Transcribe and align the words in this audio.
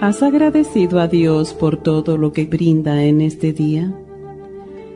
¿Has 0.00 0.22
agradecido 0.22 0.98
a 0.98 1.08
Dios 1.08 1.52
por 1.52 1.76
todo 1.76 2.16
lo 2.16 2.32
que 2.32 2.46
brinda 2.46 3.04
en 3.04 3.20
este 3.20 3.52
día? 3.52 3.92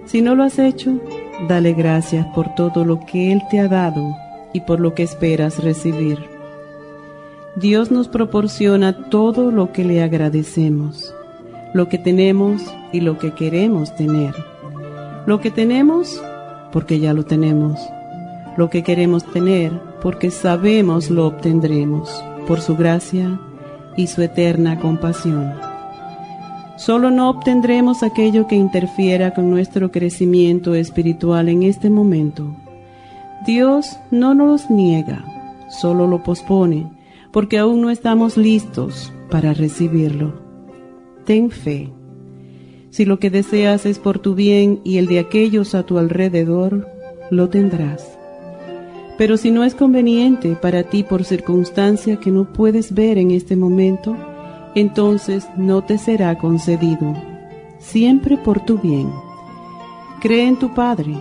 Si 0.07 0.23
no 0.23 0.35
lo 0.35 0.45
has 0.45 0.59
hecho, 0.59 0.99
dale 1.47 1.75
gracias 1.75 2.27
por 2.35 2.55
todo 2.55 2.87
lo 2.87 3.01
que 3.05 3.31
Él 3.31 3.43
te 3.51 3.61
ha 3.61 3.69
dado 3.69 4.17
y 4.55 4.63
por 4.63 4.81
lo 4.81 4.95
que 4.95 5.03
esperas 5.03 5.63
recibir. 5.63 6.19
Dios 7.55 7.91
nos 7.91 8.09
proporciona 8.09 9.11
todo 9.11 9.51
lo 9.51 9.73
que 9.73 9.85
le 9.85 10.03
agradecemos, 10.03 11.15
lo 11.75 11.91
que 11.91 11.99
tenemos 11.99 12.63
y 12.91 13.01
lo 13.01 13.19
que 13.19 13.35
queremos 13.35 13.95
tener. 13.97 14.35
Lo 15.27 15.39
que 15.39 15.51
tenemos 15.51 16.19
porque 16.73 16.99
ya 16.99 17.13
lo 17.13 17.27
tenemos. 17.27 17.79
Lo 18.57 18.71
que 18.71 18.83
queremos 18.83 19.23
tener 19.35 19.71
porque 20.01 20.31
sabemos 20.31 21.11
lo 21.11 21.27
obtendremos 21.27 22.25
por 22.47 22.63
su 22.63 22.75
gracia 22.75 23.39
y 23.97 24.07
su 24.07 24.23
eterna 24.23 24.79
compasión. 24.79 25.53
Solo 26.77 27.11
no 27.11 27.31
obtendremos 27.31 28.03
aquello 28.03 28.47
que 28.47 28.57
interfiera 28.57 29.33
con 29.33 29.49
nuestro 29.49 29.93
crecimiento 29.93 30.75
espiritual 30.75 31.49
en 31.49 31.63
este 31.63 31.89
momento. 31.89 32.57
Dios 33.47 33.99
no 34.11 34.35
nos 34.35 34.71
niega, 34.71 35.25
solo 35.69 36.07
lo 36.07 36.23
pospone, 36.23 36.91
porque 37.33 37.59
aún 37.59 37.81
no 37.81 37.91
estamos 37.91 38.37
listos 38.37 39.13
para 39.31 39.55
recibirlo. 39.55 40.35
Ten 41.25 41.51
fe. 41.51 41.93
Si 42.91 43.05
lo 43.05 43.19
que 43.19 43.31
deseas 43.31 43.87
es 43.87 43.99
por 43.99 44.19
tu 44.19 44.35
bien 44.35 44.81
y 44.85 44.99
el 44.99 45.07
de 45.07 45.19
aquellos 45.21 45.75
a 45.75 45.85
tu 45.85 45.99
alrededor, 45.99 46.89
lo 47.31 47.49
tendrás. 47.49 48.19
Pero 49.17 49.37
si 49.37 49.51
no 49.51 49.63
es 49.63 49.75
conveniente 49.75 50.57
para 50.57 50.83
ti 50.83 51.05
por 51.05 51.25
circunstancia 51.25 52.17
que 52.17 52.31
no 52.31 52.53
puedes 52.53 52.95
ver 52.95 53.17
en 53.19 53.31
este 53.31 53.55
momento, 53.55 54.17
entonces 54.75 55.47
no 55.57 55.83
te 55.83 55.99
será 55.99 56.37
concedido, 56.37 57.15
siempre 57.79 58.37
por 58.37 58.65
tu 58.65 58.79
bien. 58.79 59.13
Cree 60.21 60.49
en 60.49 60.59
tu 60.59 60.75
Padre. 60.75 61.15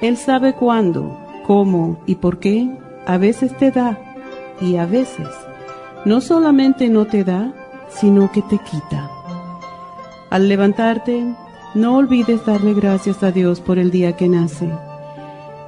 Él 0.00 0.16
sabe 0.16 0.54
cuándo, 0.54 1.18
cómo 1.46 2.00
y 2.06 2.14
por 2.14 2.38
qué 2.38 2.70
a 3.06 3.18
veces 3.18 3.54
te 3.58 3.70
da 3.70 3.98
y 4.60 4.76
a 4.76 4.86
veces 4.86 5.28
no 6.04 6.20
solamente 6.20 6.88
no 6.88 7.06
te 7.06 7.24
da, 7.24 7.52
sino 7.90 8.32
que 8.32 8.40
te 8.42 8.58
quita. 8.58 9.10
Al 10.30 10.48
levantarte, 10.48 11.24
no 11.74 11.96
olvides 11.96 12.44
darle 12.46 12.72
gracias 12.72 13.22
a 13.22 13.32
Dios 13.32 13.60
por 13.60 13.78
el 13.78 13.90
día 13.90 14.16
que 14.16 14.28
nace 14.28 14.70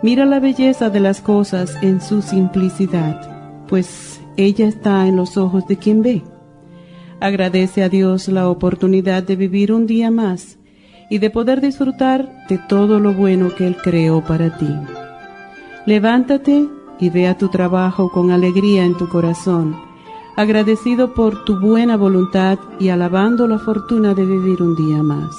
Mira 0.03 0.25
la 0.25 0.41
belleza 0.41 0.89
de 0.89 0.99
las 0.99 1.21
cosas 1.21 1.77
en 1.83 2.01
su 2.01 2.23
simplicidad, 2.23 3.67
pues 3.69 4.23
ella 4.39 4.67
está 4.67 5.07
en 5.07 5.17
los 5.17 5.37
ojos 5.37 5.67
de 5.67 5.77
quien 5.77 6.01
ve. 6.03 6.23
Agradece 7.21 7.83
a 7.83 7.91
Dios 7.91 8.29
la 8.29 8.49
oportunidad 8.49 9.23
de 9.23 9.37
vivir 9.37 9.73
un 9.73 9.87
día 9.87 10.11
más 10.11 10.59
y 11.11 11.19
de 11.19 11.29
poder 11.29 11.61
disfrutar 11.61 12.47
de 12.49 12.57
todo 12.57 12.99
lo 12.99 13.13
bueno 13.13 13.55
que 13.55 13.67
Él 13.67 13.77
creó 13.77 14.23
para 14.25 14.57
ti. 14.57 14.75
Levántate 15.85 16.67
y 16.99 17.11
ve 17.11 17.29
a 17.29 17.37
tu 17.37 17.49
trabajo 17.49 18.11
con 18.11 18.31
alegría 18.31 18.85
en 18.85 18.97
tu 18.97 19.07
corazón, 19.07 19.77
agradecido 20.35 21.13
por 21.13 21.45
tu 21.45 21.61
buena 21.61 21.99
voluntad 21.99 22.59
y 22.79 22.89
alabando 22.89 23.47
la 23.47 23.59
fortuna 23.59 24.15
de 24.15 24.25
vivir 24.25 24.63
un 24.63 24.77
día 24.77 25.03
más. 25.03 25.37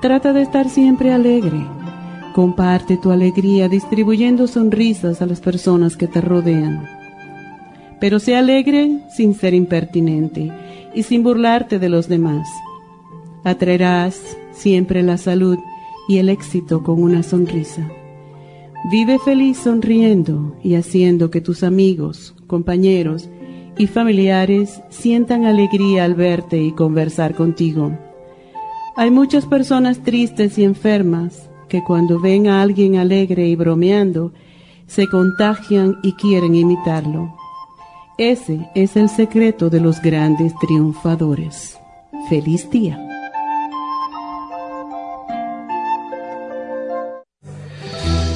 Trata 0.00 0.32
de 0.32 0.40
estar 0.40 0.70
siempre 0.70 1.12
alegre 1.12 1.66
Comparte 2.34 2.96
tu 2.96 3.10
alegría 3.10 3.68
distribuyendo 3.68 4.46
sonrisas 4.46 5.20
a 5.20 5.26
las 5.26 5.40
personas 5.40 5.98
que 5.98 6.06
te 6.06 6.22
rodean. 6.22 6.88
Pero 8.00 8.18
sé 8.18 8.36
alegre 8.36 9.00
sin 9.14 9.34
ser 9.34 9.52
impertinente 9.52 10.50
y 10.94 11.02
sin 11.02 11.22
burlarte 11.22 11.78
de 11.78 11.90
los 11.90 12.08
demás. 12.08 12.48
Atraerás 13.44 14.18
siempre 14.52 15.02
la 15.02 15.18
salud 15.18 15.58
y 16.08 16.18
el 16.18 16.30
éxito 16.30 16.82
con 16.82 17.02
una 17.02 17.22
sonrisa. 17.22 17.86
Vive 18.90 19.18
feliz 19.18 19.58
sonriendo 19.58 20.56
y 20.64 20.74
haciendo 20.76 21.30
que 21.30 21.42
tus 21.42 21.62
amigos, 21.62 22.34
compañeros 22.46 23.28
y 23.76 23.88
familiares 23.88 24.80
sientan 24.88 25.44
alegría 25.44 26.04
al 26.04 26.14
verte 26.14 26.62
y 26.62 26.72
conversar 26.72 27.34
contigo. 27.34 27.92
Hay 28.96 29.10
muchas 29.10 29.44
personas 29.44 30.02
tristes 30.02 30.58
y 30.58 30.64
enfermas 30.64 31.50
que 31.72 31.82
cuando 31.82 32.20
ven 32.20 32.48
a 32.48 32.60
alguien 32.60 32.96
alegre 32.96 33.48
y 33.48 33.56
bromeando, 33.56 34.34
se 34.86 35.08
contagian 35.08 35.96
y 36.02 36.12
quieren 36.12 36.54
imitarlo. 36.54 37.34
Ese 38.18 38.68
es 38.74 38.94
el 38.94 39.08
secreto 39.08 39.70
de 39.70 39.80
los 39.80 40.02
grandes 40.02 40.52
triunfadores. 40.60 41.78
Feliz 42.28 42.68
día. 42.68 43.00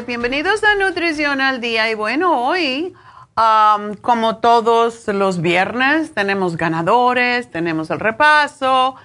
bienvenidos 0.00 0.64
a 0.64 0.74
Nutrición 0.74 1.42
al 1.42 1.60
Día. 1.60 1.90
Y 1.90 1.94
bueno, 1.94 2.46
hoy, 2.46 2.94
como 4.00 4.36
todos 4.38 5.06
los 5.06 5.42
viernes, 5.42 6.14
tenemos 6.14 6.56
ganadores, 6.56 7.50
tenemos 7.50 7.90
el 7.90 8.00
repaso 8.00 8.96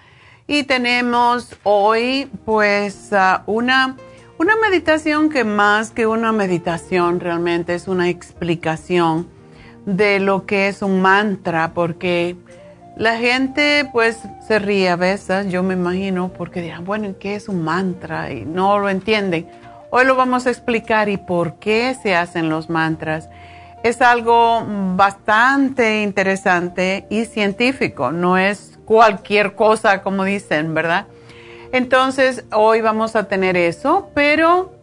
y 0.48 0.64
tenemos 0.64 1.58
hoy 1.64 2.32
pues 2.46 3.12
ah, 3.12 3.44
una, 3.48 3.98
una 4.40 4.56
meditación 4.56 5.30
que 5.30 5.44
más 5.44 5.92
que 5.92 6.08
una 6.08 6.32
meditación 6.32 7.20
realmente 7.20 7.76
es 7.76 7.90
una 7.90 8.08
explicación 8.08 9.28
de 9.86 10.22
lo 10.22 10.46
que 10.46 10.70
es 10.70 10.82
un 10.82 11.02
mantra, 11.02 11.74
porque 11.74 12.38
la 12.96 13.18
gente 13.18 13.90
pues 13.92 14.20
se 14.48 14.60
ríe 14.60 14.90
a 14.90 14.96
veces, 14.96 15.52
yo 15.52 15.64
me 15.64 15.74
imagino, 15.74 16.30
porque 16.30 16.62
dirán, 16.62 16.86
bueno, 16.86 17.14
¿qué 17.20 17.36
es 17.36 17.50
un 17.50 17.64
mantra? 17.64 18.32
Y 18.32 18.46
no 18.46 18.80
lo 18.80 18.90
entienden. 18.90 19.48
Hoy 19.90 20.06
lo 20.06 20.16
vamos 20.16 20.46
a 20.46 20.50
explicar 20.50 21.10
y 21.10 21.18
por 21.18 21.60
qué 21.60 21.96
se 22.02 22.16
hacen 22.16 22.50
los 22.50 22.70
mantras. 22.70 23.30
Es 23.84 24.02
algo 24.02 24.64
bastante 24.96 26.02
interesante 26.02 27.06
y 27.10 27.26
científico, 27.26 28.12
no 28.12 28.38
es 28.38 28.80
cualquier 28.86 29.56
cosa 29.56 30.02
como 30.02 30.24
dicen, 30.24 30.74
¿verdad? 30.74 31.08
Entonces, 31.72 32.46
hoy 32.52 32.82
vamos 32.82 33.16
a 33.16 33.28
tener 33.28 33.56
eso, 33.56 34.10
pero 34.14 34.78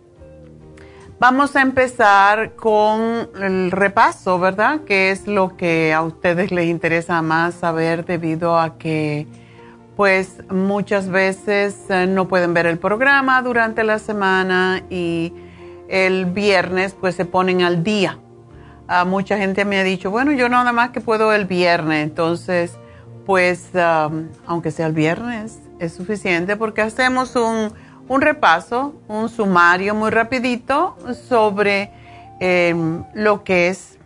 Vamos 1.20 1.54
a 1.54 1.62
empezar 1.62 2.54
con 2.54 3.30
el 3.40 3.70
repaso, 3.70 4.38
¿verdad? 4.38 4.80
Que 4.80 5.10
es 5.10 5.28
lo 5.28 5.56
que 5.56 5.94
a 5.94 6.02
ustedes 6.02 6.50
les 6.50 6.66
interesa 6.66 7.22
más 7.22 7.54
saber 7.54 8.04
debido 8.04 8.58
a 8.58 8.76
que 8.76 9.26
pues 9.96 10.42
muchas 10.50 11.08
veces 11.08 11.76
eh, 11.88 12.06
no 12.06 12.26
pueden 12.28 12.54
ver 12.54 12.66
el 12.66 12.78
programa 12.78 13.40
durante 13.42 13.84
la 13.84 13.98
semana 13.98 14.82
y 14.90 15.32
el 15.88 16.26
viernes 16.26 16.94
pues 16.98 17.14
se 17.14 17.24
ponen 17.24 17.62
al 17.62 17.84
día. 17.84 18.18
Uh, 18.88 19.06
mucha 19.06 19.38
gente 19.38 19.64
me 19.64 19.78
ha 19.78 19.84
dicho, 19.84 20.10
bueno, 20.10 20.32
yo 20.32 20.48
nada 20.48 20.72
más 20.72 20.90
que 20.90 21.00
puedo 21.00 21.32
el 21.32 21.46
viernes, 21.46 22.02
entonces 22.04 22.76
pues 23.24 23.70
aunque 24.46 24.70
sea 24.70 24.86
el 24.86 24.92
viernes 24.92 25.60
es 25.78 25.94
suficiente 25.94 26.56
porque 26.56 26.82
hacemos 26.82 27.34
un 27.36 27.72
un 28.08 28.20
repaso, 28.20 28.94
un 29.08 29.28
sumario 29.28 29.94
muy 29.94 30.10
rapidito 30.10 30.96
sobre 31.28 31.90
em, 32.40 33.04
lo 33.14 33.44
que 33.44 33.68
es 33.68 33.98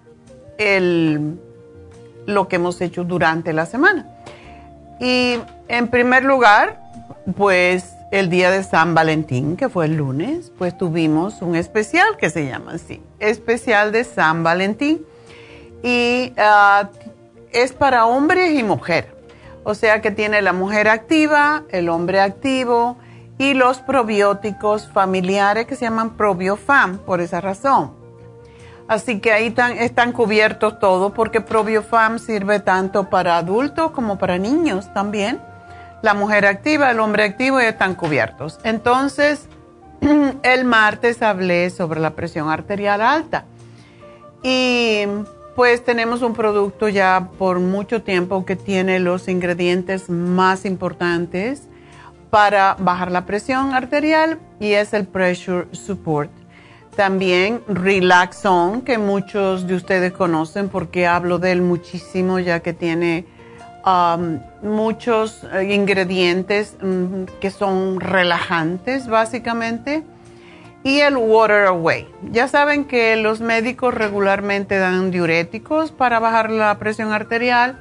el, 0.58 1.38
lo 2.26 2.48
que 2.48 2.56
hemos 2.56 2.80
hecho 2.80 3.04
durante 3.04 3.52
la 3.52 3.66
semana. 3.66 4.06
Y 5.00 5.38
en 5.68 5.88
primer 5.88 6.24
lugar, 6.24 6.80
pues 7.36 7.94
el 8.10 8.30
día 8.30 8.50
de 8.50 8.62
San 8.62 8.94
Valentín, 8.94 9.56
que 9.56 9.68
fue 9.68 9.86
el 9.86 9.96
lunes, 9.96 10.52
pues 10.58 10.76
tuvimos 10.76 11.42
un 11.42 11.56
especial 11.56 12.16
que 12.16 12.30
se 12.30 12.46
llama 12.46 12.72
así, 12.72 13.02
especial 13.18 13.92
de 13.92 14.04
San 14.04 14.42
Valentín. 14.42 15.04
Y 15.82 16.32
ah, 16.38 16.88
es 17.52 17.72
para 17.72 18.06
hombres 18.06 18.58
y 18.58 18.62
mujeres. 18.62 19.10
O 19.64 19.74
sea 19.74 20.00
que 20.00 20.10
tiene 20.10 20.40
la 20.40 20.52
mujer 20.52 20.88
activa, 20.88 21.64
el 21.70 21.88
hombre 21.90 22.20
activo, 22.20 22.96
y 23.36 23.54
los 23.54 23.78
probióticos 23.78 24.88
familiares 24.88 25.66
que 25.66 25.76
se 25.76 25.84
llaman 25.84 26.16
probiofam 26.16 26.98
por 26.98 27.20
esa 27.20 27.40
razón. 27.40 27.97
Así 28.88 29.20
que 29.20 29.32
ahí 29.32 29.54
están, 29.78 30.12
cubiertos 30.12 30.78
todos 30.78 31.12
porque 31.12 31.42
probiofam 31.42 32.18
sirve 32.18 32.58
tanto 32.58 33.10
para 33.10 33.36
adultos 33.36 33.90
como 33.90 34.16
para 34.16 34.38
niños 34.38 34.92
también. 34.94 35.40
La 36.00 36.14
mujer 36.14 36.46
activa, 36.46 36.90
el 36.90 36.98
hombre 37.00 37.24
activo 37.24 37.60
están 37.60 37.94
cubiertos. 37.94 38.58
Entonces, 38.64 39.46
el 40.42 40.64
martes 40.64 41.20
hablé 41.20 41.68
sobre 41.68 42.00
la 42.00 42.10
presión 42.10 42.48
arterial 42.48 43.02
alta. 43.02 43.44
Y 44.42 45.02
pues 45.54 45.84
tenemos 45.84 46.22
un 46.22 46.32
producto 46.32 46.88
ya 46.88 47.30
por 47.36 47.58
mucho 47.58 48.02
tiempo 48.02 48.46
que 48.46 48.56
tiene 48.56 49.00
los 49.00 49.28
ingredientes 49.28 50.08
más 50.08 50.64
importantes 50.64 51.68
para 52.30 52.76
bajar 52.78 53.10
la 53.10 53.26
presión 53.26 53.74
arterial 53.74 54.38
y 54.60 54.72
es 54.72 54.94
el 54.94 55.06
Pressure 55.06 55.66
Support. 55.72 56.37
También 56.98 57.62
Relaxon, 57.68 58.80
que 58.80 58.98
muchos 58.98 59.68
de 59.68 59.76
ustedes 59.76 60.12
conocen 60.12 60.68
porque 60.68 61.06
hablo 61.06 61.38
de 61.38 61.52
él 61.52 61.62
muchísimo 61.62 62.40
ya 62.40 62.58
que 62.58 62.72
tiene 62.72 63.24
um, 63.86 64.40
muchos 64.68 65.44
eh, 65.52 65.72
ingredientes 65.72 66.76
mm, 66.82 67.38
que 67.40 67.52
son 67.52 68.00
relajantes 68.00 69.06
básicamente. 69.06 70.02
Y 70.82 70.98
el 70.98 71.16
Water 71.16 71.66
Away. 71.66 72.08
Ya 72.32 72.48
saben 72.48 72.84
que 72.84 73.14
los 73.14 73.40
médicos 73.40 73.94
regularmente 73.94 74.76
dan 74.78 75.12
diuréticos 75.12 75.92
para 75.92 76.18
bajar 76.18 76.50
la 76.50 76.76
presión 76.80 77.12
arterial 77.12 77.78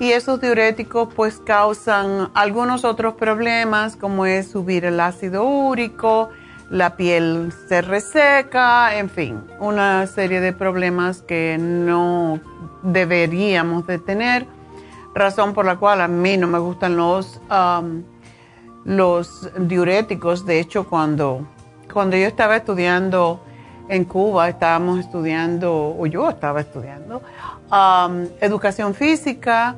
y 0.00 0.10
esos 0.10 0.40
diuréticos 0.40 1.08
pues 1.14 1.38
causan 1.38 2.32
algunos 2.34 2.84
otros 2.84 3.14
problemas 3.14 3.94
como 3.94 4.26
es 4.26 4.48
subir 4.48 4.86
el 4.86 4.98
ácido 4.98 5.44
úrico, 5.44 6.30
la 6.70 6.96
piel 6.96 7.52
se 7.68 7.82
reseca, 7.82 8.96
en 8.96 9.10
fin, 9.10 9.40
una 9.60 10.06
serie 10.06 10.40
de 10.40 10.52
problemas 10.52 11.22
que 11.22 11.56
no 11.58 12.40
deberíamos 12.82 13.86
de 13.86 13.98
tener, 13.98 14.46
razón 15.14 15.54
por 15.54 15.64
la 15.64 15.76
cual 15.76 16.00
a 16.00 16.08
mí 16.08 16.36
no 16.36 16.46
me 16.46 16.58
gustan 16.58 16.96
los, 16.96 17.40
um, 17.50 18.02
los 18.84 19.50
diuréticos, 19.58 20.44
de 20.46 20.60
hecho 20.60 20.88
cuando, 20.88 21.46
cuando 21.92 22.16
yo 22.16 22.26
estaba 22.26 22.56
estudiando 22.56 23.40
en 23.88 24.04
Cuba, 24.04 24.48
estábamos 24.48 25.00
estudiando, 25.00 25.94
o 25.98 26.06
yo 26.06 26.28
estaba 26.30 26.60
estudiando, 26.60 27.22
um, 27.70 28.26
educación 28.40 28.94
física, 28.94 29.76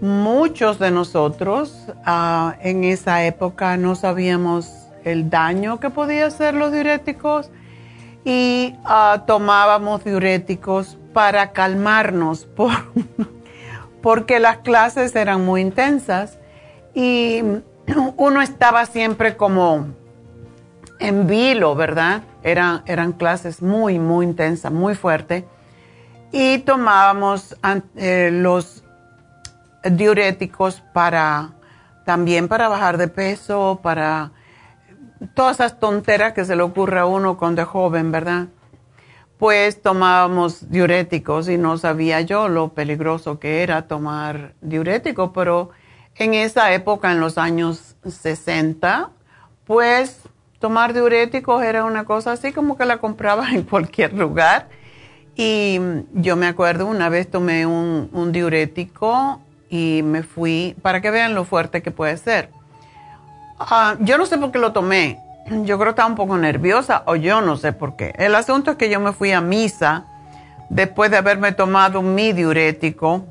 muchos 0.00 0.78
de 0.78 0.90
nosotros 0.90 1.86
ah, 2.04 2.56
en 2.60 2.84
esa 2.84 3.24
época 3.24 3.76
no 3.76 3.96
sabíamos 3.96 4.77
el 5.04 5.30
daño 5.30 5.80
que 5.80 5.90
podía 5.90 6.26
hacer 6.26 6.54
los 6.54 6.72
diuréticos 6.72 7.50
y 8.24 8.74
ah, 8.84 9.24
tomábamos 9.26 10.04
diuréticos 10.04 10.98
para 11.12 11.52
calmarnos 11.52 12.44
por, 12.56 12.72
porque 14.02 14.40
las 14.40 14.58
clases 14.58 15.14
eran 15.16 15.44
muy 15.44 15.60
intensas 15.60 16.38
y 16.94 17.42
uno 18.16 18.42
estaba 18.42 18.86
siempre 18.86 19.36
como 19.36 19.86
en 20.98 21.26
vilo, 21.26 21.74
¿verdad? 21.74 22.22
Eran, 22.42 22.82
eran 22.86 23.12
clases 23.12 23.62
muy, 23.62 23.98
muy 23.98 24.26
intensas, 24.26 24.72
muy 24.72 24.94
fuertes. 24.94 25.44
Y 26.32 26.58
tomábamos 26.58 27.56
eh, 27.96 28.30
los 28.32 28.84
diuréticos 29.84 30.82
para 30.92 31.50
también 32.04 32.48
para 32.48 32.68
bajar 32.68 32.96
de 32.96 33.08
peso, 33.08 33.80
para 33.82 34.32
todas 35.34 35.56
esas 35.56 35.80
tonteras 35.80 36.32
que 36.32 36.44
se 36.44 36.56
le 36.56 36.62
ocurre 36.62 36.98
a 36.98 37.06
uno 37.06 37.36
cuando 37.36 37.62
es 37.62 37.68
joven, 37.68 38.12
¿verdad? 38.12 38.48
Pues 39.38 39.80
tomábamos 39.82 40.70
diuréticos 40.70 41.48
y 41.48 41.58
no 41.58 41.78
sabía 41.78 42.20
yo 42.22 42.48
lo 42.48 42.70
peligroso 42.70 43.38
que 43.38 43.62
era 43.62 43.86
tomar 43.86 44.54
diuréticos, 44.60 45.30
pero 45.32 45.70
en 46.16 46.34
esa 46.34 46.72
época, 46.72 47.12
en 47.12 47.20
los 47.20 47.38
años 47.38 47.96
60, 48.04 49.10
pues 49.64 50.22
tomar 50.58 50.92
diuréticos 50.92 51.62
era 51.62 51.84
una 51.84 52.04
cosa 52.04 52.32
así 52.32 52.52
como 52.52 52.76
que 52.76 52.84
la 52.84 52.98
compraba 52.98 53.50
en 53.50 53.62
cualquier 53.62 54.12
lugar. 54.14 54.68
Y 55.36 55.78
yo 56.14 56.34
me 56.34 56.48
acuerdo, 56.48 56.86
una 56.86 57.08
vez 57.08 57.30
tomé 57.30 57.64
un, 57.64 58.10
un 58.12 58.32
diurético 58.32 59.40
y 59.70 60.00
me 60.02 60.24
fui, 60.24 60.74
para 60.82 61.00
que 61.00 61.12
vean 61.12 61.36
lo 61.36 61.44
fuerte 61.44 61.80
que 61.80 61.92
puede 61.92 62.16
ser. 62.16 62.50
Ah, 63.58 63.96
yo 64.00 64.18
no 64.18 64.26
sé 64.26 64.38
por 64.38 64.50
qué 64.52 64.58
lo 64.58 64.72
tomé. 64.72 65.20
Yo 65.46 65.78
creo 65.78 65.86
que 65.86 65.90
estaba 65.90 66.08
un 66.08 66.14
poco 66.14 66.36
nerviosa 66.36 67.02
o 67.06 67.16
yo 67.16 67.40
no 67.40 67.56
sé 67.56 67.72
por 67.72 67.96
qué. 67.96 68.12
El 68.18 68.34
asunto 68.34 68.72
es 68.72 68.76
que 68.76 68.90
yo 68.90 69.00
me 69.00 69.12
fui 69.12 69.32
a 69.32 69.40
misa 69.40 70.04
después 70.68 71.10
de 71.10 71.16
haberme 71.16 71.52
tomado 71.52 72.02
mi 72.02 72.32
diurético 72.32 73.24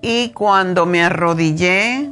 y 0.00 0.30
cuando 0.30 0.84
me 0.84 1.04
arrodillé 1.04 2.10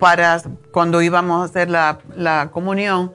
para 0.00 0.42
cuando 0.72 1.00
íbamos 1.00 1.42
a 1.42 1.44
hacer 1.44 1.70
la, 1.70 2.00
la 2.16 2.50
comunión, 2.50 3.12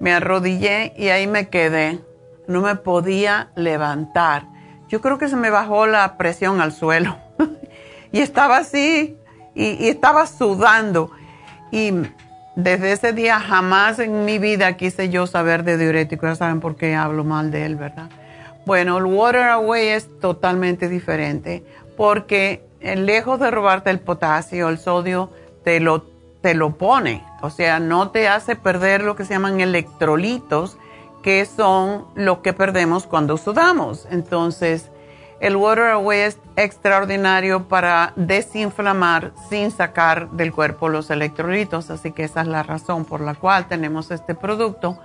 me 0.00 0.12
arrodillé 0.12 0.92
y 0.96 1.08
ahí 1.08 1.26
me 1.26 1.48
quedé. 1.48 2.00
No 2.46 2.60
me 2.60 2.76
podía 2.76 3.48
levantar. 3.56 4.46
Yo 4.88 5.00
creo 5.00 5.18
que 5.18 5.28
se 5.28 5.36
me 5.36 5.50
bajó 5.50 5.86
la 5.86 6.16
presión 6.18 6.60
al 6.60 6.72
suelo 6.72 7.16
y 8.12 8.20
estaba 8.20 8.58
así 8.58 9.18
y, 9.56 9.88
estaba 9.88 10.26
sudando. 10.26 11.10
Y 11.76 11.92
desde 12.54 12.92
ese 12.92 13.12
día 13.12 13.38
jamás 13.38 13.98
en 13.98 14.24
mi 14.24 14.38
vida 14.38 14.78
quise 14.78 15.10
yo 15.10 15.26
saber 15.26 15.62
de 15.62 15.76
diurético. 15.76 16.26
Ya 16.26 16.34
saben 16.34 16.60
por 16.60 16.76
qué 16.76 16.94
hablo 16.94 17.22
mal 17.22 17.50
de 17.50 17.66
él, 17.66 17.76
¿verdad? 17.76 18.08
Bueno, 18.64 18.96
el 18.96 19.04
Water 19.04 19.42
Away 19.42 19.88
es 19.88 20.08
totalmente 20.18 20.88
diferente 20.88 21.62
porque 21.94 22.64
eh, 22.80 22.96
lejos 22.96 23.38
de 23.40 23.50
robarte 23.50 23.90
el 23.90 24.00
potasio, 24.00 24.70
el 24.70 24.78
sodio, 24.78 25.30
te 25.64 25.80
lo, 25.80 26.04
te 26.40 26.54
lo 26.54 26.78
pone, 26.78 27.22
o 27.42 27.50
sea, 27.50 27.78
no 27.78 28.10
te 28.10 28.26
hace 28.26 28.56
perder 28.56 29.02
lo 29.02 29.14
que 29.14 29.26
se 29.26 29.34
llaman 29.34 29.60
electrolitos, 29.60 30.78
que 31.22 31.44
son 31.44 32.06
lo 32.14 32.40
que 32.40 32.54
perdemos 32.54 33.06
cuando 33.06 33.36
sudamos. 33.36 34.08
Entonces, 34.10 34.90
el 35.40 35.56
Water 35.56 35.90
Away 35.90 36.20
es 36.20 36.38
extraordinario 36.56 37.68
para 37.68 38.12
desinflamar 38.16 39.32
sin 39.50 39.70
sacar 39.70 40.30
del 40.30 40.52
cuerpo 40.52 40.88
los 40.88 41.10
electrolitos, 41.10 41.90
así 41.90 42.12
que 42.12 42.24
esa 42.24 42.40
es 42.40 42.46
la 42.46 42.62
razón 42.62 43.04
por 43.04 43.20
la 43.20 43.34
cual 43.34 43.68
tenemos 43.68 44.10
este 44.10 44.34
producto 44.34 44.98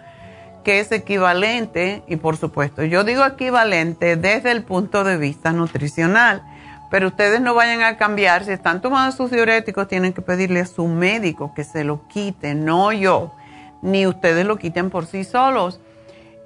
que 0.64 0.80
es 0.80 0.92
equivalente, 0.92 2.04
y 2.08 2.18
por 2.18 2.38
supuesto, 2.38 2.84
yo 2.84 3.04
digo 3.04 3.26
equivalente 3.26 4.16
desde 4.16 4.52
el 4.52 4.64
punto 4.64 5.04
de 5.04 5.18
vista 5.18 5.52
nutricional, 5.52 6.44
pero 6.92 7.08
ustedes 7.08 7.42
no 7.42 7.56
vayan 7.56 7.82
a 7.82 7.98
cambiar, 7.98 8.46
si 8.46 8.52
están 8.52 8.82
tomando 8.82 9.16
sus 9.16 9.32
diuréticos, 9.32 9.88
tienen 9.88 10.14
que 10.14 10.22
pedirle 10.22 10.60
a 10.60 10.66
su 10.66 10.88
médico 10.88 11.54
que 11.56 11.64
se 11.64 11.84
lo 11.84 12.08
quite, 12.08 12.54
no 12.54 12.92
yo, 12.92 13.34
ni 13.82 14.06
ustedes 14.06 14.46
lo 14.46 14.58
quiten 14.58 14.90
por 14.90 15.06
sí 15.06 15.24
solos. 15.24 15.80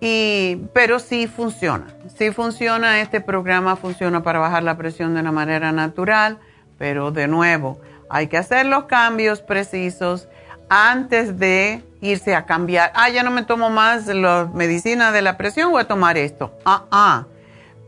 Y, 0.02 0.58
pero 0.74 1.00
sí 1.00 1.28
funciona, 1.28 1.88
sí 2.18 2.32
funciona, 2.32 3.02
este 3.02 3.22
programa 3.22 3.76
funciona 3.76 4.24
para 4.24 4.40
bajar 4.40 4.64
la 4.64 4.78
presión 4.78 5.14
de 5.14 5.22
una 5.22 5.32
manera 5.32 5.72
natural, 5.72 6.38
pero 6.78 7.12
de 7.12 7.28
nuevo, 7.28 7.80
hay 8.10 8.28
que 8.28 8.38
hacer 8.38 8.66
los 8.66 8.86
cambios 8.86 9.42
precisos 9.42 10.28
antes 10.70 11.40
de 11.40 11.84
irse 12.02 12.36
a 12.36 12.46
cambiar. 12.46 12.92
Ah, 12.94 13.10
ya 13.10 13.24
no 13.24 13.32
me 13.32 13.44
tomo 13.44 13.70
más 13.70 14.08
la 14.08 14.50
medicina 14.54 15.12
de 15.12 15.22
la 15.22 15.38
presión, 15.38 15.72
voy 15.72 15.82
a 15.82 15.88
tomar 15.88 16.18
esto. 16.18 16.54
Ah, 16.66 16.84
ah. 16.92 17.26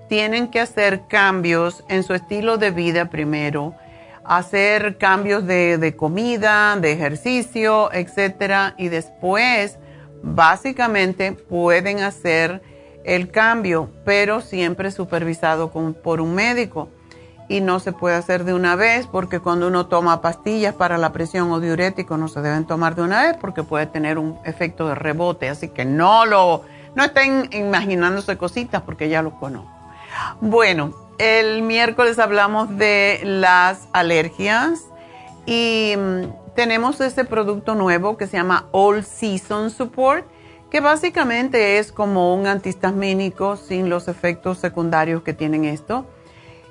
Tienen 0.10 0.50
que 0.50 0.62
hacer 0.62 1.02
cambios 1.08 1.84
en 1.90 2.04
su 2.04 2.14
estilo 2.14 2.58
de 2.58 2.72
vida 2.72 3.10
primero, 3.10 3.76
hacer 4.24 4.98
cambios 4.98 5.46
de, 5.46 5.78
de 5.78 5.96
comida, 5.96 6.78
de 6.78 6.94
ejercicio, 6.94 7.92
etcétera, 7.92 8.74
y 8.78 8.88
después, 8.88 9.78
básicamente, 10.24 11.31
pueden 11.31 12.00
hacer 12.01 12.62
el 13.03 13.31
cambio, 13.31 13.89
pero 14.03 14.41
siempre 14.41 14.91
supervisado 14.91 15.71
por 15.71 16.19
un 16.21 16.36
médico 16.36 16.89
y 17.50 17.62
no 17.62 17.79
se 17.79 17.93
puede 17.93 18.15
hacer 18.15 18.43
de 18.43 18.53
una 18.53 18.75
vez 18.75 19.07
porque 19.07 19.39
cuando 19.39 19.67
uno 19.67 19.88
toma 19.88 20.21
pastillas 20.21 20.74
para 20.74 20.97
la 20.97 21.13
presión 21.13 21.51
o 21.51 21.59
diurético 21.59 22.17
no 22.17 22.27
se 22.27 22.41
deben 22.41 22.65
tomar 22.65 22.95
de 22.95 23.03
una 23.03 23.24
vez 23.24 23.38
porque 23.39 23.63
puede 23.63 23.86
tener 23.86 24.17
un 24.17 24.38
efecto 24.43 24.88
de 24.88 24.95
rebote, 24.95 25.50
así 25.50 25.69
que 25.69 25.86
no 25.86 26.25
lo 26.25 26.63
no 26.95 27.03
estén 27.03 27.47
imaginándose 27.51 28.38
cositas 28.38 28.81
porque 28.81 29.07
ya 29.07 29.21
lo 29.21 29.39
conozco. 29.39 29.71
Bueno, 30.41 30.93
el 31.19 31.62
miércoles 31.62 32.19
hablamos 32.19 32.75
de 32.77 33.21
las 33.24 33.88
alergias 33.93 34.81
y 35.45 35.93
mm, 35.95 36.47
tenemos 36.58 37.00
este 37.02 37.24
producto 37.24 37.76
nuevo 37.76 38.18
que 38.18 38.26
se 38.26 38.36
llama 38.36 38.66
All 38.72 39.04
Season 39.04 39.70
Support 39.70 40.26
que 40.72 40.82
básicamente 40.82 41.78
es 41.78 41.92
como 41.92 42.34
un 42.34 42.48
antihistamínico 42.48 43.58
sin 43.58 43.90
los 43.90 44.08
efectos 44.08 44.58
secundarios 44.58 45.22
que 45.22 45.36
tienen 45.36 45.66
esto 45.66 46.08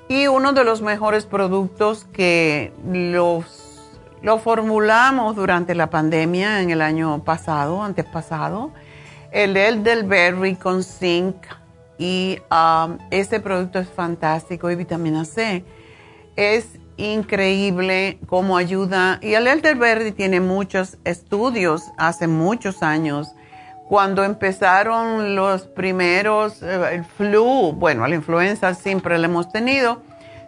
y 0.09 0.27
uno 0.27 0.51
de 0.51 0.65
los 0.65 0.81
mejores 0.81 1.25
productos 1.25 2.03
que 2.03 2.73
los, 2.85 3.79
lo 4.21 4.39
formulamos 4.39 5.37
durante 5.37 5.73
la 5.73 5.89
pandemia 5.89 6.61
en 6.61 6.69
el 6.69 6.81
año 6.81 7.23
pasado, 7.23 7.81
antes 7.81 8.03
pasado, 8.03 8.71
el 9.31 9.55
elderberry 9.55 10.55
con 10.55 10.83
zinc. 10.83 11.37
Y 11.97 12.39
um, 12.51 12.97
este 13.09 13.39
producto 13.39 13.79
es 13.79 13.89
fantástico 13.89 14.69
y 14.69 14.75
vitamina 14.75 15.25
C. 15.25 15.63
Es 16.35 16.77
increíble 16.97 18.19
cómo 18.27 18.57
ayuda. 18.57 19.19
Y 19.21 19.33
el 19.33 19.47
elderberry 19.47 20.11
tiene 20.11 20.41
muchos 20.41 20.97
estudios 21.03 21.83
hace 21.97 22.27
muchos 22.27 22.83
años 22.83 23.33
cuando 23.87 24.25
empezaron 24.25 25.35
los 25.35 25.63
primeros, 25.63 26.61
eh, 26.61 26.95
el 26.95 27.05
flu, 27.05 27.71
bueno, 27.71 28.05
la 28.05 28.15
influenza 28.15 28.73
siempre 28.73 29.17
la 29.17 29.27
hemos 29.27 29.49
tenido. 29.49 30.01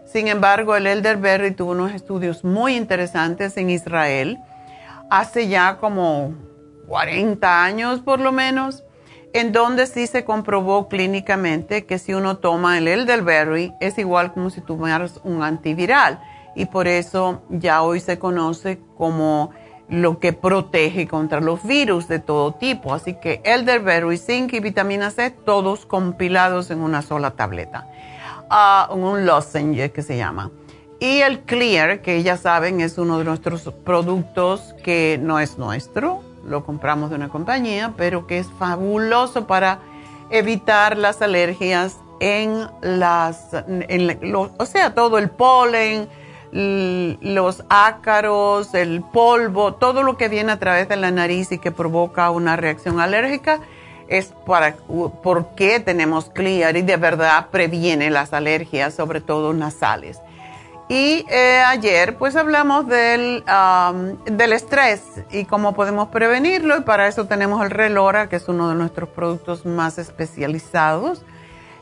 Sin 0.06 0.28
embargo, 0.28 0.76
el 0.76 0.88
elderberry 0.88 1.52
tuvo 1.52 1.72
unos 1.72 1.94
estudios 1.94 2.44
muy 2.44 2.76
interesantes 2.76 3.56
en 3.56 3.70
Israel 3.70 4.40
hace 5.10 5.48
ya 5.48 5.78
como 5.78 6.34
40 6.88 7.64
años 7.64 8.02
por 8.02 8.20
lo 8.20 8.32
menos, 8.32 8.84
en 9.34 9.52
donde 9.52 9.86
sí 9.86 10.08
se 10.08 10.26
comprobó 10.26 10.88
clínicamente 10.90 11.86
que 11.86 12.00
si 12.00 12.14
uno 12.14 12.38
toma 12.38 12.78
el 12.78 12.88
elderberry 12.88 13.74
es 13.80 13.98
igual 14.00 14.34
como 14.34 14.50
si 14.50 14.60
tomaras 14.62 15.22
un 15.24 15.44
antiviral 15.44 16.20
y 16.60 16.66
por 16.66 16.90
eso 16.90 17.42
ya 17.48 17.84
hoy 17.84 18.02
se 18.02 18.20
conoce 18.20 18.82
como 18.98 19.52
lo 19.88 20.20
que 20.20 20.34
protege 20.34 21.08
contra 21.08 21.40
los 21.40 21.64
virus 21.64 22.10
de 22.10 22.20
todo 22.20 22.52
tipo. 22.52 22.94
Así 22.94 23.14
que 23.14 23.42
elderberry, 23.46 24.18
zinc 24.18 24.52
y 24.52 24.60
vitamina 24.60 25.10
C, 25.10 25.32
todos 25.32 25.86
compilados 25.86 26.70
en 26.70 26.82
una 26.82 27.02
sola 27.02 27.32
tableta. 27.32 27.88
Uh, 28.52 28.94
un 28.94 29.26
lozenge 29.26 29.94
que 29.94 30.02
se 30.02 30.18
llama. 30.18 30.52
Y 31.00 31.22
el 31.22 31.40
Clear, 31.44 32.02
que 32.02 32.24
ya 32.24 32.36
saben 32.36 32.82
es 32.82 32.98
uno 32.98 33.20
de 33.20 33.24
nuestros 33.24 33.62
productos 33.86 34.76
que 34.84 35.18
no 35.22 35.40
es 35.40 35.58
nuestro, 35.58 36.24
lo 36.46 36.66
compramos 36.66 37.10
de 37.10 37.16
una 37.16 37.30
compañía, 37.30 37.94
pero 37.96 38.28
que 38.28 38.38
es 38.38 38.48
fabuloso 38.60 39.48
para 39.48 39.80
evitar 40.30 40.98
las 40.98 41.22
alergias 41.22 41.96
en 42.20 42.68
las, 42.82 43.48
o 44.58 44.66
sea, 44.66 44.94
todo 44.94 45.18
el 45.20 45.30
polen, 45.30 46.10
los 46.52 47.64
ácaros, 47.70 48.74
el 48.74 49.02
polvo, 49.02 49.74
todo 49.74 50.04
lo 50.04 50.18
que 50.18 50.30
viene 50.30 50.52
a 50.52 50.60
través 50.60 50.90
de 50.90 50.96
la 50.96 51.12
nariz 51.12 51.52
y 51.52 51.60
que 51.60 51.72
provoca 51.72 52.30
una 52.32 52.56
reacción 52.56 53.00
alérgica, 53.00 53.60
es 54.08 54.34
para 54.46 54.76
por 54.76 55.56
qué 55.56 55.80
tenemos 55.80 56.30
Clear 56.32 56.76
y 56.76 56.82
de 56.82 56.98
verdad 56.98 57.48
previene 57.52 58.10
las 58.10 58.34
alergias, 58.34 58.94
sobre 58.96 59.22
todo 59.22 59.54
nasales. 59.54 60.20
Y 60.92 61.24
eh, 61.30 61.62
ayer 61.68 62.18
pues 62.18 62.36
hablamos 62.36 62.88
del, 62.88 63.44
del 64.26 64.54
estrés 64.54 65.04
y 65.30 65.46
cómo 65.46 65.76
podemos 65.76 66.08
prevenirlo 66.08 66.78
y 66.78 66.82
para 66.82 67.08
eso 67.08 67.28
tenemos 67.28 67.64
el 67.64 67.70
Relora, 67.70 68.28
que 68.28 68.38
es 68.38 68.48
uno 68.48 68.70
de 68.70 68.76
nuestros 68.76 69.08
productos 69.10 69.68
más 69.68 70.00
especializados. 70.00 71.22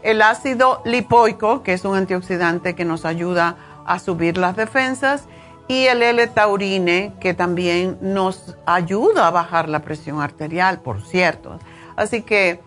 El 0.04 0.22
ácido 0.22 0.82
lipoico, 0.84 1.64
que 1.64 1.72
es 1.72 1.86
un 1.86 1.96
antioxidante 1.96 2.76
que 2.76 2.84
nos 2.84 3.06
ayuda 3.06 3.56
a 3.88 4.00
subir 4.00 4.38
las 4.38 4.56
defensas, 4.56 5.24
y 5.68 5.86
el 5.88 6.02
L-taurine, 6.02 7.14
que 7.20 7.34
también 7.34 7.98
nos 8.02 8.56
ayuda 8.66 9.28
a 9.28 9.32
bajar 9.32 9.68
la 9.68 9.80
presión 9.80 10.22
arterial, 10.22 10.80
por 10.80 11.02
cierto. 11.02 11.60
Así 11.98 12.22
que 12.22 12.62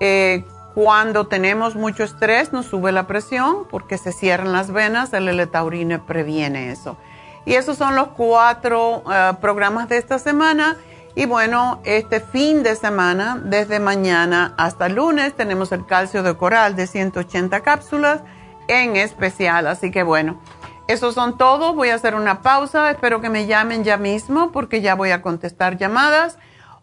eh, 0.00 0.44
cuando 0.74 1.26
tenemos 1.26 1.74
mucho 1.74 2.04
estrés 2.04 2.52
nos 2.52 2.66
sube 2.66 2.92
la 2.92 3.06
presión 3.06 3.66
porque 3.70 3.98
se 3.98 4.12
cierran 4.12 4.52
las 4.52 4.70
venas, 4.70 5.12
el 5.12 5.28
L-taurine 5.28 5.98
previene 5.98 6.70
eso. 6.70 6.96
Y 7.44 7.54
esos 7.54 7.76
son 7.78 7.94
los 7.94 8.08
cuatro 8.08 9.02
eh, 9.10 9.32
programas 9.40 9.88
de 9.88 9.98
esta 9.98 10.18
semana. 10.18 10.76
Y 11.14 11.24
bueno, 11.26 11.80
este 11.84 12.20
fin 12.20 12.62
de 12.62 12.76
semana, 12.76 13.40
desde 13.42 13.80
mañana 13.80 14.54
hasta 14.58 14.88
lunes, 14.88 15.34
tenemos 15.34 15.72
el 15.72 15.86
calcio 15.86 16.22
de 16.22 16.36
coral 16.36 16.76
de 16.76 16.86
180 16.86 17.60
cápsulas 17.60 18.20
en 18.68 18.96
especial. 18.96 19.66
Así 19.66 19.90
que 19.90 20.02
bueno, 20.02 20.40
esos 20.88 21.14
son 21.14 21.38
todos. 21.38 21.74
Voy 21.74 21.88
a 21.90 21.96
hacer 21.96 22.14
una 22.14 22.42
pausa. 22.42 22.90
Espero 22.90 23.20
que 23.20 23.30
me 23.30 23.46
llamen 23.46 23.84
ya 23.84 23.96
mismo 23.96 24.52
porque 24.52 24.80
ya 24.80 24.94
voy 24.94 25.10
a 25.10 25.22
contestar 25.22 25.76
llamadas. 25.76 26.38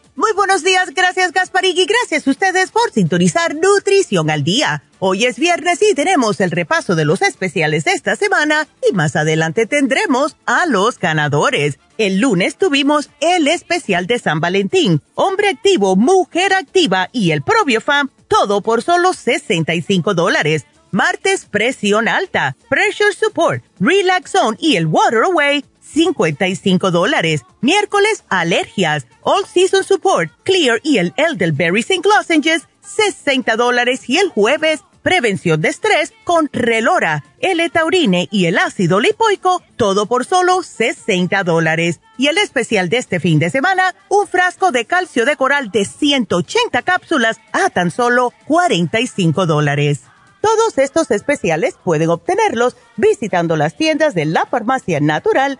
Muy 0.21 0.33
buenos 0.33 0.63
días, 0.63 0.91
gracias 0.93 1.31
Gasparín 1.31 1.75
y 1.75 1.87
gracias 1.87 2.27
a 2.27 2.29
ustedes 2.29 2.69
por 2.69 2.91
sintonizar 2.91 3.55
Nutrición 3.55 4.29
al 4.29 4.43
Día. 4.43 4.83
Hoy 4.99 5.25
es 5.25 5.39
viernes 5.39 5.81
y 5.81 5.95
tenemos 5.95 6.41
el 6.41 6.51
repaso 6.51 6.93
de 6.93 7.05
los 7.05 7.23
especiales 7.23 7.85
de 7.85 7.93
esta 7.93 8.15
semana 8.15 8.67
y 8.87 8.93
más 8.93 9.15
adelante 9.15 9.65
tendremos 9.65 10.37
a 10.45 10.67
los 10.67 10.99
ganadores. 10.99 11.79
El 11.97 12.19
lunes 12.19 12.55
tuvimos 12.55 13.09
el 13.19 13.47
especial 13.47 14.05
de 14.05 14.19
San 14.19 14.39
Valentín, 14.39 15.01
hombre 15.15 15.49
activo, 15.49 15.95
mujer 15.95 16.53
activa 16.53 17.09
y 17.11 17.31
el 17.31 17.43
Fam, 17.81 18.11
todo 18.27 18.61
por 18.61 18.83
solo 18.83 19.13
65 19.13 20.13
dólares. 20.13 20.67
Martes, 20.91 21.45
presión 21.45 22.07
alta, 22.07 22.55
pressure 22.69 23.13
support, 23.13 23.63
relax 23.79 24.29
zone 24.33 24.57
y 24.59 24.75
el 24.75 24.85
water 24.85 25.23
away, 25.23 25.65
55 25.93 26.91
dólares. 26.91 27.41
Miércoles, 27.61 28.23
alergias, 28.29 29.07
all 29.21 29.45
season 29.45 29.83
support, 29.83 30.31
clear 30.43 30.79
y 30.83 30.97
el 30.97 31.13
elderberry 31.17 31.83
sin 31.83 32.01
lozenges, 32.03 32.67
60 32.81 33.55
dólares. 33.55 34.09
Y 34.09 34.17
el 34.17 34.29
jueves, 34.29 34.81
prevención 35.01 35.61
de 35.61 35.69
estrés 35.69 36.13
con 36.23 36.49
relora, 36.51 37.23
el 37.39 37.59
etaurine 37.59 38.27
y 38.31 38.45
el 38.45 38.57
ácido 38.57 38.99
lipoico, 38.99 39.61
todo 39.75 40.05
por 40.05 40.25
solo 40.25 40.63
60 40.63 41.43
dólares. 41.43 41.99
Y 42.17 42.27
el 42.27 42.37
especial 42.37 42.89
de 42.89 42.97
este 42.97 43.19
fin 43.19 43.39
de 43.39 43.49
semana, 43.49 43.95
un 44.09 44.27
frasco 44.27 44.71
de 44.71 44.85
calcio 44.85 45.25
de 45.25 45.35
coral 45.35 45.71
de 45.71 45.85
180 45.85 46.81
cápsulas 46.83 47.39
a 47.51 47.69
tan 47.69 47.91
solo 47.91 48.33
45 48.47 49.45
dólares. 49.45 50.01
Todos 50.41 50.77
estos 50.79 51.11
especiales 51.11 51.75
pueden 51.83 52.09
obtenerlos 52.09 52.75
visitando 52.97 53.55
las 53.55 53.77
tiendas 53.77 54.15
de 54.15 54.25
la 54.25 54.47
farmacia 54.47 54.99
natural 54.99 55.59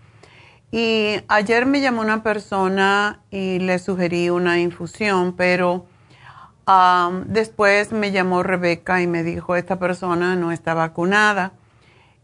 Y 0.72 1.16
ayer 1.28 1.66
me 1.66 1.82
llamó 1.82 2.00
una 2.00 2.22
persona 2.22 3.20
y 3.30 3.58
le 3.58 3.78
sugerí 3.78 4.30
una 4.30 4.58
infusión, 4.58 5.34
pero 5.36 5.84
después 7.26 7.92
me 7.92 8.10
llamó 8.10 8.42
Rebeca 8.42 9.02
y 9.02 9.06
me 9.06 9.22
dijo, 9.22 9.56
esta 9.56 9.78
persona 9.78 10.36
no 10.36 10.52
está 10.52 10.74
vacunada 10.74 11.52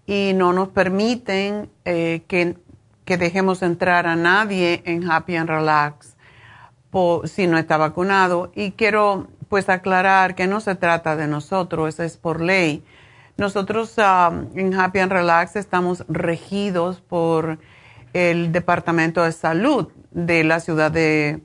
y 0.06 0.32
no 0.34 0.52
nos 0.52 0.68
permiten 0.68 1.70
eh, 1.84 2.22
que, 2.26 2.56
que, 3.04 3.16
dejemos 3.16 3.62
entrar 3.62 4.06
a 4.06 4.16
nadie 4.16 4.82
en 4.86 5.10
Happy 5.10 5.36
and 5.36 5.48
Relax 5.48 6.16
si 7.24 7.46
no 7.46 7.58
está 7.58 7.76
vacunado. 7.76 8.50
Y 8.54 8.72
quiero 8.72 9.28
pues 9.48 9.68
aclarar 9.68 10.34
que 10.34 10.46
no 10.46 10.60
se 10.60 10.74
trata 10.74 11.16
de 11.16 11.26
nosotros, 11.26 11.88
eso 11.88 12.02
es 12.02 12.16
por 12.16 12.40
ley. 12.40 12.84
Nosotros 13.36 13.94
en 14.54 14.74
Happy 14.74 14.98
and 14.98 15.12
Relax 15.12 15.56
estamos 15.56 16.04
regidos 16.08 17.00
por 17.00 17.58
el 18.12 18.52
Departamento 18.52 19.22
de 19.22 19.32
Salud 19.32 19.88
de 20.10 20.44
la 20.44 20.60
ciudad 20.60 20.90
de 20.90 21.40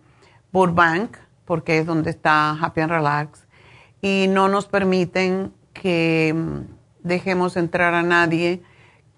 Burbank 0.52 1.18
porque 1.46 1.80
es 1.80 1.86
donde 1.86 2.10
está 2.10 2.52
Happy 2.52 2.82
and 2.82 2.92
Relax, 2.92 3.46
y 4.02 4.28
no 4.30 4.50
nos 4.50 4.68
permiten 4.68 5.54
que 5.74 6.34
mm, 6.36 6.60
dejemos 7.04 7.58
entrar 7.58 7.94
a 7.94 8.04
nadie 8.04 8.62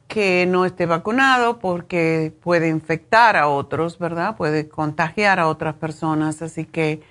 que 0.08 0.46
no 0.48 0.66
esté 0.66 0.86
vacunado 0.86 1.60
porque 1.60 2.34
puede 2.42 2.70
infectar 2.70 3.36
a 3.36 3.48
otros, 3.48 4.00
¿verdad? 4.00 4.38
Puede 4.38 4.70
contagiar 4.70 5.40
a 5.40 5.48
otras 5.48 5.76
personas. 5.76 6.42
Así 6.42 6.66
que 6.66 7.02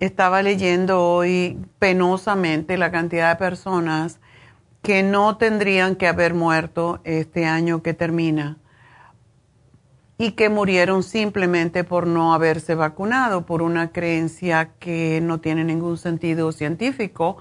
estaba 0.00 0.42
leyendo 0.42 1.02
hoy 1.02 1.58
penosamente 1.78 2.76
la 2.76 2.90
cantidad 2.90 3.30
de 3.30 3.36
personas 3.36 4.20
que 4.82 5.02
no 5.02 5.36
tendrían 5.36 5.96
que 5.96 6.08
haber 6.08 6.34
muerto 6.34 7.00
este 7.04 7.46
año 7.46 7.82
que 7.82 7.94
termina 7.94 8.58
y 10.18 10.32
que 10.32 10.48
murieron 10.48 11.02
simplemente 11.02 11.84
por 11.84 12.06
no 12.06 12.32
haberse 12.32 12.74
vacunado, 12.74 13.44
por 13.44 13.62
una 13.62 13.92
creencia 13.92 14.70
que 14.78 15.20
no 15.22 15.40
tiene 15.40 15.64
ningún 15.64 15.98
sentido 15.98 16.52
científico. 16.52 17.36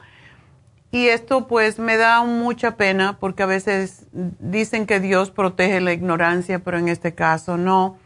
Y 0.92 1.08
esto 1.08 1.48
pues 1.48 1.80
me 1.80 1.98
da 1.98 2.24
mucha 2.24 2.76
pena 2.76 3.18
porque 3.20 3.44
a 3.44 3.48
veces 3.48 4.08
dicen 4.12 4.86
que 4.86 5.00
Dios 5.00 5.32
protege 5.32 5.80
la 5.82 5.94
ignorancia, 5.94 6.60
pero 6.60 6.78
en 6.78 6.90
este 6.90 7.16
caso 7.16 7.58
no. 7.58 7.98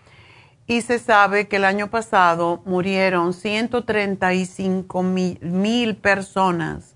Y 0.67 0.81
se 0.81 0.99
sabe 0.99 1.47
que 1.47 1.55
el 1.55 1.65
año 1.65 1.89
pasado 1.89 2.61
murieron 2.65 3.33
135 3.33 5.01
mil 5.03 5.95
personas 5.95 6.95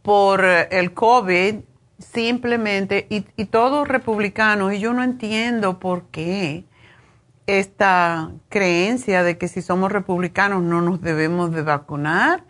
por 0.00 0.44
el 0.44 0.94
COVID 0.94 1.56
simplemente, 1.98 3.06
y, 3.10 3.26
y 3.36 3.46
todos 3.46 3.88
republicanos, 3.88 4.72
y 4.74 4.78
yo 4.78 4.92
no 4.92 5.02
entiendo 5.02 5.78
por 5.78 6.04
qué 6.04 6.64
esta 7.46 8.32
creencia 8.48 9.22
de 9.22 9.38
que 9.38 9.48
si 9.48 9.62
somos 9.62 9.92
republicanos 9.92 10.62
no 10.62 10.80
nos 10.80 11.00
debemos 11.00 11.52
de 11.52 11.62
vacunar. 11.62 12.44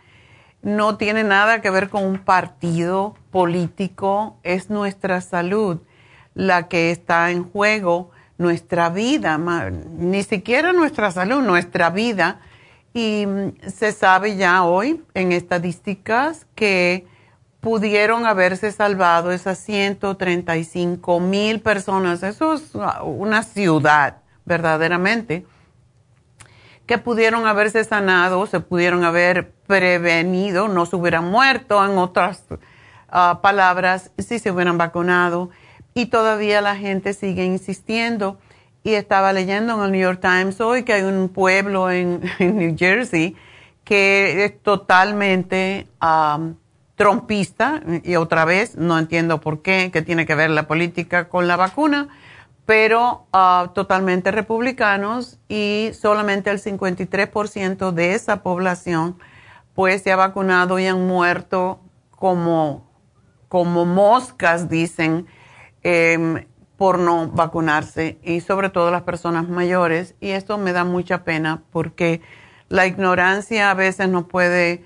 No 0.63 0.97
tiene 0.97 1.23
nada 1.23 1.61
que 1.61 1.69
ver 1.69 1.89
con 1.89 2.03
un 2.03 2.17
partido 2.17 3.15
político, 3.31 4.37
es 4.43 4.69
nuestra 4.69 5.21
salud 5.21 5.79
la 6.33 6.67
que 6.67 6.91
está 6.91 7.31
en 7.31 7.43
juego, 7.43 8.11
nuestra 8.37 8.89
vida, 8.89 9.39
ni 9.97 10.23
siquiera 10.23 10.73
nuestra 10.73 11.11
salud, 11.11 11.41
nuestra 11.41 11.89
vida. 11.89 12.41
Y 12.93 13.25
mm, 13.25 13.69
se 13.69 13.91
sabe 13.91 14.35
ya 14.35 14.63
hoy 14.63 15.03
en 15.13 15.31
estadísticas 15.31 16.45
que 16.55 17.07
pudieron 17.59 18.25
haberse 18.25 18.71
salvado 18.71 19.31
esas 19.31 19.57
135 19.59 21.19
mil 21.19 21.59
personas. 21.61 22.23
Eso 22.23 22.53
es 22.53 22.71
una 23.03 23.43
ciudad 23.43 24.17
verdaderamente, 24.47 25.45
que 26.87 26.97
pudieron 26.97 27.45
haberse 27.45 27.83
sanado, 27.83 28.47
se 28.47 28.61
pudieron 28.61 29.03
haber 29.03 29.51
prevenido, 29.67 30.69
no 30.69 30.85
se 30.85 30.95
hubieran 30.95 31.25
muerto, 31.25 31.83
en 31.85 31.97
otras 31.97 32.45
ah, 33.09 33.39
palabras, 33.43 34.11
si 34.17 34.39
se 34.39 34.51
hubieran 34.51 34.77
vacunado. 34.77 35.49
Y 35.93 36.05
todavía 36.05 36.61
la 36.61 36.77
gente 36.77 37.13
sigue 37.13 37.43
insistiendo. 37.43 38.39
Y 38.83 38.93
estaba 38.93 39.33
leyendo 39.33 39.73
en 39.75 39.83
el 39.83 39.91
New 39.91 40.01
York 40.01 40.21
Times 40.21 40.61
hoy 40.61 40.83
que 40.83 40.93
hay 40.93 41.01
un 41.01 41.27
pueblo 41.27 41.91
en, 41.91 42.21
New 42.39 42.75
Jersey 42.77 43.35
que 43.83 44.45
es 44.45 44.61
totalmente 44.61 45.87
trompista. 46.95 47.81
Y 48.03 48.15
otra 48.15 48.45
vez, 48.45 48.77
no 48.77 48.97
entiendo 48.97 49.41
por 49.41 49.61
qué, 49.61 49.91
que 49.91 50.01
tiene 50.01 50.25
que 50.25 50.35
ver 50.35 50.51
la 50.51 50.67
política 50.67 51.27
con 51.27 51.47
la 51.47 51.57
vacuna 51.57 52.07
pero 52.67 53.25
ah, 53.31 53.71
totalmente 53.73 54.29
republicanos 54.29 55.39
y 55.47 55.91
solamente 55.93 56.51
el 56.51 56.59
53% 56.59 57.93
de 57.93 58.13
esa 58.13 58.43
población 58.43 59.17
pues 59.73 60.01
se 60.01 60.11
ha 60.11 60.17
vacunado 60.17 60.77
y 60.77 60.85
han 60.85 61.07
muerto 61.07 61.79
como, 62.09 62.85
como 63.47 63.85
moscas, 63.85 64.67
dicen, 64.67 65.27
em, 65.81 66.45
por 66.75 66.99
no 66.99 67.29
vacunarse 67.29 68.17
y 68.21 68.41
sobre 68.41 68.69
todo 68.69 68.91
las 68.91 69.03
personas 69.03 69.47
mayores. 69.47 70.15
Y 70.19 70.31
esto 70.31 70.57
me 70.57 70.73
da 70.73 70.83
mucha 70.83 71.23
pena 71.23 71.63
porque 71.71 72.21
la 72.67 72.85
ignorancia 72.85 73.71
a 73.71 73.75
veces 73.75 74.09
no 74.09 74.27
puede, 74.27 74.83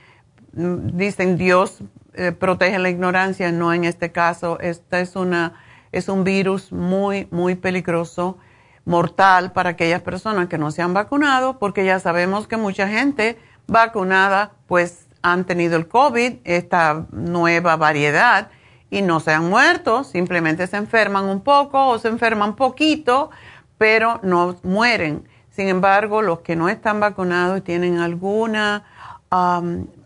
mm, 0.54 0.98
dicen 0.98 1.36
Dios 1.36 1.80
eh, 2.14 2.32
protege 2.32 2.78
la 2.78 2.90
ignorancia, 2.92 3.52
no 3.52 3.74
en 3.74 3.86
este 3.86 4.12
caso, 4.12 4.60
esta 4.60 5.00
es 5.00 5.16
una 5.16 5.54
es 5.92 6.10
un 6.10 6.24
virus 6.24 6.72
muy, 6.72 7.28
muy 7.32 7.56
peligroso, 7.56 8.38
mortal 8.86 9.52
para 9.52 9.72
aquellas 9.72 10.02
personas 10.02 10.48
que 10.48 10.58
no 10.58 10.72
se 10.72 10.82
han 10.82 10.94
vacunado, 10.94 11.60
porque 11.60 11.86
ya 11.86 12.00
sabemos 12.00 12.48
que 12.48 12.58
mucha 12.58 12.88
gente 12.88 13.38
vacunada 13.68 14.54
pues 14.68 15.08
han 15.22 15.46
tenido 15.46 15.78
el 15.78 15.88
COVID, 15.88 16.38
esta 16.44 17.06
nueva 17.12 17.76
variedad, 17.76 18.50
y 18.90 19.02
no 19.02 19.20
se 19.20 19.32
han 19.32 19.50
muerto, 19.50 20.04
simplemente 20.04 20.68
se 20.68 20.78
enferman 20.78 21.26
un 21.26 21.42
poco 21.42 21.88
o 21.88 22.00
se 22.00 22.10
enferman 22.10 22.56
poquito, 22.56 23.32
pero 23.78 24.20
no 24.22 24.58
mueren. 24.64 25.28
Sin 25.50 25.68
embargo, 25.68 26.22
los 26.22 26.40
que 26.40 26.56
no 26.56 26.70
están 26.70 27.00
vacunados 27.00 27.60
y 27.60 27.62
tienen 27.62 28.00
alguna 28.00 28.84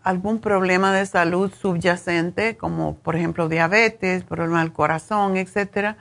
algún 0.06 0.40
problema 0.40 0.94
de 0.94 1.04
salud 1.08 1.52
subyacente, 1.52 2.58
como 2.58 2.96
por 2.96 3.16
ejemplo 3.16 3.50
diabetes, 3.50 4.24
problema 4.24 4.60
del 4.60 4.72
corazón, 4.72 5.36
etcétera, 5.36 5.98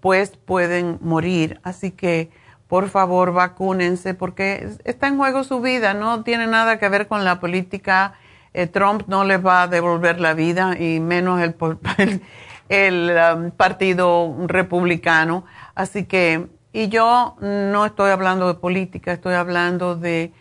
pues 0.00 0.36
pueden 0.36 0.98
morir. 1.02 1.58
Así 1.64 1.90
que 1.90 2.30
por 2.68 2.88
favor 2.88 3.32
vacúnense 3.32 4.14
porque 4.14 4.68
está 4.84 5.08
en 5.08 5.16
juego 5.16 5.42
su 5.42 5.60
vida, 5.60 5.92
no 5.92 6.22
tiene 6.22 6.46
nada 6.46 6.78
que 6.78 6.88
ver 6.88 7.08
con 7.08 7.24
la 7.24 7.40
política. 7.40 8.14
Eh, 8.54 8.68
Trump 8.68 9.08
no 9.08 9.24
les 9.24 9.44
va 9.44 9.62
a 9.62 9.66
devolver 9.66 10.20
la 10.20 10.34
vida 10.34 10.76
y 10.78 11.00
menos 11.00 11.40
el, 11.98 12.22
el, 12.68 13.12
um, 13.34 13.50
partido 13.50 14.36
republicano. 14.46 15.44
Así 15.74 16.04
que, 16.04 16.46
y 16.72 16.88
yo 16.88 17.34
no 17.40 17.86
estoy 17.86 18.12
hablando 18.12 18.46
de 18.46 18.54
política, 18.54 19.12
estoy 19.12 19.34
hablando 19.34 19.96
de 19.96 20.32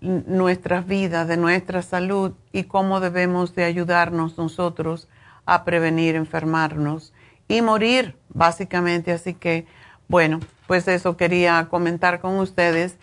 nuestras 0.00 0.86
vidas, 0.86 1.28
de 1.28 1.36
nuestra 1.36 1.82
salud 1.82 2.32
y 2.52 2.64
cómo 2.64 3.00
debemos 3.00 3.54
de 3.54 3.64
ayudarnos 3.64 4.38
nosotros 4.38 5.08
a 5.46 5.64
prevenir 5.64 6.14
enfermarnos 6.14 7.12
y 7.48 7.62
morir, 7.62 8.16
básicamente. 8.28 9.12
Así 9.12 9.34
que, 9.34 9.66
bueno, 10.08 10.40
pues 10.66 10.86
eso 10.88 11.16
quería 11.16 11.68
comentar 11.70 12.20
con 12.20 12.38
ustedes. 12.38 12.98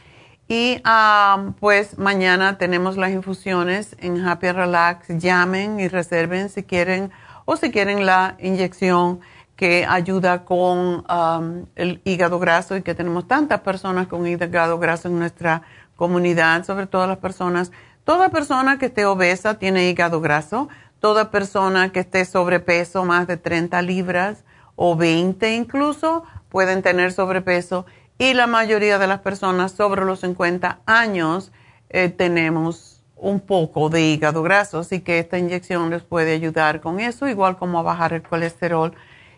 Y 0.48 0.80
ah, 0.84 1.54
pues 1.60 1.98
mañana 1.98 2.60
tenemos 2.60 2.98
las 2.98 3.12
infusiones 3.12 3.96
en 4.00 4.26
Happy 4.26 4.52
Relax. 4.52 5.08
Llamen 5.10 5.80
y 5.80 5.88
reserven 5.88 6.50
si 6.50 6.64
quieren 6.64 7.12
o 7.46 7.58
si 7.58 7.72
quieren 7.72 8.06
la 8.06 8.36
inyección 8.40 9.22
que 9.56 9.86
ayuda 9.88 10.46
con 10.46 11.04
ah, 11.08 11.42
el 11.76 12.02
hígado 12.04 12.40
graso 12.40 12.78
y 12.78 12.84
que 12.84 12.94
tenemos 12.94 13.28
tantas 13.28 13.62
personas 13.62 14.08
con 14.08 14.28
hígado 14.28 14.78
graso 14.78 15.08
en 15.08 15.18
nuestra 15.18 15.64
comunidad, 15.96 16.64
sobre 16.66 16.88
todo 16.88 17.08
las 17.08 17.18
personas. 17.18 17.72
Toda 18.04 18.30
persona 18.30 18.78
que 18.78 18.88
esté 18.88 19.06
obesa 19.06 19.58
tiene 19.58 19.90
hígado 19.90 20.22
graso. 20.22 20.70
Toda 21.00 21.32
persona 21.32 21.92
que 21.92 22.02
esté 22.02 22.26
sobrepeso, 22.26 23.06
más 23.06 23.28
de 23.28 23.38
30 23.38 23.82
libras 23.82 24.44
o 24.76 24.96
20 24.96 25.56
incluso, 25.56 26.24
pueden 26.50 26.82
tener 26.82 27.12
sobrepeso. 27.12 27.86
Y 28.18 28.34
la 28.34 28.48
mayoría 28.48 28.98
de 28.98 29.08
las 29.08 29.20
personas 29.20 29.72
sobre 29.72 30.06
los 30.06 30.22
50 30.22 30.80
años 30.86 31.52
eh, 31.90 32.10
tenemos 32.10 33.04
un 33.16 33.40
poco 33.40 33.90
de 33.90 34.02
hígado 34.02 34.44
graso. 34.44 34.80
Así 34.80 35.02
que 35.02 35.20
esta 35.20 35.38
inyección 35.38 35.90
les 35.90 36.04
puede 36.04 36.34
ayudar 36.34 36.82
con 36.82 37.00
eso, 37.00 37.28
igual 37.28 37.58
como 37.58 37.80
a 37.80 37.84
bajar 37.84 38.14
el 38.14 38.22
colesterol. 38.22 38.94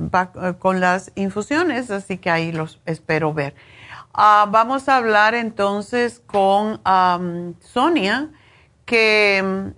con 0.60 0.82
las 0.82 1.14
infusiones, 1.16 1.90
así 1.90 2.18
que 2.18 2.30
ahí 2.30 2.52
los 2.52 2.82
espero 2.86 3.34
ver. 3.34 3.56
Ah, 4.14 4.46
vamos 4.50 4.90
a 4.90 4.98
hablar 4.98 5.34
entonces 5.34 6.22
con 6.26 6.82
Sonia, 7.62 8.30
que 8.84 9.72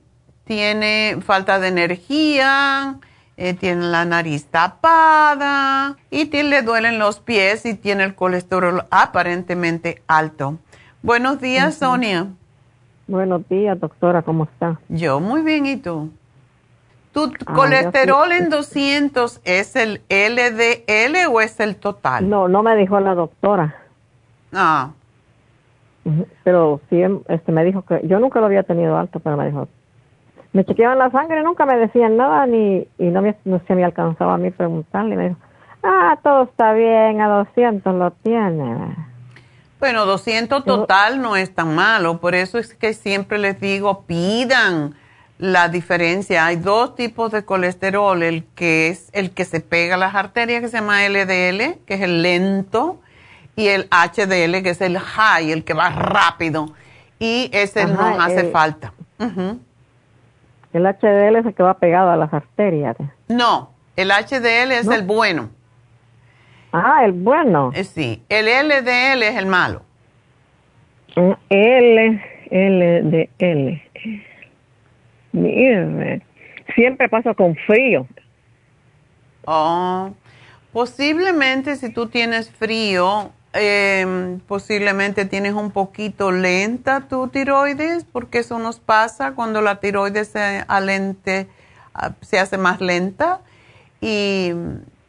tiene 0.49 1.17
falta 1.21 1.59
de 1.59 1.67
energía, 1.67 2.95
eh, 3.37 3.53
tiene 3.53 3.83
la 3.83 4.03
nariz 4.03 4.47
tapada 4.47 5.95
y 6.09 6.25
tiene, 6.25 6.49
le 6.49 6.61
duelen 6.63 6.97
los 6.97 7.19
pies 7.19 7.67
y 7.67 7.75
tiene 7.75 8.03
el 8.03 8.15
colesterol 8.15 8.83
aparentemente 8.89 10.01
alto. 10.07 10.57
Buenos 11.03 11.39
días, 11.39 11.75
Sonia. 11.75 12.29
Buenos 13.05 13.47
días, 13.47 13.79
doctora, 13.79 14.23
¿cómo 14.23 14.45
está? 14.45 14.79
Yo 14.89 15.19
muy 15.19 15.43
bien, 15.43 15.67
¿y 15.67 15.77
tú? 15.77 16.09
¿Tu 17.11 17.31
ah, 17.45 17.53
colesterol 17.53 18.31
en 18.31 18.49
200 18.49 19.41
es 19.43 19.75
el 19.75 20.01
LDL 20.09 21.27
o 21.31 21.41
es 21.41 21.59
el 21.59 21.75
total? 21.75 22.27
No, 22.27 22.47
no 22.47 22.63
me 22.63 22.75
dijo 22.75 22.99
la 22.99 23.13
doctora. 23.13 23.75
Ah. 24.51 24.93
Pero 26.43 26.81
sí, 26.89 27.03
este, 27.27 27.51
me 27.51 27.63
dijo 27.63 27.83
que 27.83 28.01
yo 28.07 28.19
nunca 28.19 28.39
lo 28.39 28.47
había 28.47 28.63
tenido 28.63 28.97
alto, 28.97 29.19
pero 29.19 29.37
me 29.37 29.45
dijo, 29.45 29.67
me 30.53 30.65
chequeaban 30.65 30.97
la 30.97 31.11
sangre, 31.11 31.43
nunca 31.43 31.65
me 31.65 31.77
decían 31.77 32.17
nada 32.17 32.45
ni 32.47 32.87
y 32.97 33.05
no, 33.05 33.21
me, 33.21 33.35
no 33.45 33.61
se 33.67 33.75
me 33.75 33.83
alcanzaba 33.83 34.35
a 34.35 34.37
mí 34.37 34.51
preguntarle. 34.51 35.15
Me 35.15 35.29
dijo, 35.29 35.39
ah, 35.83 36.17
todo 36.23 36.43
está 36.43 36.73
bien, 36.73 37.21
a 37.21 37.27
200 37.29 37.95
lo 37.95 38.11
tiene. 38.11 38.95
Bueno, 39.79 40.05
200 40.05 40.65
total 40.65 41.21
no 41.21 41.37
es 41.37 41.55
tan 41.55 41.73
malo, 41.73 42.19
por 42.19 42.35
eso 42.35 42.57
es 42.57 42.73
que 42.73 42.93
siempre 42.93 43.37
les 43.37 43.61
digo, 43.61 44.01
pidan 44.01 44.95
la 45.37 45.69
diferencia. 45.69 46.45
Hay 46.45 46.57
dos 46.57 46.95
tipos 46.95 47.31
de 47.31 47.45
colesterol, 47.45 48.21
el 48.21 48.43
que 48.55 48.89
es 48.89 49.09
el 49.13 49.31
que 49.31 49.45
se 49.45 49.61
pega 49.61 49.95
a 49.95 49.97
las 49.97 50.15
arterias, 50.15 50.61
que 50.61 50.67
se 50.67 50.77
llama 50.77 51.07
LDL, 51.07 51.79
que 51.85 51.93
es 51.93 52.01
el 52.01 52.21
lento, 52.21 52.99
y 53.55 53.67
el 53.67 53.87
HDL, 53.89 54.61
que 54.63 54.71
es 54.71 54.81
el 54.81 54.99
high, 54.99 55.51
el 55.51 55.63
que 55.63 55.73
va 55.73 55.89
rápido. 55.89 56.73
Y 57.19 57.49
ese 57.53 57.85
no 57.85 58.19
hace 58.19 58.51
falta. 58.51 58.93
El 60.73 60.83
HDL 60.83 61.35
es 61.37 61.45
el 61.45 61.53
que 61.53 61.63
va 61.63 61.75
pegado 61.75 62.11
a 62.11 62.15
las 62.15 62.33
arterias. 62.33 62.95
No, 63.27 63.71
el 63.95 64.09
HDL 64.09 64.71
es 64.71 64.87
el 64.87 65.03
bueno. 65.03 65.49
Ah, 66.71 67.03
el 67.03 67.13
bueno. 67.13 67.71
Eh, 67.73 67.83
sí, 67.83 68.23
el 68.29 68.45
LDL 68.45 69.23
es 69.23 69.37
el 69.37 69.47
malo. 69.47 69.81
L, 71.49 72.23
LDL. 72.51 73.81
Mire, 75.31 76.21
siempre 76.75 77.09
pasa 77.09 77.33
con 77.33 77.55
frío. 77.55 78.07
Oh, 79.45 80.11
Posiblemente 80.71 81.75
si 81.75 81.91
tú 81.91 82.07
tienes 82.07 82.51
frío, 82.51 83.31
em, 83.53 84.39
posiblemente 84.41 85.25
tienes 85.25 85.53
un 85.53 85.71
poquito 85.71 86.31
lenta 86.31 87.01
tu 87.07 87.27
tiroides, 87.27 88.05
porque 88.05 88.39
eso 88.39 88.59
nos 88.59 88.79
pasa 88.79 89.33
cuando 89.33 89.61
la 89.61 89.79
tiroides 89.79 90.29
se, 90.29 90.63
alente, 90.67 91.47
ah, 91.93 92.11
se 92.21 92.39
hace 92.39 92.57
más 92.57 92.81
lenta 92.81 93.39
y, 94.01 94.53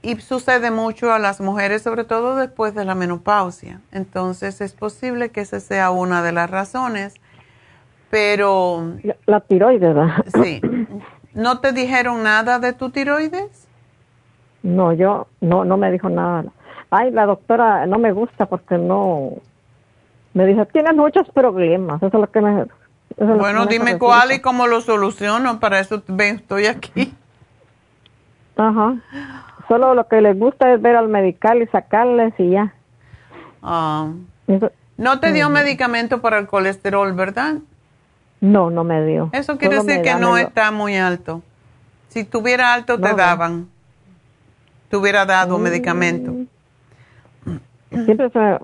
y, 0.03 0.17
sucede 0.17 0.71
mucho 0.71 1.13
a 1.13 1.19
las 1.19 1.41
mujeres, 1.41 1.83
sobre 1.83 2.05
todo 2.05 2.37
después 2.37 2.75
de 2.75 2.85
la 2.85 2.95
menopausia. 2.95 3.81
Entonces 3.93 4.61
es 4.61 4.73
posible 4.73 5.31
que 5.31 5.43
esa 5.43 5.61
sea 5.61 5.91
una 5.91 6.23
de 6.23 6.33
las 6.33 6.51
razones, 6.51 7.15
pero... 8.11 8.95
La 9.27 9.41
tiroides, 9.41 9.95
¿verdad? 9.95 10.25
Sí. 10.43 10.61
¿No 11.35 11.61
te 11.61 11.73
dijeron 11.73 12.23
nada 12.25 12.59
de 12.59 12.73
tu 12.73 12.91
tiroides? 12.91 13.69
No, 14.63 14.93
yo 14.93 15.27
no, 15.41 15.65
no 15.65 15.77
me 15.77 15.91
dijo 15.91 16.09
nada. 16.09 16.45
Ay, 16.91 17.11
la 17.11 17.27
doctora 17.27 17.87
no 17.87 17.99
me 17.99 18.13
gusta 18.13 18.47
porque 18.47 18.77
no. 18.77 19.33
Me 20.35 20.47
dice, 20.47 20.67
tienes 20.67 20.95
muchos 20.95 21.29
problemas. 21.31 22.03
Eso 22.03 22.07
es 22.07 22.21
lo 22.21 22.31
que 22.31 22.41
me. 22.41 22.67
bueno, 23.17 23.67
dime 23.67 23.99
cuál 23.99 24.33
y 24.33 24.41
cómo 24.41 24.67
lo 24.67 24.81
soluciono. 24.81 25.61
Para 25.61 25.81
eso 25.81 26.03
estoy 26.07 26.67
aquí. 26.67 27.15
Ajá. 28.57 28.97
Solo 29.69 29.95
lo 29.95 30.09
que 30.09 30.21
les 30.21 30.39
gusta 30.39 30.73
es 30.73 30.83
ver 30.83 30.97
al 30.97 31.09
medical 31.09 31.63
y 31.63 31.67
sacarles 31.69 32.35
y 32.39 32.51
ya. 32.51 32.75
Ah. 33.63 34.09
no 34.97 35.21
te 35.21 35.33
dio 35.33 35.51
medicamento 35.51 36.21
para 36.21 36.39
el 36.39 36.47
colesterol, 36.47 37.13
¿verdad? 37.13 37.57
No, 38.41 38.71
no 38.71 38.85
me 38.85 39.05
dio. 39.05 39.31
Eso 39.33 39.59
quiere 39.59 39.77
decir 39.77 40.03
que 40.03 40.15
no 40.15 40.37
está 40.37 40.71
muy 40.71 40.97
alto. 40.97 41.43
Si 42.09 42.25
tuviera 42.25 42.75
alto, 42.75 42.99
te 42.99 43.15
daban 43.15 43.69
te 44.91 44.97
hubiera 44.97 45.25
dado 45.25 45.59
mm. 45.59 45.63
medicamento. 45.63 46.35
Siempre 47.91 48.31
se, 48.31 48.59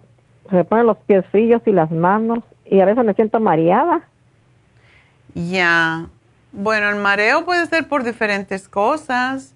me 0.50 0.64
ponen 0.64 0.86
los 0.86 0.96
pies 0.98 1.24
fríos 1.26 1.62
y 1.66 1.72
las 1.72 1.90
manos 1.90 2.40
y 2.64 2.80
a 2.80 2.84
veces 2.84 3.04
me 3.04 3.14
siento 3.14 3.40
mareada. 3.40 4.02
Ya. 5.34 6.06
Bueno, 6.52 6.88
el 6.90 6.96
mareo 6.96 7.44
puede 7.44 7.66
ser 7.66 7.88
por 7.88 8.04
diferentes 8.04 8.68
cosas. 8.68 9.54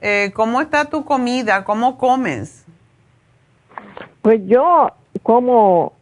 Eh, 0.00 0.32
¿Cómo 0.34 0.60
está 0.60 0.84
tu 0.86 1.04
comida? 1.04 1.64
¿Cómo 1.64 1.96
comes? 1.96 2.66
Pues 4.22 4.40
yo 4.46 4.90
como 5.22 5.92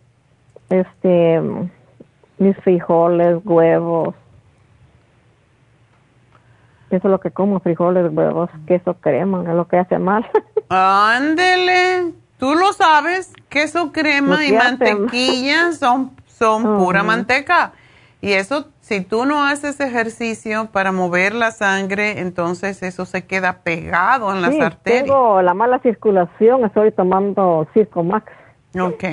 este 0.70 1.40
mis 2.38 2.56
frijoles, 2.58 3.38
huevos, 3.44 4.14
eso 6.90 7.08
es 7.08 7.10
lo 7.10 7.20
que 7.20 7.30
como, 7.30 7.58
frijoles, 7.60 8.12
huevos, 8.12 8.50
queso, 8.66 8.94
crema, 8.94 9.42
es 9.48 9.54
lo 9.54 9.66
que 9.66 9.78
hace 9.78 9.98
mal. 9.98 10.28
Ándele, 10.68 12.12
tú 12.42 12.56
lo 12.56 12.72
sabes, 12.72 13.32
queso, 13.48 13.92
crema 13.92 14.44
y 14.44 14.50
mantequilla 14.50 15.70
son, 15.70 16.10
son 16.26 16.76
pura 16.76 17.04
manteca. 17.04 17.70
Y 18.20 18.32
eso, 18.32 18.66
si 18.80 19.00
tú 19.00 19.26
no 19.26 19.44
haces 19.44 19.78
ejercicio 19.78 20.68
para 20.72 20.90
mover 20.90 21.36
la 21.36 21.52
sangre, 21.52 22.18
entonces 22.18 22.82
eso 22.82 23.04
se 23.04 23.26
queda 23.26 23.60
pegado 23.62 24.34
en 24.34 24.42
las 24.42 24.58
arterias. 24.58 25.04
Tengo 25.04 25.40
la 25.40 25.54
mala 25.54 25.78
circulación, 25.82 26.64
estoy 26.64 26.90
tomando 26.90 27.68
Circo 27.74 28.02
Max. 28.02 28.32
Ok. 28.76 29.04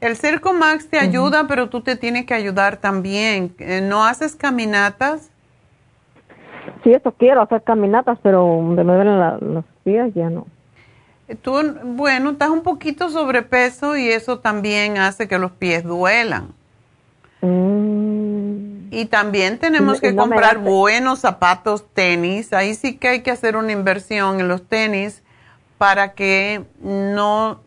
El 0.00 0.14
Circo 0.14 0.52
Max 0.52 0.88
te 0.88 1.00
ayuda, 1.00 1.48
pero 1.48 1.68
tú 1.68 1.80
te 1.80 1.96
tienes 1.96 2.24
que 2.24 2.34
ayudar 2.34 2.76
también. 2.76 3.52
Eh, 3.58 3.80
¿No 3.82 4.04
haces 4.04 4.36
caminatas? 4.36 5.28
Sí, 6.84 6.92
eso 6.92 7.10
quiero, 7.18 7.42
hacer 7.42 7.64
caminatas, 7.64 8.16
pero 8.22 8.44
de 8.76 8.84
me 8.84 8.94
duelen 8.94 9.18
los 9.54 9.64
pies 9.82 10.14
ya 10.14 10.30
no. 10.30 10.46
Tú, 11.42 11.62
bueno, 11.84 12.30
estás 12.30 12.50
un 12.50 12.62
poquito 12.62 13.08
sobrepeso 13.08 13.96
y 13.96 14.10
eso 14.10 14.40
también 14.40 14.98
hace 14.98 15.26
que 15.26 15.38
los 15.38 15.52
pies 15.52 15.82
duelan. 15.84 16.48
Mm. 17.40 18.92
Y 18.92 19.06
también 19.06 19.58
tenemos 19.58 20.00
que 20.00 20.14
comprar 20.14 20.58
buenos 20.58 21.20
zapatos 21.20 21.84
tenis. 21.94 22.52
Ahí 22.52 22.74
sí 22.74 22.96
que 22.96 23.08
hay 23.08 23.22
que 23.22 23.30
hacer 23.30 23.56
una 23.56 23.72
inversión 23.72 24.38
en 24.38 24.48
los 24.48 24.68
tenis 24.68 25.22
para 25.78 26.12
que 26.12 26.64
no, 26.80 27.60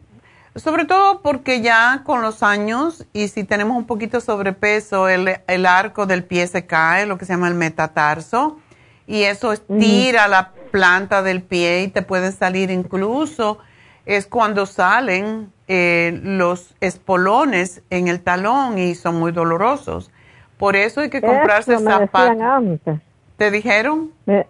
sobre 0.55 0.85
todo 0.85 1.21
porque 1.21 1.61
ya 1.61 2.03
con 2.05 2.21
los 2.21 2.43
años 2.43 3.05
y 3.11 3.27
si 3.27 3.43
tenemos 3.43 3.75
un 3.75 3.85
poquito 3.85 4.21
sobrepeso, 4.21 5.09
el, 5.09 5.41
el 5.47 5.65
arco 5.65 6.05
del 6.05 6.23
pie 6.23 6.47
se 6.47 6.65
cae, 6.65 7.05
lo 7.05 7.17
que 7.17 7.25
se 7.25 7.33
llama 7.33 7.49
el 7.49 7.55
metatarso 7.55 8.59
y 9.07 9.23
eso 9.23 9.53
estira 9.53 10.27
la 10.27 10.51
planta 10.69 11.21
del 11.21 11.41
pie 11.41 11.83
y 11.83 11.87
te 11.87 12.01
pueden 12.01 12.31
salir 12.31 12.71
incluso, 12.71 13.59
es 14.05 14.27
cuando 14.27 14.65
salen 14.65 15.51
eh, 15.67 16.19
los 16.23 16.75
espolones 16.79 17.83
en 17.89 18.07
el 18.07 18.21
talón 18.21 18.77
y 18.77 18.95
son 18.95 19.19
muy 19.19 19.31
dolorosos. 19.31 20.11
Por 20.57 20.75
eso 20.75 21.01
hay 21.01 21.09
que 21.09 21.21
comprarse 21.21 21.77
zapatos. 21.77 22.99
¿Te 23.37 23.51
dijeron? 23.51 24.11
Me, 24.25 24.47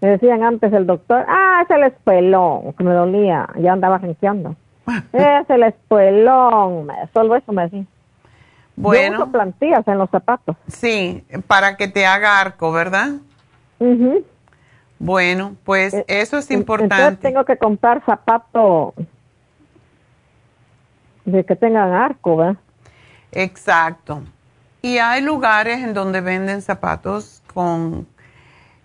decían 0.00 0.42
antes 0.42 0.72
el 0.72 0.86
doctor, 0.86 1.26
ah, 1.28 1.62
es 1.62 1.70
el 1.70 1.82
espolón, 1.84 2.72
que 2.72 2.84
me 2.84 2.94
dolía, 2.94 3.48
ya 3.58 3.72
andaba 3.72 3.98
renqueando. 3.98 4.56
es 5.12 5.50
el 5.50 5.64
espolón, 5.64 6.88
solo 7.12 7.36
eso 7.36 7.52
me 7.52 7.62
decían. 7.62 7.88
Bueno. 8.76 9.18
Yo 9.18 9.22
uso 9.24 9.32
plantillas 9.32 9.86
en 9.86 9.98
los 9.98 10.08
zapatos. 10.08 10.56
Sí, 10.68 11.24
para 11.46 11.76
que 11.76 11.88
te 11.88 12.06
haga 12.06 12.40
arco, 12.40 12.72
¿verdad? 12.72 13.08
Bueno, 15.00 15.56
pues 15.64 15.94
eh, 15.94 16.04
eso 16.08 16.36
es 16.36 16.50
importante. 16.50 16.94
Entonces 16.94 17.20
tengo 17.20 17.44
que 17.46 17.56
comprar 17.56 18.04
zapatos 18.04 18.92
de 21.24 21.42
que 21.42 21.56
tengan 21.56 21.90
arco, 21.94 22.36
¿verdad? 22.36 22.56
Exacto. 23.32 24.22
Y 24.82 24.98
hay 24.98 25.22
lugares 25.22 25.82
en 25.82 25.94
donde 25.94 26.20
venden 26.20 26.60
zapatos 26.60 27.42
con... 27.52 28.06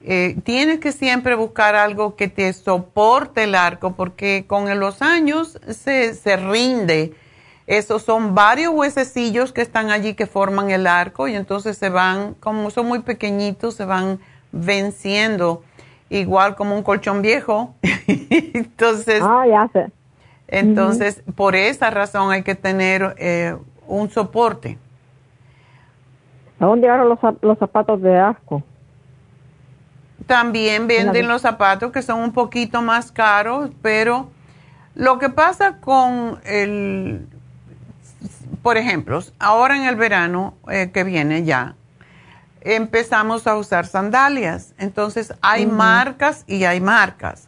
Eh, 0.07 0.37
tienes 0.45 0.79
que 0.79 0.93
siempre 0.93 1.35
buscar 1.35 1.75
algo 1.75 2.15
que 2.15 2.29
te 2.29 2.53
soporte 2.53 3.43
el 3.43 3.53
arco 3.53 3.95
porque 3.95 4.45
con 4.47 4.79
los 4.79 5.01
años 5.01 5.59
se, 5.67 6.13
se 6.13 6.37
rinde. 6.37 7.13
Esos 7.67 8.03
son 8.03 8.35
varios 8.35 8.73
huesecillos 8.73 9.51
que 9.51 9.61
están 9.61 9.89
allí 9.89 10.13
que 10.13 10.27
forman 10.27 10.69
el 10.69 10.87
arco 10.87 11.27
y 11.27 11.35
entonces 11.35 11.77
se 11.77 11.89
van, 11.89 12.35
como 12.35 12.69
son 12.69 12.85
muy 12.85 12.99
pequeñitos, 12.99 13.73
se 13.75 13.83
van 13.83 14.19
venciendo, 14.53 15.63
igual 16.09 16.55
como 16.55 16.75
un 16.75 16.83
colchón 16.83 17.21
viejo. 17.21 17.75
entonces, 18.07 19.21
ah, 19.23 19.45
ya 19.47 19.69
sé. 19.73 19.91
entonces 20.47 21.23
por 21.35 21.55
esa 21.55 21.89
razón 21.89 22.31
hay 22.31 22.43
que 22.43 22.55
tener 22.55 23.15
eh, 23.17 23.55
un 23.87 24.09
soporte. 24.09 24.77
¿A 26.59 26.65
dónde 26.65 26.87
llegaron 26.87 27.09
los, 27.09 27.19
los 27.41 27.57
zapatos 27.57 28.01
de 28.01 28.17
asco? 28.17 28.63
También 30.25 30.87
venden 30.87 31.27
los 31.27 31.41
zapatos 31.41 31.91
que 31.91 32.01
son 32.01 32.21
un 32.21 32.31
poquito 32.31 32.81
más 32.81 33.11
caros, 33.11 33.69
pero 33.81 34.29
lo 34.95 35.19
que 35.19 35.29
pasa 35.29 35.79
con 35.81 36.39
el, 36.45 37.27
por 38.63 38.77
ejemplo, 38.77 39.19
ahora 39.37 39.77
en 39.77 39.83
el 39.83 39.95
verano 39.95 40.55
eh, 40.71 40.89
que 40.91 41.03
viene 41.03 41.43
ya, 41.43 41.75
empezamos 42.65 43.45
a 43.47 43.55
usar 43.55 43.85
sandalias. 43.85 44.73
Entonces 44.77 45.33
hay 45.41 45.65
marcas 45.67 46.43
y 46.47 46.65
hay 46.65 46.81
marcas. 46.81 47.47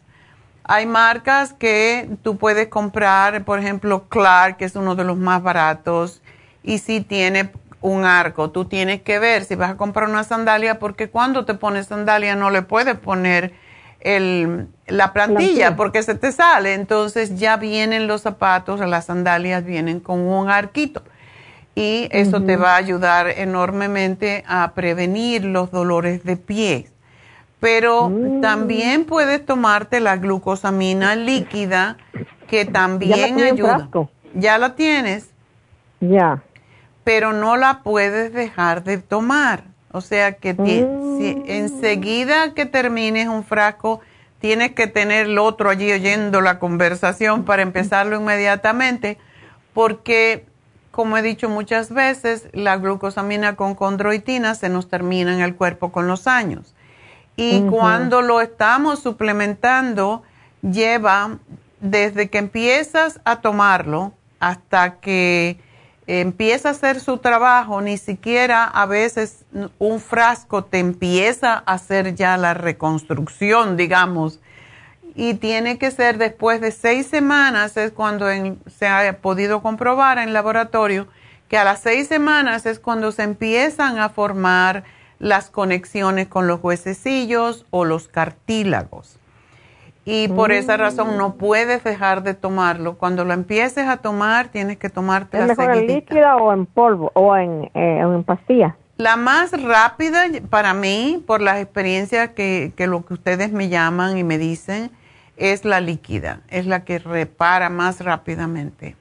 Hay 0.62 0.86
marcas 0.86 1.52
que 1.52 2.08
tú 2.22 2.36
puedes 2.36 2.68
comprar, 2.68 3.44
por 3.44 3.58
ejemplo, 3.58 4.08
Clark, 4.08 4.58
que 4.58 4.64
es 4.64 4.76
uno 4.76 4.94
de 4.94 5.04
los 5.04 5.16
más 5.16 5.42
baratos, 5.42 6.22
y 6.62 6.78
si 6.78 7.00
tiene 7.00 7.50
un 7.80 8.04
arco, 8.04 8.50
tú 8.50 8.66
tienes 8.66 9.00
que 9.02 9.18
ver 9.18 9.44
si 9.44 9.54
vas 9.54 9.70
a 9.70 9.76
comprar 9.76 10.08
una 10.08 10.24
sandalia, 10.24 10.78
porque 10.78 11.08
cuando 11.08 11.44
te 11.44 11.54
pones 11.54 11.86
sandalia 11.86 12.36
no 12.36 12.50
le 12.50 12.62
puedes 12.62 12.96
poner 12.96 13.54
el, 14.00 14.68
la 14.86 15.12
plantilla 15.12 15.74
porque 15.74 16.02
se 16.02 16.14
te 16.14 16.32
sale. 16.32 16.74
Entonces 16.74 17.38
ya 17.38 17.56
vienen 17.56 18.06
los 18.06 18.22
zapatos, 18.22 18.80
las 18.80 19.06
sandalias 19.06 19.64
vienen 19.64 20.00
con 20.00 20.20
un 20.20 20.50
arquito 20.50 21.02
y 21.78 22.08
eso 22.10 22.42
te 22.42 22.56
va 22.56 22.72
a 22.72 22.76
ayudar 22.76 23.28
enormemente 23.28 24.42
a 24.48 24.72
prevenir 24.74 25.44
los 25.44 25.70
dolores 25.70 26.24
de 26.24 26.36
pies. 26.36 26.90
Pero 27.60 28.10
mm. 28.10 28.40
también 28.40 29.04
puedes 29.04 29.46
tomarte 29.46 30.00
la 30.00 30.16
glucosamina 30.16 31.14
líquida, 31.14 31.96
que 32.48 32.64
también 32.64 33.38
ayuda. 33.40 33.88
¿Ya 34.34 34.58
la 34.58 34.74
tienes? 34.74 35.30
Ya. 36.00 36.42
Pero 37.04 37.32
no 37.32 37.56
la 37.56 37.82
puedes 37.84 38.32
dejar 38.32 38.82
de 38.82 38.98
tomar. 38.98 39.62
O 39.92 40.00
sea 40.00 40.32
que 40.32 40.54
mm. 40.54 41.44
enseguida 41.46 42.54
que 42.54 42.66
termines 42.66 43.28
un 43.28 43.44
frasco, 43.44 44.00
tienes 44.40 44.72
que 44.72 44.88
tener 44.88 45.26
el 45.26 45.38
otro 45.38 45.70
allí 45.70 45.92
oyendo 45.92 46.40
la 46.40 46.58
conversación 46.58 47.44
para 47.44 47.62
empezarlo 47.62 48.16
inmediatamente, 48.16 49.16
porque 49.72 50.47
como 50.98 51.16
he 51.16 51.22
dicho 51.22 51.48
muchas 51.48 51.90
veces, 51.90 52.48
la 52.52 52.76
glucosamina 52.76 53.54
con 53.54 53.76
condroitina 53.76 54.56
se 54.56 54.68
nos 54.68 54.88
termina 54.88 55.32
en 55.32 55.42
el 55.42 55.54
cuerpo 55.54 55.92
con 55.92 56.08
los 56.08 56.26
años. 56.26 56.74
Y 57.36 57.60
cuando 57.70 58.20
lo 58.20 58.40
estamos 58.40 58.98
suplementando, 58.98 60.24
lleva 60.60 61.38
desde 61.78 62.30
que 62.30 62.38
empiezas 62.38 63.20
a 63.24 63.36
tomarlo 63.36 64.12
hasta 64.40 64.98
que 64.98 65.60
empieza 66.08 66.70
a 66.70 66.72
hacer 66.72 66.98
su 66.98 67.18
trabajo, 67.18 67.80
ni 67.80 67.96
siquiera 67.96 68.64
a 68.64 68.84
veces 68.84 69.44
un 69.78 70.00
frasco 70.00 70.64
te 70.64 70.80
empieza 70.80 71.62
a 71.64 71.74
hacer 71.74 72.16
ya 72.16 72.36
la 72.36 72.54
reconstrucción, 72.54 73.76
digamos, 73.76 74.40
y 75.18 75.34
tiene 75.34 75.78
que 75.78 75.90
ser 75.90 76.16
después 76.16 76.60
de 76.60 76.70
seis 76.70 77.08
semanas, 77.08 77.76
es 77.76 77.90
cuando 77.90 78.26
se 78.68 78.86
ha 78.86 79.18
podido 79.20 79.62
comprobar 79.62 80.16
en 80.18 80.32
laboratorio 80.32 81.08
que 81.48 81.58
a 81.58 81.64
las 81.64 81.80
seis 81.80 82.06
semanas 82.06 82.66
es 82.66 82.78
cuando 82.78 83.10
se 83.10 83.24
empiezan 83.24 83.98
a 83.98 84.10
formar 84.10 84.84
las 85.18 85.50
conexiones 85.50 86.28
con 86.28 86.46
los 86.46 86.62
huesecillos 86.62 87.66
o 87.70 87.84
los 87.84 88.06
cartílagos. 88.06 89.18
Y 90.04 90.28
por 90.28 90.52
esa 90.52 90.76
razón 90.76 91.18
no 91.18 91.30
mm. 91.30 91.32
puedes 91.32 91.82
dejar 91.82 92.22
de 92.22 92.34
tomarlo. 92.34 92.96
Cuando 92.96 93.24
lo 93.24 93.32
empieces 93.32 93.88
a 93.88 93.96
tomar, 93.96 94.48
tienes 94.48 94.76
que 94.76 94.88
tomarte 94.88 95.36
¿Es 95.38 95.48
la 95.48 95.54
mejor 95.56 95.76
en 95.78 95.86
líquida 95.88 96.36
o 96.36 96.52
en 96.52 96.64
polvo 96.64 97.10
o 97.14 97.36
en, 97.36 97.64
eh, 97.74 97.98
en 97.98 98.22
pastilla? 98.22 98.76
La 98.96 99.16
más 99.16 99.50
rápida 99.60 100.26
para 100.48 100.74
mí, 100.74 101.22
por 101.26 101.40
las 101.40 101.58
experiencias 101.58 102.30
que, 102.30 102.72
que 102.76 102.86
lo 102.86 103.04
que 103.04 103.14
ustedes 103.14 103.50
me 103.50 103.68
llaman 103.68 104.16
y 104.16 104.22
me 104.22 104.38
dicen, 104.38 104.92
es 105.38 105.64
la 105.64 105.80
líquida. 105.80 106.40
Es 106.48 106.66
la 106.66 106.84
que 106.84 106.98
repara 106.98 107.70
más 107.70 108.00
rápidamente. 108.00 108.96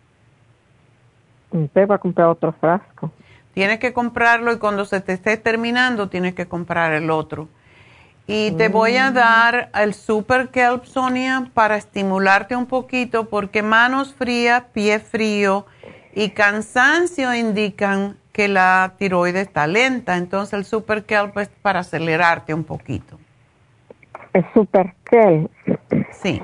Usted 1.52 1.88
va 1.88 1.95
a 1.95 2.00
comprar 2.00 2.28
otro 2.28 2.52
frasco. 2.54 3.12
Tienes 3.54 3.80
que 3.80 3.93
comprarlo 3.93 4.52
y 4.54 4.58
cuando 4.58 4.86
se 4.86 5.02
te 5.02 5.13
esté 5.13 5.38
terminando, 5.38 6.10
tienes 6.10 6.36
que 6.36 6.47
comprar 6.47 6.93
el 6.93 7.10
otro 7.10 7.47
y 8.28 8.52
te 8.52 8.67
voy 8.67 8.97
a 8.97 9.10
mm. 9.10 9.13
dar 9.13 9.69
el 9.73 9.93
Super 9.93 10.50
Kelp 10.50 10.84
Sonia 10.84 11.50
para 11.54 11.78
estimularte 11.78 12.58
un 12.58 12.65
poquito 12.65 13.30
porque 13.30 13.63
manos 13.63 14.13
frías, 14.13 14.63
pie 14.73 15.00
frío 15.00 15.65
y 16.13 16.32
cansancio 16.32 17.34
indican 17.34 18.17
que 18.34 18.50
la 18.50 18.93
tiroides 19.00 19.47
está 19.47 19.65
lenta. 19.65 20.17
Entonces 20.17 20.54
el 20.54 20.65
Super 20.65 21.06
Kelp 21.06 21.38
es 21.38 21.47
para 21.47 21.80
acelerarte 21.80 22.54
un 22.54 22.65
poquito. 22.65 23.17
El 24.34 24.45
Super 24.54 24.93
Sí. 26.12 26.41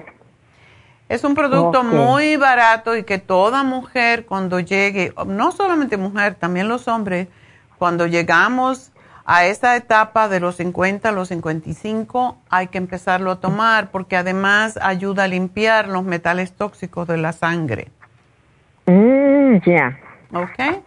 Es 1.09 1.23
un 1.23 1.35
producto 1.35 1.83
muy 1.83 2.37
barato 2.37 2.95
y 2.95 3.03
que 3.03 3.19
toda 3.19 3.63
mujer 3.63 4.25
cuando 4.25 4.59
llegue, 4.59 5.13
no 5.27 5.51
solamente 5.51 5.97
mujer, 5.97 6.35
también 6.35 6.67
los 6.67 6.87
hombres, 6.87 7.27
cuando 7.77 8.07
llegamos 8.07 8.91
a 9.25 9.45
esa 9.45 9.75
etapa 9.75 10.27
de 10.27 10.39
los 10.39 10.55
50 10.55 11.09
a 11.09 11.11
los 11.11 11.29
55 11.29 12.37
hay 12.49 12.67
que 12.67 12.77
empezarlo 12.77 13.31
a 13.31 13.39
tomar 13.39 13.89
porque 13.91 14.17
además 14.17 14.77
ayuda 14.81 15.25
a 15.25 15.27
limpiar 15.27 15.87
los 15.87 16.03
metales 16.03 16.53
tóxicos 16.53 17.07
de 17.07 17.17
la 17.17 17.31
sangre. 17.31 17.87
Mm, 18.85 19.57
ya. 19.65 19.97
¿Ok? 20.33 20.83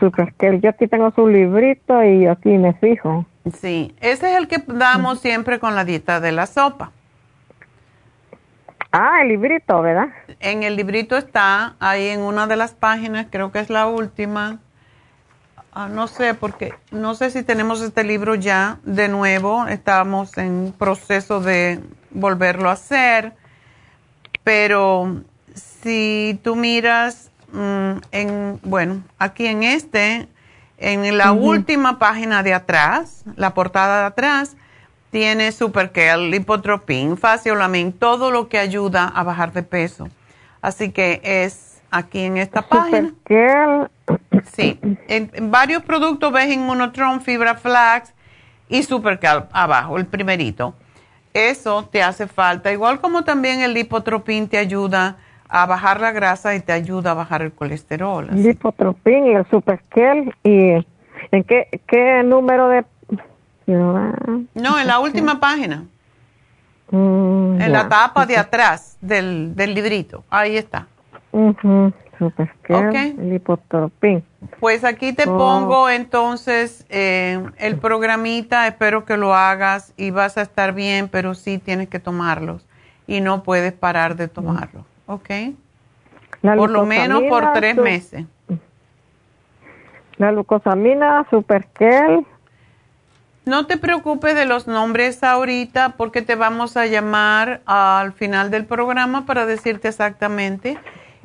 super, 0.00 0.32
que 0.38 0.58
yo 0.60 0.70
aquí 0.70 0.88
tengo 0.88 1.10
su 1.10 1.28
librito 1.28 2.02
y 2.02 2.26
aquí 2.26 2.56
me 2.56 2.72
fijo. 2.74 3.26
Sí, 3.58 3.94
ese 4.00 4.32
es 4.32 4.38
el 4.38 4.48
que 4.48 4.62
damos 4.66 5.20
siempre 5.20 5.58
con 5.58 5.74
la 5.74 5.84
dieta 5.84 6.20
de 6.20 6.32
la 6.32 6.46
sopa. 6.46 6.92
Ah, 8.92 9.22
el 9.22 9.28
librito, 9.28 9.80
¿verdad? 9.80 10.08
En 10.40 10.62
el 10.62 10.76
librito 10.76 11.16
está, 11.16 11.76
ahí 11.78 12.08
en 12.08 12.20
una 12.20 12.46
de 12.46 12.56
las 12.56 12.74
páginas, 12.74 13.28
creo 13.30 13.52
que 13.52 13.60
es 13.60 13.70
la 13.70 13.86
última, 13.86 14.58
Ah, 15.72 15.88
no 15.88 16.08
sé, 16.08 16.34
porque 16.34 16.74
no 16.90 17.14
sé 17.14 17.30
si 17.30 17.44
tenemos 17.44 17.80
este 17.80 18.02
libro 18.02 18.34
ya 18.34 18.80
de 18.82 19.08
nuevo. 19.08 19.68
Estamos 19.68 20.36
en 20.36 20.74
proceso 20.76 21.40
de 21.40 21.80
volverlo 22.10 22.68
a 22.70 22.72
hacer. 22.72 23.34
Pero 24.42 25.22
si 25.54 26.40
tú 26.42 26.56
miras 26.56 27.30
mm, 27.52 27.92
en, 28.10 28.60
bueno, 28.64 29.04
aquí 29.18 29.46
en 29.46 29.62
este, 29.62 30.28
en 30.80 31.16
la 31.16 31.32
última 31.32 31.98
página 31.98 32.42
de 32.42 32.54
atrás, 32.54 33.22
la 33.36 33.54
portada 33.54 34.00
de 34.00 34.06
atrás, 34.06 34.56
tiene 35.10 35.52
Superkel, 35.52 36.30
Lipotropin, 36.30 37.16
Faciolamin, 37.16 37.92
todo 37.92 38.30
lo 38.30 38.48
que 38.48 38.58
ayuda 38.58 39.06
a 39.06 39.22
bajar 39.22 39.52
de 39.52 39.62
peso. 39.62 40.08
Así 40.62 40.90
que 40.90 41.20
es 41.22 41.82
aquí 41.90 42.20
en 42.20 42.38
esta 42.38 42.62
página. 42.62 43.12
Sí, 44.52 44.78
en, 45.08 45.50
varios 45.50 45.82
productos 45.82 46.32
ves 46.32 46.50
Inmunotron, 46.50 47.20
Fibra 47.20 47.56
Flax 47.56 48.12
y 48.68 48.82
Supercal 48.82 49.48
abajo, 49.52 49.98
el 49.98 50.06
primerito. 50.06 50.74
Eso 51.34 51.88
te 51.90 52.02
hace 52.02 52.26
falta, 52.26 52.72
igual 52.72 53.00
como 53.00 53.22
también 53.22 53.60
el 53.60 53.74
lipotropin 53.74 54.48
te 54.48 54.58
ayuda 54.58 55.18
a 55.50 55.66
bajar 55.66 56.00
la 56.00 56.12
grasa 56.12 56.54
y 56.54 56.60
te 56.60 56.72
ayuda 56.72 57.10
a 57.10 57.14
bajar 57.14 57.42
el 57.42 57.52
colesterol. 57.52 58.28
Lipotropin 58.32 59.26
y 59.26 59.34
el 59.34 59.46
Superkel 59.50 60.32
y 60.44 60.86
¿en 61.32 61.44
qué, 61.44 61.68
qué 61.86 62.22
número 62.22 62.68
de 62.68 62.84
No, 63.66 64.78
en 64.78 64.86
la 64.86 65.00
última 65.00 65.40
página. 65.40 65.84
Mm, 66.90 67.60
en 67.60 67.72
la 67.72 67.88
tapa 67.88 68.26
de 68.26 68.36
atrás 68.36 68.96
del, 69.00 69.54
del 69.54 69.74
librito. 69.74 70.24
Ahí 70.30 70.56
está. 70.56 70.86
Okay. 72.68 73.14
Lipotropin. 73.18 74.22
Pues 74.58 74.84
aquí 74.84 75.12
te 75.12 75.24
pongo 75.26 75.88
entonces 75.88 76.86
eh, 76.90 77.42
el 77.58 77.78
programita, 77.78 78.66
espero 78.66 79.04
que 79.04 79.16
lo 79.16 79.34
hagas 79.34 79.94
y 79.96 80.10
vas 80.10 80.36
a 80.36 80.42
estar 80.42 80.74
bien, 80.74 81.08
pero 81.08 81.34
sí 81.34 81.58
tienes 81.58 81.88
que 81.88 81.98
tomarlos 81.98 82.66
y 83.06 83.20
no 83.20 83.42
puedes 83.42 83.72
parar 83.72 84.16
de 84.16 84.28
tomarlo, 84.28 84.84
¿ok? 85.10 85.30
por 86.42 86.70
lo 86.70 86.86
menos 86.86 87.22
por 87.28 87.52
tres 87.52 87.76
meses. 87.76 88.24
La 90.16 90.32
glucosamina, 90.32 91.26
Superkel. 91.30 92.26
No 93.44 93.66
te 93.66 93.76
preocupes 93.78 94.34
de 94.34 94.46
los 94.46 94.66
nombres 94.66 95.22
ahorita 95.24 95.94
porque 95.96 96.22
te 96.22 96.34
vamos 96.34 96.76
a 96.76 96.86
llamar 96.86 97.62
al 97.66 98.12
final 98.12 98.50
del 98.50 98.66
programa 98.66 99.26
para 99.26 99.46
decirte 99.46 99.88
exactamente 99.88 100.78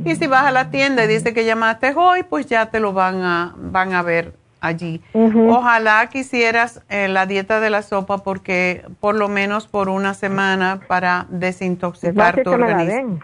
y 0.04 0.16
si 0.16 0.28
vas 0.28 0.46
a 0.46 0.52
la 0.52 0.70
tienda 0.72 1.06
y 1.06 1.08
dice 1.08 1.34
que 1.34 1.46
llamaste 1.46 1.94
hoy, 1.96 2.24
pues 2.24 2.48
ya 2.48 2.68
te 2.68 2.80
lo 2.80 2.94
van 2.94 3.22
a, 3.24 3.54
van 3.58 3.94
a 3.94 4.02
ver 4.02 4.34
allí. 4.60 5.02
Ojalá 5.14 6.08
quisieras 6.08 6.82
eh, 6.90 7.08
la 7.08 7.26
dieta 7.26 7.60
de 7.60 7.70
la 7.70 7.82
sopa 7.82 8.18
porque 8.20 8.86
por 9.00 9.16
lo 9.16 9.30
menos 9.30 9.68
por 9.68 9.90
una 9.90 10.14
semana 10.14 10.82
para 10.88 11.28
desintoxicar 11.30 12.44
tu 12.44 12.52
organismo. 12.52 13.20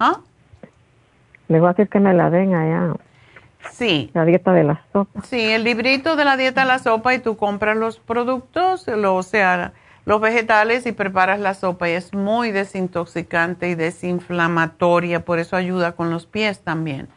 ¿Ah? 0.00 0.20
A 1.48 1.52
decir 1.52 1.88
que 1.88 2.00
me 2.00 2.14
la 2.14 2.30
den 2.30 2.54
allá. 2.54 2.94
Sí. 3.72 4.10
La 4.14 4.24
dieta 4.24 4.52
de 4.52 4.64
la 4.64 4.80
sopa. 4.92 5.22
Sí, 5.22 5.40
el 5.40 5.64
librito 5.64 6.16
de 6.16 6.24
la 6.24 6.36
dieta 6.36 6.62
de 6.62 6.66
la 6.66 6.78
sopa 6.78 7.14
y 7.14 7.18
tú 7.18 7.36
compras 7.36 7.76
los 7.76 7.98
productos, 7.98 8.86
lo, 8.88 9.14
o 9.16 9.22
sea, 9.22 9.72
los 10.06 10.20
vegetales 10.20 10.86
y 10.86 10.92
preparas 10.92 11.38
la 11.38 11.54
sopa 11.54 11.88
y 11.88 11.92
es 11.92 12.14
muy 12.14 12.50
desintoxicante 12.50 13.68
y 13.68 13.74
desinflamatoria, 13.74 15.24
por 15.24 15.38
eso 15.38 15.56
ayuda 15.56 15.92
con 15.92 16.10
los 16.10 16.26
pies 16.26 16.60
también. 16.60 17.08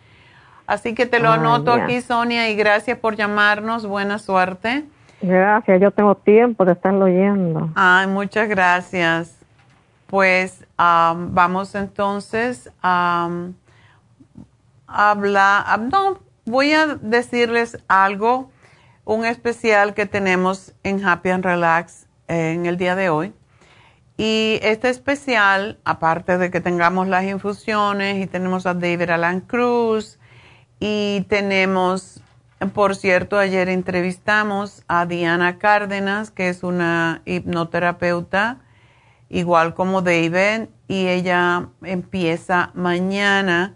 Así 0.67 0.93
que 0.93 1.05
te 1.05 1.19
lo 1.19 1.29
anoto 1.29 1.73
aquí, 1.73 2.01
Sonia, 2.01 2.49
y 2.49 2.55
gracias 2.55 2.97
por 2.97 3.15
llamarnos. 3.15 3.85
Buena 3.85 4.17
suerte. 4.17 4.85
Gracias, 5.21 5.81
yo 5.81 5.91
tengo 5.91 6.15
tiempo 6.15 6.65
de 6.65 6.73
estarlo 6.73 7.05
oyendo. 7.05 7.69
Ay, 7.75 8.07
muchas 8.07 8.47
gracias. 8.47 9.37
Pues 10.07 10.62
vamos 10.77 11.75
entonces 11.75 12.71
a 12.81 13.29
hablar. 14.87 15.79
no, 15.79 16.19
voy 16.45 16.73
a 16.73 16.95
decirles 16.95 17.77
algo, 17.87 18.51
un 19.05 19.25
especial 19.25 19.93
que 19.93 20.05
tenemos 20.05 20.73
en 20.83 21.03
Happy 21.05 21.29
and 21.29 21.43
Relax 21.43 22.07
en 22.27 22.65
el 22.65 22.77
día 22.77 22.95
de 22.95 23.09
hoy. 23.09 23.33
Y 24.15 24.59
este 24.61 24.89
especial, 24.89 25.79
aparte 25.85 26.37
de 26.37 26.51
que 26.51 26.61
tengamos 26.61 27.07
las 27.07 27.23
infusiones 27.23 28.23
y 28.23 28.27
tenemos 28.27 28.65
a 28.65 28.73
David 28.73 29.09
Alan 29.09 29.41
Cruz 29.41 30.19
y 30.79 31.25
tenemos, 31.29 32.21
por 32.73 32.95
cierto, 32.95 33.39
ayer 33.39 33.69
entrevistamos 33.69 34.83
a 34.87 35.07
Diana 35.07 35.57
Cárdenas, 35.57 36.29
que 36.29 36.49
es 36.49 36.61
una 36.61 37.21
hipnoterapeuta, 37.25 38.59
igual 39.33 39.73
como 39.73 40.01
David, 40.01 40.69
y 40.87 41.07
ella 41.07 41.69
empieza 41.81 42.71
mañana 42.73 43.75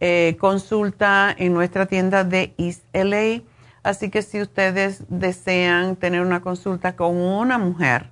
eh, 0.00 0.36
consulta 0.38 1.34
en 1.36 1.54
nuestra 1.54 1.86
tienda 1.86 2.24
de 2.24 2.54
East 2.58 2.84
LA 2.92 3.42
Así 3.82 4.10
que 4.10 4.22
si 4.22 4.40
ustedes 4.40 5.04
desean 5.08 5.96
tener 5.96 6.22
una 6.22 6.40
consulta 6.40 6.94
con 6.94 7.16
una 7.16 7.58
mujer, 7.58 8.10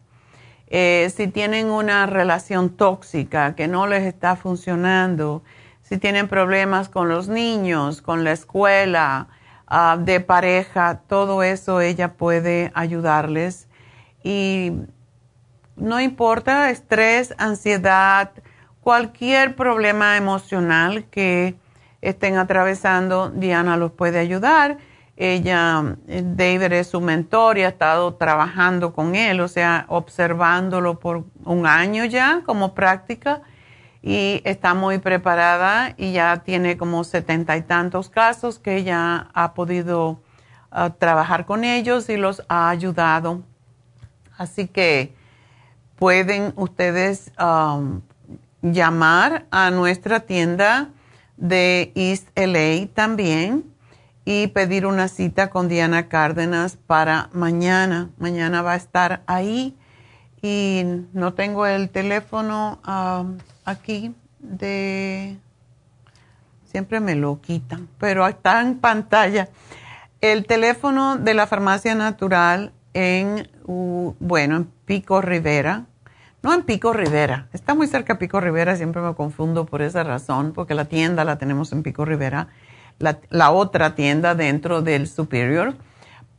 eh, 0.67 1.13
si 1.15 1.29
tienen 1.29 1.67
una 1.67 2.07
relación 2.07 2.71
tóxica 2.71 3.55
que 3.55 3.69
no 3.69 3.87
les 3.87 4.03
está 4.03 4.35
funcionando, 4.35 5.43
si 5.83 5.97
tienen 5.99 6.29
problemas 6.29 6.89
con 6.89 7.09
los 7.09 7.29
niños, 7.29 8.03
con 8.03 8.25
la 8.25 8.33
escuela, 8.33 9.29
ah, 9.67 9.97
de 10.01 10.21
pareja, 10.21 11.03
todo 11.07 11.43
eso 11.45 11.81
ella 11.81 12.15
puede 12.15 12.73
ayudarles. 12.75 13.69
Y 14.25 14.73
no 15.81 16.01
importa 16.01 16.71
estrés, 16.71 17.35
ansiedad, 17.39 18.33
cualquier 18.81 19.57
problema 19.57 20.17
emocional 20.17 21.05
que 21.11 21.57
estén 22.01 22.37
atravesando, 22.37 23.31
Diana 23.31 23.77
los 23.77 23.93
puede 23.93 24.19
ayudar. 24.19 24.79
Ella, 25.17 25.97
David 26.07 26.73
es 26.73 26.89
su 26.89 27.01
mentor 27.01 27.59
y 27.59 27.63
ha 27.63 27.69
estado 27.69 28.15
trabajando 28.15 28.95
con 28.95 29.15
él, 29.15 29.41
o 29.41 29.49
sea, 29.49 29.85
observándolo 29.89 30.99
por 30.99 31.25
un 31.45 31.67
año 31.67 32.07
ya 32.07 32.43
como 32.47 32.75
práctica 32.75 33.43
y 34.03 34.41
está 34.45 34.73
muy 34.73 34.99
preparada 34.99 35.95
y 35.99 36.13
ya 36.13 36.39
tiene 36.39 36.79
como 36.79 37.05
setenta 37.05 37.57
y 37.59 37.63
tantos 37.63 38.09
casos 38.09 38.59
que 38.59 38.77
ella 38.77 39.29
ha 39.35 39.53
podido 39.53 40.23
ah, 40.71 40.91
trabajar 40.99 41.45
con 41.45 41.65
ellos 41.65 42.09
y 42.09 42.17
los 42.17 42.43
ha 42.49 42.71
ayudado. 42.71 43.43
Así 44.39 44.69
que 44.69 45.15
pueden 46.01 46.55
ustedes 46.57 47.31
um, 47.39 48.01
llamar 48.63 49.45
a 49.51 49.71
nuestra 49.71 50.21
tienda 50.21 50.89
de 51.37 51.93
East 51.95 52.27
LA 52.35 52.89
también 52.95 53.67
y 54.25 54.47
pedir 54.47 54.87
una 54.87 55.09
cita 55.09 55.51
con 55.51 55.69
Diana 55.69 56.09
Cárdenas 56.09 56.79
para 56.79 57.29
mañana. 57.35 58.09
Mañana 58.17 58.63
va 58.63 58.73
a 58.73 58.77
estar 58.77 59.23
ahí 59.27 59.77
y 60.41 60.85
no 61.13 61.35
tengo 61.35 61.67
el 61.67 61.91
teléfono 61.91 62.81
um, 62.89 63.37
aquí 63.67 64.15
de... 64.39 65.37
Siempre 66.65 67.01
me 67.01 67.15
lo 67.15 67.43
quitan, 67.43 67.89
pero 67.99 68.27
está 68.27 68.63
en 68.63 68.79
pantalla. 68.79 69.51
El 70.23 70.47
teléfono 70.47 71.17
de 71.17 71.35
la 71.35 71.47
farmacia 71.47 71.95
natural 71.95 72.73
en, 72.95 73.49
bueno, 73.67 74.57
en 74.57 74.65
Pico 74.87 75.21
Rivera. 75.21 75.87
No 76.43 76.55
en 76.55 76.63
Pico 76.63 76.93
Rivera, 76.93 77.49
está 77.53 77.75
muy 77.75 77.87
cerca 77.87 78.19
Pico 78.19 78.41
Rivera, 78.41 78.77
siempre 78.77 79.03
me 79.03 79.15
confundo 79.15 79.67
por 79.67 79.83
esa 79.83 80.05
razón, 80.05 80.53
porque 80.53 80.75
la 80.75 80.87
tienda 80.87 81.25
la 81.25 81.37
tenemos 81.37 81.73
en 81.73 81.83
Pico 81.83 82.05
Rivera, 82.05 82.49
la, 82.99 83.51
otra 83.51 83.95
tienda 83.95 84.35
dentro 84.35 84.83
del 84.83 85.07
Superior 85.07 85.75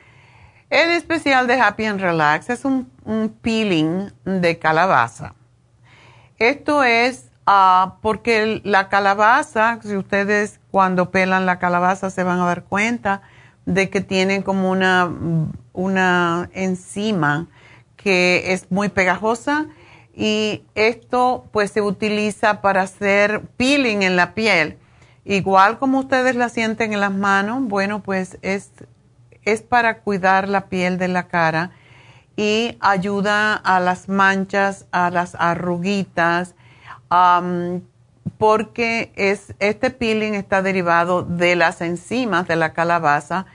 El 0.75 0.91
especial 0.91 1.47
de 1.47 1.55
Happy 1.55 1.85
and 1.85 2.01
Relax 2.01 2.51
es 2.51 2.65
un, 2.65 2.91
peeling 3.43 4.11
de 4.25 4.59
calabaza. 4.59 5.37
Esto 6.41 6.83
es 6.83 7.31
ah, 7.47 7.99
porque 8.03 8.61
la 8.65 8.89
calabaza, 8.89 9.79
si 9.85 9.97
ustedes 9.97 10.59
cuando 10.73 11.13
pelan 11.13 11.47
la 11.47 11.61
calabaza 11.61 12.11
se 12.11 12.25
van 12.25 12.41
a 12.41 12.47
dar 12.47 12.65
cuenta 12.65 13.23
de 13.67 13.89
que 13.89 14.01
tiene 14.01 14.43
como 14.43 14.69
una, 14.69 15.09
una 15.73 16.51
enzima 16.55 17.47
que 17.95 18.53
es 18.53 18.73
muy 18.73 18.89
pegajosa 18.89 19.67
y 20.13 20.65
esto 20.75 21.47
pues 21.53 21.71
se 21.71 21.83
utiliza 21.83 22.63
para 22.63 22.83
hacer 22.83 23.43
peeling 23.57 24.03
en 24.03 24.17
la 24.17 24.35
piel. 24.35 24.79
Igual 25.25 25.79
como 25.79 26.01
ustedes 26.01 26.35
la 26.35 26.49
sienten 26.49 26.93
en 26.93 26.99
las 26.99 27.15
manos, 27.15 27.63
bueno 27.63 28.03
pues 28.03 28.39
es, 28.43 28.73
es 29.45 29.63
para 29.63 29.99
cuidar 29.99 30.49
la 30.49 30.67
piel 30.67 30.99
de 30.99 31.09
la 31.09 31.29
cara 31.29 31.71
y 32.37 32.77
ayuda 32.81 33.55
a 33.55 33.81
las 33.81 34.09
manchas, 34.09 34.87
a 34.91 35.11
las 35.11 35.37
arruguitas, 35.37 36.55
porque 38.39 39.13
es, 39.15 39.55
este 39.61 39.91
peeling 39.91 40.35
está 40.35 40.63
derivado 40.63 41.23
de 41.23 41.55
las 41.55 41.81
enzimas 41.81 42.49
de 42.49 42.57
la 42.57 42.73
calabaza, 42.73 43.47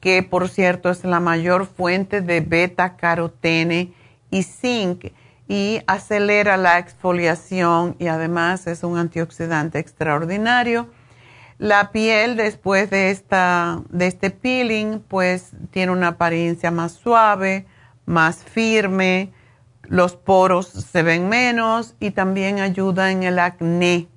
que 0.00 0.22
por 0.22 0.48
cierto 0.48 0.90
es 0.90 1.04
la 1.04 1.18
mayor 1.18 1.66
fuente 1.66 2.20
de 2.20 2.40
beta 2.40 2.96
carotene 2.96 3.92
y 4.30 4.44
zinc 4.44 5.12
y 5.48 5.80
acelera 5.86 6.56
la 6.56 6.78
exfoliación 6.78 7.96
y 7.98 8.06
además 8.06 8.66
es 8.66 8.84
un 8.84 8.98
antioxidante 8.98 9.78
extraordinario. 9.78 10.88
La 11.58 11.90
piel 11.90 12.36
después 12.36 12.88
de, 12.88 13.10
esta, 13.10 13.82
de 13.90 14.06
este 14.06 14.30
peeling 14.30 15.00
pues 15.00 15.50
tiene 15.70 15.90
una 15.90 16.08
apariencia 16.08 16.70
más 16.70 16.92
suave, 16.92 17.66
más 18.06 18.44
firme, 18.44 19.32
los 19.82 20.14
poros 20.14 20.68
se 20.68 21.02
ven 21.02 21.28
menos 21.28 21.96
y 21.98 22.12
también 22.12 22.60
ayuda 22.60 23.10
en 23.10 23.22
el 23.22 23.38
acné 23.38 24.08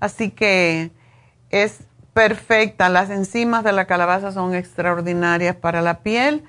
Así 0.00 0.30
que 0.30 0.90
es 1.50 1.84
perfecta. 2.12 2.88
Las 2.88 3.10
enzimas 3.10 3.62
de 3.62 3.72
la 3.72 3.86
calabaza 3.86 4.32
son 4.32 4.54
extraordinarias 4.54 5.54
para 5.54 5.80
la 5.82 6.00
piel 6.02 6.42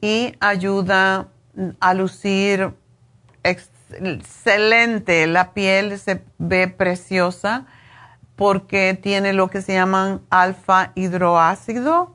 y 0.00 0.34
ayuda 0.38 1.26
a 1.80 1.94
lucir 1.94 2.72
excelente. 3.42 5.26
La 5.26 5.52
piel 5.52 5.98
se 5.98 6.22
ve 6.38 6.68
preciosa 6.68 7.66
porque 8.40 8.98
tiene 8.98 9.34
lo 9.34 9.50
que 9.50 9.60
se 9.60 9.74
llaman 9.74 10.22
alfa 10.30 10.92
hidroácido, 10.94 12.14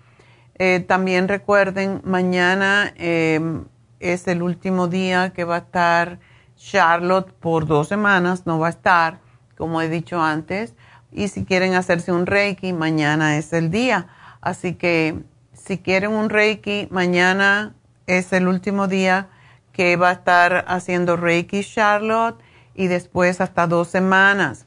Eh, 0.58 0.82
también 0.86 1.28
recuerden, 1.28 2.00
mañana 2.04 2.92
em, 2.96 3.64
es 4.00 4.26
el 4.26 4.42
último 4.42 4.88
día 4.88 5.30
que 5.30 5.44
va 5.44 5.56
a 5.56 5.58
estar 5.58 6.18
Charlotte 6.56 7.32
por 7.32 7.66
dos 7.66 7.88
semanas, 7.88 8.46
no 8.46 8.58
va 8.58 8.68
a 8.68 8.70
estar, 8.70 9.20
como 9.56 9.80
he 9.80 9.88
dicho 9.88 10.20
antes. 10.20 10.74
Y 11.12 11.28
si 11.28 11.44
quieren 11.44 11.74
hacerse 11.74 12.12
un 12.12 12.26
Reiki, 12.26 12.72
mañana 12.72 13.36
es 13.36 13.52
el 13.52 13.70
día. 13.70 14.08
Así 14.40 14.74
que 14.74 15.22
si 15.52 15.78
quieren 15.78 16.12
un 16.12 16.30
Reiki, 16.30 16.88
mañana 16.90 17.74
es 18.06 18.32
el 18.32 18.48
último 18.48 18.88
día 18.88 19.28
que 19.72 19.96
va 19.96 20.10
a 20.10 20.12
estar 20.12 20.64
haciendo 20.68 21.16
Reiki 21.16 21.62
Charlotte 21.62 22.40
y 22.74 22.86
después 22.86 23.40
hasta 23.40 23.66
dos 23.66 23.88
semanas. 23.88 24.66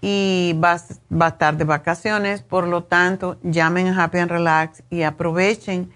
Y 0.00 0.58
va, 0.62 0.80
va, 1.12 1.26
a 1.26 1.28
estar 1.28 1.56
de 1.56 1.64
vacaciones, 1.64 2.42
por 2.42 2.66
lo 2.66 2.84
tanto, 2.84 3.38
llamen 3.42 3.88
a 3.88 4.04
Happy 4.04 4.18
and 4.18 4.30
Relax 4.30 4.82
y 4.88 5.02
aprovechen 5.02 5.92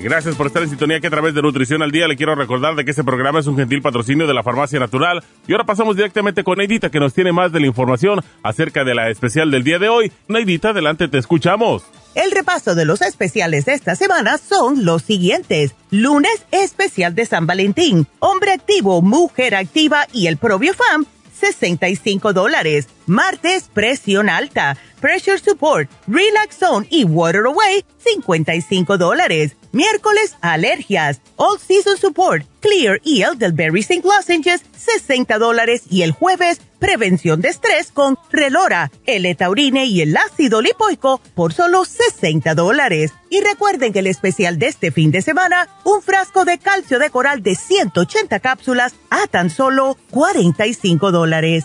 Gracias 0.00 0.36
por 0.36 0.46
estar 0.46 0.62
en 0.62 0.68
sintonía 0.68 1.00
que 1.00 1.08
a 1.08 1.10
través 1.10 1.34
de 1.34 1.42
Nutrición 1.42 1.82
al 1.82 1.90
Día 1.90 2.06
le 2.06 2.16
quiero 2.16 2.36
recordar 2.36 2.76
de 2.76 2.84
que 2.84 2.92
este 2.92 3.02
programa 3.02 3.40
es 3.40 3.48
un 3.48 3.56
gentil 3.56 3.82
patrocinio 3.82 4.28
de 4.28 4.34
la 4.34 4.44
Farmacia 4.44 4.78
Natural. 4.78 5.24
Y 5.48 5.52
ahora 5.52 5.64
pasamos 5.64 5.96
directamente 5.96 6.44
con 6.44 6.58
Neidita 6.58 6.88
que 6.88 7.00
nos 7.00 7.14
tiene 7.14 7.32
más 7.32 7.50
de 7.50 7.58
la 7.58 7.66
información 7.66 8.20
acerca 8.44 8.84
de 8.84 8.94
la 8.94 9.10
especial 9.10 9.50
del 9.50 9.64
día 9.64 9.80
de 9.80 9.88
hoy. 9.88 10.12
Neidita, 10.28 10.68
adelante, 10.70 11.08
te 11.08 11.18
escuchamos. 11.18 11.82
El 12.14 12.30
repaso 12.30 12.76
de 12.76 12.84
los 12.84 13.02
especiales 13.02 13.64
de 13.64 13.74
esta 13.74 13.96
semana 13.96 14.38
son 14.38 14.84
los 14.84 15.02
siguientes. 15.02 15.74
Lunes, 15.90 16.46
especial 16.52 17.16
de 17.16 17.26
San 17.26 17.48
Valentín. 17.48 18.06
Hombre 18.20 18.52
activo, 18.52 19.02
mujer 19.02 19.56
activa 19.56 20.06
y 20.12 20.28
el 20.28 20.36
propio 20.36 20.74
FAM, 20.74 21.06
65 21.40 22.32
dólares. 22.32 22.86
Martes, 23.08 23.70
presión 23.72 24.28
alta, 24.28 24.76
pressure 25.00 25.38
support, 25.38 25.90
relax 26.06 26.58
zone 26.58 26.86
y 26.90 27.04
water 27.04 27.46
away, 27.46 27.84
55 27.98 28.98
dólares. 28.98 29.56
Miércoles, 29.72 30.36
alergias, 30.40 31.20
all 31.36 31.58
season 31.58 31.96
support, 31.96 32.44
clear 32.60 33.00
y 33.04 33.22
elderberry 33.22 33.82
zinc 33.82 34.04
lozenges, 34.04 34.62
60 34.76 35.38
dólares. 35.38 35.84
Y 35.88 36.02
el 36.02 36.12
jueves, 36.12 36.60
prevención 36.78 37.40
de 37.40 37.48
estrés 37.48 37.92
con 37.92 38.18
relora, 38.30 38.90
el 39.06 39.34
taurine 39.36 39.86
y 39.86 40.02
el 40.02 40.16
ácido 40.16 40.60
lipoico 40.60 41.20
por 41.34 41.54
solo 41.54 41.84
60 41.86 42.54
dólares. 42.54 43.12
Y 43.30 43.40
recuerden 43.40 43.92
que 43.92 44.00
el 44.00 44.06
especial 44.06 44.58
de 44.58 44.68
este 44.68 44.90
fin 44.90 45.10
de 45.10 45.22
semana, 45.22 45.68
un 45.84 46.02
frasco 46.02 46.44
de 46.44 46.58
calcio 46.58 46.98
de 46.98 47.10
coral 47.10 47.42
de 47.42 47.54
180 47.54 48.40
cápsulas 48.40 48.94
a 49.10 49.26
tan 49.28 49.48
solo 49.48 49.96
45 50.10 51.10
dólares. 51.10 51.64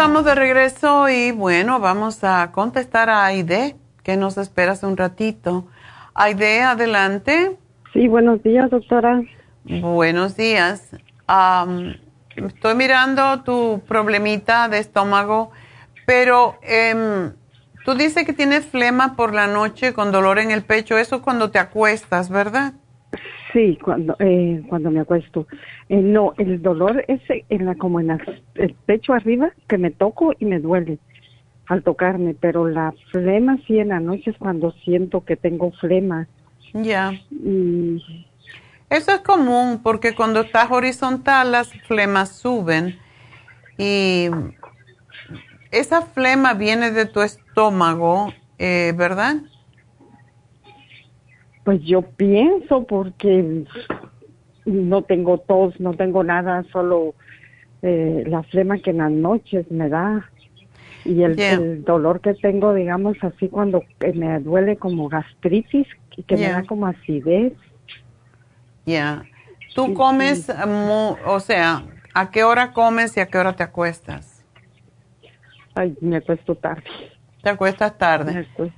Estamos 0.00 0.24
de 0.24 0.34
regreso 0.34 1.10
y 1.10 1.30
bueno, 1.30 1.78
vamos 1.78 2.24
a 2.24 2.52
contestar 2.52 3.10
a 3.10 3.26
Aide, 3.26 3.76
que 4.02 4.16
nos 4.16 4.38
espera 4.38 4.72
hace 4.72 4.86
un 4.86 4.96
ratito. 4.96 5.66
Aide, 6.14 6.62
adelante. 6.62 7.58
Sí, 7.92 8.08
buenos 8.08 8.42
días, 8.42 8.70
doctora. 8.70 9.20
Buenos 9.64 10.38
días. 10.38 10.96
Am, 11.26 11.96
estoy 12.34 12.74
mirando 12.76 13.42
tu 13.42 13.82
problemita 13.86 14.70
de 14.70 14.78
estómago, 14.78 15.50
pero 16.06 16.56
em, 16.62 17.34
tú 17.84 17.94
dices 17.94 18.24
que 18.24 18.32
tienes 18.32 18.64
flema 18.64 19.16
por 19.16 19.34
la 19.34 19.48
noche 19.48 19.92
con 19.92 20.12
dolor 20.12 20.38
en 20.38 20.50
el 20.50 20.62
pecho. 20.62 20.96
Eso 20.96 21.16
es 21.16 21.20
cuando 21.20 21.50
te 21.50 21.58
acuestas, 21.58 22.30
¿verdad? 22.30 22.72
Sí, 23.52 23.76
cuando 23.82 24.14
eh, 24.20 24.62
cuando 24.68 24.90
me 24.90 25.00
acuesto. 25.00 25.46
Eh, 25.88 25.96
no, 25.96 26.34
el 26.38 26.62
dolor 26.62 27.04
es 27.08 27.20
en 27.48 27.66
la 27.66 27.74
como 27.74 27.98
en 28.00 28.08
la- 28.08 28.20
el 28.54 28.74
pecho 28.86 29.12
arriba 29.12 29.52
que 29.68 29.78
me 29.78 29.90
toco 29.90 30.32
y 30.38 30.44
me 30.44 30.60
duele 30.60 30.98
al 31.66 31.82
tocarme, 31.82 32.34
pero 32.34 32.68
la 32.68 32.94
flema 33.10 33.58
sí 33.66 33.78
en 33.78 33.88
la 33.88 34.00
noche 34.00 34.30
es 34.30 34.38
cuando 34.38 34.72
siento 34.84 35.24
que 35.24 35.36
tengo 35.36 35.72
flema. 35.72 36.28
Ya. 36.72 37.12
Y 37.30 38.02
Eso 38.88 39.12
es 39.12 39.20
común 39.20 39.80
porque 39.82 40.14
cuando 40.14 40.40
estás 40.40 40.70
horizontal 40.70 41.52
las 41.52 41.72
flemas 41.86 42.28
suben 42.30 42.98
y 43.78 44.28
esa 45.70 46.02
flema 46.02 46.54
viene 46.54 46.90
de 46.90 47.06
tu 47.06 47.22
estómago, 47.22 48.34
eh, 48.58 48.92
¿verdad? 48.96 49.36
Pues 51.64 51.80
yo 51.82 52.02
pienso 52.02 52.84
porque 52.84 53.64
no 54.64 55.02
tengo 55.02 55.38
tos, 55.38 55.78
no 55.80 55.94
tengo 55.94 56.24
nada, 56.24 56.64
solo 56.72 57.14
eh, 57.82 58.24
la 58.26 58.42
flema 58.44 58.78
que 58.78 58.90
en 58.90 58.98
las 58.98 59.10
noches 59.10 59.70
me 59.70 59.88
da 59.88 60.30
y 61.04 61.22
el, 61.22 61.36
Yeah. 61.36 61.54
el 61.54 61.84
dolor 61.84 62.20
que 62.20 62.34
tengo, 62.34 62.74
digamos 62.74 63.16
así, 63.22 63.48
cuando 63.48 63.82
que 63.98 64.12
me 64.12 64.38
duele 64.40 64.76
como 64.76 65.08
gastritis 65.08 65.86
y 66.16 66.22
que 66.22 66.36
Yeah. 66.36 66.48
me 66.48 66.54
da 66.54 66.66
como 66.66 66.86
acidez. 66.86 67.54
Ya. 68.84 69.24
Tú 69.74 69.94
comes, 69.94 70.50
o 71.24 71.40
sea, 71.40 71.84
¿a 72.12 72.30
qué 72.30 72.42
hora 72.44 72.72
comes 72.72 73.16
y 73.16 73.20
a 73.20 73.26
qué 73.26 73.38
hora 73.38 73.54
te 73.54 73.62
acuestas? 73.62 74.44
Ay, 75.74 75.96
me 76.00 76.16
acuesto 76.16 76.54
tarde. 76.56 76.82
¿Te 77.42 77.50
acuestas 77.50 77.96
tarde? 77.96 78.46
Como 78.56 78.72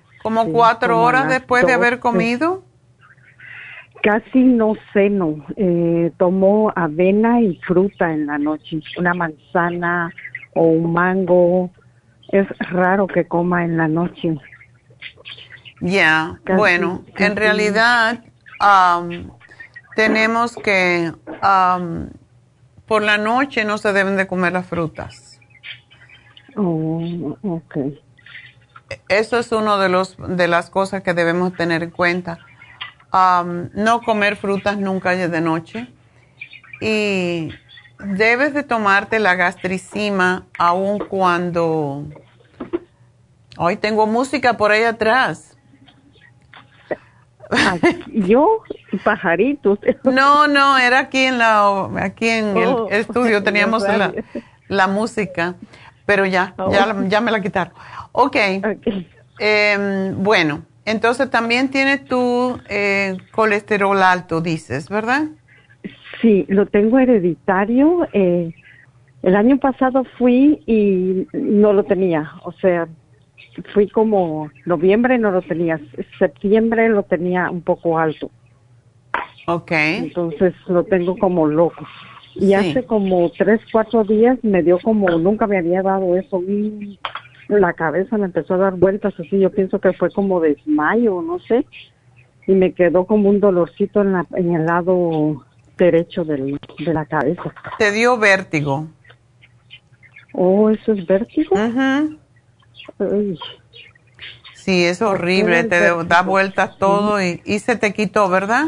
¿Como 0.45 0.53
cuatro 0.53 1.01
horas 1.01 1.29
después 1.29 1.67
de 1.67 1.73
haber 1.73 1.99
comido? 1.99 2.63
Casi 4.03 4.43
no 4.43 4.75
ceno. 4.93 5.45
Eh, 5.57 6.13
tomo 6.19 6.73
avena 6.75 7.41
y 7.41 7.57
fruta 7.67 8.13
en 8.13 8.27
la 8.27 8.39
noche. 8.39 8.81
Una 8.99 9.15
manzana 9.15 10.13
o 10.55 10.65
un 10.65 10.93
mango. 10.93 11.71
Es 12.29 12.47
raro 12.71 13.07
que 13.07 13.27
coma 13.27 13.65
en 13.65 13.77
la 13.77 13.89
noche. 13.89 14.37
Ya, 15.81 16.39
bueno, 16.57 17.05
en 17.17 17.35
realidad 17.35 18.23
tenemos 19.97 20.55
que, 20.55 21.13
por 22.87 23.03
la 23.03 23.19
noche 23.19 23.65
no 23.65 23.79
se 23.79 23.93
deben 23.93 24.17
de 24.17 24.29
comer 24.29 24.53
las 24.53 24.67
frutas. 24.67 25.41
Oh, 26.57 27.37
ok. 27.43 27.77
Eso 29.09 29.39
es 29.39 29.51
una 29.51 29.77
de, 29.79 29.89
los, 29.89 30.17
de 30.19 30.47
las 30.47 30.71
cosas 30.71 31.03
que 31.03 31.15
debemos 31.15 31.55
tener 31.55 31.83
en 31.83 31.91
cuenta. 31.91 32.39
No 33.13 34.01
comer 34.03 34.37
frutas 34.37 34.79
nunca 34.79 35.15
de 35.15 35.41
noche. 35.41 35.89
Y 36.81 37.51
debes 37.99 38.55
de 38.55 38.63
tomarte 38.63 39.19
la 39.19 39.35
gastricima 39.35 40.47
aun 40.59 40.99
cuando... 40.99 42.05
Hoy 43.59 43.77
tengo 43.77 44.07
música 44.07 44.57
por 44.57 44.73
ahí 44.73 44.83
atrás. 44.83 45.57
yo 48.13 48.63
pajaritos 49.05 49.79
no 50.05 50.47
no 50.49 50.79
era 50.79 51.01
aquí 51.01 51.19
en 51.19 51.39
la 51.39 51.89
aquí 51.99 52.29
en 52.29 52.57
el 52.57 52.69
oh, 52.69 52.89
estudio 52.91 53.43
teníamos 53.45 53.83
la, 53.83 54.13
la, 54.69 54.87
música 54.87 55.55
pero 56.07 56.25
ya 56.25 56.55
ya, 56.71 56.95
oh. 56.97 57.03
ya 57.09 57.21
me 57.21 57.31
la 57.31 57.41
quitaron 57.41 57.75
ok 58.13 58.37
em, 59.39 60.23
bueno 60.23 60.63
entonces 60.85 61.31
también 61.31 61.71
tienes 61.71 62.05
tu 62.05 62.59
eh, 62.69 63.17
colesterol 63.33 64.03
alto 64.03 64.41
dices 64.41 64.89
verdad 64.89 65.29
sí 66.21 66.45
lo 66.49 66.67
tengo 66.67 66.99
hereditario 66.99 68.07
eh, 68.13 68.55
el 69.23 69.37
año 69.37 69.59
pasado 69.59 70.05
fui 70.19 70.63
y 70.67 71.27
no 71.33 71.73
lo 71.73 71.85
tenía 71.85 72.33
o 72.45 72.53
sea 72.53 72.89
fui 73.73 73.89
como 73.89 74.51
noviembre 74.65 75.19
no 75.19 75.31
lo 75.31 75.43
tenía, 75.43 75.81
septiembre 76.19 76.89
lo 76.89 77.03
tenía 77.03 77.51
un 77.51 77.63
poco 77.63 77.99
alto. 77.99 78.31
Ok. 79.47 79.73
Entonces 79.73 80.55
lo 80.69 80.85
tengo 80.85 81.17
como 81.19 81.47
loco. 81.47 81.87
Y 82.35 82.55
hace 82.55 82.85
como 82.85 83.31
tres, 83.31 83.61
cuatro 83.71 84.05
días 84.05 84.39
me 84.43 84.63
dio 84.63 84.79
como, 84.79 85.11
nunca 85.19 85.47
me 85.47 85.59
había 85.59 85.83
dado 85.83 86.17
eso. 86.17 86.43
Y 86.43 86.99
la 87.59 87.73
cabeza 87.73 88.19
me 88.19 88.27
empezó 88.27 88.55
a 88.55 88.59
dar 88.59 88.75
vueltas 88.75 89.15
así. 89.19 89.39
Yo 89.39 89.51
pienso 89.51 89.81
que 89.81 89.93
fue 89.93 90.11
como 90.11 90.41
desmayo, 90.41 91.23
no 91.23 91.39
sé. 91.41 91.67
Y 92.47 92.53
me 92.53 92.73
quedó 92.73 93.07
como 93.07 93.29
un 93.31 93.41
dolorcito 93.41 94.03
en, 94.03 94.13
la, 94.13 94.27
en 94.35 94.55
el 94.55 94.67
lado 94.67 95.45
derecho 95.77 96.25
del, 96.25 96.59
de 96.79 96.95
la 96.95 97.07
cabeza. 97.07 97.55
¿Te 97.79 97.93
dio 97.93 98.19
vértigo? 98.19 98.89
Oh, 100.33 100.71
¿eso 100.71 100.93
es 100.93 101.07
vértigo? 101.07 101.57
Ajá. 101.57 102.05
Sí, 104.55 104.85
es 104.85 105.03
horrible, 105.03 105.65
te 105.65 105.81
da 105.81 106.23
vueltas 106.23 106.79
todo 106.79 107.21
y, 107.21 107.59
se 107.59 107.77
te 107.77 107.93
quitó, 107.93 108.29
¿verdad? 108.29 108.67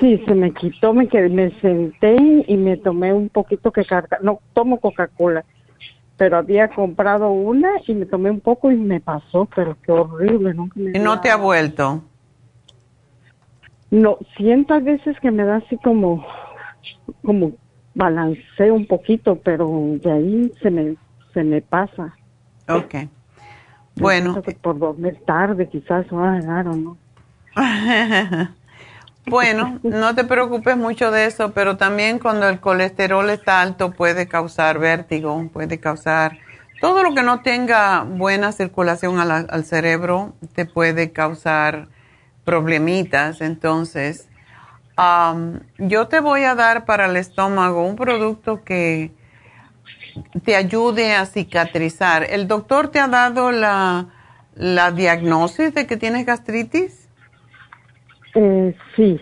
Sí, 0.00 0.20
se 0.26 0.34
me 0.34 0.52
quitó, 0.52 0.92
me, 0.92 1.08
me 1.30 1.50
senté 1.60 2.16
y 2.48 2.56
me 2.56 2.76
tomé 2.76 3.12
un 3.12 3.28
poquito 3.28 3.70
que 3.70 3.84
carga, 3.84 4.18
no 4.20 4.40
tomo 4.52 4.80
Coca-Cola, 4.80 5.44
pero 6.16 6.38
había 6.38 6.68
comprado 6.68 7.30
una 7.30 7.70
y 7.86 7.94
me 7.94 8.06
tomé 8.06 8.30
un 8.30 8.40
poco 8.40 8.70
y 8.70 8.76
me 8.76 9.00
pasó, 9.00 9.48
pero 9.54 9.76
qué 9.82 9.92
horrible, 9.92 10.54
¿no? 10.54 10.68
¿Y 10.74 10.98
no 10.98 11.20
te 11.20 11.30
ha 11.30 11.36
vuelto? 11.36 12.02
No, 13.90 14.18
siento 14.36 14.74
a 14.74 14.80
veces 14.80 15.16
que 15.20 15.30
me 15.30 15.44
da 15.44 15.56
así 15.56 15.76
como, 15.78 16.26
como 17.22 17.52
balanceo 17.94 18.74
un 18.74 18.86
poquito, 18.86 19.36
pero 19.36 19.68
de 20.02 20.10
ahí 20.10 20.52
se 20.62 20.70
me, 20.70 20.96
se 21.32 21.44
me 21.44 21.60
pasa. 21.60 22.14
Ok. 22.68 22.94
Bueno. 23.96 24.42
por 24.60 24.78
dormir 24.78 25.18
tarde, 25.26 25.68
quizás, 25.68 26.06
claro, 26.06 26.74
¿no? 26.76 26.96
Bueno, 29.28 29.80
no 29.82 30.14
te 30.14 30.24
preocupes 30.24 30.76
mucho 30.76 31.10
de 31.10 31.26
eso, 31.26 31.52
pero 31.52 31.76
también 31.76 32.20
cuando 32.20 32.48
el 32.48 32.60
colesterol 32.60 33.28
está 33.30 33.60
alto 33.60 33.90
puede 33.90 34.28
causar 34.28 34.78
vértigo, 34.78 35.48
puede 35.52 35.80
causar 35.80 36.38
todo 36.80 37.02
lo 37.02 37.14
que 37.14 37.22
no 37.22 37.40
tenga 37.40 38.02
buena 38.04 38.52
circulación 38.52 39.18
al, 39.18 39.64
cerebro 39.64 40.34
te 40.54 40.64
puede 40.64 41.10
causar 41.10 41.88
problemitas. 42.44 43.40
Entonces, 43.40 44.28
yo 45.78 46.08
te 46.08 46.20
voy 46.20 46.44
a 46.44 46.54
dar 46.54 46.84
para 46.84 47.06
el 47.06 47.16
estómago 47.16 47.84
un 47.84 47.96
producto 47.96 48.62
que 48.62 49.10
te 50.44 50.54
ayude 50.54 51.14
a 51.14 51.26
cicatrizar. 51.26 52.24
¿El 52.30 52.46
doctor 52.46 52.88
te 52.88 53.00
ha 53.00 53.08
dado 53.08 53.50
la, 53.50 54.06
la 54.54 54.92
diagnosis 54.92 55.74
de 55.74 55.86
que 55.86 55.96
tienes 55.96 56.26
gastritis? 56.26 57.05
Eh, 58.38 58.76
sí. 58.94 59.18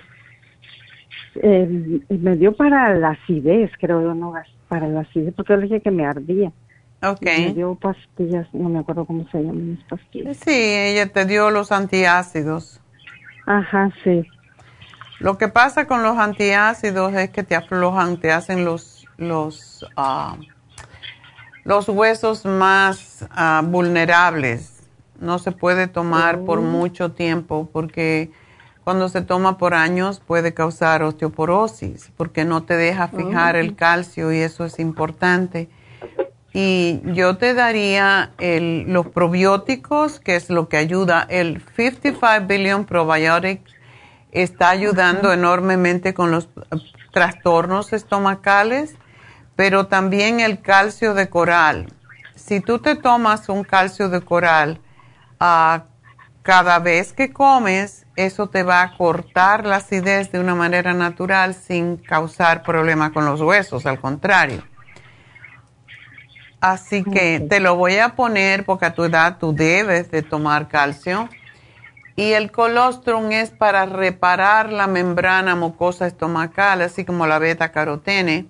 me 2.09 2.37
dio 2.37 2.53
para 2.57 2.95
la 2.95 3.11
acidez, 3.11 3.71
creo 3.79 4.03
yo, 4.03 4.15
no 4.15 4.35
para 4.69 4.89
la 4.89 5.01
acidez, 5.01 5.33
porque 5.37 5.57
le 5.57 5.63
dije 5.63 5.81
que 5.81 5.93
me 5.93 6.05
ardía. 6.05 6.51
Ok. 7.01 7.23
Me 7.23 7.55
dio 7.55 7.77
pastillas, 7.77 8.53
no 8.53 8.69
me 8.69 8.81
acuerdo 8.81 9.05
cómo 9.05 9.29
se 9.31 9.39
llaman 9.39 9.77
las 9.77 9.85
pastillas. 9.89 10.37
Sí, 10.39 10.51
ella 10.53 11.07
te 11.13 11.27
dio 11.27 11.51
los 11.51 11.71
antiácidos. 11.71 12.81
Ajá, 13.47 13.93
sí. 14.03 14.27
Lo 15.21 15.39
que 15.39 15.47
pasa 15.47 15.87
con 15.87 16.03
los 16.03 16.19
antiácidos 16.19 17.15
es 17.15 17.31
que 17.31 17.45
te 17.45 17.55
aflojan, 17.55 18.19
te 18.19 18.33
hacen 18.33 18.65
los, 18.65 19.07
los 19.17 19.87
ah, 19.97 20.37
los 21.63 21.89
huesos 21.89 22.45
más 22.45 23.27
ah, 23.31 23.63
vulnerables. 23.65 24.89
No 25.21 25.39
se 25.39 25.53
puede 25.53 25.87
tomar 25.87 26.41
por 26.41 26.59
oh. 26.59 26.63
mucho 26.63 27.13
tiempo 27.13 27.69
porque 27.73 28.33
cuando 28.85 29.09
se 29.09 29.23
toma 29.23 29.59
por 29.59 29.75
años 29.75 30.21
puede 30.21 30.55
causar 30.55 31.03
osteoporosis 31.03 32.13
porque 32.17 32.45
no 32.45 32.63
te 32.63 32.77
deja 32.77 33.09
fijar 33.09 33.57
el 33.57 33.75
calcio 33.75 34.33
y 34.33 34.39
eso 34.39 34.65
es 34.65 34.79
importante. 34.79 35.69
Y 36.53 37.01
yo 37.07 37.37
te 37.37 37.55
daría 37.55 38.31
el, 38.39 38.85
los 38.93 39.09
probióticos, 39.09 40.21
que 40.21 40.37
es 40.37 40.51
lo 40.51 40.69
que 40.69 40.77
ayuda. 40.77 41.27
El 41.29 41.61
55 41.75 42.47
Billion 42.47 42.85
Probiotic 42.85 43.63
está 44.31 44.71
ayudando 44.71 45.33
enormemente 45.33 46.15
con 46.15 46.31
los 46.31 46.45
eh, 46.45 46.77
trastornos 47.13 47.93
estomacales 47.93 48.95
pero 49.57 49.87
también 49.87 50.41
el 50.41 50.61
calcio 50.61 51.15
de 51.15 51.29
coral. 51.29 51.93
Si 52.35 52.61
tú 52.61 52.79
te 52.79 52.97
tomas 52.97 53.49
un 53.49 53.65
calcio 53.65 54.09
de 54.09 54.21
coral 54.21 54.81
ah, 55.39 55.85
cada 56.45 56.79
vez 56.79 57.13
que 57.13 57.33
comes, 57.33 58.07
eso 58.15 58.49
te 58.49 58.63
va 58.63 58.83
a 58.83 58.97
cortar 58.97 59.67
la 59.67 59.77
acidez 59.77 60.31
de 60.31 60.39
una 60.39 60.55
manera 60.55 60.95
natural 60.95 61.55
sin 61.55 61.97
causar 61.97 62.63
problemas 62.63 63.11
con 63.11 63.25
los 63.25 63.41
huesos, 63.41 63.87
al 63.87 63.99
contrario. 63.99 64.63
Así 66.61 67.03
que 67.03 67.41
te 67.41 67.59
lo 67.59 67.75
voy 67.75 67.97
a 67.97 68.11
poner 68.11 68.65
porque 68.65 68.87
a 68.87 68.95
tu 68.95 69.05
edad 69.05 69.39
tú 69.39 69.53
debes 69.53 70.13
de 70.13 70.23
tomar 70.23 70.69
calcio. 70.69 71.29
Y 72.15 72.35
el 72.35 72.53
colostrum 72.53 73.33
es 73.33 73.51
para 73.51 73.87
reparar 73.87 74.73
la 74.73 74.87
membrana 74.87 75.57
mucosa 75.57 76.07
estomacal, 76.07 76.83
así 76.83 77.05
como 77.05 77.27
la 77.27 77.41
beta 77.41 77.73
carotene 77.73 78.47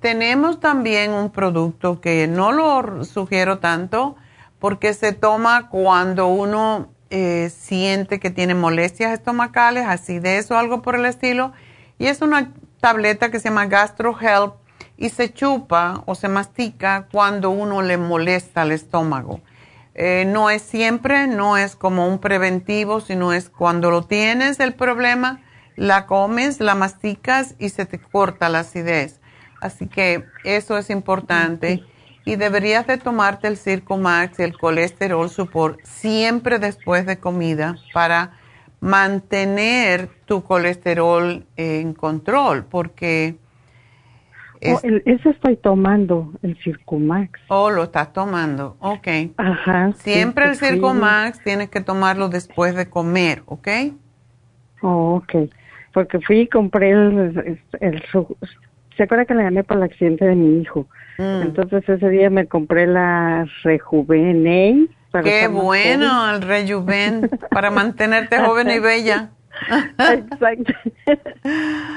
tenemos 0.00 0.60
también 0.60 1.12
un 1.12 1.30
producto 1.30 2.00
que 2.00 2.26
no 2.26 2.52
lo 2.52 3.04
sugiero 3.04 3.58
tanto 3.58 4.16
porque 4.60 4.94
se 4.94 5.12
toma 5.12 5.68
cuando 5.68 6.28
uno 6.28 6.88
eh, 7.10 7.50
siente 7.52 8.20
que 8.20 8.30
tiene 8.30 8.54
molestias 8.54 9.12
estomacales, 9.12 9.86
acidez 9.86 10.50
o 10.50 10.58
algo 10.58 10.82
por 10.82 10.94
el 10.94 11.06
estilo. 11.06 11.52
Y 11.98 12.06
es 12.06 12.22
una 12.22 12.52
tableta 12.80 13.30
que 13.30 13.40
se 13.40 13.48
llama 13.48 13.66
Gastro 13.66 14.16
Help 14.20 14.54
y 14.96 15.08
se 15.08 15.32
chupa 15.32 16.02
o 16.06 16.14
se 16.14 16.28
mastica 16.28 17.08
cuando 17.10 17.50
uno 17.50 17.82
le 17.82 17.96
molesta 17.96 18.62
el 18.62 18.72
estómago. 18.72 19.40
Eh, 19.94 20.24
no 20.26 20.50
es 20.50 20.62
siempre, 20.62 21.26
no 21.26 21.56
es 21.56 21.74
como 21.74 22.06
un 22.06 22.20
preventivo, 22.20 23.00
sino 23.00 23.32
es 23.32 23.50
cuando 23.50 23.90
lo 23.90 24.04
tienes 24.04 24.60
el 24.60 24.74
problema 24.74 25.40
la 25.80 26.04
comes, 26.04 26.60
la 26.60 26.74
masticas 26.74 27.54
y 27.58 27.70
se 27.70 27.86
te 27.86 27.98
corta 27.98 28.50
la 28.50 28.60
acidez. 28.60 29.18
Así 29.62 29.86
que 29.86 30.26
eso 30.44 30.76
es 30.76 30.90
importante. 30.90 31.82
Y 32.24 32.36
deberías 32.36 32.86
de 32.86 32.98
tomarte 32.98 33.48
el 33.48 33.56
Circo 33.56 33.96
Max 33.96 34.38
y 34.38 34.42
el 34.42 34.56
colesterol 34.56 35.28
support 35.28 35.80
siempre 35.84 36.58
después 36.58 37.06
de 37.06 37.18
comida 37.18 37.78
para 37.92 38.32
mantener 38.80 40.08
tu 40.26 40.42
colesterol 40.42 41.44
en 41.56 41.94
control, 41.94 42.64
porque 42.64 43.36
Oh, 44.62 44.78
el- 44.82 45.02
ese 45.06 45.30
estoy 45.30 45.56
tomando, 45.56 46.32
el 46.42 46.56
Circumax. 46.62 47.40
Oh, 47.48 47.70
lo 47.70 47.84
estás 47.84 48.12
tomando, 48.12 48.76
ok. 48.80 49.08
Ajá. 49.38 49.92
sí, 49.92 50.10
Siempre 50.10 50.44
el 50.46 50.56
sí. 50.56 50.66
Circumax 50.66 51.42
tienes 51.42 51.70
que 51.70 51.80
tomarlo 51.80 52.28
después 52.28 52.74
de 52.74 52.88
comer, 52.90 53.42
¿ok? 53.46 53.68
Oh, 54.82 55.16
ok. 55.16 55.50
Porque 55.92 56.20
fui 56.20 56.40
y 56.40 56.48
compré 56.48 56.90
el, 56.90 57.58
el, 57.80 58.02
¿Se 58.96 59.02
acuerda 59.02 59.24
que 59.24 59.34
le 59.34 59.44
llamé 59.44 59.64
por 59.64 59.76
el 59.78 59.82
accidente 59.82 60.24
de 60.26 60.34
mi 60.36 60.60
hijo? 60.60 60.86
Mm. 61.20 61.42
Entonces 61.42 61.86
ese 61.86 62.08
día 62.08 62.30
me 62.30 62.46
compré 62.46 62.86
la 62.86 63.46
Rejuvenate. 63.62 64.88
Qué 65.22 65.48
bueno 65.48 66.30
el 66.30 66.40
Rejuven 66.40 67.28
para 67.50 67.70
mantenerte 67.70 68.40
joven 68.40 68.70
y 68.70 68.78
bella. 68.78 69.28
Exacto. 69.98 70.72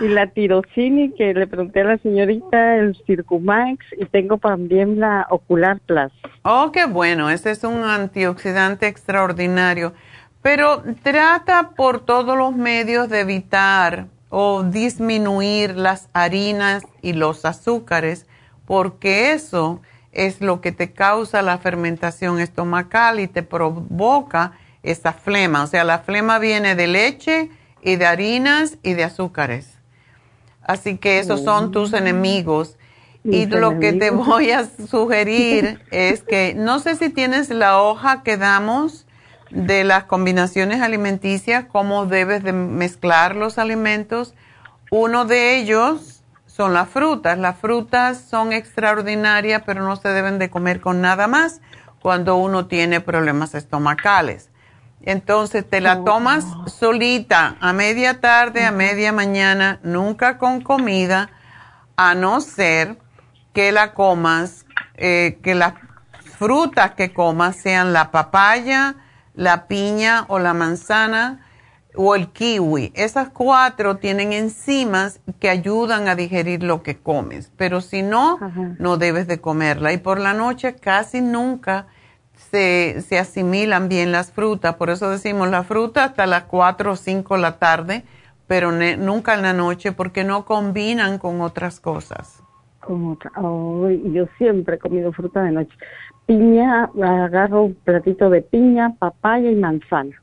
y 0.01 0.07
la 0.09 0.28
tirocini 0.28 1.13
que 1.13 1.34
le 1.34 1.47
pregunté 1.47 1.82
a 1.82 1.86
la 1.86 1.97
señorita, 1.99 2.76
el 2.76 2.97
Circumax, 3.05 3.78
y 3.97 4.05
tengo 4.07 4.39
también 4.39 4.99
la 4.99 5.26
Ocular 5.30 5.80
Plus. 5.86 6.11
Oh, 6.41 6.71
qué 6.74 6.86
bueno, 6.86 7.30
ese 7.30 7.51
es 7.51 7.63
un 7.63 7.84
antioxidante 7.84 8.88
extraordinario. 8.88 9.93
Pero 10.41 10.84
trata 11.01 11.69
por 11.78 12.03
todos 12.03 12.38
los 12.38 12.53
medios 12.53 13.07
de 13.07 13.21
evitar 13.21 14.07
o 14.28 14.63
disminuir 14.63 15.78
las 15.78 16.09
harinas 16.11 16.84
y 17.01 17.13
los 17.13 17.45
azúcares, 17.45 18.28
porque 18.66 19.34
eso 19.34 19.82
es 20.11 20.41
lo 20.41 20.61
que 20.61 20.72
te 20.72 20.91
causa 20.93 21.41
la 21.41 21.57
fermentación 21.57 22.39
estomacal 22.39 23.20
y 23.20 23.28
te 23.28 23.43
provoca 23.43 24.53
esa 24.84 25.14
flema. 25.14 25.64
O 25.64 25.68
sea, 25.68 25.84
la 25.84 25.99
flema 25.99 26.39
viene 26.39 26.76
de 26.76 26.88
leche 26.88 27.49
y 27.82 27.95
de 27.95 28.05
harinas 28.05 28.78
y 28.84 28.93
de 28.93 29.03
azúcares. 29.03 29.70
Así 30.61 30.97
que 30.97 31.20
esos 31.20 31.43
son 31.43 31.72
tus 31.72 31.93
enemigos. 31.93 32.78
Y 33.26 33.45
lo 33.45 33.80
que 33.80 33.93
te 33.93 34.11
voy 34.11 34.51
a 34.51 34.66
sugerir 34.66 35.82
es 35.91 36.24
que 36.24 36.53
no 36.55 36.80
sé 36.80 36.95
si 36.95 37.09
tienes 37.09 37.49
la 37.49 37.82
hoja 37.82 38.22
que 38.22 38.38
damos 38.38 39.05
de 39.49 39.84
las 39.84 40.05
combinaciones 40.05 40.82
alimenticias, 40.82 41.66
cómo 41.72 42.05
debes 42.05 42.43
de 42.43 42.53
mezclar 42.53 43.36
los 43.36 43.57
alimentos. 43.57 44.34
Uno 44.91 45.26
de 45.26 45.57
ellos 45.57 46.12
son 46.56 46.74
las 46.74 46.89
frutas. 46.89 47.38
Las 47.38 47.58
frutas 47.58 48.26
son 48.30 48.54
extraordinarias, 48.54 49.64
pero 49.66 49.84
no 49.84 49.95
se 49.95 50.10
deben 50.10 50.38
de 50.38 50.51
comer 50.51 50.82
con 50.82 51.01
nada 51.01 51.28
más 51.28 51.62
cuando 51.99 52.36
uno 52.36 52.68
tiene 52.68 53.01
problemas 53.01 53.56
estomacales. 53.56 54.49
Entonces 55.01 55.68
te 55.68 55.82
la 55.82 56.04
tomas 56.04 56.45
solita 56.68 57.58
a 57.60 57.74
media 57.74 58.22
tarde, 58.22 58.66
a 58.66 58.72
media 58.72 59.12
mañana, 59.12 59.80
nunca 59.84 60.38
con 60.38 60.62
comida, 60.62 61.30
a 61.97 62.14
no 62.14 62.39
ser 62.39 62.97
que 63.54 63.72
la 63.72 63.93
comas, 63.93 64.66
eh, 64.95 65.39
que 65.43 65.56
las 65.56 65.74
frutas 66.38 66.91
que 66.91 67.14
comas 67.14 67.56
sean 67.56 67.93
la 67.93 68.12
papaya, 68.12 68.95
la 69.34 69.66
piña 69.68 70.26
o 70.28 70.39
la 70.39 70.54
manzana 70.54 71.43
o 71.96 72.16
el 72.16 72.28
kiwi. 72.30 72.91
Esas 72.96 73.30
cuatro 73.30 73.98
tienen 73.98 74.34
enzimas 74.34 75.20
que 75.39 75.50
ayudan 75.50 76.08
a 76.08 76.16
digerir 76.16 76.64
lo 76.64 76.82
que 76.84 76.98
comes, 76.98 77.52
pero 77.58 77.82
si 77.82 78.02
no, 78.02 78.38
Ajá. 78.41 78.76
no 78.80 78.98
debes 78.98 79.28
de 79.28 79.39
comerla. 79.39 79.94
Y 79.94 79.98
por 79.98 80.20
la 80.20 80.34
noche 80.34 80.76
casi 80.76 81.22
nunca 81.22 81.88
se, 82.36 83.02
se 83.02 83.20
asimilan 83.20 83.89
bien 83.89 84.12
las 84.12 84.32
frutas, 84.32 84.76
por 84.76 84.89
eso 84.89 85.10
decimos 85.10 85.50
la 85.50 85.64
fruta 85.64 86.06
hasta 86.06 86.26
las 86.26 86.44
4 86.44 86.91
o 86.94 86.96
5 86.96 87.36
de 87.36 87.41
la 87.41 87.58
tarde, 87.60 88.04
pero 88.48 88.72
ne- 88.72 88.98
nunca 88.98 89.34
en 89.36 89.44
la 89.44 89.54
noche 89.54 89.91
porque 89.91 90.24
no 90.24 90.46
combinan 90.46 91.18
con 91.20 91.41
otras 91.41 91.80
cosas. 91.80 92.41
Como 92.82 93.18
yo 93.89 94.26
siempre 94.38 94.76
he 94.76 94.80
comido 94.80 95.14
fruta 95.14 95.41
de 95.44 95.52
noche. 95.52 95.72
Piña, 96.26 96.89
agarro 97.02 97.64
un 97.64 97.76
platito 97.76 98.30
de 98.30 98.41
piña, 98.41 98.96
papaya 99.00 99.50
y 99.50 99.56
manzana. 99.56 100.16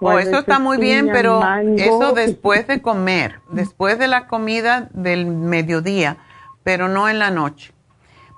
O 0.00 0.08
Oh, 0.10 0.18
eso 0.18 0.38
está 0.38 0.58
muy 0.58 0.76
bien, 0.76 1.08
pero 1.12 1.40
mango. 1.40 1.76
eso 1.78 2.12
después 2.12 2.66
de 2.66 2.82
comer, 2.82 3.40
después 3.50 3.98
de 3.98 4.08
la 4.08 4.26
comida 4.26 4.88
del 4.92 5.26
mediodía, 5.26 6.18
pero 6.62 6.88
no 6.88 7.08
en 7.08 7.18
la 7.18 7.30
noche. 7.30 7.72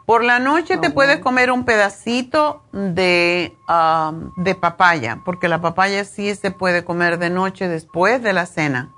Por 0.05 0.23
la 0.23 0.39
noche 0.39 0.77
te 0.77 0.91
puedes 0.91 1.19
comer 1.19 1.51
un 1.51 1.65
pedacito 1.65 2.63
de, 2.73 3.57
ah, 3.67 4.13
de 4.37 4.55
papaya, 4.55 5.21
porque 5.25 5.49
la 5.49 5.61
papaya 5.61 6.05
sí 6.05 6.33
se 6.37 6.53
puede 6.53 6.85
comer 6.85 7.19
de 7.19 7.31
noche 7.31 7.67
después 7.69 8.23
de 8.23 8.33
la 8.33 8.47
cena, 8.47 8.91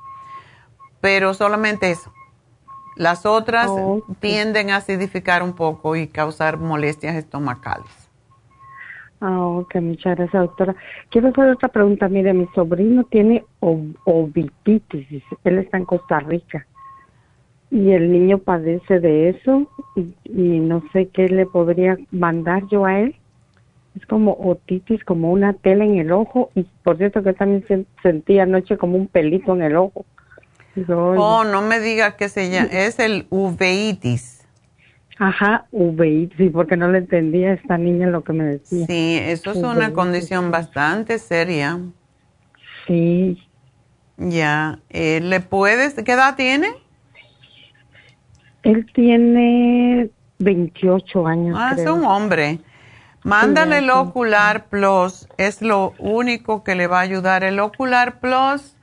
pero 1.00 1.32
solamente 1.32 1.90
eso. 1.90 2.12
Las 2.96 3.24
otras 3.24 3.68
Oh, 3.70 4.02
tienden 4.20 4.70
a 4.70 4.76
acidificar 4.76 5.42
un 5.42 5.54
poco 5.54 5.96
y 5.96 6.08
causar 6.08 6.58
molestias 6.58 7.14
estomacales. 7.14 8.07
Ah, 9.20 9.40
ok, 9.46 9.76
muchas 9.76 10.16
gracias, 10.16 10.42
doctora. 10.42 10.76
Quiero 11.10 11.28
hacer 11.28 11.48
otra 11.50 11.68
pregunta. 11.68 12.08
Mire, 12.08 12.32
mi 12.32 12.46
sobrino 12.54 13.04
tiene 13.04 13.44
ovipitis. 13.60 15.22
Él 15.44 15.58
está 15.58 15.76
en 15.78 15.84
Costa 15.84 16.20
Rica. 16.20 16.66
Y 17.70 17.90
el 17.90 18.10
niño 18.12 18.38
padece 18.38 18.98
de 19.00 19.30
eso 19.30 19.66
y, 19.94 20.14
y 20.24 20.58
no 20.60 20.82
sé 20.92 21.08
qué 21.08 21.28
le 21.28 21.46
podría 21.46 21.98
mandar 22.10 22.62
yo 22.70 22.86
a 22.86 23.00
él. 23.00 23.16
Es 23.96 24.06
como 24.06 24.32
otitis, 24.40 25.02
como 25.04 25.32
una 25.32 25.52
tela 25.52 25.84
en 25.84 25.98
el 25.98 26.12
ojo. 26.12 26.50
Y 26.54 26.64
por 26.84 26.96
cierto 26.96 27.22
que 27.22 27.32
también 27.32 27.64
se- 27.66 27.84
sentí 28.02 28.38
anoche 28.38 28.78
como 28.78 28.96
un 28.96 29.08
pelito 29.08 29.54
en 29.54 29.62
el 29.62 29.76
ojo. 29.76 30.06
"Ay". 30.76 30.84
Oh, 30.86 31.42
no 31.44 31.60
me 31.62 31.80
digas 31.80 32.14
que 32.14 32.28
se 32.28 32.50
llama, 32.50 32.68
es 32.70 32.98
el 33.00 33.26
uveitis. 33.30 34.37
Ajá, 35.18 35.66
uveitis, 35.72 36.36
sí, 36.38 36.48
porque 36.50 36.76
no 36.76 36.88
le 36.90 36.98
entendía 36.98 37.50
a 37.50 37.54
esta 37.54 37.76
niña 37.76 38.06
lo 38.08 38.22
que 38.22 38.32
me 38.32 38.44
decía. 38.44 38.86
Sí, 38.86 39.18
eso 39.20 39.50
es 39.50 39.56
una 39.58 39.92
condición 39.92 40.50
bastante 40.50 41.18
seria. 41.18 41.78
Sí, 42.86 43.36
Ya, 44.16 44.80
eh, 44.90 45.20
¿le 45.20 45.40
puedes, 45.40 45.94
qué 45.94 46.12
edad 46.12 46.36
tiene? 46.36 46.68
él 48.62 48.86
tiene 48.92 50.10
28 50.38 51.26
años. 51.26 51.56
Ah, 51.58 51.70
es 51.76 51.82
creo. 51.82 51.94
un 51.94 52.04
hombre. 52.04 52.60
Mándale 53.24 53.78
Sí, 53.78 53.84
el. 53.84 53.90
Ocular 53.90 54.68
Plus, 54.68 55.28
es 55.36 55.62
lo 55.62 55.94
único 55.98 56.62
que 56.64 56.74
le 56.74 56.86
va 56.86 56.98
a 56.98 57.02
ayudar. 57.02 57.44
El 57.44 57.58
Ocular 57.60 58.20
Plus 58.20 58.76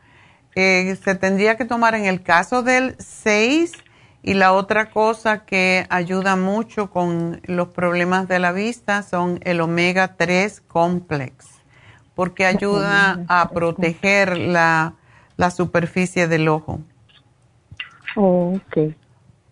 eh, 0.56 0.96
se 1.04 1.16
tendría 1.16 1.56
que 1.58 1.66
tomar 1.66 1.96
en 1.96 2.06
el 2.06 2.22
caso 2.24 2.64
del 2.64 2.96
6 3.00 3.85
y 4.28 4.34
la 4.34 4.54
otra 4.54 4.90
cosa 4.90 5.46
que 5.46 5.86
ayuda 5.92 6.36
mucho 6.36 6.90
con 6.90 7.42
los 7.44 7.68
problemas 7.68 8.28
de 8.28 8.40
la 8.40 8.52
vista 8.52 9.04
son 9.04 9.40
el 9.44 9.62
omega 9.62 10.16
3 10.18 10.62
complex, 10.62 11.46
porque 12.16 12.48
ayuda 12.48 13.24
a 13.28 13.50
proteger 13.50 14.36
la, 14.36 14.96
la 15.38 15.52
superficie 15.52 16.28
del 16.28 16.48
ojo. 16.48 16.80
Oh, 18.16 18.56
ok. 18.56 18.96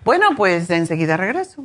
Bueno, 0.05 0.29
pues 0.37 0.69
enseguida 0.71 1.17
regreso. 1.17 1.65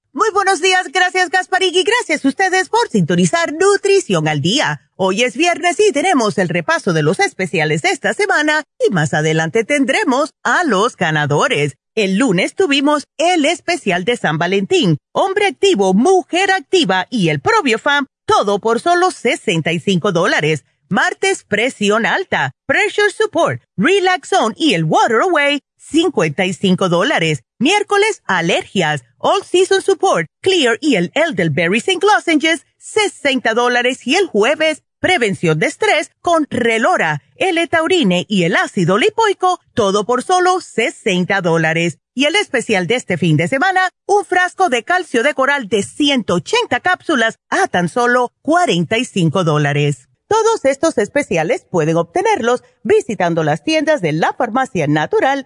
Muy 0.13 0.29
buenos 0.33 0.61
días, 0.61 0.89
gracias 0.91 1.29
Gasparín 1.29 1.73
y 1.73 1.83
gracias 1.83 2.25
a 2.25 2.27
ustedes 2.27 2.67
por 2.67 2.89
sintonizar 2.89 3.53
Nutrición 3.53 4.27
al 4.27 4.41
Día. 4.41 4.91
Hoy 4.97 5.23
es 5.23 5.37
viernes 5.37 5.79
y 5.79 5.93
tenemos 5.93 6.37
el 6.37 6.49
repaso 6.49 6.91
de 6.91 7.01
los 7.01 7.21
especiales 7.21 7.81
de 7.81 7.91
esta 7.91 8.13
semana 8.13 8.65
y 8.85 8.91
más 8.91 9.13
adelante 9.13 9.63
tendremos 9.63 10.31
a 10.43 10.65
los 10.65 10.97
ganadores. 10.97 11.77
El 11.95 12.17
lunes 12.17 12.55
tuvimos 12.55 13.05
el 13.17 13.45
especial 13.45 14.03
de 14.03 14.17
San 14.17 14.37
Valentín, 14.37 14.97
hombre 15.13 15.45
activo, 15.45 15.93
mujer 15.93 16.51
activa 16.51 17.07
y 17.09 17.29
el 17.29 17.41
Fam, 17.79 18.07
todo 18.25 18.59
por 18.59 18.81
solo 18.81 19.11
65 19.11 20.11
dólares. 20.11 20.65
Martes, 20.89 21.45
presión 21.45 22.05
alta, 22.05 22.51
pressure 22.67 23.11
support, 23.11 23.61
relax 23.77 24.27
zone 24.27 24.55
y 24.57 24.73
el 24.73 24.83
water 24.83 25.21
away, 25.21 25.61
55 25.91 26.89
dólares. 26.89 27.43
Miércoles, 27.59 28.23
alergias, 28.25 29.03
all 29.17 29.43
season 29.43 29.81
support, 29.81 30.27
clear 30.41 30.77
y 30.81 30.95
el 30.95 31.11
elderberry 31.13 31.79
St. 31.79 31.99
lozenges, 32.05 32.65
60 32.77 33.53
dólares. 33.53 34.07
Y 34.07 34.15
el 34.15 34.27
jueves, 34.27 34.83
prevención 34.99 35.59
de 35.59 35.67
estrés 35.67 36.11
con 36.21 36.47
Relora, 36.49 37.21
el 37.35 37.57
etaurine 37.57 38.25
y 38.29 38.43
el 38.43 38.55
ácido 38.55 38.97
lipoico, 38.97 39.59
todo 39.73 40.05
por 40.05 40.23
solo 40.23 40.61
60 40.61 41.41
dólares. 41.41 41.97
Y 42.13 42.25
el 42.25 42.35
especial 42.35 42.87
de 42.87 42.95
este 42.95 43.17
fin 43.17 43.37
de 43.37 43.47
semana, 43.47 43.89
un 44.05 44.25
frasco 44.25 44.69
de 44.69 44.83
calcio 44.83 45.23
de 45.23 45.33
coral 45.33 45.67
de 45.67 45.83
180 45.83 46.79
cápsulas 46.79 47.35
a 47.49 47.67
tan 47.67 47.89
solo 47.89 48.31
45 48.41 49.43
dólares. 49.43 50.07
Todos 50.27 50.63
estos 50.63 50.97
especiales 50.97 51.65
pueden 51.69 51.97
obtenerlos 51.97 52.63
visitando 52.83 53.43
las 53.43 53.63
tiendas 53.63 54.01
de 54.01 54.13
la 54.13 54.33
farmacia 54.33 54.87
natural 54.87 55.45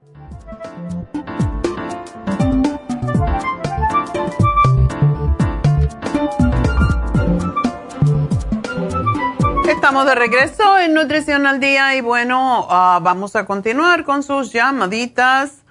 Estamos 9.81 10.05
de 10.05 10.13
regreso 10.13 10.77
en 10.77 10.93
Nutrición 10.93 11.47
al 11.47 11.59
Día 11.59 11.95
y 11.95 12.01
bueno, 12.01 12.67
ah, 12.69 12.99
vamos 13.01 13.35
a 13.35 13.45
continuar 13.45 14.03
con 14.03 14.21
sus 14.21 14.53
llamaditas 14.53 15.63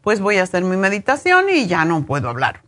pues 0.00 0.20
voy 0.20 0.38
a 0.38 0.44
hacer 0.44 0.62
mi 0.62 0.76
meditación 0.76 1.46
y 1.50 1.66
ya 1.66 1.84
no 1.84 2.06
puedo 2.06 2.28
hablar 2.28 2.62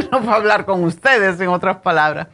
no 0.12 0.24
va 0.24 0.34
a 0.34 0.36
hablar 0.36 0.64
con 0.64 0.84
ustedes, 0.84 1.40
en 1.40 1.48
otras 1.48 1.78
palabras. 1.78 2.28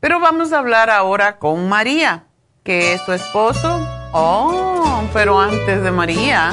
Pero 0.00 0.20
vamos 0.20 0.52
a 0.52 0.58
hablar 0.58 0.90
ahora 0.90 1.38
con 1.38 1.68
María, 1.68 2.24
que 2.62 2.94
es 2.94 3.02
su 3.02 3.12
esposo. 3.12 3.80
Oh, 4.12 5.02
pero 5.12 5.40
antes 5.40 5.82
de 5.82 5.90
María, 5.90 6.52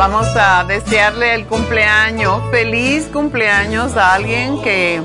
Vamos 0.00 0.28
a 0.34 0.64
desearle 0.64 1.34
el 1.34 1.46
cumpleaños, 1.46 2.40
feliz 2.50 3.06
cumpleaños 3.12 3.98
a 3.98 4.14
alguien 4.14 4.62
que 4.62 5.02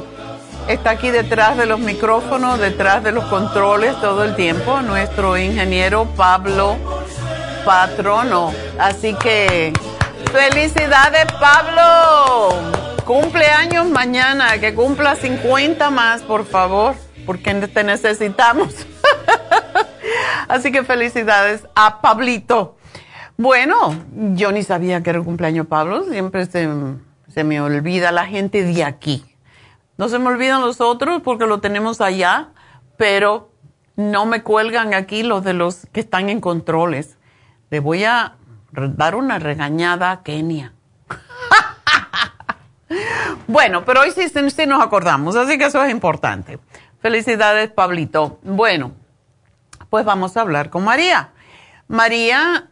está 0.70 0.92
aquí 0.92 1.12
detrás 1.12 1.58
de 1.58 1.66
los 1.66 1.82
micrófonos, 1.82 2.60
detrás 2.60 3.04
de 3.04 3.12
los 3.12 3.26
controles 3.26 4.00
todo 4.00 4.24
el 4.24 4.38
tiempo, 4.38 4.82
nuestro 4.84 5.38
ingeniero 5.38 6.06
Pablo 6.16 6.78
Patrono. 7.66 8.54
Así 8.80 9.14
que 9.16 9.74
felicidades 10.32 11.26
Pablo, 11.42 12.56
cumpleaños 13.06 13.88
mañana, 13.88 14.58
que 14.60 14.74
cumpla 14.74 15.16
50 15.16 15.92
más, 15.92 16.24
por 16.24 16.46
favor, 16.46 16.96
porque 17.26 17.54
te 17.54 17.84
necesitamos. 17.84 18.88
Así 20.48 20.72
que 20.72 20.84
felicidades 20.84 21.68
a 21.76 22.02
Pablito. 22.02 22.78
Bueno, 23.38 23.96
yo 24.34 24.52
ni 24.52 24.64
sabía 24.64 25.04
que 25.04 25.12
era 25.12 25.20
el 25.20 25.26
cumpleaños 25.26 25.68
Pablo, 25.68 26.04
siempre 26.06 26.46
se, 26.48 26.68
se 27.28 27.44
me 27.44 27.62
olvida 27.62 28.12
la 28.12 28.26
gente 28.26 28.64
de 28.64 28.84
aquí. 28.84 29.24
No 29.98 30.10
se 30.10 30.20
me 30.20 30.28
olvidan 30.28 30.62
los 30.62 30.82
otros 30.82 31.22
porque 31.22 31.46
lo 31.46 31.62
tenemos 31.62 32.02
allá, 32.02 32.50
pero 32.98 33.52
no 33.96 34.26
me 34.26 34.42
cuelgan 34.42 34.94
aquí 34.94 35.24
los 35.24 35.44
de 35.44 35.54
los 35.54 35.86
que 35.92 36.00
están 36.00 36.30
en 36.30 36.42
controles. 36.42 37.18
Le 37.70 37.80
voy 37.80 38.04
a 38.04 38.36
dar 38.72 39.16
una 39.16 39.38
regañada 39.38 40.12
a 40.12 40.24
Kenia. 40.24 40.74
Bueno, 43.48 43.84
pero 43.86 44.02
hoy 44.02 44.12
sí, 44.12 44.30
nos 44.68 44.82
acordamos, 44.82 45.36
así 45.36 45.58
que 45.58 45.66
eso 45.66 45.84
es 45.84 45.92
importante. 45.92 46.60
Felicidades, 47.00 47.72
Pablito. 47.72 48.40
Bueno, 48.44 48.94
pues 49.90 50.06
vamos 50.06 50.38
a 50.38 50.42
hablar 50.42 50.70
con 50.70 50.84
María. 50.84 51.30
María, 51.88 52.70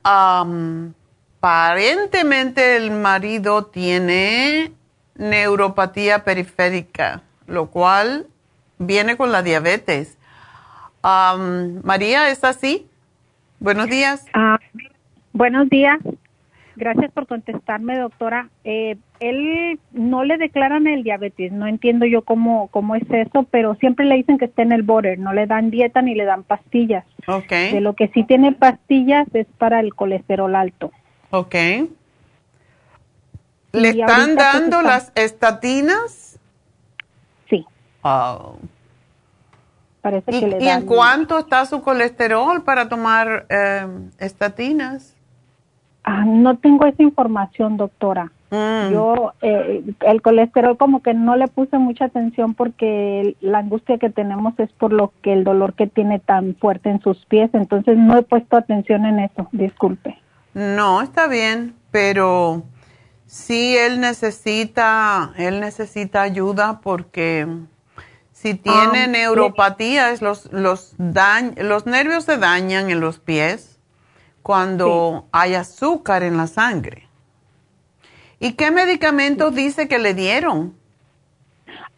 aparentemente 1.40 2.78
el 2.78 2.92
marido 2.92 3.66
tiene 3.66 4.72
neuropatía 5.16 6.24
periférica, 6.24 7.22
lo 7.46 7.70
cual 7.70 8.28
viene 8.80 9.18
con 9.18 9.32
la 9.32 9.44
diabetes. 9.44 10.18
María, 11.04 12.30
¿es 12.30 12.44
así? 12.44 12.88
Buenos 13.60 13.88
días. 13.88 14.26
Ah, 14.34 14.58
buenos 15.32 15.70
días. 15.70 16.00
Gracias 16.76 17.12
por 17.12 17.28
contestarme, 17.28 18.00
doctora. 18.00 18.50
Eh, 18.64 18.98
él 19.30 19.80
no 19.92 20.24
le 20.24 20.38
declaran 20.38 20.88
el 20.88 21.04
diabetes, 21.04 21.52
no 21.52 21.68
entiendo 21.68 22.06
yo 22.06 22.24
cómo, 22.24 22.68
cómo 22.68 22.96
es 22.96 23.04
eso, 23.10 23.44
pero 23.50 23.76
siempre 23.76 24.06
le 24.06 24.16
dicen 24.16 24.38
que 24.38 24.46
está 24.46 24.62
en 24.62 24.72
el 24.72 24.84
border, 24.84 25.20
no 25.20 25.34
le 25.34 25.48
dan 25.48 25.70
dieta 25.72 26.02
ni 26.02 26.16
le 26.16 26.26
dan 26.26 26.44
pastillas. 26.44 27.06
Okay. 27.28 27.72
De 27.72 27.82
lo 27.82 27.94
que 27.94 28.10
sí 28.10 28.24
tiene 28.24 28.52
pastillas 28.52 29.28
es 29.34 29.48
para 29.58 29.80
el 29.80 29.94
colesterol 29.94 30.56
alto. 30.56 30.92
Ok. 31.32 31.56
¿Le 33.72 33.90
están 33.90 34.36
pues, 34.36 34.36
dando 34.36 34.82
las 34.82 35.12
estatinas? 35.16 36.40
Sí. 37.50 37.66
Oh. 38.04 38.58
Parece 40.02 40.36
¿Y, 40.36 40.40
que 40.40 40.48
le 40.48 40.64
¿Y 40.64 40.68
en 40.68 40.86
cuánto 40.86 41.40
está 41.40 41.66
su 41.66 41.82
colesterol 41.82 42.64
para 42.64 42.90
tomar 42.90 43.46
eh, 43.50 43.88
estatinas? 44.20 45.16
Ah, 46.04 46.26
no 46.26 46.58
tengo 46.58 46.86
esa 46.86 47.02
información, 47.02 47.78
doctora. 47.78 48.32
Mm. 48.56 48.92
Yo, 48.92 49.34
eh, 49.42 49.84
el 50.02 50.22
colesterol 50.22 50.78
como 50.78 51.02
que 51.02 51.16
no 51.16 51.36
le 51.36 51.48
puse 51.48 51.80
mucha 51.80 52.06
atención 52.06 52.54
porque 52.54 53.36
la 53.42 53.58
angustia 53.60 53.98
que 53.98 54.12
tenemos 54.12 54.54
es 54.60 54.72
por 54.74 54.94
lo 54.94 55.12
que 55.24 55.34
el 55.34 55.44
dolor 55.44 55.74
que 55.74 55.88
tiene 55.88 56.20
tan 56.20 56.56
fuerte 56.62 56.92
en 56.92 57.02
sus 57.02 57.26
pies, 57.26 57.50
entonces 57.54 57.98
no 57.98 58.16
he 58.16 58.22
puesto 58.22 58.56
atención 58.56 59.06
en 59.06 59.18
eso, 59.22 59.50
disculpe. 59.54 60.20
No, 60.54 61.02
está 61.02 61.28
bien, 61.28 61.74
pero 61.90 62.62
sí 63.26 63.76
él 63.76 64.00
necesita, 64.00 65.32
él 65.38 65.60
necesita 65.60 66.22
ayuda 66.22 66.80
porque 66.82 67.48
si 68.34 68.54
tiene 68.54 69.06
Ah, 69.06 69.08
neuropatía, 69.08 70.12
los, 70.22 70.52
los, 70.54 70.96
dañ- 71.00 71.60
los 71.60 71.88
nervios 71.88 72.26
se 72.26 72.38
dañan 72.38 72.92
en 72.92 73.00
los 73.00 73.18
pies 73.18 73.80
cuando 74.44 75.26
hay 75.32 75.56
azúcar 75.56 76.22
en 76.22 76.38
la 76.38 76.46
sangre. 76.46 77.03
¿Y 78.44 78.54
qué 78.54 78.72
medicamentos 78.72 79.56
dice 79.56 79.88
que 79.88 80.00
le 80.00 80.14
dieron? 80.14 80.74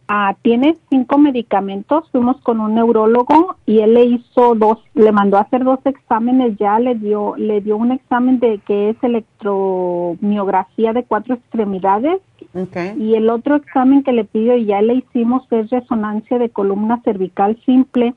Ah, 0.08 0.36
tiene 0.44 0.78
cinco 0.92 1.18
medicamentos. 1.18 2.08
Fuimos 2.12 2.40
con 2.42 2.60
un 2.60 2.76
neurólogo 2.76 3.56
y 3.66 3.80
él 3.80 3.96
le 3.96 4.04
hizo 4.06 4.54
dos, 4.54 4.78
le 4.94 5.12
mandó 5.12 5.38
a 5.38 5.42
hacer 5.42 5.64
dos 5.64 5.80
exámenes. 5.86 6.56
Ya 6.60 6.78
le 6.78 6.94
dio, 6.94 7.36
le 7.38 7.62
dio 7.62 7.76
un 7.78 7.92
examen 7.92 8.40
de 8.40 8.60
que 8.68 8.90
es 8.92 8.98
electromiografía 9.02 10.94
de 10.94 11.04
cuatro 11.04 11.34
extremidades 11.36 12.22
Okay. 12.54 12.94
y 12.98 13.16
el 13.16 13.30
otro 13.32 13.56
examen 13.56 14.04
que 14.04 14.14
le 14.14 14.24
pidió 14.24 14.56
y 14.56 14.66
ya 14.66 14.82
le 14.82 14.94
hicimos 14.96 15.44
es 15.52 15.70
resonancia 15.72 16.38
de 16.38 16.50
columna 16.50 17.02
cervical 17.04 17.60
simple. 17.66 18.14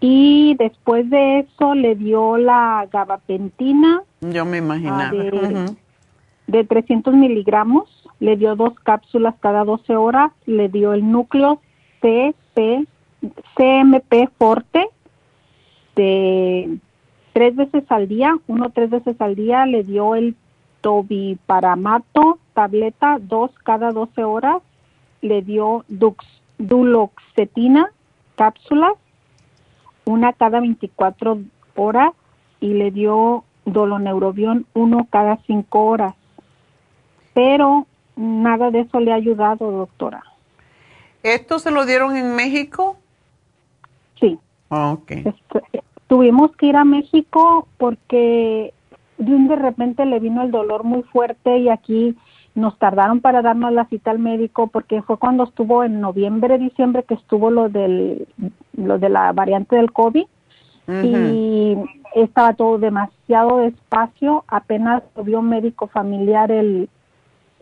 Y 0.00 0.56
después 0.58 1.08
de 1.10 1.40
eso 1.40 1.74
le 1.74 1.94
dio 1.94 2.38
la 2.38 2.88
gabapentina 2.90 4.02
Yo 4.22 4.44
me 4.46 4.56
imaginaba. 4.58 5.08
Ah, 5.08 5.12
de- 5.12 5.30
Ujú. 5.30 5.76
De 6.46 6.64
300 6.64 7.14
miligramos, 7.14 7.88
le 8.20 8.36
dio 8.36 8.56
dos 8.56 8.74
cápsulas 8.80 9.34
cada 9.40 9.64
12 9.64 9.96
horas, 9.96 10.32
le 10.46 10.68
dio 10.68 10.92
el 10.92 11.10
núcleo 11.10 11.60
CP, 12.00 12.86
CMP 13.54 14.28
Forte 14.38 14.88
de 15.96 16.78
tres 17.32 17.56
veces 17.56 17.84
al 17.88 18.08
día, 18.08 18.36
uno 18.46 18.70
tres 18.70 18.90
veces 18.90 19.20
al 19.20 19.36
día, 19.36 19.66
le 19.66 19.82
dio 19.82 20.14
el 20.14 20.36
tobiparamato, 20.80 22.38
tableta, 22.54 23.18
dos 23.20 23.50
cada 23.62 23.92
12 23.92 24.24
horas, 24.24 24.62
le 25.20 25.42
dio 25.42 25.84
dux, 25.88 26.24
duloxetina, 26.58 27.92
cápsulas, 28.36 28.94
una 30.04 30.32
cada 30.32 30.60
24 30.60 31.38
horas 31.76 32.12
y 32.60 32.74
le 32.74 32.90
dio 32.90 33.44
doloneurobión 33.64 34.66
uno 34.74 35.06
cada 35.10 35.38
cinco 35.46 35.84
horas. 35.86 36.14
Pero 37.34 37.86
nada 38.16 38.70
de 38.70 38.80
eso 38.80 39.00
le 39.00 39.12
ha 39.12 39.16
ayudado, 39.16 39.70
doctora. 39.70 40.22
¿Esto 41.22 41.58
se 41.58 41.70
lo 41.70 41.86
dieron 41.86 42.16
en 42.16 42.34
México? 42.34 42.96
Sí. 44.18 44.38
Ok. 44.68 45.10
Este, 45.10 45.82
tuvimos 46.08 46.54
que 46.56 46.66
ir 46.66 46.76
a 46.76 46.84
México 46.84 47.68
porque 47.78 48.74
de 49.18 49.34
un 49.34 49.48
de 49.48 49.56
repente 49.56 50.04
le 50.04 50.18
vino 50.18 50.42
el 50.42 50.50
dolor 50.50 50.84
muy 50.84 51.02
fuerte 51.04 51.58
y 51.58 51.68
aquí 51.68 52.16
nos 52.54 52.78
tardaron 52.78 53.20
para 53.20 53.40
darnos 53.40 53.72
la 53.72 53.86
cita 53.86 54.10
al 54.10 54.18
médico 54.18 54.66
porque 54.66 55.00
fue 55.02 55.16
cuando 55.16 55.44
estuvo 55.44 55.84
en 55.84 56.00
noviembre, 56.00 56.58
diciembre 56.58 57.04
que 57.04 57.14
estuvo 57.14 57.50
lo 57.50 57.68
del 57.68 58.26
lo 58.76 58.98
de 58.98 59.08
la 59.08 59.32
variante 59.32 59.76
del 59.76 59.92
COVID 59.92 60.26
y 60.88 61.76
estaba 62.14 62.52
todo 62.54 62.76
demasiado 62.76 63.58
despacio, 63.58 64.44
apenas 64.48 65.02
lo 65.16 65.24
vio 65.24 65.38
un 65.38 65.48
médico 65.48 65.86
familiar 65.86 66.50
el 66.50 66.90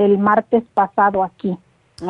el 0.04 0.18
martes 0.18 0.64
pasado 0.74 1.22
aquí 1.22 1.56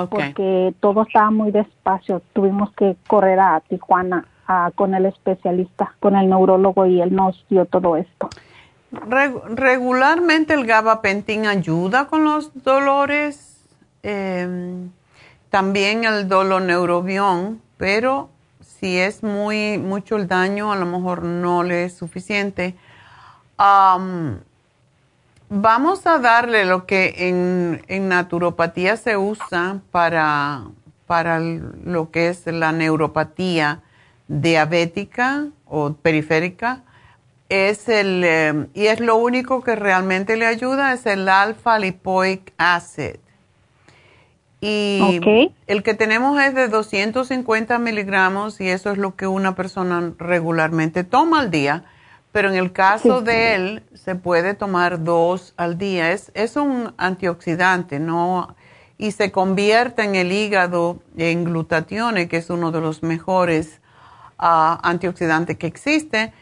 porque 0.09 0.75
todo 0.81 1.03
estaba 1.03 1.31
muy 1.31 1.51
despacio. 1.51 2.23
Tuvimos 2.33 2.73
que 2.75 2.97
correr 3.09 3.41
a 3.41 3.61
Tijuana 3.69 4.25
a- 4.47 4.71
con 4.75 4.95
el 4.95 5.07
especialista, 5.07 5.95
con 6.01 6.15
el 6.17 6.29
neurólogo 6.31 6.87
y 6.87 7.01
él 7.01 7.15
nos 7.15 7.45
dio 7.51 7.65
todo 7.67 7.97
esto. 7.97 8.29
Reg- 8.93 9.43
regularmente 9.57 10.55
el 10.55 10.65
gabapentin 10.67 11.47
ayuda 11.47 12.07
con 12.07 12.25
los 12.25 12.51
dolores, 12.63 13.65
eh, 14.03 14.49
también 15.51 16.05
el 16.05 16.29
doloneurobión, 16.29 17.61
pero 17.77 18.29
si 18.61 18.97
es 18.99 19.23
muy 19.25 19.79
mucho 19.79 20.17
el 20.17 20.29
daño, 20.29 20.73
a 20.73 20.77
lo 20.77 20.87
mejor 20.87 21.23
no 21.25 21.63
le 21.65 21.85
es 21.85 21.95
suficiente. 21.97 22.75
Vamos 25.51 26.07
a 26.07 26.19
darle 26.19 26.65
lo 26.65 26.87
que 26.87 27.15
en, 27.29 27.83
en 27.89 28.09
naturopatía 28.09 28.97
se 28.97 29.17
usa 29.19 29.81
para, 29.91 30.63
para 31.07 31.41
lo 31.41 32.11
que 32.11 32.29
es 32.29 32.47
la 32.47 32.73
neuropatía 32.73 33.83
diabética 34.29 35.49
o 35.67 35.93
periférica 35.93 36.85
es 37.51 37.89
el, 37.89 38.23
eh, 38.25 38.67
y 38.75 38.87
es 38.87 39.01
lo 39.01 39.17
único 39.17 39.63
que 39.63 39.75
realmente 39.75 40.37
le 40.37 40.47
ayuda, 40.47 40.93
es 40.93 41.05
el 41.05 41.29
alfa 41.29 41.79
lipoic 41.81 42.53
acid. 42.57 43.17
Y 44.61 45.19
Ok. 45.19 45.53
el 45.67 45.83
que 45.83 45.95
tenemos 45.95 46.41
es 46.41 46.55
de 46.55 46.69
250 46.69 47.79
miligramos 47.79 48.61
y 48.61 48.69
eso 48.69 48.93
es 48.93 48.99
lo 48.99 49.17
que 49.17 49.27
una 49.27 49.57
persona 49.57 50.13
regularmente 50.19 51.03
toma 51.03 51.41
al 51.41 51.51
día, 51.51 51.85
pero 52.33 52.49
en 52.49 52.57
el 52.57 52.73
caso 52.73 53.21
Sí. 53.21 53.25
de 53.27 53.55
él 53.55 53.83
se 53.95 54.15
puede 54.15 54.55
tomar 54.55 55.03
dos 55.05 55.55
al 55.57 55.79
día. 55.79 56.13
Es, 56.13 56.31
es 56.35 56.57
un 56.57 56.93
antioxidante, 56.97 57.99
¿no? 57.99 58.55
Y 58.99 59.13
se 59.13 59.33
convierte 59.33 60.03
en 60.05 60.15
el 60.15 60.31
hígado 60.31 60.99
en 61.17 61.45
glutatión, 61.45 62.15
que 62.29 62.37
es 62.37 62.51
uno 62.51 62.71
de 62.71 62.81
los 62.81 63.03
mejores 63.03 63.81
ah, 64.39 64.79
antioxidantes 64.83 65.57
que 65.57 65.67
existe 65.67 66.33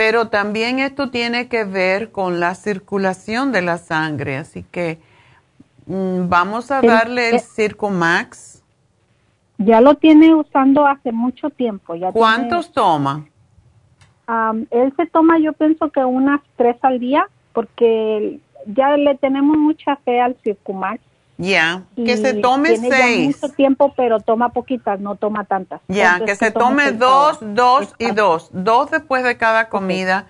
pero 0.00 0.28
también 0.28 0.78
esto 0.78 1.10
tiene 1.10 1.48
que 1.48 1.64
ver 1.64 2.10
con 2.10 2.40
la 2.40 2.54
circulación 2.54 3.52
de 3.52 3.60
la 3.60 3.76
sangre, 3.76 4.38
así 4.38 4.64
que 4.70 4.98
mm, 5.84 6.26
vamos 6.26 6.70
a 6.70 6.80
darle 6.80 7.28
el 7.28 7.40
Circo 7.40 7.90
Max. 7.90 8.62
Ya 9.58 9.82
lo 9.82 9.94
tiene 9.96 10.34
usando 10.34 10.86
hace 10.86 11.12
mucho 11.12 11.50
tiempo. 11.50 11.94
Ya 11.96 12.12
¿Cuántos 12.12 12.72
toma? 12.72 13.26
Él 14.70 14.92
se 14.96 15.06
toma, 15.06 15.38
yo 15.38 15.52
pienso 15.52 15.90
que 15.90 16.04
unas 16.04 16.40
tres 16.56 16.76
al 16.82 16.98
día, 16.98 17.26
porque 17.52 18.40
ya 18.66 18.96
le 18.96 19.16
tenemos 19.16 19.56
mucha 19.56 19.96
fe 19.96 20.20
al 20.20 20.36
Circumax. 20.42 21.00
Ya, 21.38 21.84
que 21.96 22.18
se 22.18 22.34
tome 22.34 22.78
tiene 22.78 22.90
seis. 22.90 23.42
mucho 23.42 23.54
tiempo, 23.54 23.94
pero 23.96 24.20
toma 24.20 24.50
poquitas, 24.50 25.00
no 25.00 25.16
toma 25.16 25.44
tantas. 25.44 25.80
Ya, 25.88 26.20
que 26.22 26.36
se 26.36 26.50
tome 26.50 26.92
dos, 26.92 27.38
dos 27.40 27.94
y 27.98 28.10
dos. 28.10 28.50
Dos 28.52 28.90
después 28.90 29.24
de 29.24 29.38
cada 29.38 29.70
comida. 29.70 30.26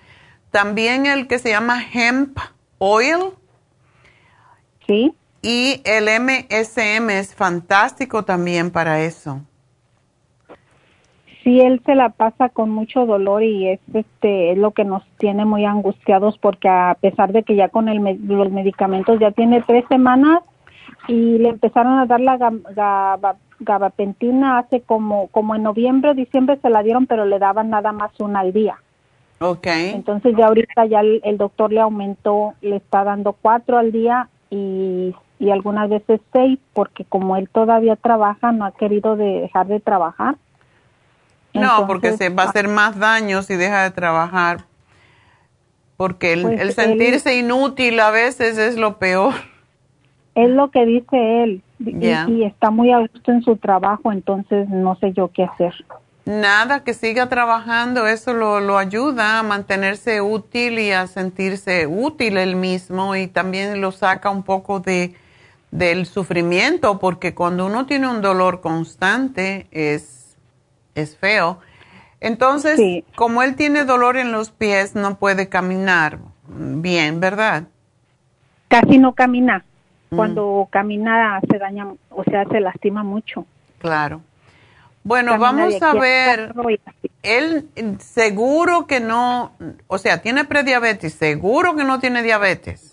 También 0.51 1.05
el 1.05 1.27
que 1.27 1.37
se 1.37 1.49
llama 1.49 1.83
hemp 1.93 2.37
oil. 2.77 3.33
Sí. 4.87 5.13
Y 5.41 5.81
el 5.83 6.05
MSM 6.05 7.09
es 7.09 7.35
fantástico 7.35 8.23
también 8.23 8.71
para 8.71 9.01
eso. 9.01 9.41
Sí, 11.43 11.59
él 11.59 11.81
se 11.85 11.95
la 11.95 12.09
pasa 12.09 12.49
con 12.49 12.69
mucho 12.69 13.05
dolor 13.05 13.41
y 13.41 13.67
es 13.67 13.79
este 13.93 14.51
es 14.51 14.57
lo 14.57 14.71
que 14.71 14.83
nos 14.83 15.03
tiene 15.17 15.43
muy 15.43 15.65
angustiados 15.65 16.37
porque 16.37 16.69
a 16.69 16.95
pesar 17.01 17.31
de 17.31 17.41
que 17.41 17.55
ya 17.55 17.69
con 17.69 17.89
el, 17.89 18.19
los 18.27 18.51
medicamentos 18.51 19.19
ya 19.19 19.31
tiene 19.31 19.61
tres 19.61 19.83
semanas 19.89 20.43
y 21.07 21.39
le 21.39 21.49
empezaron 21.49 21.97
a 21.97 22.05
dar 22.05 22.19
la 22.19 22.37
gabapentina 23.59 24.59
hace 24.59 24.81
como 24.81 25.27
como 25.29 25.55
en 25.55 25.63
noviembre, 25.63 26.13
diciembre 26.13 26.59
se 26.61 26.69
la 26.69 26.83
dieron, 26.83 27.07
pero 27.07 27.25
le 27.25 27.39
daban 27.39 27.71
nada 27.71 27.91
más 27.91 28.11
una 28.19 28.41
al 28.41 28.53
día. 28.53 28.77
Okay. 29.39 29.89
Entonces 29.95 30.35
ya 30.37 30.45
ahorita 30.45 30.85
ya 30.85 30.99
el, 30.99 31.37
doctor 31.39 31.73
le 31.73 31.79
aumentó, 31.79 32.53
le 32.61 32.75
está 32.75 33.03
dando 33.03 33.33
cuatro 33.33 33.79
al 33.79 33.91
día 33.91 34.29
y, 34.51 35.15
y 35.39 35.49
algunas 35.49 35.89
veces 35.89 36.21
seis 36.31 36.59
porque 36.73 37.05
como 37.05 37.35
él 37.35 37.49
todavía 37.49 37.95
trabaja, 37.95 38.51
no 38.51 38.65
ha 38.65 38.71
querido 38.71 39.15
dejar 39.15 39.65
de 39.65 39.79
trabajar. 39.79 40.35
No, 41.53 41.87
porque 41.87 42.17
se 42.17 42.29
va 42.29 42.43
a 42.43 42.49
hacer 42.49 42.67
más 42.67 42.97
daño 42.97 43.43
si 43.43 43.55
deja 43.55 43.83
de 43.83 43.91
trabajar. 43.91 44.65
Porque 45.97 46.33
el, 46.33 46.43
pues 46.43 46.75
sentirse 46.75 47.37
inútil 47.37 47.99
a 47.99 48.09
veces 48.09 48.57
es 48.57 48.77
lo 48.77 48.97
peor. 48.97 49.33
Es 50.33 50.49
lo 50.49 50.71
que 50.71 50.85
dice 50.85 51.43
él. 51.43 51.61
Y, 51.79 52.43
está 52.43 52.69
muy 52.69 52.91
a 52.91 52.99
gusto 52.99 53.31
en 53.31 53.41
su 53.41 53.57
trabajo, 53.57 54.11
entonces 54.11 54.69
no 54.69 54.95
sé 54.95 55.13
yo 55.13 55.29
qué 55.33 55.43
hacer. 55.43 55.73
Nada, 56.25 56.83
que 56.83 56.93
siga 56.93 57.27
trabajando, 57.27 58.07
eso 58.07 58.33
lo, 58.33 58.59
lo 58.59 58.77
ayuda 58.77 59.39
a 59.39 59.43
mantenerse 59.43 60.21
útil 60.21 60.77
y 60.77 60.91
a 60.91 61.07
sentirse 61.07 61.87
útil 61.87 62.37
él 62.37 62.55
mismo 62.55 63.15
y 63.15 63.27
también 63.27 63.81
lo 63.81 63.91
saca 63.91 64.29
un 64.29 64.43
poco 64.43 64.79
de, 64.79 65.15
del 65.71 66.05
sufrimiento, 66.05 66.99
porque 66.99 67.33
cuando 67.33 67.65
uno 67.65 67.85
tiene 67.85 68.07
un 68.07 68.21
dolor 68.21 68.61
constante 68.61 69.67
es, 69.71 70.20
es 70.95 71.17
feo. 71.17 71.59
Entonces, 72.19 72.79
como 73.15 73.41
él 73.41 73.55
tiene 73.55 73.83
dolor 73.83 74.17
en 74.17 74.31
los 74.31 74.51
pies, 74.51 74.95
no 74.95 75.17
puede 75.17 75.49
caminar 75.49 76.19
bien, 76.47 77.19
¿verdad? 77.19 77.63
Casi 78.67 78.97
no 78.99 79.13
camina. 79.13 79.65
Mm. 80.11 80.15
Cuando 80.15 80.67
camina 80.69 81.39
se 81.49 81.57
daña, 81.57 81.87
o 82.09 82.23
sea, 82.23 82.45
se 82.45 82.59
lastima 82.59 83.03
mucho. 83.03 83.45
Claro. 83.79 84.21
Bueno, 85.03 85.37
vamos 85.39 85.81
a 85.81 85.93
ver. 85.93 86.53
Él 87.23 87.67
seguro 87.99 88.85
que 88.85 88.99
no, 88.99 89.51
o 89.87 89.97
sea, 89.97 90.21
tiene 90.21 90.45
prediabetes, 90.45 91.13
seguro 91.13 91.75
que 91.75 91.83
no 91.83 91.99
tiene 91.99 92.21
diabetes. 92.21 92.90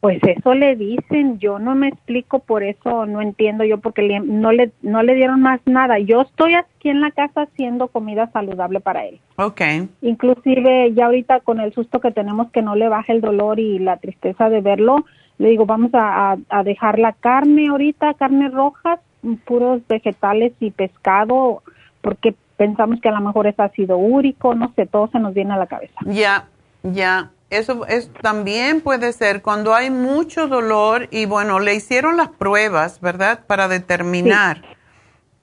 Pues 0.00 0.20
eso 0.22 0.54
le 0.54 0.76
dicen, 0.76 1.40
yo 1.40 1.58
no 1.58 1.74
me 1.74 1.88
explico 1.88 2.38
por 2.38 2.62
eso, 2.62 3.04
no 3.04 3.20
entiendo 3.20 3.64
yo 3.64 3.78
porque 3.78 4.20
no 4.20 4.52
le 4.52 4.70
no 4.80 5.02
le 5.02 5.14
dieron 5.14 5.42
más 5.42 5.60
nada. 5.66 5.98
Yo 5.98 6.20
estoy 6.20 6.54
aquí 6.54 6.88
en 6.88 7.00
la 7.00 7.10
casa 7.10 7.42
haciendo 7.42 7.88
comida 7.88 8.30
saludable 8.32 8.78
para 8.78 9.06
él. 9.06 9.18
Okay. 9.36 9.88
Inclusive 10.02 10.92
ya 10.94 11.06
ahorita 11.06 11.40
con 11.40 11.58
el 11.58 11.72
susto 11.72 12.00
que 12.00 12.12
tenemos 12.12 12.50
que 12.52 12.62
no 12.62 12.76
le 12.76 12.88
baje 12.88 13.12
el 13.12 13.20
dolor 13.20 13.58
y 13.58 13.80
la 13.80 13.96
tristeza 13.96 14.48
de 14.48 14.60
verlo, 14.60 15.04
le 15.38 15.50
digo, 15.50 15.66
vamos 15.66 15.90
a, 15.94 16.36
a 16.48 16.62
dejar 16.62 17.00
la 17.00 17.12
carne 17.12 17.68
ahorita, 17.68 18.14
carne 18.14 18.50
roja, 18.50 19.00
puros 19.44 19.82
vegetales 19.88 20.52
y 20.60 20.70
pescado, 20.70 21.62
porque 22.02 22.34
pensamos 22.56 23.00
que 23.00 23.08
a 23.08 23.12
lo 23.12 23.20
mejor 23.20 23.46
es 23.46 23.58
ácido 23.58 23.96
úrico, 23.96 24.54
no 24.54 24.72
sé, 24.74 24.86
todo 24.86 25.08
se 25.08 25.18
nos 25.18 25.34
viene 25.34 25.54
a 25.54 25.56
la 25.56 25.66
cabeza. 25.66 25.94
Ya, 26.04 26.46
ya. 26.82 27.30
Eso 27.50 27.86
es, 27.86 28.12
también 28.20 28.82
puede 28.82 29.12
ser 29.12 29.40
cuando 29.40 29.74
hay 29.74 29.90
mucho 29.90 30.48
dolor 30.48 31.08
y 31.10 31.24
bueno, 31.24 31.60
le 31.60 31.74
hicieron 31.74 32.18
las 32.18 32.28
pruebas, 32.28 33.00
¿verdad? 33.00 33.40
Para 33.46 33.68
determinar 33.68 34.62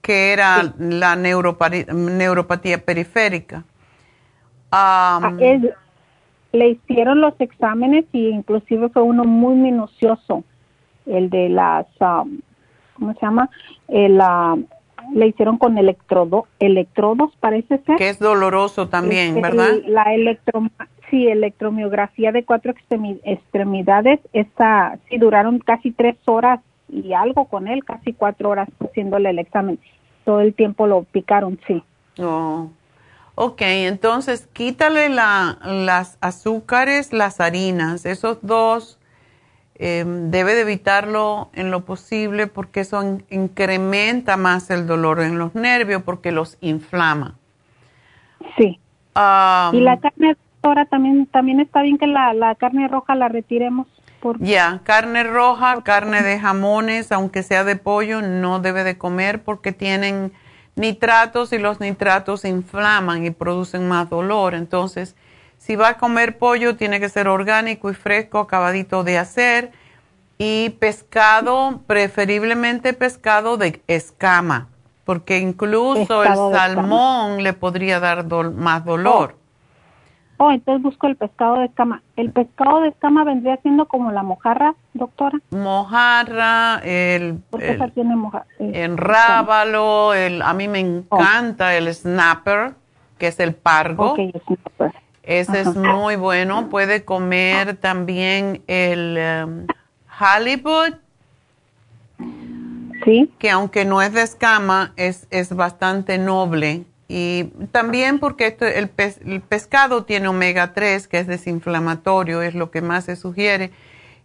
que 0.02 0.34
era 0.34 0.76
la 0.78 1.16
neuropatía, 1.16 2.86
periférica. 2.86 3.64
Ah, 4.72 5.34
le 6.52 6.70
hicieron 6.70 7.22
los 7.22 7.34
exámenes 7.40 8.06
y 8.14 8.30
inclusive 8.30 8.90
fue 8.90 9.02
uno 9.02 9.24
muy 9.24 9.56
minucioso, 9.56 10.44
el 11.08 11.30
de 11.30 11.50
las, 11.50 11.88
¿cómo 11.98 13.14
se 13.14 13.20
llama? 13.20 13.50
El, 13.88 14.22
le 15.14 15.28
hicieron 15.28 15.58
con 15.58 15.78
electrodo, 15.78 16.48
electrodos, 16.60 17.36
parece 17.40 17.80
ser. 17.80 17.98
Que 17.98 18.10
es 18.10 18.20
doloroso 18.20 18.88
también, 18.88 19.30
este, 19.38 19.42
¿verdad? 19.42 19.74
La 19.88 20.14
electro, 20.14 20.64
sí, 21.10 21.28
electromiografía 21.28 22.32
de 22.32 22.44
cuatro 22.44 22.74
extremidades, 23.24 24.20
esta 24.34 24.98
sí 25.10 25.18
duraron 25.18 25.60
casi 25.60 25.92
tres 25.92 26.16
horas 26.26 26.60
y 26.90 27.14
algo 27.14 27.46
con 27.46 27.68
él, 27.68 27.84
casi 27.84 28.14
cuatro 28.14 28.50
horas 28.50 28.70
haciéndole 28.80 29.30
el 29.30 29.40
examen. 29.40 29.80
Todo 30.24 30.42
el 30.42 30.54
tiempo 30.54 30.88
lo 30.88 31.04
picaron, 31.04 31.60
sí. 31.68 31.84
Oh. 32.20 32.70
Ok, 33.36 33.62
entonces 33.62 34.48
quítale 34.54 35.10
la, 35.10 35.60
las 35.66 36.18
azúcares, 36.22 37.12
las 37.12 37.42
harinas, 37.42 38.06
esos 38.06 38.40
dos 38.42 38.98
em, 39.76 40.32
debe 40.32 40.56
de 40.56 40.62
evitarlo 40.62 41.50
en 41.54 41.70
lo 41.70 41.84
posible 41.84 42.48
porque 42.48 42.80
eso 42.80 43.20
incrementa 43.30 44.38
más 44.38 44.70
el 44.70 44.88
dolor 44.88 45.20
en 45.20 45.38
los 45.38 45.54
nervios 45.54 46.02
porque 46.04 46.32
los 46.32 46.58
inflama. 46.62 47.36
Sí. 48.58 48.80
y 49.74 49.80
la 49.82 50.00
carne 50.00 50.38
ahora 50.68 50.86
también 50.86 51.26
también 51.28 51.60
está 51.60 51.82
bien 51.82 51.98
que 51.98 52.08
la, 52.08 52.34
la 52.34 52.56
carne 52.56 52.88
roja 52.88 53.16
la 53.16 53.28
retiremos. 53.28 53.88
Ya, 54.40 54.82
carne 54.84 55.24
roja, 55.24 55.84
carne 55.84 56.24
de 56.24 56.40
jamones, 56.40 57.12
aunque 57.12 57.44
sea 57.44 57.64
de 57.64 57.76
pollo, 57.76 58.22
no 58.22 58.60
debe 58.60 58.84
de 58.84 58.98
comer 58.98 59.44
porque 59.44 59.72
tienen 59.72 60.34
nitratos 60.76 61.54
y 61.54 61.60
los 61.60 61.80
nitratos 61.80 62.44
inflaman 62.44 63.26
y 63.26 63.30
producen 63.30 63.88
más 63.88 64.10
dolor. 64.10 64.56
Entonces, 64.56 65.16
si 65.58 65.76
va 65.76 65.90
a 65.90 65.98
comer 65.98 66.38
pollo, 66.38 66.76
tiene 66.76 67.00
que 67.00 67.10
ser 67.10 67.28
orgánico 67.28 67.90
y 67.90 67.94
fresco, 67.94 68.40
acabadito 68.40 69.04
de 69.04 69.18
hacer. 69.18 69.72
Y 70.38 70.72
pescado, 70.80 71.82
preferiblemente 71.88 72.94
pescado 72.94 73.56
de 73.58 73.82
escama, 73.88 74.68
porque 75.06 75.40
incluso 75.40 76.24
el 76.24 76.36
salmón 76.36 77.42
le 77.42 77.54
podría 77.54 78.02
dar 78.02 78.26
más 78.52 78.84
dolor. 78.84 79.38
Oh, 79.38 79.45
entonces 80.40 80.84
busco 80.84 81.08
el 81.08 81.16
pescado 81.16 81.60
de 81.60 81.66
escama. 81.66 82.02
¿El 82.16 82.32
pescado 82.32 82.82
de 82.82 82.90
escama 82.90 83.24
vendría 83.24 83.58
siendo 83.58 83.88
como 83.88 84.12
la 84.12 84.24
mojarra, 84.24 84.76
doctora? 84.94 85.40
Mojarra, 85.52 86.82
el... 86.84 87.42
el 87.60 87.92
tiene 87.94 88.16
mojarra? 88.16 88.46
El 88.60 88.98
rábalo, 88.98 90.14
el, 90.14 90.42
a 90.42 90.54
mí 90.54 90.68
me 90.68 90.84
oh. 91.10 91.18
encanta 91.18 91.76
el 91.76 91.94
snapper, 91.94 92.74
que 93.18 93.28
es 93.28 93.40
el 93.40 93.56
pargo. 93.56 94.12
Okay, 94.12 94.34
snapper. 94.46 94.94
Ese 95.24 95.62
es 95.62 95.76
muy 95.76 96.18
bueno. 96.18 96.70
Puede 96.70 97.04
comer 97.04 97.78
también 97.78 98.62
el 98.68 99.18
um, 99.46 99.68
halibut. 100.08 100.96
Sí. 103.04 103.32
Que 103.40 103.50
aunque 103.50 103.86
no 103.86 104.02
es 104.02 104.14
de 104.14 104.22
escama, 104.22 104.94
es, 104.96 105.28
es 105.32 105.56
bastante 105.56 106.18
noble 106.18 106.86
y 107.18 107.46
también 107.72 108.20
porque 108.20 108.58
el, 108.60 108.90
pescado 109.40 110.04
tiene 110.04 110.28
omega 110.28 110.74
3, 110.74 111.08
que 111.08 111.20
es 111.20 111.28
desinflamatorio, 111.28 112.42
es 112.42 112.56
lo 112.56 112.72
que 112.72 112.82
más 112.82 113.06
se 113.06 113.16
sugiere. 113.16 113.72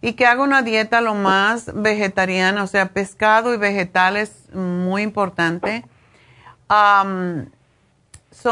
Y 0.02 0.14
que 0.14 0.26
haga 0.26 0.42
una 0.42 0.62
dieta 0.62 1.00
lo 1.00 1.14
más 1.14 1.70
vegetariana, 1.72 2.64
o 2.64 2.66
sea, 2.66 2.86
pescado 2.86 3.54
y 3.54 3.58
vegetales, 3.58 4.48
muy 4.52 5.02
importante. 5.02 5.84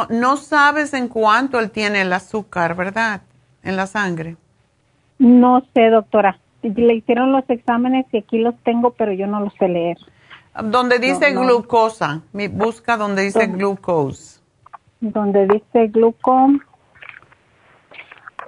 no 0.09 0.37
sabes 0.37 0.95
en 0.95 1.09
cuánto 1.09 1.59
él 1.59 1.73
tiene 1.73 2.03
el 2.03 2.13
azúcar, 2.13 2.77
¿verdad? 2.77 3.23
En 3.65 3.75
la 3.75 3.89
sangre. 3.89 4.37
No 5.19 5.65
sé, 5.75 5.91
doctora. 5.91 6.39
Le 6.63 6.95
hicieron 6.95 7.33
los 7.33 7.43
exámenes 7.51 8.07
y 8.13 8.19
aquí 8.19 8.39
los 8.39 8.55
tengo, 8.63 8.93
pero 8.93 9.13
yo 9.13 9.27
no 9.27 9.41
los 9.41 9.53
sé 9.55 9.67
leer. 9.67 9.99
Donde 10.65 10.99
dice 10.99 11.33
glucosa, 11.33 12.23
busca 12.53 12.97
donde 12.97 13.23
dice 13.23 13.47
glucose. 13.47 14.41
Donde 15.01 15.47
dice 15.47 15.89
glucose. 15.89 16.59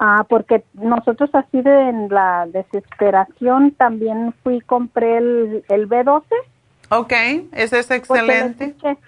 Ah, 0.02 0.24
porque 0.28 0.64
nosotros 0.72 1.28
así 1.34 1.60
de 1.60 1.90
en 1.90 2.08
la 2.08 2.46
desesperación 2.46 3.72
también 3.72 4.34
fui 4.42 4.56
y 4.56 4.60
compré 4.62 5.18
el, 5.18 5.64
el 5.68 5.88
B12. 5.90 6.24
Ok, 6.88 7.12
ese 7.52 7.80
es 7.80 7.90
excelente. 7.90 8.64
Le 8.64 8.70
escuché, 8.70 8.98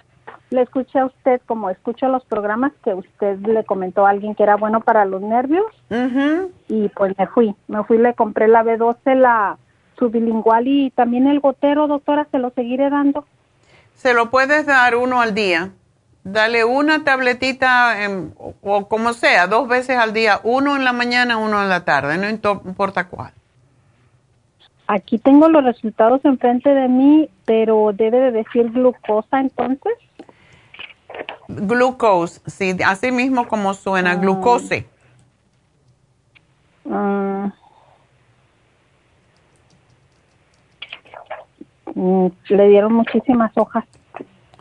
le 0.51 0.63
escuché, 0.63 0.99
a 0.99 1.07
usted, 1.07 1.41
como 1.47 1.71
escucho 1.71 2.09
los 2.09 2.25
programas, 2.27 2.73
que 2.85 2.93
usted 2.93 3.39
le 3.39 3.65
comentó 3.65 4.07
a 4.07 4.11
alguien 4.11 4.35
que 4.35 4.43
era 4.43 4.57
bueno 4.57 4.83
para 4.83 5.07
los 5.07 5.23
nervios. 5.23 5.65
Y 6.69 6.89
pues 6.91 7.17
me 7.19 7.27
fui, 7.27 7.55
me 7.69 7.83
fui, 7.85 7.97
le 7.97 8.13
compré 8.13 8.47
la 8.47 8.63
B12, 8.63 9.15
la 9.15 9.57
sublingual 10.03 10.67
y 10.67 10.91
también 10.91 11.29
el 11.29 11.39
gotero, 11.39 11.87
doctora, 11.87 12.27
se 12.33 12.39
lo 12.39 12.51
seguiré 12.51 12.91
dando. 12.91 13.25
Se 13.95 14.15
lo 14.15 14.31
puedes 14.31 14.67
dar 14.67 14.97
uno 14.97 15.21
al 15.21 15.33
día. 15.33 15.71
Dale 16.25 16.65
una 16.65 17.05
tabletita 17.05 17.97
o 18.63 18.89
como 18.89 19.13
sea, 19.13 19.47
dos 19.47 19.69
veces 19.69 19.97
al 19.97 20.13
día, 20.13 20.41
uno 20.43 20.77
en 20.77 20.85
la 20.85 20.93
mañana, 20.93 21.37
uno 21.37 21.63
en 21.63 21.69
la 21.69 21.85
tarde, 21.85 22.19
no 22.19 22.29
importa 22.29 23.07
cuál. 23.09 23.33
Aquí 24.89 25.19
tengo 25.19 25.49
los 25.49 25.65
resultados 25.65 26.25
enfrente 26.25 26.69
de 26.71 26.89
mí, 26.89 27.29
pero 27.45 27.93
debe 27.95 28.19
de 28.19 28.31
decir 28.33 28.71
glucosa 28.71 29.41
entonces. 29.41 29.95
Glucose, 31.49 32.41
sí, 32.47 32.77
así 32.85 33.13
mismo 33.13 33.47
como 33.47 33.75
suena, 33.75 34.17
glucose. 34.17 34.87
Ah. 36.91 37.53
Le 41.95 42.69
dieron 42.69 42.93
muchísimas 42.93 43.53
hojas. 43.57 43.85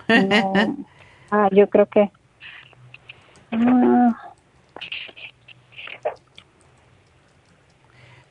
Ah, 1.34 1.48
yo 1.54 1.70
creo 1.70 1.86
que. 1.86 2.12
Ah. 3.54 4.32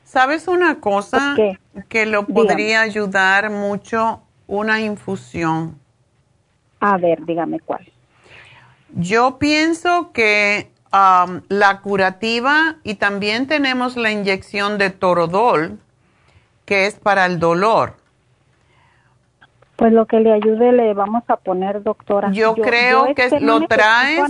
¿Sabes 0.04 0.48
una 0.48 0.80
cosa 0.80 1.34
que 1.88 2.04
lo 2.04 2.26
podría 2.26 2.82
ayudar 2.82 3.48
mucho? 3.48 4.20
Una 4.46 4.82
infusión. 4.82 5.78
A 6.80 6.98
ver, 6.98 7.24
dígame 7.24 7.60
cuál. 7.60 7.90
Yo 8.94 9.38
pienso 9.38 10.10
que 10.12 10.70
um, 10.92 11.42
la 11.48 11.80
curativa 11.80 12.76
y 12.82 12.96
también 12.96 13.46
tenemos 13.46 13.96
la 13.96 14.10
inyección 14.10 14.78
de 14.78 14.90
torodol, 14.90 15.78
que 16.64 16.86
es 16.86 16.96
para 16.96 17.26
el 17.26 17.38
dolor. 17.38 17.99
Pues 19.80 19.94
lo 19.94 20.04
que 20.04 20.20
le 20.20 20.30
ayude 20.30 20.72
le 20.72 20.92
vamos 20.92 21.24
a 21.28 21.36
poner, 21.38 21.82
doctora. 21.82 22.30
Yo, 22.32 22.54
creo 22.54 23.14
que 23.14 23.24
este 23.24 23.40
lo 23.40 23.66
traes, 23.66 24.20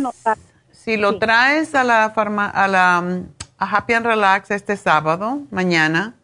si 0.70 0.96
lo 0.96 1.18
traes 1.18 1.74
a 1.74 1.82
la, 1.82 2.04
a 2.04 2.68
la 2.68 3.22
a 3.58 3.76
Happy 3.76 3.94
and 3.94 4.06
Relax 4.06 4.52
este 4.52 4.76
sábado, 4.76 5.40
mañana, 5.50 6.14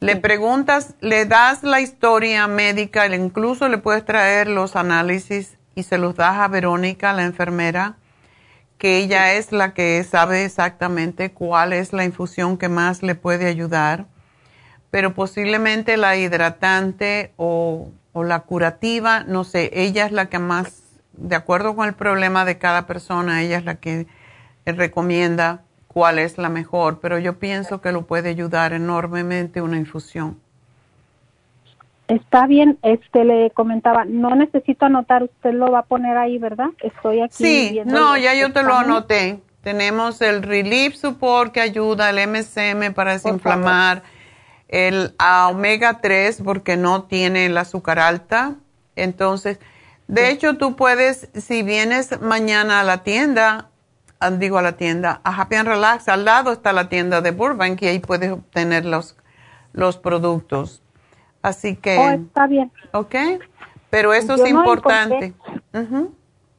le 0.00 0.16
preguntas, 0.16 0.96
le 1.00 1.26
das 1.26 1.62
la 1.62 1.80
historia 1.80 2.48
médica, 2.48 3.06
incluso 3.06 3.68
le 3.68 3.78
puedes 3.78 4.04
traer 4.04 4.48
los 4.48 4.74
análisis 4.74 5.56
y 5.76 5.84
se 5.84 5.96
los 5.96 6.16
das 6.16 6.36
a 6.38 6.48
Verónica, 6.48 7.12
la 7.12 7.22
enfermera, 7.22 7.98
que 8.78 8.98
ella 8.98 9.34
es 9.34 9.52
la 9.52 9.74
que 9.74 10.02
sabe 10.02 10.44
exactamente 10.44 11.30
cuál 11.30 11.72
es 11.72 11.92
la 11.92 12.04
infusión 12.04 12.58
que 12.58 12.68
más 12.68 13.04
le 13.04 13.14
puede 13.14 13.46
ayudar, 13.46 14.06
pero 14.90 15.14
posiblemente 15.14 15.96
la 15.96 16.16
hidratante 16.16 17.32
o 17.36 17.92
o 18.14 18.22
la 18.22 18.40
curativa, 18.40 19.24
no 19.24 19.44
sé, 19.44 19.70
ella 19.74 20.06
es 20.06 20.12
la 20.12 20.26
que 20.30 20.38
más, 20.38 20.82
de 21.12 21.36
acuerdo 21.36 21.76
con 21.76 21.86
el 21.86 21.94
problema 21.94 22.44
de 22.44 22.58
cada 22.58 22.86
persona, 22.86 23.42
ella 23.42 23.58
es 23.58 23.64
la 23.64 23.74
que 23.74 24.06
recomienda 24.64 25.62
cuál 25.88 26.20
es 26.20 26.38
la 26.38 26.48
mejor, 26.48 27.00
pero 27.00 27.18
yo 27.18 27.38
pienso 27.38 27.80
que 27.80 27.92
lo 27.92 28.06
puede 28.06 28.30
ayudar 28.30 28.72
enormemente 28.72 29.60
una 29.60 29.76
infusión. 29.76 30.38
Está 32.06 32.46
bien, 32.46 32.78
este 32.82 33.24
le 33.24 33.50
comentaba, 33.50 34.04
no 34.04 34.36
necesito 34.36 34.86
anotar, 34.86 35.24
usted 35.24 35.52
lo 35.52 35.72
va 35.72 35.80
a 35.80 35.84
poner 35.84 36.16
ahí, 36.16 36.38
¿verdad? 36.38 36.68
Estoy 36.82 37.20
aquí. 37.20 37.34
Sí, 37.34 37.80
no, 37.84 38.16
ya 38.16 38.34
yo 38.34 38.52
te 38.52 38.62
lo 38.62 38.74
anoté. 38.74 39.40
Tenemos 39.62 40.20
el 40.20 40.42
Relief 40.42 40.94
Support 40.94 41.52
que 41.52 41.62
ayuda, 41.62 42.10
el 42.10 42.28
MSM 42.28 42.92
para 42.94 43.12
desinflamar 43.12 44.02
el 44.68 45.14
omega 45.48 46.00
3 46.00 46.42
porque 46.44 46.76
no 46.76 47.04
tiene 47.04 47.46
el 47.46 47.56
azúcar 47.56 47.98
alta. 47.98 48.56
Entonces, 48.96 49.58
de 50.06 50.30
hecho, 50.30 50.56
tú 50.56 50.76
puedes, 50.76 51.28
si 51.34 51.62
vienes 51.62 52.20
mañana 52.20 52.80
a 52.80 52.84
la 52.84 53.02
tienda, 53.02 53.70
ah, 54.20 54.30
digo 54.30 54.58
a 54.58 54.62
la 54.62 54.72
tienda, 54.72 55.20
a 55.24 55.40
Happy 55.40 55.56
and 55.56 55.68
Relax, 55.68 56.08
al 56.08 56.24
lado 56.24 56.52
está 56.52 56.72
la 56.72 56.88
tienda 56.88 57.20
de 57.20 57.30
Burbank 57.30 57.82
y 57.82 57.86
ahí 57.86 57.98
puedes 58.00 58.32
obtener 58.32 58.84
los, 58.84 59.16
los 59.72 59.96
productos. 59.96 60.82
Así 61.42 61.76
que... 61.76 61.98
Oh, 61.98 62.10
está 62.10 62.46
bien. 62.46 62.70
Ok, 62.92 63.14
pero 63.90 64.12
eso 64.12 64.34
es 64.34 64.50
importante. 64.50 65.34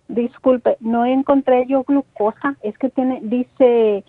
Disculpe, 0.07 0.77
no 0.80 1.06
encontré 1.06 1.65
yo 1.68 1.84
glucosa, 1.84 2.56
es 2.61 2.77
que 2.77 2.90
tiene, 2.90 3.19
dice, 3.23 4.03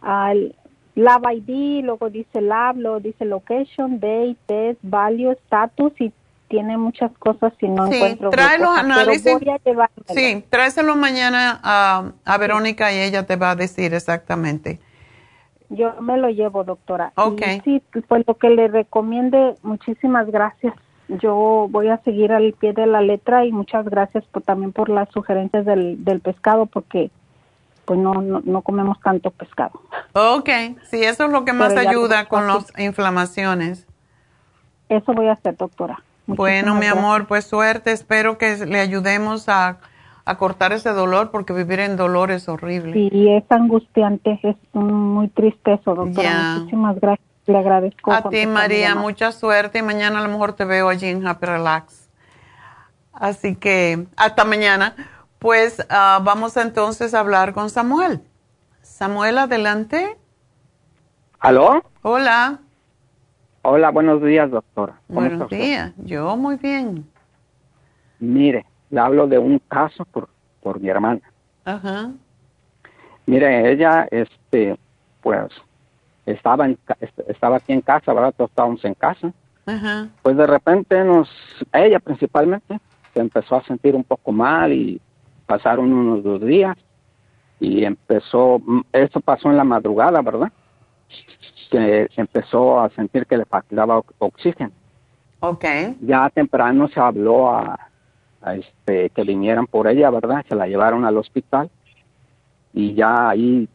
al 0.00 0.54
Lab 0.94 1.22
ID, 1.30 1.84
luego 1.84 2.10
dice 2.10 2.40
Lab, 2.40 2.76
luego 2.76 3.00
dice 3.00 3.24
Location, 3.24 3.98
Date, 3.98 4.36
Test, 4.46 4.80
Value, 4.82 5.32
Status 5.32 5.92
y 6.00 6.12
tiene 6.48 6.76
muchas 6.76 7.10
cosas 7.18 7.54
si 7.58 7.66
no 7.66 7.86
sí, 7.86 7.94
encuentro. 7.94 8.28
Trae 8.28 8.58
los 8.58 8.76
análisis. 8.76 9.38
sí, 10.08 10.44
tráeselo 10.50 10.96
mañana 10.96 11.58
a, 11.62 12.12
a, 12.26 12.38
Verónica 12.38 12.92
y 12.92 12.98
ella 12.98 13.24
te 13.24 13.36
va 13.36 13.52
a 13.52 13.56
decir 13.56 13.94
exactamente. 13.94 14.78
Yo 15.70 15.98
me 16.02 16.18
lo 16.18 16.28
llevo, 16.28 16.62
doctora. 16.64 17.12
Ok. 17.16 17.40
sí, 17.64 17.82
pues 18.06 18.24
lo 18.26 18.34
que 18.34 18.50
le 18.50 18.68
recomiende, 18.68 19.54
muchísimas 19.62 20.30
gracias. 20.30 20.74
Yo 21.08 21.68
voy 21.70 21.88
a 21.88 21.96
seguir 22.02 22.32
al 22.32 22.52
pie 22.52 22.74
de 22.74 22.86
la 22.86 23.00
letra 23.00 23.46
y 23.46 23.52
muchas 23.52 23.86
gracias 23.86 24.22
por, 24.26 24.42
también 24.42 24.72
por 24.72 24.90
las 24.90 25.08
sugerencias 25.08 25.64
del, 25.64 26.04
del 26.04 26.20
pescado 26.20 26.66
porque 26.66 27.10
pues 27.84 27.98
no, 27.98 28.14
no, 28.14 28.62
comemos 28.62 29.00
tanto 29.00 29.30
pescado. 29.30 29.80
Ok, 30.12 30.48
sí, 30.84 31.02
eso 31.02 31.24
es 31.24 31.30
lo 31.30 31.44
que 31.44 31.52
más 31.52 31.76
ayuda 31.76 32.26
con 32.26 32.46
las 32.46 32.72
inflamaciones. 32.78 33.86
Eso 34.88 35.12
voy 35.12 35.28
a 35.28 35.32
hacer, 35.32 35.56
doctora. 35.56 36.02
bueno, 36.26 36.74
mi 36.74 36.86
amor, 36.86 37.26
pues 37.26 37.44
suerte. 37.46 37.92
Espero 37.92 38.38
que 38.38 38.66
le 38.66 38.80
ayudemos 38.80 39.48
a, 39.48 39.78
cortar 40.38 40.72
ese 40.72 40.90
dolor 40.90 41.30
porque 41.30 41.52
vivir 41.52 41.80
en 41.80 41.96
dolor 41.96 42.30
es 42.30 42.48
horrible. 42.48 42.92
Sí, 42.92 43.28
es 43.28 43.44
angustiante, 43.50 44.38
es 44.42 44.56
muy 44.72 45.28
triste 45.28 45.74
eso, 45.74 45.94
doctora. 45.94 46.58
Muchísimas 46.58 47.00
gracias. 47.00 47.28
Le 47.46 47.58
agradezco. 47.58 48.12
A 48.12 48.28
ti, 48.28 48.46
María, 48.46 48.94
mucha 48.94 49.32
suerte 49.32 49.80
y 49.80 49.82
mañana 49.82 50.20
a 50.20 50.22
lo 50.22 50.28
mejor 50.28 50.52
te 50.52 50.64
veo 50.64 50.88
allí 50.88 51.08
en 51.08 51.26
Happy 51.26 51.46
Relax. 51.46 52.08
Así 53.12 53.56
que 53.56 54.06
hasta 54.16 54.44
mañana. 54.44 54.94
Pues 55.42 55.84
ah, 55.90 56.20
vamos 56.22 56.56
entonces 56.56 57.14
a 57.14 57.18
hablar 57.18 57.52
con 57.52 57.68
Samuel. 57.68 58.20
Samuel, 58.80 59.38
adelante. 59.38 60.16
¿Aló? 61.40 61.82
Hola. 62.02 62.60
Hola, 63.62 63.90
buenos 63.90 64.22
días, 64.22 64.48
doctora. 64.52 65.00
Buenos 65.08 65.50
días, 65.50 65.92
yo 65.96 66.36
muy 66.36 66.54
bien. 66.54 67.10
Mire, 68.20 68.64
le 68.90 69.00
hablo 69.00 69.26
de 69.26 69.38
un 69.38 69.58
caso 69.58 70.04
por, 70.04 70.28
por 70.62 70.78
mi 70.78 70.88
hermana. 70.88 71.20
Ajá. 71.64 72.12
Mire, 73.26 73.72
ella, 73.72 74.06
este, 74.12 74.78
pues, 75.22 75.50
estaba, 76.24 76.66
en, 76.66 76.78
estaba 77.26 77.56
aquí 77.56 77.72
en 77.72 77.80
casa, 77.80 78.12
¿verdad? 78.12 78.32
Todos 78.36 78.50
estábamos 78.50 78.84
en 78.84 78.94
casa. 78.94 79.32
Ajá. 79.66 80.06
Pues 80.22 80.36
de 80.36 80.46
repente 80.46 81.02
nos, 81.02 81.28
ella 81.72 81.98
principalmente, 81.98 82.78
se 83.12 83.18
empezó 83.18 83.56
a 83.56 83.64
sentir 83.64 83.96
un 83.96 84.04
poco 84.04 84.30
mal 84.30 84.72
y 84.72 85.00
pasaron 85.46 85.92
unos 85.92 86.22
dos 86.22 86.40
días 86.40 86.76
y 87.60 87.84
empezó, 87.84 88.60
eso 88.92 89.20
pasó 89.20 89.50
en 89.50 89.56
la 89.56 89.64
madrugada, 89.64 90.20
¿verdad? 90.20 90.52
Que 91.70 92.08
empezó 92.16 92.80
a 92.80 92.90
sentir 92.90 93.26
que 93.26 93.36
le 93.36 93.44
faltaba 93.44 94.02
oxígeno. 94.18 94.72
Ok. 95.40 95.64
Ya 96.00 96.28
temprano 96.30 96.88
se 96.88 97.00
habló 97.00 97.50
a, 97.50 97.88
este, 98.54 99.10
que 99.10 99.22
vinieran 99.22 99.66
por 99.66 99.86
ella, 99.86 100.10
¿verdad? 100.10 100.44
Se 100.48 100.54
la 100.54 100.66
llevaron 100.66 101.04
al 101.04 101.16
hospital 101.16 101.70
y 102.72 102.94
ya 102.94 103.28
ahí 103.28 103.68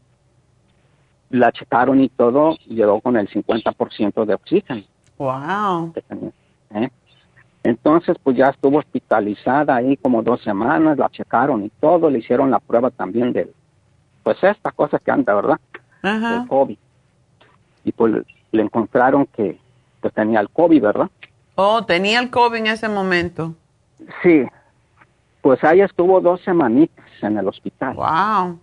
la 1.29 1.51
checaron 1.51 2.01
y 2.01 2.09
todo, 2.09 2.55
llegó 2.67 3.01
con 3.01 3.17
el 3.17 3.29
50% 3.29 4.25
de 4.25 4.33
oxígeno. 4.33 4.83
Wow. 5.17 5.93
¿Eh? 6.71 6.89
Entonces, 7.67 8.15
pues 8.23 8.37
ya 8.37 8.47
estuvo 8.47 8.77
hospitalizada 8.77 9.75
ahí 9.75 9.97
como 9.97 10.23
dos 10.23 10.41
semanas, 10.41 10.97
la 10.97 11.09
checaron 11.09 11.65
y 11.65 11.69
todo, 11.81 12.09
le 12.09 12.19
hicieron 12.19 12.49
la 12.49 12.59
prueba 12.59 12.89
también 12.91 13.33
del, 13.33 13.51
pues 14.23 14.41
esta 14.41 14.71
cosa 14.71 14.97
que 14.99 15.11
anda, 15.11 15.35
¿verdad? 15.35 15.59
Ajá. 16.01 16.37
El 16.37 16.47
COVID. 16.47 16.77
Y 17.83 17.91
pues 17.91 18.23
le 18.53 18.61
encontraron 18.61 19.25
que 19.25 19.59
pues, 19.99 20.13
tenía 20.13 20.39
el 20.39 20.49
COVID, 20.49 20.81
¿verdad? 20.81 21.09
Oh, 21.55 21.83
tenía 21.83 22.21
el 22.21 22.29
COVID 22.29 22.57
en 22.57 22.67
ese 22.67 22.87
momento. 22.87 23.53
Sí. 24.23 24.45
Pues 25.41 25.61
ahí 25.65 25.81
estuvo 25.81 26.21
dos 26.21 26.39
semanitas 26.43 27.05
en 27.21 27.37
el 27.37 27.49
hospital. 27.49 27.95
Wow. 27.95 28.59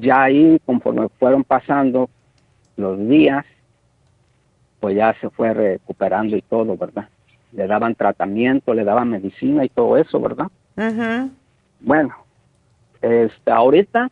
ya 0.00 0.22
ahí, 0.22 0.60
conforme 0.64 1.08
fueron 1.18 1.42
pasando 1.42 2.08
los 2.76 2.96
días, 3.08 3.44
pues 4.78 4.94
ya 4.94 5.16
se 5.20 5.28
fue 5.30 5.52
recuperando 5.52 6.36
y 6.36 6.42
todo, 6.42 6.76
¿verdad? 6.76 7.08
Le 7.54 7.66
daban 7.66 7.94
tratamiento, 7.94 8.74
le 8.74 8.84
daban 8.84 9.10
medicina 9.10 9.64
y 9.64 9.68
todo 9.68 9.96
eso, 9.96 10.20
¿verdad? 10.20 10.48
Bueno, 11.80 12.14
este, 13.00 13.50
ahorita 13.50 14.10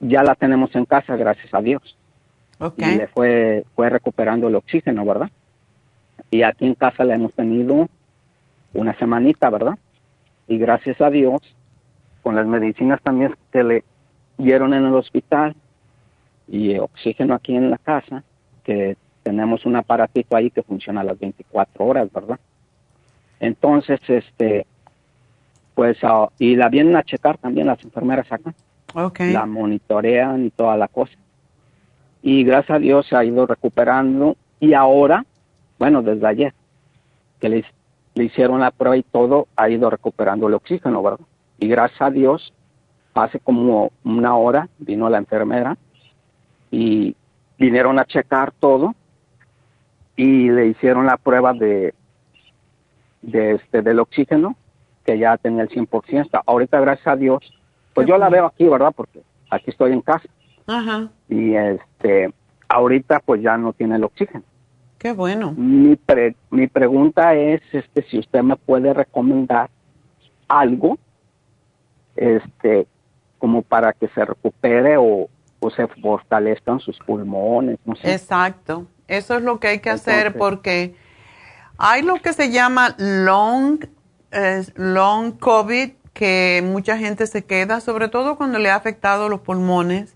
ya 0.00 0.22
la 0.22 0.34
tenemos 0.34 0.74
en 0.74 0.84
casa, 0.84 1.16
gracias 1.16 1.52
a 1.54 1.62
Dios. 1.62 1.96
Y 2.76 2.84
le 2.84 3.06
fue, 3.08 3.64
fue 3.74 3.90
recuperando 3.90 4.48
el 4.48 4.54
oxígeno, 4.54 5.04
¿verdad? 5.04 5.30
Y 6.30 6.42
aquí 6.42 6.66
en 6.66 6.74
casa 6.74 7.04
la 7.04 7.14
hemos 7.14 7.32
tenido 7.34 7.88
una 8.74 8.98
semanita, 8.98 9.50
¿verdad? 9.50 9.78
Y 10.48 10.58
gracias 10.58 11.00
a 11.00 11.10
Dios, 11.10 11.40
con 12.22 12.34
las 12.34 12.46
medicinas 12.46 13.00
también 13.02 13.36
que 13.52 13.62
le 13.62 13.84
dieron 14.38 14.74
en 14.74 14.84
el 14.84 14.94
hospital 14.94 15.54
y 16.48 16.78
oxígeno 16.78 17.34
aquí 17.34 17.56
en 17.56 17.70
la 17.70 17.78
casa, 17.78 18.22
que 18.64 18.96
tenemos 19.26 19.66
un 19.66 19.74
aparatito 19.74 20.36
ahí 20.36 20.50
que 20.52 20.62
funciona 20.62 21.00
a 21.00 21.04
las 21.04 21.18
24 21.18 21.84
horas, 21.84 22.12
¿verdad? 22.12 22.38
Entonces, 23.40 23.98
este, 24.06 24.68
pues, 25.74 25.98
ah, 26.04 26.28
y 26.38 26.54
la 26.54 26.68
vienen 26.68 26.94
a 26.94 27.02
checar 27.02 27.36
también 27.36 27.66
las 27.66 27.82
enfermeras 27.82 28.30
acá. 28.30 28.54
Okay. 28.94 29.32
La 29.32 29.44
monitorean 29.44 30.46
y 30.46 30.50
toda 30.50 30.76
la 30.76 30.86
cosa. 30.86 31.14
Y 32.22 32.44
gracias 32.44 32.76
a 32.76 32.78
Dios 32.78 33.04
se 33.08 33.16
ha 33.16 33.24
ido 33.24 33.46
recuperando 33.46 34.36
y 34.60 34.74
ahora, 34.74 35.26
bueno, 35.76 36.02
desde 36.02 36.28
ayer, 36.28 36.54
que 37.40 37.48
le, 37.48 37.64
le 38.14 38.24
hicieron 38.24 38.60
la 38.60 38.70
prueba 38.70 38.96
y 38.96 39.02
todo, 39.02 39.48
ha 39.56 39.68
ido 39.68 39.90
recuperando 39.90 40.46
el 40.46 40.54
oxígeno, 40.54 41.02
¿verdad? 41.02 41.26
Y 41.58 41.66
gracias 41.66 42.00
a 42.00 42.10
Dios, 42.12 42.52
hace 43.12 43.40
como 43.40 43.90
una 44.04 44.36
hora 44.36 44.68
vino 44.78 45.10
la 45.10 45.18
enfermera 45.18 45.76
y 46.70 47.16
vinieron 47.58 47.98
a 47.98 48.04
checar 48.04 48.52
todo 48.52 48.94
y 50.16 50.50
le 50.50 50.66
hicieron 50.68 51.06
la 51.06 51.16
prueba 51.16 51.52
de, 51.52 51.94
de 53.22 53.52
este 53.52 53.82
del 53.82 54.00
oxígeno 54.00 54.56
que 55.04 55.18
ya 55.18 55.36
tenía 55.36 55.62
el 55.62 55.68
100%. 55.68 56.42
Ahorita 56.46 56.80
gracias 56.80 57.06
a 57.06 57.16
Dios, 57.16 57.40
pues 57.94 58.06
yo 58.08 58.18
la 58.18 58.28
veo 58.28 58.46
aquí, 58.46 58.66
¿verdad? 58.66 58.92
Porque 58.96 59.22
aquí 59.50 59.70
estoy 59.70 59.92
en 59.92 60.00
casa. 60.00 60.28
Ajá. 60.66 61.08
Y 61.28 61.54
este 61.54 62.32
ahorita 62.68 63.20
pues 63.20 63.40
ya 63.42 63.56
no 63.56 63.72
tiene 63.72 63.96
el 63.96 64.04
oxígeno. 64.04 64.42
Qué 64.98 65.12
bueno. 65.12 65.52
Mi 65.56 65.96
mi 66.50 66.66
pregunta 66.66 67.34
es 67.34 67.62
este 67.72 68.02
si 68.10 68.18
usted 68.18 68.42
me 68.42 68.56
puede 68.56 68.92
recomendar 68.92 69.70
algo 70.48 70.98
este, 72.16 72.86
como 73.38 73.62
para 73.62 73.92
que 73.92 74.08
se 74.08 74.24
recupere 74.24 74.96
o, 74.98 75.28
se 75.74 75.88
fortalezcan 75.88 76.78
sus 76.78 76.96
pulmones. 77.00 77.78
No 77.84 77.96
sé. 77.96 78.12
Exacto, 78.12 78.86
eso 79.08 79.36
es 79.36 79.42
lo 79.42 79.60
que 79.60 79.68
hay 79.68 79.78
que 79.80 79.90
hacer 79.90 80.36
porque 80.36 80.94
hay 81.78 82.02
lo 82.02 82.20
que 82.22 82.32
se 82.32 82.50
llama 82.50 82.94
long, 82.98 83.86
long 84.74 85.38
COVID, 85.38 85.90
que 86.12 86.62
mucha 86.64 86.96
gente 86.96 87.26
se 87.26 87.44
queda, 87.44 87.80
sobre 87.80 88.08
todo 88.08 88.36
cuando 88.36 88.58
le 88.58 88.70
ha 88.70 88.76
afectado 88.76 89.28
los 89.28 89.40
pulmones, 89.40 90.14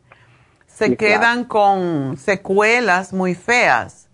se 0.66 0.96
quedan 0.96 1.44
con 1.44 2.16
secuelas 2.16 3.12
muy 3.12 3.34
feas 3.34 4.08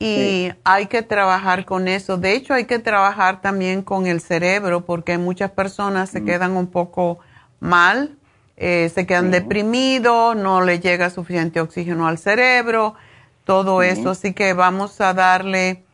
y 0.00 0.50
hay 0.64 0.86
que 0.86 1.02
trabajar 1.02 1.64
con 1.64 1.86
eso. 1.86 2.16
De 2.16 2.32
hecho, 2.32 2.54
hay 2.54 2.64
que 2.64 2.80
trabajar 2.80 3.40
también 3.40 3.82
con 3.82 4.06
el 4.06 4.20
cerebro 4.20 4.84
porque 4.84 5.16
muchas 5.16 5.52
personas 5.52 6.10
se 6.10 6.24
quedan 6.24 6.56
un 6.56 6.66
poco 6.66 7.20
mal, 7.60 8.16
eh, 8.56 8.90
se 8.92 9.06
quedan 9.06 9.30
deprimidos, 9.30 10.34
no 10.34 10.60
le 10.60 10.80
llega 10.80 11.08
suficiente 11.08 11.60
oxígeno 11.60 12.08
al 12.08 12.18
cerebro, 12.18 12.96
todo 13.44 13.82
eso. 13.82 14.10
Así 14.10 14.32
que 14.34 14.52
vamos 14.54 15.00
a 15.00 15.14
darle, 15.14 15.84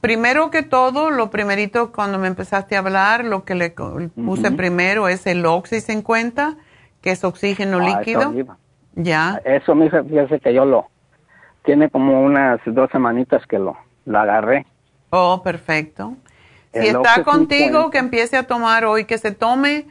primero 0.00 0.50
que 0.50 0.62
todo, 0.62 1.10
lo 1.10 1.30
primerito 1.30 1.92
cuando 1.92 2.18
me 2.18 2.28
empezaste 2.28 2.76
a 2.76 2.80
hablar, 2.80 3.24
lo 3.24 3.44
que 3.44 3.54
le 3.54 3.70
puse 3.70 4.50
primero 4.52 5.08
es 5.08 5.26
el 5.26 5.44
Oxy 5.46 5.80
50, 5.80 6.56
que 7.00 7.10
es 7.10 7.24
oxígeno 7.24 7.78
ah, 7.80 7.98
líquido. 7.98 8.32
ya. 8.94 9.40
Eso 9.44 9.74
me 9.74 9.90
fíjese 9.90 10.40
que 10.40 10.54
yo 10.54 10.64
lo 10.64 10.86
tiene 11.64 11.90
como 11.90 12.22
unas 12.22 12.60
dos 12.66 12.90
semanitas 12.90 13.46
que 13.46 13.58
lo, 13.58 13.76
agarré. 14.06 14.66
Oh, 15.10 15.42
perfecto. 15.42 16.16
Si 16.72 16.86
está 16.86 17.24
contigo, 17.24 17.90
que 17.90 17.98
empiece 17.98 18.36
a 18.36 18.44
tomar 18.44 18.84
hoy, 18.84 19.04
que 19.04 19.18
se 19.18 19.32
tome, 19.32 19.86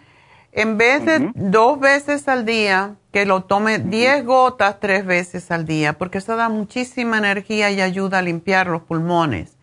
en 0.52 0.78
vez 0.78 1.06
de 1.06 1.32
dos 1.36 1.80
veces 1.80 2.28
al 2.28 2.46
día, 2.46 2.96
que 3.12 3.26
lo 3.26 3.44
tome 3.44 3.80
diez 3.80 4.24
gotas 4.26 4.80
tres 4.80 5.06
veces 5.06 5.50
al 5.52 5.66
día, 5.66 5.98
porque 5.98 6.20
eso 6.20 6.36
da 6.36 6.50
muchísima 6.50 7.18
energía 7.18 7.72
y 7.72 7.82
ayuda 7.82 8.20
a 8.20 8.22
limpiar 8.22 8.68
los 8.68 8.84
pulmones. 8.84 9.58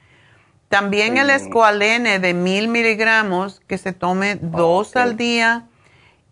También 0.68 1.16
el 1.16 1.30
escualene 1.30 2.18
de 2.18 2.34
mil 2.34 2.68
miligramos, 2.68 3.60
que 3.68 3.78
se 3.78 3.92
tome 3.92 4.36
dos 4.36 4.96
al 4.96 5.16
día. 5.16 5.66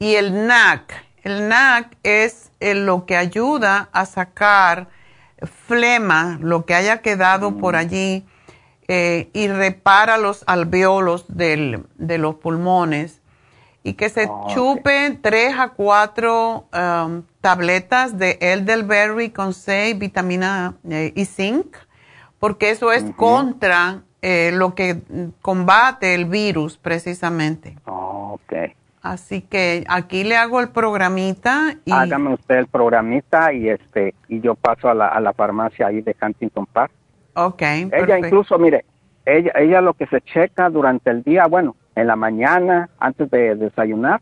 Y 0.00 0.16
el 0.16 0.46
NAC. 0.46 0.92
El 1.22 1.48
NAC 1.48 1.96
es 2.02 2.50
lo 2.60 3.06
que 3.06 3.16
ayuda 3.16 3.88
a 3.92 4.06
sacar 4.06 4.88
flema, 5.66 6.38
lo 6.40 6.66
que 6.66 6.74
haya 6.74 7.00
quedado 7.00 7.58
por 7.58 7.76
allí, 7.76 8.26
eh, 8.88 9.30
y 9.32 9.48
repara 9.48 10.18
los 10.18 10.42
alveolos 10.46 11.24
del, 11.28 11.86
de 11.94 12.18
los 12.18 12.34
pulmones. 12.34 13.20
Y 13.86 13.92
que 13.94 14.08
se 14.08 14.26
oh, 14.26 14.46
chupe 14.48 15.18
tres 15.20 15.54
a 15.58 15.68
cuatro 15.68 16.64
um, 16.72 17.22
tabletas 17.42 18.18
de 18.18 18.38
elderberry 18.40 19.28
con 19.28 19.52
C, 19.52 19.92
vitamina 19.94 20.74
eh, 20.88 21.12
y 21.14 21.26
zinc, 21.26 21.76
porque 22.38 22.70
eso 22.70 22.92
es 22.92 23.04
contra 23.14 24.00
eh, 24.22 24.52
lo 24.54 24.74
que 24.74 25.02
combate 25.42 26.14
el 26.14 26.24
virus 26.24 26.78
precisamente. 26.78 27.76
Oh, 27.84 28.40
okay. 28.42 28.74
Así 29.02 29.42
que 29.42 29.84
aquí 29.86 30.24
le 30.24 30.38
hago 30.38 30.60
el 30.60 30.70
programita. 30.70 31.76
Y... 31.84 31.92
Hágame 31.92 32.32
usted 32.32 32.56
el 32.56 32.68
programita 32.68 33.52
y 33.52 33.68
este 33.68 34.14
y 34.28 34.40
yo 34.40 34.54
paso 34.54 34.88
a 34.88 34.94
la, 34.94 35.08
a 35.08 35.20
la 35.20 35.34
farmacia 35.34 35.88
ahí 35.88 36.00
de 36.00 36.16
Huntington 36.18 36.64
Park. 36.64 36.90
Ok. 37.34 37.60
Ella 37.60 38.18
incluso, 38.18 38.58
mire, 38.58 38.86
ella, 39.26 39.52
ella 39.56 39.82
lo 39.82 39.92
que 39.92 40.06
se 40.06 40.22
checa 40.22 40.70
durante 40.70 41.10
el 41.10 41.22
día, 41.22 41.46
bueno, 41.46 41.76
en 41.96 42.06
la 42.06 42.16
mañana, 42.16 42.88
antes 42.98 43.30
de 43.30 43.54
desayunar, 43.54 44.20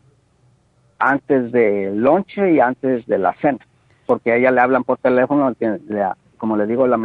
antes 0.99 1.51
del 1.51 1.99
lonche 1.99 2.53
y 2.53 2.59
antes 2.59 3.05
de 3.07 3.17
la 3.17 3.33
cena, 3.41 3.59
porque 4.05 4.31
a 4.31 4.35
ella 4.37 4.51
le 4.51 4.61
hablan 4.61 4.83
por 4.83 4.97
teléfono, 4.97 5.53
como 6.37 6.57
le 6.57 6.67
digo, 6.67 6.87
la, 6.87 6.97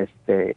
este, 0.00 0.56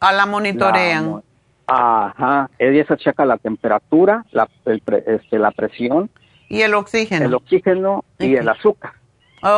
a 0.00 0.12
la 0.12 0.26
monitorean. 0.26 1.22
Ajá, 1.66 2.48
ella 2.58 2.84
se 2.86 2.96
checa 2.96 3.26
la 3.26 3.36
temperatura, 3.36 4.24
la, 4.30 4.48
este, 4.64 5.38
la 5.38 5.50
presión. 5.50 6.08
Y 6.48 6.62
el 6.62 6.74
oxígeno. 6.74 7.26
El 7.26 7.34
oxígeno 7.34 8.04
y 8.18 8.36
el 8.36 8.48
azúcar. 8.48 8.92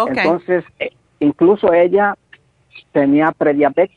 Entonces, 0.08 0.64
eh, 0.80 0.90
incluso 1.20 1.72
ella 1.72 2.16
tenía 2.92 3.30
prediabetes. 3.30 3.96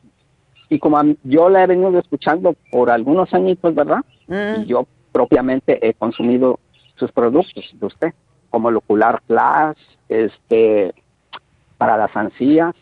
Y 0.70 0.80
como 0.80 1.02
yo 1.24 1.50
la 1.50 1.64
he 1.64 1.68
venido 1.68 1.98
escuchando 2.00 2.56
por 2.72 2.92
algunos 2.92 3.34
añitos, 3.34 3.74
¿verdad? 3.74 4.04
Mm. 4.28 4.62
Y 4.62 4.66
yo 4.66 4.88
propiamente 5.14 5.88
he 5.88 5.94
consumido 5.94 6.60
sus 6.96 7.12
productos 7.14 7.74
de 7.74 7.86
usted, 7.86 8.14
como 8.50 8.70
el 8.70 8.76
ocular 8.76 9.22
plus, 9.26 9.78
este, 10.10 10.94
para 11.78 11.96
las 11.96 12.14
ansías. 12.16 12.76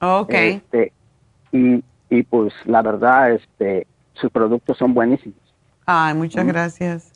Ok. 0.00 0.32
Este, 0.32 0.92
y, 1.52 1.84
y 2.10 2.22
pues 2.24 2.52
la 2.64 2.82
verdad, 2.82 3.32
este, 3.32 3.86
sus 4.14 4.30
productos 4.30 4.76
son 4.76 4.94
buenísimos. 4.94 5.38
Ay, 5.86 6.14
muchas 6.14 6.46
gracias. 6.46 7.12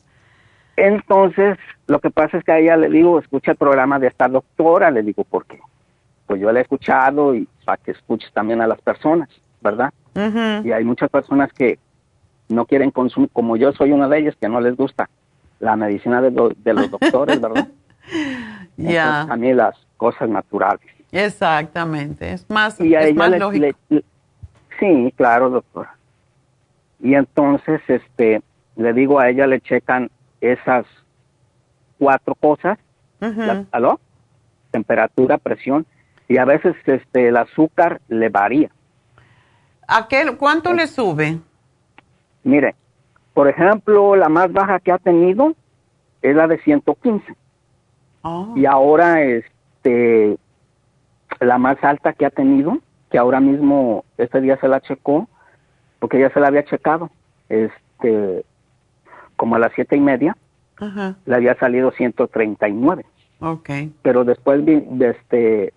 Entonces, 0.75 1.57
lo 1.87 1.99
que 1.99 2.09
pasa 2.09 2.37
es 2.37 2.43
que 2.43 2.51
a 2.51 2.59
ella 2.59 2.77
le 2.77 2.89
digo, 2.89 3.19
escucha 3.19 3.51
el 3.51 3.57
programa 3.57 3.99
de 3.99 4.07
esta 4.07 4.27
doctora, 4.27 4.89
le 4.89 5.03
digo, 5.03 5.23
¿por 5.23 5.45
qué? 5.45 5.59
Pues 6.25 6.41
yo 6.41 6.51
la 6.51 6.59
he 6.59 6.61
escuchado 6.63 7.35
y 7.35 7.47
para 7.65 7.77
que 7.77 7.91
escuches 7.91 8.31
también 8.33 8.61
a 8.61 8.67
las 8.67 8.81
personas, 8.81 9.29
¿verdad? 9.61 9.93
Y 10.63 10.71
hay 10.71 10.83
muchas 10.83 11.09
personas 11.09 11.51
que 11.53 11.77
no 12.53 12.65
quieren 12.65 12.91
consumir, 12.91 13.29
como 13.33 13.57
yo 13.57 13.71
soy 13.73 13.91
una 13.91 14.07
de 14.07 14.19
ellas, 14.19 14.35
que 14.39 14.47
no 14.47 14.61
les 14.61 14.75
gusta 14.75 15.09
la 15.59 15.75
medicina 15.75 16.21
de, 16.21 16.31
los 16.31 16.91
doctores, 16.91 17.39
¿verdad? 17.39 17.67
Ya. 18.75 19.21
A 19.21 19.35
mí 19.37 19.53
las 19.53 19.75
cosas 19.97 20.27
naturales. 20.27 20.85
Exactamente, 21.11 22.33
es 22.33 22.49
más, 22.49 22.79
es 22.81 23.15
más 23.15 23.29
lógico. 23.37 23.77
sí, 24.79 25.13
claro, 25.15 25.51
doctora. 25.51 25.95
Y 26.99 27.13
entonces, 27.13 27.81
este, 27.87 28.41
le 28.75 28.93
digo 28.93 29.19
a 29.19 29.29
ella, 29.29 29.45
le 29.45 29.61
checan 29.61 30.09
esas 30.41 30.85
cuatro 31.99 32.33
cosas, 32.33 32.79
¿aló? 33.71 33.99
Temperatura, 34.71 35.37
presión, 35.37 35.85
y 36.27 36.37
a 36.39 36.45
veces 36.45 36.75
este, 36.85 37.27
el 37.27 37.37
azúcar 37.37 38.01
le 38.07 38.29
varía. 38.29 38.71
¿A 39.87 40.07
qué, 40.07 40.35
¿Cuánto 40.37 40.73
le 40.73 40.87
sube? 40.87 41.39
Mire, 42.43 42.75
por 43.33 43.47
ejemplo, 43.47 44.15
la 44.15 44.29
más 44.29 44.51
baja 44.51 44.79
que 44.79 44.91
ha 44.91 44.97
tenido 44.97 45.53
es 46.21 46.35
la 46.35 46.47
de 46.47 46.57
115. 46.59 47.35
Oh. 48.21 48.53
Y 48.55 48.65
ahora, 48.65 49.21
este, 49.21 50.37
la 51.39 51.57
más 51.57 51.83
alta 51.83 52.13
que 52.13 52.25
ha 52.25 52.29
tenido, 52.29 52.77
que 53.09 53.17
ahora 53.17 53.39
mismo, 53.39 54.05
este 54.17 54.39
día 54.41 54.57
se 54.57 54.67
la 54.67 54.79
checó, 54.81 55.27
porque 55.99 56.19
ya 56.19 56.29
se 56.31 56.39
la 56.39 56.47
había 56.47 56.63
checado, 56.65 57.09
este, 57.49 58.45
como 59.35 59.55
a 59.55 59.59
las 59.59 59.71
siete 59.73 59.95
y 59.95 59.99
media, 60.01 60.37
le 61.25 61.35
había 61.35 61.55
salido 61.55 61.91
139. 61.91 63.05
Ok. 63.39 63.69
Pero 64.01 64.23
después 64.25 64.63
vi- 64.65 64.85
este, 65.01 65.73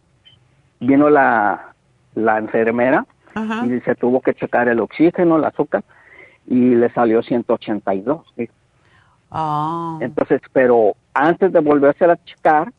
vino 0.80 1.10
la, 1.10 1.72
la 2.14 2.38
enfermera 2.38 3.06
Ajá. 3.34 3.64
y 3.66 3.80
se 3.80 3.94
tuvo 3.94 4.20
que 4.20 4.34
checar 4.34 4.68
el 4.68 4.80
oxígeno, 4.80 5.36
el 5.36 5.44
azúcar, 5.44 5.84
y 6.46 6.74
le 6.74 6.90
salió 6.92 7.22
182. 7.22 8.20
¿sí? 8.36 8.48
Ah. 9.30 9.98
Entonces, 10.00 10.40
pero 10.52 10.94
antes 11.14 11.52
de 11.52 11.60
volverse 11.60 12.04
a 12.04 12.16
checar, 12.24 12.72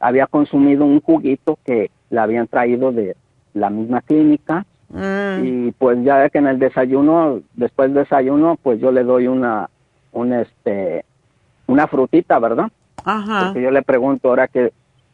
había 0.00 0.26
consumido 0.26 0.84
un 0.84 1.00
juguito 1.00 1.58
que 1.64 1.90
le 2.10 2.20
habían 2.20 2.46
traído 2.46 2.92
de 2.92 3.16
la 3.54 3.70
misma 3.70 4.00
clínica 4.00 4.64
Mm. 4.90 5.44
y 5.44 5.72
pues 5.72 6.02
ya 6.02 6.30
que 6.30 6.38
en 6.38 6.46
el 6.46 6.58
desayuno, 6.58 7.40
después 7.54 7.92
del 7.92 8.04
desayuno, 8.04 8.56
pues 8.62 8.80
yo 8.80 8.90
le 8.90 9.04
doy 9.04 9.26
una, 9.26 9.68
un 10.12 10.32
este, 10.32 11.04
una 11.66 11.86
frutita, 11.86 12.38
¿verdad? 12.38 12.70
Ajá. 13.04 13.46
Porque 13.46 13.62
yo 13.62 13.70
le 13.70 13.82
pregunto 13.82 14.28
ahora 14.28 14.48
que 14.48 14.72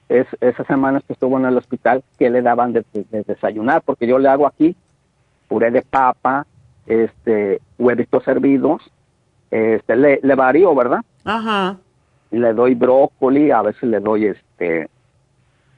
es 0.08 0.26
esas 0.40 0.66
semanas 0.68 1.02
que 1.06 1.14
estuvo 1.14 1.38
en 1.38 1.46
el 1.46 1.56
hospital, 1.56 2.04
¿qué 2.18 2.30
le 2.30 2.40
daban 2.42 2.72
de, 2.72 2.84
de 2.92 3.24
desayunar? 3.24 3.82
Porque 3.82 4.06
yo 4.06 4.18
le 4.18 4.28
hago 4.28 4.46
aquí 4.46 4.76
puré 5.48 5.70
de 5.70 5.82
papa, 5.82 6.46
este, 6.86 7.60
huevitos 7.78 8.26
hervidos, 8.26 8.82
este, 9.50 9.96
le, 9.96 10.20
le 10.22 10.34
varío, 10.34 10.74
¿verdad? 10.74 11.00
Ajá. 11.24 11.78
le 12.30 12.52
doy 12.52 12.74
brócoli, 12.74 13.50
a 13.50 13.62
veces 13.62 13.84
le 13.84 14.00
doy 14.00 14.26
este, 14.26 14.88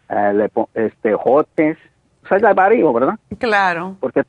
eh, 0.09 0.33
le 0.35 0.51
este, 0.75 1.15
jotes, 1.15 1.77
o 2.25 2.29
sea, 2.29 2.39
le 2.39 2.55
varío, 2.55 2.93
¿verdad? 2.93 3.19
Claro. 3.39 3.97
Porque 4.01 4.23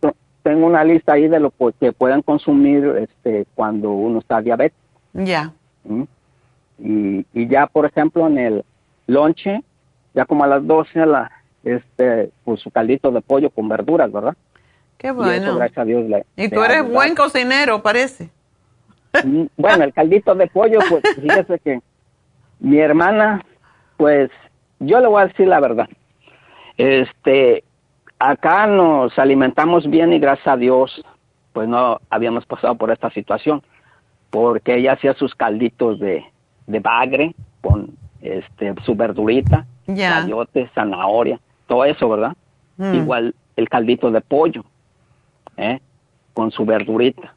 tengo 0.43 0.67
una 0.67 0.83
lista 0.83 1.13
ahí 1.13 1.27
de 1.27 1.39
lo 1.39 1.51
que 1.79 1.91
pueden 1.91 2.21
consumir 2.21 2.85
este, 2.97 3.45
cuando 3.55 3.91
uno 3.91 4.19
está 4.19 4.41
diabético. 4.41 4.81
Ya. 5.13 5.51
¿m? 5.83 6.07
Y, 6.79 7.25
y 7.33 7.47
ya, 7.47 7.67
por 7.67 7.85
ejemplo, 7.85 8.27
en 8.27 8.37
el 8.37 8.65
lonche, 9.07 9.63
ya 10.13 10.25
como 10.25 10.43
a 10.43 10.47
las 10.47 10.65
12, 10.65 11.05
la, 11.05 11.31
este, 11.63 12.31
pues 12.43 12.61
su 12.61 12.71
caldito 12.71 13.11
de 13.11 13.21
pollo 13.21 13.49
con 13.49 13.67
verduras, 13.67 14.11
¿verdad? 14.11 14.35
Qué 14.97 15.07
Y 15.07 15.09
eso, 15.11 15.15
bueno. 15.15 15.55
gracias 15.57 15.77
a 15.77 15.85
Dios, 15.85 16.05
Y 16.35 16.49
tú 16.49 16.63
eres 16.63 16.87
buen 16.89 17.15
cocinero, 17.15 17.81
parece. 17.81 18.29
Mm, 19.23 19.45
Bueno, 19.55 19.83
el 19.83 19.93
caldito 19.93 20.33
de 20.35 20.47
pollo, 20.47 20.79
pues 20.89 21.03
fíjese 21.21 21.59
que 21.59 21.79
mi 22.59 22.79
hermana, 22.79 23.45
pues 23.97 24.29
yo 24.79 24.99
le 24.99 25.07
voy 25.07 25.21
a 25.23 25.27
decir 25.27 25.47
la 25.47 25.59
verdad. 25.59 25.87
Este, 26.77 27.63
acá 28.19 28.67
nos 28.67 29.17
alimentamos 29.17 29.89
bien 29.89 30.13
y 30.13 30.19
gracias 30.19 30.47
a 30.47 30.57
Dios, 30.57 31.03
pues 31.53 31.67
no 31.67 31.99
habíamos 32.09 32.45
pasado 32.45 32.75
por 32.75 32.91
esta 32.91 33.09
situación, 33.11 33.63
porque 34.29 34.75
ella 34.75 34.93
hacía 34.93 35.13
sus 35.13 35.33
calditos 35.35 35.99
de, 35.99 36.23
de 36.67 36.79
bagre 36.79 37.35
con 37.61 37.91
este 38.21 38.73
su 38.85 38.95
verdurita, 38.95 39.65
chayote, 39.87 40.69
zanahoria, 40.75 41.39
todo 41.67 41.85
eso, 41.85 42.09
¿verdad? 42.09 42.35
Mm. 42.77 42.93
Igual 42.95 43.35
el 43.55 43.69
caldito 43.69 44.11
de 44.11 44.21
pollo, 44.21 44.63
¿eh? 45.57 45.81
Con 46.33 46.51
su 46.51 46.65
verdurita. 46.65 47.33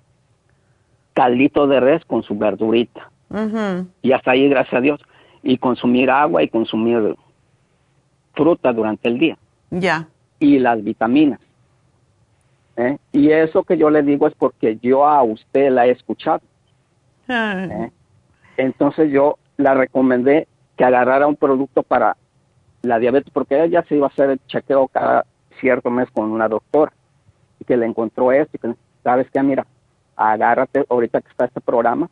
Caldito 1.15 1.67
de 1.67 1.81
res 1.81 2.05
con 2.05 2.23
su 2.23 2.37
verdurita. 2.39 3.11
Y 4.03 4.13
hasta 4.13 4.33
ahí, 4.33 4.49
gracias 4.49 4.75
a 4.75 4.81
Dios. 4.81 5.01
Y 5.43 5.59
consumir 5.59 6.11
agua 6.11 6.43
y 6.43 6.49
consumir 6.49 7.17
fruta 8.35 8.73
durante 8.73 9.09
el 9.09 9.19
día. 9.19 9.39
Ya. 9.71 10.09
Y 10.39 10.59
las 10.59 10.83
vitaminas. 10.85 11.41
¿eh? 12.77 12.99
Y 13.13 13.31
eso 13.31 13.65
que 13.65 13.77
yo 13.77 13.91
le 13.91 14.03
digo 14.03 14.27
es 14.27 14.35
porque 14.35 14.79
yo 14.83 15.07
a 15.07 15.23
usted 15.23 15.71
la 15.71 15.87
he 15.87 15.91
escuchado. 15.91 16.43
¿eh? 17.29 17.91
Entonces 18.57 19.11
yo 19.11 19.39
la 19.57 19.75
recomendé 19.75 20.47
que 20.77 20.85
agarrara 20.85 21.27
un 21.27 21.37
producto 21.37 21.83
para 21.83 22.17
la 22.83 22.99
diabetes, 22.99 23.31
porque 23.33 23.63
ella 23.63 23.85
se 23.89 23.97
iba 23.97 24.07
a 24.07 24.11
hacer 24.11 24.31
el 24.31 24.41
chequeo 24.47 24.89
cada 24.89 25.27
cierto 25.61 25.91
mes 25.91 26.09
con 26.11 26.31
una 26.31 26.49
doctora 26.49 26.93
y 27.61 27.65
que 27.65 27.77
le 27.77 27.87
encontró 27.87 28.33
esto 28.33 28.57
y 28.57 28.59
que, 28.59 28.75
sabes 29.05 29.29
qué, 29.31 29.43
mira, 29.43 29.67
agárrate 30.17 30.85
ahorita 30.89 31.21
que 31.21 31.29
está 31.29 31.45
este 31.45 31.61
programa 31.61 32.09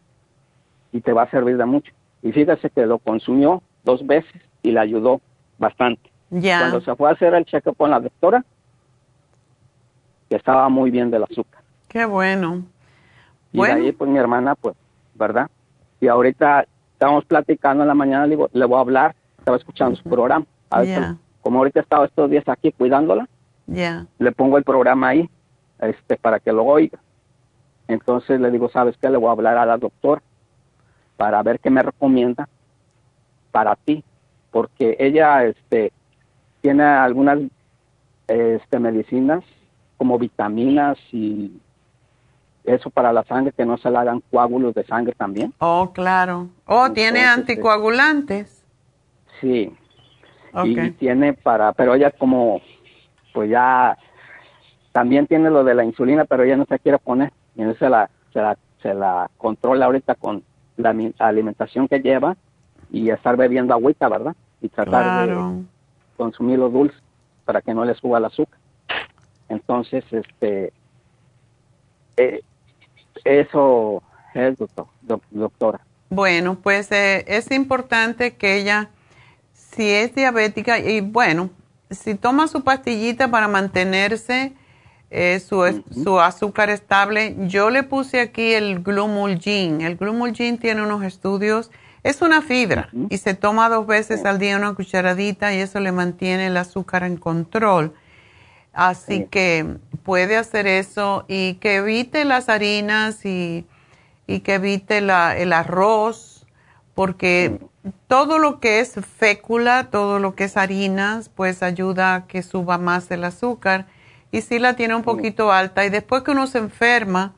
y 0.92 1.00
te 1.00 1.12
va 1.12 1.22
a 1.22 1.30
servir 1.30 1.56
de 1.56 1.64
mucho. 1.64 1.92
Y 2.22 2.32
fíjese 2.32 2.70
que 2.70 2.86
lo 2.86 2.98
consumió 2.98 3.62
dos 3.84 4.06
veces 4.06 4.40
y 4.62 4.70
le 4.70 4.80
ayudó 4.80 5.20
bastante. 5.58 6.10
Ya. 6.30 6.60
Cuando 6.60 6.80
se 6.82 6.94
fue 6.94 7.08
a 7.08 7.12
hacer 7.12 7.34
el 7.34 7.44
chequeo 7.44 7.72
con 7.74 7.90
la 7.90 8.00
doctora, 8.00 8.44
que 10.28 10.36
estaba 10.36 10.68
muy 10.68 10.90
bien 10.90 11.10
del 11.10 11.24
azúcar. 11.24 11.62
Qué 11.88 12.04
bueno. 12.04 12.62
Y 13.52 13.58
Bueno. 13.58 13.74
de 13.76 13.80
ahí, 13.80 13.92
pues 13.92 14.10
mi 14.10 14.18
hermana, 14.18 14.54
pues, 14.54 14.74
¿verdad? 15.14 15.48
Y 16.00 16.08
ahorita 16.08 16.66
estamos 16.92 17.24
platicando 17.24 17.82
en 17.84 17.88
la 17.88 17.94
mañana, 17.94 18.24
le, 18.26 18.30
digo, 18.30 18.50
le 18.52 18.64
voy 18.66 18.76
a 18.76 18.80
hablar, 18.80 19.14
estaba 19.38 19.56
escuchando 19.56 19.96
su 19.96 20.02
programa. 20.04 20.44
A. 20.70 21.14
Como 21.40 21.58
ahorita 21.60 21.80
he 21.80 21.82
estado 21.82 22.04
estos 22.04 22.28
días 22.28 22.44
aquí 22.46 22.72
cuidándola, 22.72 23.26
Ya. 23.66 24.06
le 24.18 24.32
pongo 24.32 24.58
el 24.58 24.64
programa 24.64 25.08
ahí 25.08 25.30
este, 25.80 26.16
para 26.16 26.40
que 26.40 26.52
lo 26.52 26.64
oiga. 26.64 26.98
Entonces 27.86 28.40
le 28.40 28.50
digo, 28.50 28.68
¿sabes 28.68 28.96
qué? 29.00 29.08
Le 29.08 29.16
voy 29.16 29.28
a 29.28 29.32
hablar 29.32 29.58
a 29.58 29.66
la 29.66 29.78
doctora 29.78 30.22
para 31.16 31.42
ver 31.42 31.58
qué 31.58 31.70
me 31.70 31.82
recomienda 31.82 32.48
para 33.50 33.74
ti, 33.76 34.04
porque 34.50 34.96
ella 34.98 35.44
este, 35.44 35.92
tiene 36.60 36.84
algunas 36.84 37.38
este, 38.28 38.78
medicinas 38.78 39.42
como 39.96 40.18
vitaminas 40.18 40.98
y 41.12 41.60
eso 42.64 42.90
para 42.90 43.12
la 43.12 43.24
sangre, 43.24 43.52
que 43.52 43.64
no 43.64 43.78
se 43.78 43.90
le 43.90 43.98
hagan 43.98 44.22
coágulos 44.30 44.74
de 44.74 44.84
sangre 44.84 45.14
también. 45.16 45.54
Oh, 45.58 45.90
claro. 45.92 46.48
Oh, 46.66 46.92
tiene 46.92 47.20
Entonces, 47.20 47.38
anticoagulantes. 47.38 48.64
Sí. 49.40 49.74
Y 50.64 50.90
tiene 50.92 51.34
para, 51.34 51.72
pero 51.72 51.94
ella 51.94 52.10
como, 52.10 52.60
pues 53.32 53.50
ya, 53.50 53.96
también 54.92 55.26
tiene 55.26 55.50
lo 55.50 55.64
de 55.64 55.74
la 55.74 55.84
insulina, 55.84 56.24
pero 56.24 56.42
ella 56.42 56.56
no 56.56 56.66
se 56.66 56.78
quiere 56.78 56.98
poner. 56.98 57.32
Y 57.54 57.60
entonces 57.62 57.80
se 57.80 57.88
la, 57.88 58.10
se 58.32 58.40
la, 58.40 58.56
se 58.82 58.94
la 58.94 59.30
controla 59.36 59.86
ahorita 59.86 60.14
con 60.14 60.42
la 60.76 60.94
alimentación 61.18 61.88
que 61.88 62.00
lleva 62.00 62.36
y 62.90 63.10
estar 63.10 63.36
bebiendo 63.36 63.74
agüita, 63.74 64.08
¿verdad? 64.08 64.34
Y 64.60 64.68
tratar 64.68 65.10
Claro. 65.10 65.56
de 65.58 65.64
consumir 66.16 66.58
lo 66.58 66.68
dulce 66.68 66.96
para 67.44 67.60
que 67.60 67.74
no 67.74 67.84
le 67.84 67.94
suba 67.94 68.18
el 68.18 68.24
azúcar. 68.24 68.58
Entonces, 69.48 70.04
este, 70.10 70.72
eh, 72.16 72.40
eso 73.24 74.02
es, 74.34 74.56
doctor, 74.58 74.86
doc- 75.02 75.22
doctora. 75.30 75.80
Bueno, 76.10 76.56
pues 76.62 76.90
eh, 76.92 77.24
es 77.28 77.50
importante 77.50 78.36
que 78.36 78.56
ella, 78.56 78.90
si 79.52 79.90
es 79.90 80.14
diabética, 80.14 80.78
y 80.78 81.00
bueno, 81.00 81.50
si 81.90 82.14
toma 82.14 82.48
su 82.48 82.62
pastillita 82.64 83.30
para 83.30 83.48
mantenerse 83.48 84.52
eh, 85.10 85.40
su, 85.40 85.82
su 86.04 86.20
azúcar 86.20 86.70
estable, 86.70 87.34
yo 87.46 87.70
le 87.70 87.82
puse 87.82 88.20
aquí 88.20 88.52
el 88.52 88.80
Glumulgin. 88.82 89.80
El 89.80 89.96
Glumulgin 89.96 90.58
tiene 90.58 90.82
unos 90.82 91.02
estudios, 91.02 91.70
es 92.02 92.22
una 92.22 92.42
fibra 92.42 92.90
y 93.10 93.18
se 93.18 93.34
toma 93.34 93.68
dos 93.68 93.86
veces 93.86 94.24
al 94.24 94.38
día 94.38 94.56
una 94.56 94.74
cucharadita 94.74 95.54
y 95.54 95.58
eso 95.60 95.80
le 95.80 95.92
mantiene 95.92 96.46
el 96.48 96.56
azúcar 96.56 97.02
en 97.04 97.16
control. 97.16 97.94
Así 98.72 99.26
que 99.30 99.76
puede 100.04 100.36
hacer 100.36 100.66
eso 100.66 101.24
y 101.26 101.54
que 101.54 101.76
evite 101.76 102.24
las 102.24 102.48
harinas 102.48 103.24
y, 103.24 103.66
y 104.26 104.40
que 104.40 104.54
evite 104.54 105.00
la- 105.00 105.36
el 105.36 105.52
arroz, 105.52 106.46
porque 106.94 107.58
todo 108.06 108.38
lo 108.38 108.60
que 108.60 108.80
es 108.80 108.94
fécula, 109.18 109.88
todo 109.90 110.18
lo 110.20 110.34
que 110.34 110.44
es 110.44 110.56
harinas, 110.56 111.28
pues 111.28 111.62
ayuda 111.62 112.14
a 112.14 112.26
que 112.26 112.42
suba 112.42 112.78
más 112.78 113.10
el 113.10 113.24
azúcar. 113.24 113.86
Y 114.30 114.42
si 114.42 114.58
la 114.58 114.74
tiene 114.76 114.94
un 114.94 115.02
poquito 115.02 115.50
alta 115.52 115.84
y 115.84 115.90
después 115.90 116.22
que 116.22 116.32
uno 116.32 116.46
se 116.46 116.58
enferma, 116.58 117.34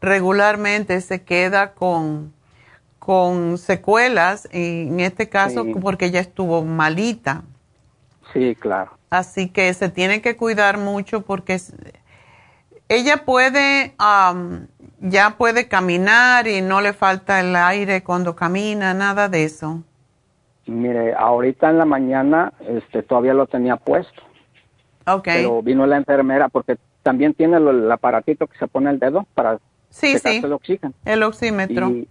regularmente 0.00 1.00
se 1.00 1.22
queda 1.22 1.72
con, 1.72 2.32
con 2.98 3.56
secuelas, 3.58 4.48
y 4.52 4.88
en 4.88 5.00
este 5.00 5.28
caso 5.28 5.64
Sí. 5.64 5.74
porque 5.80 6.06
ella 6.06 6.20
estuvo 6.20 6.62
malita. 6.64 7.42
Sí, 8.32 8.54
claro. 8.56 8.92
Así 9.10 9.48
que 9.48 9.72
se 9.72 9.88
tiene 9.88 10.20
que 10.20 10.36
cuidar 10.36 10.76
mucho 10.76 11.22
porque 11.22 11.58
ella 12.90 13.24
puede, 13.24 13.94
ya 15.00 15.34
puede 15.38 15.68
caminar 15.68 16.46
y 16.46 16.60
no 16.60 16.82
le 16.82 16.92
falta 16.92 17.40
el 17.40 17.56
aire 17.56 18.02
cuando 18.02 18.36
camina, 18.36 18.92
nada 18.92 19.28
de 19.30 19.44
eso. 19.44 19.82
Mire, 20.66 21.14
ahorita 21.14 21.70
en 21.70 21.78
la 21.78 21.86
mañana 21.86 22.52
este, 22.60 23.02
todavía 23.02 23.32
lo 23.32 23.46
tenía 23.46 23.76
puesto, 23.76 24.22
Ok. 25.08 25.24
pero 25.24 25.62
vino 25.62 25.86
la 25.86 25.96
enfermera 25.96 26.48
porque 26.48 26.76
también 27.02 27.34
tiene 27.34 27.56
el 27.56 27.90
aparatito 27.90 28.46
que 28.46 28.58
se 28.58 28.66
pone 28.66 28.90
el 28.90 28.98
dedo 28.98 29.26
para 29.34 29.58
sí, 29.90 30.18
sí, 30.18 30.40
el 30.44 30.52
oxígeno. 30.52 30.92
el 31.04 31.22
oxímetro. 31.22 31.88
Y, 31.90 32.08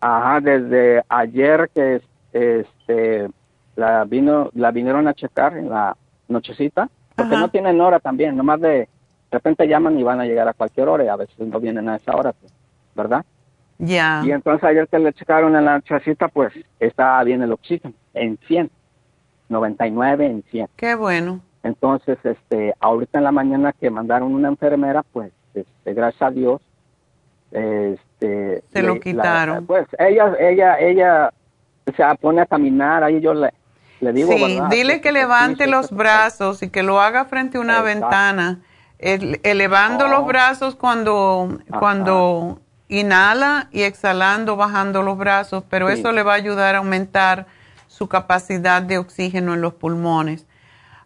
ajá, 0.00 0.40
desde 0.40 1.02
ayer 1.08 1.70
que 1.74 1.96
es- 1.96 2.02
este, 2.32 3.28
la 3.76 4.04
vino, 4.04 4.50
la 4.54 4.70
vinieron 4.70 5.08
a 5.08 5.14
checar 5.14 5.56
en 5.56 5.68
la 5.70 5.96
nochecita, 6.28 6.88
porque 7.16 7.36
no 7.36 7.48
tienen 7.50 7.80
hora 7.80 7.98
también, 8.00 8.36
nomás 8.36 8.60
de, 8.60 8.68
de 8.70 8.88
repente 9.30 9.66
llaman 9.66 9.98
y 9.98 10.02
van 10.02 10.20
a 10.20 10.24
llegar 10.24 10.46
a 10.48 10.52
cualquier 10.52 10.88
hora 10.88 11.04
y 11.04 11.08
a 11.08 11.16
veces 11.16 11.38
no 11.38 11.58
vienen 11.60 11.88
a 11.88 11.96
esa 11.96 12.12
hora, 12.14 12.34
¿verdad? 12.94 13.24
Ya. 13.78 14.22
Y 14.24 14.32
entonces 14.32 14.62
ayer 14.64 14.88
que 14.88 14.98
le 14.98 15.12
checaron 15.12 15.54
en 15.56 15.64
la 15.64 15.74
nochecita, 15.76 16.28
pues 16.28 16.52
estaba 16.80 17.22
bien 17.24 17.42
el 17.42 17.52
oxígeno, 17.52 17.94
en 18.14 18.38
100, 18.46 18.70
99 19.48 20.26
en 20.26 20.42
100. 20.50 20.68
Qué 20.76 20.94
bueno. 20.94 21.40
Entonces, 21.68 22.18
este, 22.24 22.74
ahorita 22.80 23.18
en 23.18 23.24
la 23.24 23.30
mañana 23.32 23.74
que 23.78 23.90
mandaron 23.90 24.34
una 24.34 24.48
enfermera, 24.48 25.02
pues, 25.12 25.30
este, 25.54 25.92
gracias 25.92 26.22
a 26.22 26.30
Dios, 26.30 26.62
este, 27.52 28.62
Se 28.72 28.82
lo 28.82 28.94
le- 28.94 29.00
quitaron. 29.00 29.54
la- 29.56 29.60
pues 29.62 29.86
ella, 29.98 30.34
ella, 30.40 30.78
ella 30.78 31.30
se 31.94 32.02
pone 32.20 32.40
a 32.42 32.46
caminar, 32.46 33.04
ahí 33.04 33.20
yo 33.20 33.34
le, 33.34 33.52
le 34.00 34.12
digo, 34.14 34.32
sí, 34.32 34.42
¿verdad? 34.56 34.68
dile 34.70 35.00
que 35.00 35.12
levante 35.12 35.66
los 35.66 35.90
brazos 35.90 36.62
y 36.62 36.70
que 36.70 36.82
lo 36.82 37.00
haga 37.00 37.26
frente 37.26 37.58
a 37.58 37.60
una 37.60 37.78
Exacto. 37.78 38.00
ventana, 38.00 38.58
el- 38.98 39.40
elevando 39.42 40.08
los 40.08 40.26
brazos 40.26 40.74
cuando, 40.74 41.58
cuando 41.78 42.60
inhala 42.88 43.68
y 43.72 43.82
exhalando, 43.82 44.56
bajando 44.56 45.02
los 45.02 45.18
brazos, 45.18 45.64
pero 45.68 45.88
Sí. 45.88 46.00
eso 46.00 46.12
le 46.12 46.22
va 46.22 46.32
a 46.32 46.36
ayudar 46.36 46.74
a 46.74 46.78
aumentar 46.78 47.46
su 47.88 48.08
capacidad 48.08 48.80
de 48.80 48.96
oxígeno 48.98 49.52
en 49.54 49.60
los 49.60 49.74
pulmones. 49.74 50.46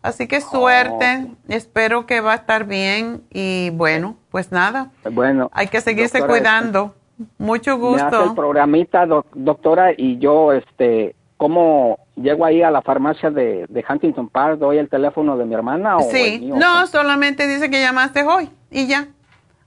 Así 0.02 0.26
que 0.26 0.40
suerte, 0.40 1.28
espero 1.48 2.06
que 2.06 2.20
va 2.20 2.32
a 2.32 2.36
estar 2.36 2.64
bien 2.64 3.22
y 3.30 3.70
bueno, 3.70 4.16
pues 4.30 4.50
nada, 4.50 4.90
Bueno, 5.10 5.48
hay 5.52 5.68
que 5.68 5.80
seguirse 5.80 6.18
doctora, 6.18 6.38
cuidando. 6.40 6.94
Mucho 7.38 7.78
me 7.78 7.96
hace 8.00 8.16
el 8.16 8.22
gusto. 8.22 8.34
programita, 8.34 9.06
doc- 9.06 9.26
doctora, 9.34 9.92
y 9.96 10.18
yo, 10.18 10.52
este, 10.52 11.14
¿cómo 11.36 12.00
llego 12.16 12.44
ahí 12.44 12.62
a 12.62 12.70
la 12.72 12.82
farmacia 12.82 13.30
de, 13.30 13.64
de 13.68 13.84
Huntington 13.88 14.28
Park? 14.28 14.58
¿Doy 14.58 14.78
el 14.78 14.88
teléfono 14.88 15.36
de 15.36 15.44
mi 15.44 15.54
hermana 15.54 15.98
o 15.98 16.00
el 16.00 16.10
Sí, 16.10 16.38
mío? 16.40 16.56
no, 16.56 16.86
solamente 16.88 17.46
dice 17.46 17.70
que 17.70 17.80
llamaste 17.80 18.24
hoy 18.24 18.50
y 18.72 18.88
ya. 18.88 19.06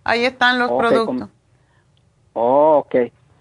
Ahí 0.04 0.26
están 0.26 0.60
los 0.60 0.70
productos. 0.72 1.30
Oh, 2.34 2.80
ok. 2.86 2.96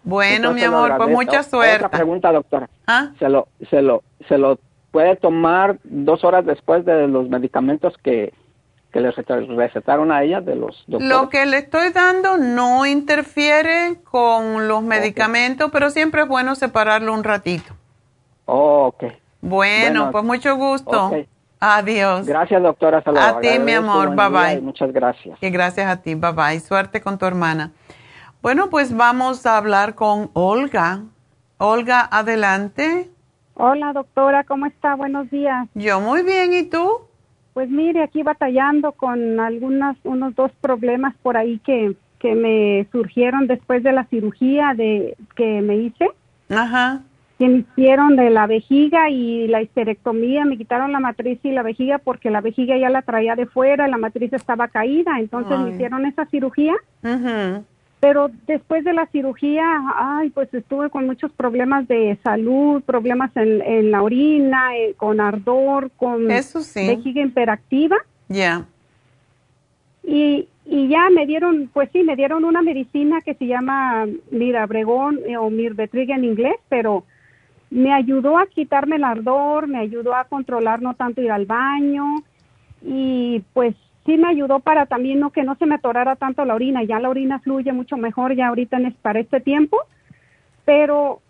Bueno, 0.05 0.51
Entonces, 0.51 0.69
mi 0.71 0.75
amor, 0.75 0.97
pues 0.97 1.09
mucha 1.11 1.31
Otra 1.41 1.43
suerte. 1.43 1.89
pregunta, 1.89 2.31
doctora. 2.31 2.69
¿Ah? 2.87 3.09
¿Se 3.19 3.29
lo, 3.29 3.49
se 3.71 3.83
lo, 3.83 4.03
se 4.29 4.39
lo 4.39 4.59
puede 4.95 5.17
tomar 5.17 5.79
dos 5.83 6.23
horas 6.23 6.47
después 6.47 6.85
de 6.85 7.09
los 7.09 7.29
medicamentos 7.29 7.93
que, 8.05 8.33
que 8.93 9.01
le 9.01 9.11
receta- 9.11 9.41
recetaron 9.57 10.13
a 10.13 10.23
ella 10.23 10.41
de 10.41 10.55
los 10.55 10.85
doctores? 10.87 11.09
Lo 11.09 11.29
que 11.29 11.47
le 11.47 11.57
estoy 11.59 11.91
dando 11.91 12.37
no 12.39 12.87
interfiere 12.87 13.97
con 14.09 14.69
los 14.69 14.85
medicamentos, 14.85 15.69
pero 15.73 15.91
siempre 15.91 16.23
es 16.23 16.29
bueno 16.29 16.55
separarlo 16.55 17.13
un 17.13 17.25
ratito. 17.25 17.75
Oh, 18.45 18.87
ok. 18.87 19.03
Bueno, 19.41 20.01
Bueno, 20.03 20.11
pues 20.13 20.23
mucho 20.25 20.55
gusto. 20.55 21.11
Adiós. 21.59 22.25
Gracias, 22.29 22.63
doctora. 22.63 23.03
lo 23.05 23.19
A 23.21 23.41
ti, 23.41 23.59
mi 23.59 23.73
amor. 23.73 24.15
Bye, 24.15 24.29
bye. 24.29 24.61
Muchas 24.61 24.93
gracias. 24.93 25.37
Y 25.43 25.51
gracias 25.51 25.91
a 25.91 26.01
ti. 26.03 26.15
Bye 26.15 26.33
bye. 26.33 26.61
Suerte 26.61 27.01
con 27.01 27.19
tu 27.19 27.27
hermana. 27.27 27.73
Bueno, 28.43 28.71
pues 28.71 28.97
vamos 28.97 29.45
a 29.45 29.57
hablar 29.57 29.97
con 29.97 30.31
Olga. 30.35 31.01
Olga, 31.59 32.09
adelante. 32.13 33.11
Hola, 33.55 33.93
doctora, 33.93 34.43
¿cómo 34.45 34.67
está? 34.67 34.97
Buenos 34.97 35.31
días. 35.31 35.69
Yo 35.75 36.01
muy 36.01 36.23
bien, 36.23 36.53
¿y 36.53 36.65
tú? 36.65 36.99
Pues 37.53 37.71
mire, 37.71 38.03
aquí 38.03 38.25
batallando 38.25 38.93
con 38.93 39.39
algunos, 39.39 39.97
unos 40.03 40.35
dos 40.35 40.51
problemas 40.61 41.15
por 41.23 41.37
ahí 41.37 41.61
que, 41.61 41.95
que 42.19 42.35
me 42.35 42.89
surgieron 42.91 43.47
después 43.47 43.85
de 43.85 43.93
la 43.93 44.05
cirugía 44.07 44.75
de 44.75 45.17
que 45.37 45.61
me 45.61 45.77
hice. 45.77 46.11
Ajá. 46.51 47.03
Que 47.39 47.49
me 47.49 47.59
hicieron 47.59 48.17
de 48.17 48.31
la 48.31 48.49
vejiga 48.49 49.09
y 49.09 49.47
la 49.47 49.63
histerectomía, 49.63 50.45
me 50.45 50.59
quitaron 50.59 50.91
la 50.91 50.99
matriz 50.99 51.39
y 51.45 51.53
la 51.53 51.63
vejiga 51.63 51.99
porque 51.99 52.31
la 52.31 52.41
vejiga 52.41 52.77
ya 52.77 52.91
la 52.91 53.03
traía 53.03 53.37
de 53.37 53.47
fuera, 53.47 53.87
la 53.87 53.99
matriz 53.99 54.33
estaba 54.33 54.67
caída, 54.67 55.21
entonces 55.21 55.57
me 55.61 55.71
hicieron 55.71 56.07
esa 56.07 56.27
cirugía. 56.27 56.75
Ujú. 57.05 57.65
Pero 58.05 58.31
después 58.47 58.85
de 58.85 58.93
la 58.93 59.07
cirugía, 59.07 59.65
ay, 59.97 60.29
pues 60.29 60.53
estuve 60.53 60.91
con 60.91 61.07
muchos 61.07 61.33
problemas 61.33 61.89
de 61.89 62.19
salud, 62.23 62.83
problemas 62.83 63.35
en, 63.35 63.63
en 63.63 63.91
la 63.91 64.03
orina, 64.03 64.77
eh, 64.77 64.93
con 64.99 65.23
ardor, 65.23 65.91
con 65.97 66.31
Eso 66.31 66.61
sí. 66.61 66.87
vejiga 66.87 67.23
hiperactiva. 67.23 67.97
Ya. 68.29 68.67
Y, 70.03 70.49
y 70.67 70.89
ya 70.89 71.09
me 71.09 71.25
dieron, 71.25 71.71
pues 71.73 71.89
sí, 71.95 72.03
me 72.03 72.15
dieron 72.15 72.45
una 72.45 72.61
medicina 72.61 73.23
que 73.23 73.33
se 73.37 73.47
llama 73.47 74.05
Mirabregón 74.31 75.21
eh, 75.27 75.39
o 75.39 75.49
Mirbetriga 75.49 76.15
en 76.15 76.25
inglés, 76.25 76.57
pero 76.69 77.05
me 77.71 77.95
ayudó 77.95 78.37
a 78.37 78.45
quitarme 78.45 78.97
el 78.97 79.05
ardor, 79.05 79.67
me 79.67 79.79
ayudó 79.79 80.15
a 80.15 80.25
controlar 80.25 80.83
no 80.83 80.93
tanto 80.93 81.23
ir 81.23 81.33
al 81.33 81.47
baño 81.47 82.23
y 82.83 83.43
pues 83.55 83.75
sí 84.05 84.17
me 84.17 84.29
ayudó 84.29 84.61
para 84.61 84.87
también 84.87 85.21
no 85.21 85.31
que 85.31 85.45
no 85.45 85.55
se 85.57 85.67
me 85.67 85.77
atorara 85.77 86.17
tanto 86.17 86.45
la 86.45 86.55
orina, 86.55 86.83
ya 86.85 87.01
la 87.01 87.09
orina 87.09 87.39
fluye 87.41 87.73
mucho 87.73 87.97
mejor 87.97 88.35
ya 88.35 88.49
ahorita 88.49 88.77
en 88.77 88.93
para 89.03 89.21
este 89.21 89.41
tiempo, 89.41 89.79
pero 90.65 91.21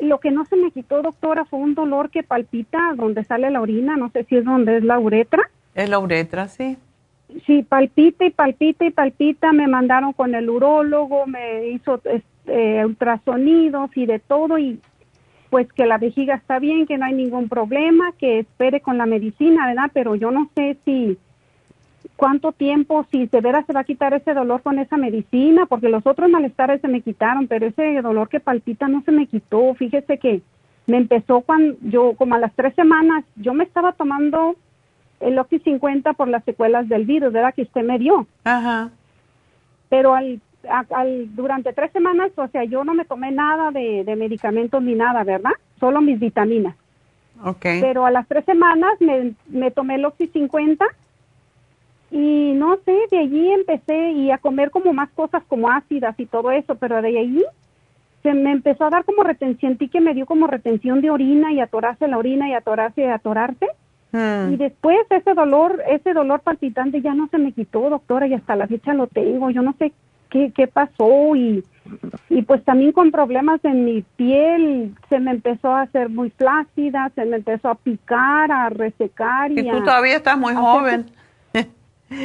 lo 0.00 0.18
que 0.18 0.30
no 0.30 0.44
se 0.44 0.56
me 0.56 0.70
quitó, 0.70 1.02
doctora, 1.02 1.44
fue 1.44 1.58
un 1.58 1.74
dolor 1.74 2.10
que 2.10 2.22
palpita 2.22 2.94
donde 2.96 3.24
sale 3.24 3.50
la 3.50 3.60
orina, 3.60 3.96
no 3.96 4.10
sé 4.10 4.24
si 4.24 4.36
es 4.36 4.44
donde 4.44 4.78
es 4.78 4.84
la 4.84 4.98
uretra. 4.98 5.50
Es 5.74 5.88
la 5.88 5.98
uretra, 5.98 6.48
sí. 6.48 6.76
Sí, 7.46 7.62
palpita 7.62 8.24
y 8.24 8.30
palpita 8.30 8.84
y 8.84 8.90
palpita. 8.90 9.52
Me 9.52 9.66
mandaron 9.66 10.12
con 10.12 10.34
el 10.34 10.50
urólogo, 10.50 11.26
me 11.26 11.68
hizo 11.68 12.00
este, 12.04 12.84
ultrasonidos 12.84 13.96
y 13.96 14.06
de 14.06 14.18
todo 14.18 14.58
y 14.58 14.80
pues 15.50 15.72
que 15.72 15.86
la 15.86 15.98
vejiga 15.98 16.34
está 16.34 16.58
bien, 16.58 16.86
que 16.86 16.98
no 16.98 17.06
hay 17.06 17.14
ningún 17.14 17.48
problema, 17.48 18.12
que 18.18 18.40
espere 18.40 18.80
con 18.80 18.98
la 18.98 19.06
medicina, 19.06 19.66
¿verdad? 19.68 19.90
Pero 19.92 20.16
yo 20.16 20.32
no 20.32 20.50
sé 20.54 20.76
si 20.84 21.16
cuánto 22.16 22.52
tiempo, 22.52 23.06
si 23.10 23.26
de 23.26 23.40
veras 23.40 23.66
se 23.66 23.72
va 23.72 23.80
a 23.80 23.84
quitar 23.84 24.14
ese 24.14 24.34
dolor 24.34 24.62
con 24.62 24.78
esa 24.78 24.96
medicina, 24.96 25.66
porque 25.66 25.88
los 25.88 26.06
otros 26.06 26.30
malestares 26.30 26.80
se 26.80 26.88
me 26.88 27.00
quitaron, 27.00 27.46
pero 27.48 27.66
ese 27.66 28.00
dolor 28.02 28.28
que 28.28 28.40
palpita 28.40 28.88
no 28.88 29.02
se 29.02 29.12
me 29.12 29.26
quitó. 29.26 29.74
Fíjese 29.74 30.18
que 30.18 30.42
me 30.86 30.98
empezó 30.98 31.40
cuando 31.40 31.76
yo, 31.82 32.14
como 32.16 32.34
a 32.34 32.38
las 32.38 32.54
tres 32.54 32.74
semanas, 32.74 33.24
yo 33.36 33.54
me 33.54 33.64
estaba 33.64 33.92
tomando 33.92 34.56
el 35.20 35.38
Oxy 35.38 35.58
50 35.60 36.12
por 36.12 36.28
las 36.28 36.44
secuelas 36.44 36.88
del 36.88 37.04
virus, 37.06 37.32
¿verdad? 37.32 37.54
Que 37.54 37.62
usted 37.62 37.82
me 37.82 37.98
dio. 37.98 38.26
Ajá. 38.44 38.90
Pero 39.88 40.14
al, 40.14 40.40
a- 40.68 40.84
al- 40.94 41.34
durante 41.34 41.72
tres 41.72 41.90
semanas, 41.92 42.30
o 42.36 42.48
sea, 42.48 42.64
yo 42.64 42.84
no 42.84 42.94
me 42.94 43.04
tomé 43.04 43.30
nada 43.30 43.70
de, 43.70 44.04
de 44.04 44.16
medicamentos 44.16 44.82
ni 44.82 44.94
nada, 44.94 45.24
¿verdad? 45.24 45.52
Solo 45.80 46.00
mis 46.00 46.18
vitaminas. 46.20 46.74
Ok. 47.42 47.64
Pero 47.80 48.04
a 48.06 48.10
las 48.10 48.26
tres 48.28 48.44
semanas 48.44 48.92
me, 49.00 49.32
me 49.48 49.70
tomé 49.70 49.96
el 49.96 50.04
Oxy 50.04 50.26
50 50.28 50.84
y 52.16 52.52
no 52.54 52.76
sé, 52.84 52.96
de 53.10 53.18
allí 53.18 53.50
empecé 53.50 54.12
y 54.12 54.30
a 54.30 54.38
comer 54.38 54.70
como 54.70 54.92
más 54.92 55.10
cosas 55.10 55.42
como 55.48 55.68
ácidas 55.70 56.14
y 56.18 56.26
todo 56.26 56.52
eso, 56.52 56.76
pero 56.76 57.02
de 57.02 57.18
allí 57.18 57.44
se 58.22 58.32
me 58.32 58.52
empezó 58.52 58.84
a 58.84 58.90
dar 58.90 59.04
como 59.04 59.24
retención, 59.24 59.72
sentí 59.72 59.88
que 59.88 60.00
me 60.00 60.14
dio 60.14 60.24
como 60.24 60.46
retención 60.46 61.00
de 61.00 61.10
orina 61.10 61.52
y 61.52 61.60
atorarse 61.60 62.06
la 62.08 62.16
orina 62.16 62.48
y 62.48 62.54
atorarse 62.54 63.02
y 63.02 63.04
atorarse. 63.04 63.66
Hmm. 64.12 64.52
Y 64.52 64.56
después 64.56 64.96
ese 65.10 65.34
dolor, 65.34 65.82
ese 65.90 66.12
dolor 66.14 66.40
palpitante 66.40 67.00
ya 67.02 67.14
no 67.14 67.26
se 67.28 67.38
me 67.38 67.50
quitó, 67.52 67.90
doctora, 67.90 68.28
y 68.28 68.34
hasta 68.34 68.54
la 68.54 68.68
fecha 68.68 68.94
lo 68.94 69.08
tengo. 69.08 69.50
Yo 69.50 69.60
no 69.62 69.74
sé 69.78 69.92
qué, 70.30 70.52
qué 70.54 70.68
pasó 70.68 71.34
y, 71.34 71.64
y 72.30 72.42
pues 72.42 72.64
también 72.64 72.92
con 72.92 73.10
problemas 73.10 73.62
en 73.64 73.84
mi 73.84 74.02
piel, 74.16 74.94
se 75.08 75.18
me 75.18 75.32
empezó 75.32 75.74
a 75.74 75.82
hacer 75.82 76.08
muy 76.10 76.30
flácida, 76.30 77.10
se 77.16 77.24
me 77.24 77.36
empezó 77.36 77.68
a 77.70 77.74
picar, 77.74 78.52
a 78.52 78.68
resecar. 78.70 79.50
Y, 79.50 79.58
Y 79.60 79.68
tú 79.70 79.76
a- 79.78 79.84
todavía 79.84 80.16
estás 80.16 80.38
muy 80.38 80.54
joven. 80.54 81.06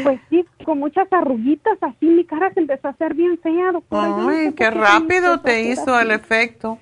Pues 0.03 0.19
sí, 0.29 0.45
con 0.65 0.79
muchas 0.79 1.11
arruguitas 1.11 1.77
así, 1.81 2.05
mi 2.05 2.25
cara 2.25 2.53
se 2.53 2.59
empezó 2.59 2.87
a 2.87 2.91
hacer 2.91 3.13
bien 3.13 3.39
fea, 3.41 3.71
doctora. 3.71 4.09
Yo 4.09 4.17
no 4.17 4.29
sé 4.29 4.37
Ay, 4.47 4.53
qué 4.53 4.71
rápido 4.71 5.39
te 5.41 5.63
hizo 5.63 5.95
así. 5.95 6.05
el 6.05 6.11
efecto. 6.11 6.77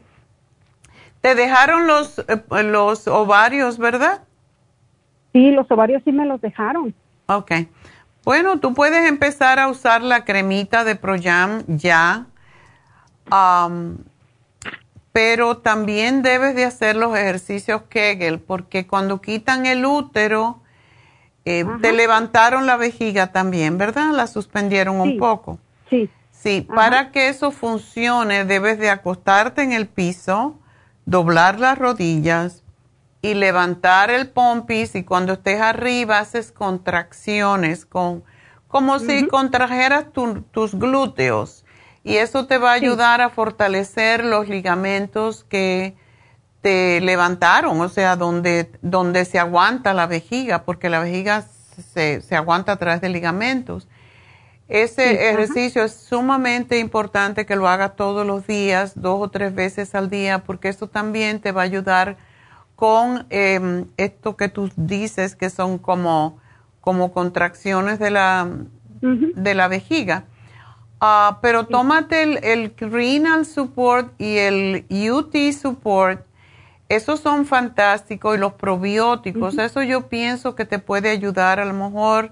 Te 1.21 1.35
dejaron 1.35 1.87
los, 1.87 2.19
eh, 2.19 2.63
los 2.63 3.07
ovarios, 3.07 3.77
¿verdad? 3.77 4.23
Sí, 5.33 5.51
los 5.51 5.69
ovarios 5.71 6.01
sí 6.05 6.11
me 6.11 6.25
los 6.25 6.39
dejaron. 6.41 6.93
Ok. 7.27 7.51
Bueno, 8.23 8.59
tú 8.59 8.73
puedes 8.73 9.07
empezar 9.07 9.57
a 9.59 9.67
usar 9.69 10.01
la 10.01 10.25
cremita 10.25 10.83
de 10.83 10.95
Proyam 10.95 11.63
ya, 11.67 12.25
pero 15.11 15.57
también 15.57 16.21
debes 16.21 16.55
de 16.55 16.65
hacer 16.65 16.95
los 16.95 17.17
ejercicios 17.17 17.83
Kegel, 17.89 18.39
porque 18.39 18.85
cuando 18.85 19.21
quitan 19.21 19.65
el 19.65 19.85
útero, 19.85 20.59
eh, 21.49 21.65
te 21.81 21.93
levantaron 21.93 22.65
la 22.65 22.75
vejiga 22.77 23.31
también, 23.31 23.77
¿verdad? 23.77 24.11
La 24.11 24.27
suspendieron 24.27 24.99
un 24.99 25.17
poco. 25.17 25.59
Sí. 25.89 26.09
Sí, 26.31 26.65
Ajá. 26.69 26.75
para 26.75 27.11
que 27.11 27.29
eso 27.29 27.51
funcione 27.51 28.45
debes 28.45 28.77
de 28.79 28.89
acostarte 28.89 29.63
en 29.63 29.71
el 29.71 29.87
piso, 29.87 30.59
doblar 31.05 31.59
las 31.59 31.77
rodillas 31.77 32.63
y 33.21 33.33
levantar 33.33 34.11
el 34.11 34.29
pompis 34.29 34.93
y 34.95 35.03
cuando 35.03 35.33
estés 35.33 35.59
arriba 35.61 36.19
haces 36.19 36.51
contracciones 36.51 37.85
con 37.85 38.23
como 38.67 38.99
si 38.99 39.25
contrajeras 39.27 40.11
tu- 40.11 40.41
tus 40.51 40.75
glúteos 40.75 41.63
y 42.03 42.17
eso 42.17 42.45
te 42.47 42.57
va 42.57 42.71
a 42.71 42.73
ayudar 42.73 43.21
a 43.21 43.29
fortalecer 43.29 44.23
los 44.25 44.47
ligamentos 44.49 45.43
que 45.45 45.95
te 46.67 46.99
levantaron, 46.99 47.79
o 47.79 47.87
sea, 47.87 48.17
donde, 48.17 48.69
donde 48.81 49.23
se 49.23 49.39
aguanta 49.39 49.93
la 49.93 50.05
vejiga, 50.05 50.63
porque 50.63 50.89
la 50.89 50.99
vejiga 50.99 51.45
se, 51.93 52.19
se 52.19 52.35
aguanta 52.35 52.73
a 52.73 52.75
través 52.75 52.99
de 52.99 53.07
ligamentos. 53.07 53.87
Ese 54.67 55.29
ejercicio 55.29 55.85
es 55.85 55.93
sumamente 55.93 56.77
importante 56.79 57.45
que 57.45 57.55
lo 57.55 57.69
hagas 57.69 57.95
todos 57.95 58.27
los 58.27 58.45
días, 58.45 58.99
dos 59.01 59.21
o 59.21 59.29
tres 59.29 59.55
veces 59.55 59.95
al 59.95 60.09
día, 60.09 60.39
porque 60.39 60.67
esto 60.67 60.89
también 60.89 61.39
te 61.39 61.53
va 61.53 61.61
a 61.61 61.63
ayudar 61.63 62.17
con 62.75 63.25
em, 63.29 63.85
esto 63.95 64.35
que 64.35 64.49
tú 64.49 64.69
dices 64.75 65.37
que 65.37 65.49
son 65.49 65.77
como, 65.77 66.37
como 66.81 67.13
contracciones 67.13 67.97
de 67.97 68.11
la, 68.11 68.45
de 69.01 69.55
la 69.55 69.69
vejiga. 69.69 70.25
Ah, 70.99 71.39
pero 71.41 71.65
tómate 71.65 72.23
el, 72.23 72.43
el, 72.43 72.73
Renal 72.77 73.45
Support 73.45 74.19
y 74.19 74.35
el 74.35 74.85
UT 74.89 75.33
Support. 75.53 76.26
Esos 76.89 77.19
son 77.19 77.45
fantásticos 77.45 78.35
y 78.35 78.39
los 78.39 78.53
probióticos, 78.53 79.57
eso 79.57 79.83
yo 79.83 80.07
pienso 80.07 80.55
que 80.55 80.65
te 80.65 80.79
puede 80.79 81.09
ayudar 81.09 81.59
a 81.59 81.65
lo 81.65 81.73
mejor 81.73 82.31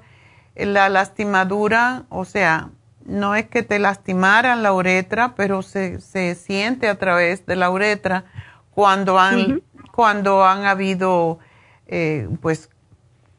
la 0.56 0.88
lastimadura, 0.88 2.04
o 2.10 2.24
sea, 2.24 2.70
no 3.06 3.36
es 3.36 3.48
que 3.48 3.64
te 3.64 3.80
lastimaran 3.80 4.64
la 4.64 4.74
uretra, 4.74 5.36
pero 5.36 5.62
se, 5.62 6.00
se 6.00 6.36
siente 6.36 6.88
a 6.88 6.98
través 6.98 7.46
de 7.46 7.56
la 7.56 7.70
uretra 7.70 8.26
cuando 8.72 9.20
han, 9.20 9.62
cuando 9.92 10.46
han 10.46 10.66
habido, 10.66 11.40
eh, 11.88 12.28
pues, 12.42 12.70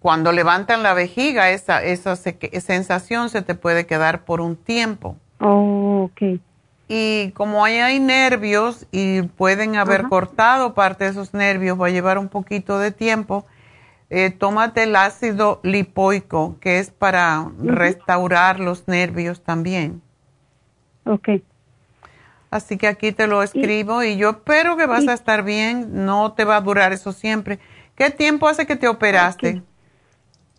cuando 0.01 0.32
levantan 0.32 0.82
la 0.82 0.94
vejiga, 0.94 1.51
esa, 1.51 1.82
esa 1.82 2.14
sensación 2.16 3.28
se 3.28 3.43
te 3.43 3.55
puede 3.55 3.86
quedar 3.86 4.24
por 4.24 4.40
un 4.40 4.56
tiempo. 4.56 5.16
Oh, 5.40 6.10
ok. 6.10 6.40
Y 6.89 7.33
como 7.33 7.65
ahí 7.65 7.79
hay 7.79 7.99
nervios 7.99 8.87
y 8.93 9.23
pueden 9.23 9.77
haber 9.77 10.05
cortado 10.05 10.75
parte 10.75 11.05
de 11.05 11.11
esos 11.11 11.35
nervios, 11.35 11.81
va 11.81 11.87
a 11.87 11.91
llevar 11.91 12.19
un 12.19 12.29
poquito 12.29 12.79
de 12.79 12.93
tiempo 12.93 13.45
eh, 14.09 14.31
tómate 14.31 14.85
el 14.85 14.95
ácido 14.95 15.61
lipoico, 15.65 16.59
que 16.61 16.79
es 16.79 16.91
para 16.91 17.51
restaurar 17.59 18.61
los 18.61 18.87
nervios 18.87 19.43
también. 19.43 20.01
Ok. 21.05 21.29
Así 22.51 22.79
que 22.79 22.87
aquí 22.87 23.11
te 23.11 23.27
lo 23.27 23.43
escribo 23.43 24.05
y, 24.05 24.17
yo 24.17 24.31
espero 24.31 24.77
que 24.77 24.87
vas 24.87 25.09
a 25.09 25.13
estar 25.13 25.43
bien, 25.43 26.07
no 26.07 26.33
te 26.33 26.45
va 26.45 26.57
a 26.57 26.61
durar 26.61 26.93
eso 26.93 27.11
siempre. 27.11 27.59
¿Qué 27.97 28.11
tiempo 28.11 28.47
hace 28.47 28.67
que 28.67 28.77
te 28.77 28.87
operaste? 28.87 29.63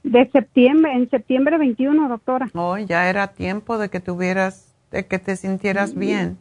De 0.04 0.30
septiembre, 0.32 0.92
en 0.94 1.10
septiembre 1.10 1.58
21, 1.58 2.10
doctora. 2.10 2.50
Oh, 2.54 2.78
ya 2.78 3.10
era 3.10 3.28
tiempo 3.28 3.78
de 3.78 3.90
que 3.90 4.02
tuvieras, 4.02 4.67
de 4.92 5.06
que 5.06 5.20
te 5.20 5.36
sintieras 5.36 5.96
bien. 5.96 6.38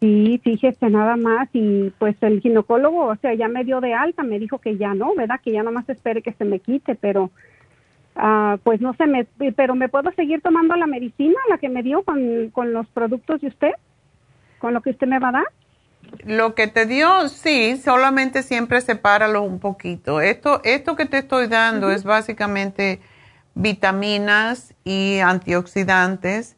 Sí, 0.00 0.40
fíjese 0.44 0.90
nada 0.90 1.16
más 1.16 1.48
y 1.54 1.90
pues 1.98 2.16
el 2.20 2.40
ginecólogo, 2.40 3.06
o 3.06 3.16
sea, 3.16 3.32
ya 3.34 3.48
me 3.48 3.64
dio 3.64 3.80
de 3.80 3.94
alta, 3.94 4.22
me 4.22 4.38
dijo 4.38 4.58
que 4.58 4.76
ya 4.76 4.92
no, 4.92 5.14
¿verdad? 5.14 5.40
Que 5.42 5.52
ya 5.52 5.62
nomás 5.62 5.88
espere 5.88 6.20
que 6.20 6.32
se 6.34 6.44
me 6.44 6.60
quite, 6.60 6.96
pero 6.96 7.30
ah, 8.14 8.58
pues 8.62 8.80
no 8.82 8.92
se 8.94 9.06
me, 9.06 9.26
pero 9.56 9.74
me 9.74 9.88
puedo 9.88 10.12
seguir 10.12 10.42
tomando 10.42 10.76
la 10.76 10.86
medicina, 10.86 11.36
la 11.48 11.56
que 11.56 11.70
me 11.70 11.82
dio 11.82 12.02
con, 12.02 12.50
con 12.50 12.74
los 12.74 12.86
productos 12.88 13.40
de 13.40 13.48
usted, 13.48 13.72
con 14.58 14.74
lo 14.74 14.82
que 14.82 14.90
usted 14.90 15.06
me 15.06 15.18
va 15.18 15.30
a 15.30 15.32
dar. 15.32 15.46
Lo 16.24 16.54
que 16.54 16.68
te 16.68 16.86
dio, 16.86 17.28
sí, 17.28 17.76
solamente 17.78 18.42
siempre 18.42 18.82
sepáralo 18.82 19.42
un 19.42 19.60
poquito. 19.60 20.20
Esto, 20.20 20.60
esto 20.62 20.94
que 20.94 21.06
te 21.06 21.18
estoy 21.18 21.46
dando 21.46 21.90
es 21.90 22.04
básicamente 22.04 23.00
vitaminas 23.54 24.74
y 24.84 25.18
antioxidantes 25.20 26.55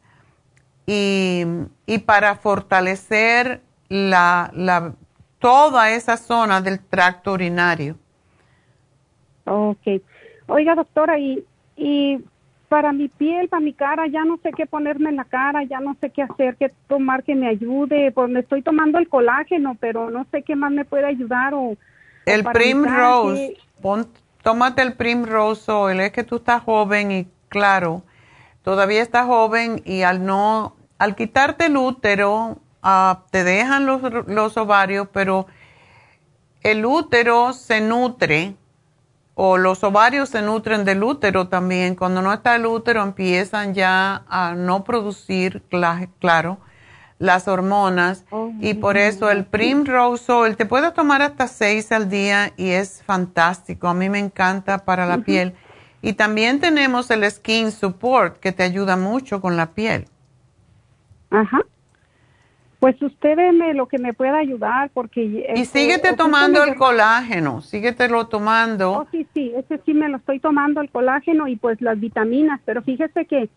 y, 0.91 1.97
para 1.99 2.35
fortalecer 2.35 3.61
la, 3.89 4.51
la, 4.55 4.93
toda 5.37 5.91
esa 5.91 6.17
zona 6.17 6.61
del 6.61 6.79
tracto 6.79 7.33
urinario. 7.33 7.95
Ok. 9.45 10.01
Oiga, 10.47 10.73
doctora, 10.73 11.19
y, 11.19 11.43
y 11.77 12.19
para 12.69 12.91
mi 12.91 13.07
piel, 13.07 13.49
para 13.49 13.61
mi 13.61 13.73
cara, 13.73 14.07
ya 14.07 14.25
no 14.25 14.37
sé 14.41 14.51
qué 14.51 14.65
ponerme 14.65 15.09
en 15.09 15.17
la 15.17 15.25
cara, 15.25 15.63
ya 15.63 15.79
no 15.79 15.95
sé 16.01 16.09
qué 16.09 16.23
hacer, 16.23 16.55
qué 16.55 16.71
tomar 16.87 17.23
que 17.23 17.35
me 17.35 17.47
ayude. 17.47 18.11
Pues 18.11 18.29
me 18.29 18.39
estoy 18.39 18.63
tomando 18.63 18.97
el 18.97 19.07
colágeno, 19.07 19.77
pero 19.79 20.09
no 20.09 20.25
sé 20.31 20.41
qué 20.41 20.55
más 20.55 20.71
me 20.71 20.85
puede 20.85 21.05
ayudar. 21.05 21.53
O, 21.53 21.77
el 22.25 22.43
Primrose, 22.45 23.57
tómate 24.41 24.81
el 24.81 24.93
Primrose 24.93 25.71
Oil, 25.71 25.99
es 25.99 26.11
que 26.11 26.23
tú 26.23 26.37
estás 26.37 26.63
joven 26.63 27.11
y 27.11 27.27
claro, 27.47 28.03
todavía 28.63 29.03
estás 29.03 29.27
joven 29.27 29.81
y 29.85 30.01
al 30.01 30.25
no 30.25 30.75
al 30.99 31.15
quitarte 31.15 31.65
el 31.65 31.77
útero, 31.77 32.59
ah, 32.83 33.23
te 33.31 33.43
dejan 33.43 33.85
los, 33.85 34.01
los 34.27 34.57
ovarios, 34.57 35.07
pero 35.11 35.47
el 36.61 36.85
útero 36.85 37.53
se 37.53 37.81
nutre 37.81 38.55
o 39.33 39.57
los 39.57 39.85
ovarios 39.85 40.27
se 40.27 40.41
nutren 40.41 40.83
del 40.83 41.01
útero 41.01 41.47
también. 41.47 41.95
Cuando 41.95 42.21
no 42.21 42.33
está 42.33 42.57
el 42.57 42.65
útero 42.65 43.01
empiezan 43.01 43.73
ya 43.73 44.23
a 44.27 44.53
no 44.53 44.83
producir, 44.83 45.63
claro, 46.19 46.59
las 47.19 47.47
hormonas 47.47 48.25
oh, 48.31 48.51
y 48.59 48.73
por 48.73 48.97
eso 48.97 49.31
el 49.31 49.45
Primrose 49.45 50.29
Oil 50.31 50.57
te 50.57 50.65
puedes 50.65 50.93
tomar 50.93 51.21
hasta 51.21 51.47
seis 51.47 51.93
al 51.93 52.09
día 52.09 52.51
y 52.57 52.71
es 52.71 53.01
fantástico. 53.03 53.87
A 53.87 53.93
mí 53.93 54.09
me 54.09 54.19
encanta 54.19 54.79
para 54.79 55.05
la 55.05 55.19
piel. 55.19 55.55
Y 56.01 56.13
también 56.13 56.59
tenemos 56.59 57.09
el 57.09 57.29
Skin 57.29 57.71
Support 57.71 58.39
que 58.39 58.51
te 58.51 58.63
ayuda 58.63 58.97
mucho 58.97 59.39
con 59.39 59.55
la 59.55 59.67
piel. 59.67 60.07
Ajá. 61.29 61.61
Pues 62.79 63.01
usted 63.01 63.35
deme 63.35 63.73
lo 63.73 63.87
que 63.87 63.97
me 63.97 64.13
pueda 64.13 64.37
ayudar 64.37 64.89
porque... 64.93 65.23
y 65.23 65.43
este, 65.45 65.79
síguete 65.79 66.13
tomando 66.13 66.63
el 66.63 66.75
colágeno, 66.75 67.61
síguetelo 67.61 68.27
tomando. 68.27 68.91
Oh, 68.93 69.07
sí, 69.11 69.27
sí, 69.33 69.51
ese 69.55 69.79
sí 69.85 69.93
me 69.93 70.07
lo 70.07 70.17
estoy 70.17 70.39
tomando 70.39 70.79
el 70.79 70.89
colágeno 70.89 71.47
y 71.49 71.57
pues 71.57 71.81
las 71.81 71.99
vitaminas, 71.99 72.61
pero 72.63 72.81
fíjese 72.81 73.25
que 73.25 73.49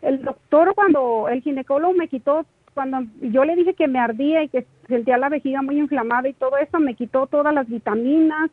el 0.00 0.22
doctor 0.22 0.74
cuando 0.74 1.28
el 1.28 1.42
ginecólogo 1.42 1.92
me 1.92 2.08
quitó, 2.08 2.46
cuando 2.72 3.04
yo 3.20 3.44
le 3.44 3.56
dije 3.56 3.74
que 3.74 3.88
me 3.88 3.98
ardía 3.98 4.42
y 4.42 4.48
que 4.48 4.66
sentía 4.88 5.18
la 5.18 5.28
vejiga 5.28 5.60
muy 5.60 5.78
inflamada 5.78 6.28
y 6.28 6.32
todo 6.32 6.56
eso, 6.56 6.80
me 6.80 6.94
quitó 6.94 7.26
todas 7.26 7.52
las 7.52 7.68
vitaminas, 7.68 8.50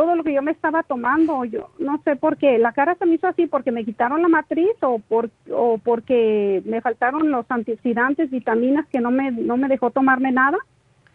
todo 0.00 0.16
lo 0.16 0.24
que 0.24 0.32
yo 0.32 0.40
me 0.40 0.52
estaba 0.52 0.82
tomando, 0.82 1.44
yo 1.44 1.68
no 1.78 2.00
sé 2.04 2.16
por 2.16 2.38
qué, 2.38 2.56
la 2.56 2.72
cara 2.72 2.94
se 2.94 3.04
me 3.04 3.16
hizo 3.16 3.26
así 3.26 3.46
porque 3.46 3.70
me 3.70 3.84
quitaron 3.84 4.22
la 4.22 4.28
matriz 4.28 4.70
o, 4.80 4.98
por, 4.98 5.28
o 5.52 5.76
porque 5.76 6.62
me 6.64 6.80
faltaron 6.80 7.30
los 7.30 7.44
antioxidantes, 7.50 8.30
vitaminas 8.30 8.86
que 8.86 8.98
no 8.98 9.10
me, 9.10 9.30
no 9.30 9.58
me 9.58 9.68
dejó 9.68 9.90
tomarme 9.90 10.32
nada. 10.32 10.56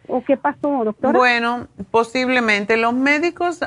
¿O 0.06 0.22
qué 0.22 0.36
pasó, 0.36 0.84
doctora? 0.84 1.18
Bueno, 1.18 1.66
posiblemente. 1.90 2.76
Los 2.76 2.94
médicos 2.94 3.58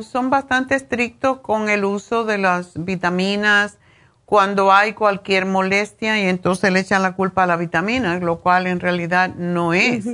son 0.00 0.30
bastante 0.30 0.76
estrictos 0.76 1.40
con 1.40 1.68
el 1.68 1.84
uso 1.84 2.24
de 2.24 2.38
las 2.38 2.82
vitaminas 2.82 3.78
cuando 4.24 4.72
hay 4.72 4.94
cualquier 4.94 5.44
molestia 5.44 6.18
y 6.18 6.26
entonces 6.26 6.72
le 6.72 6.80
echan 6.80 7.02
la 7.02 7.14
culpa 7.16 7.42
a 7.42 7.46
la 7.46 7.56
vitamina, 7.56 8.18
lo 8.18 8.40
cual 8.40 8.66
en 8.66 8.80
realidad 8.80 9.34
no 9.34 9.74
es. 9.74 10.06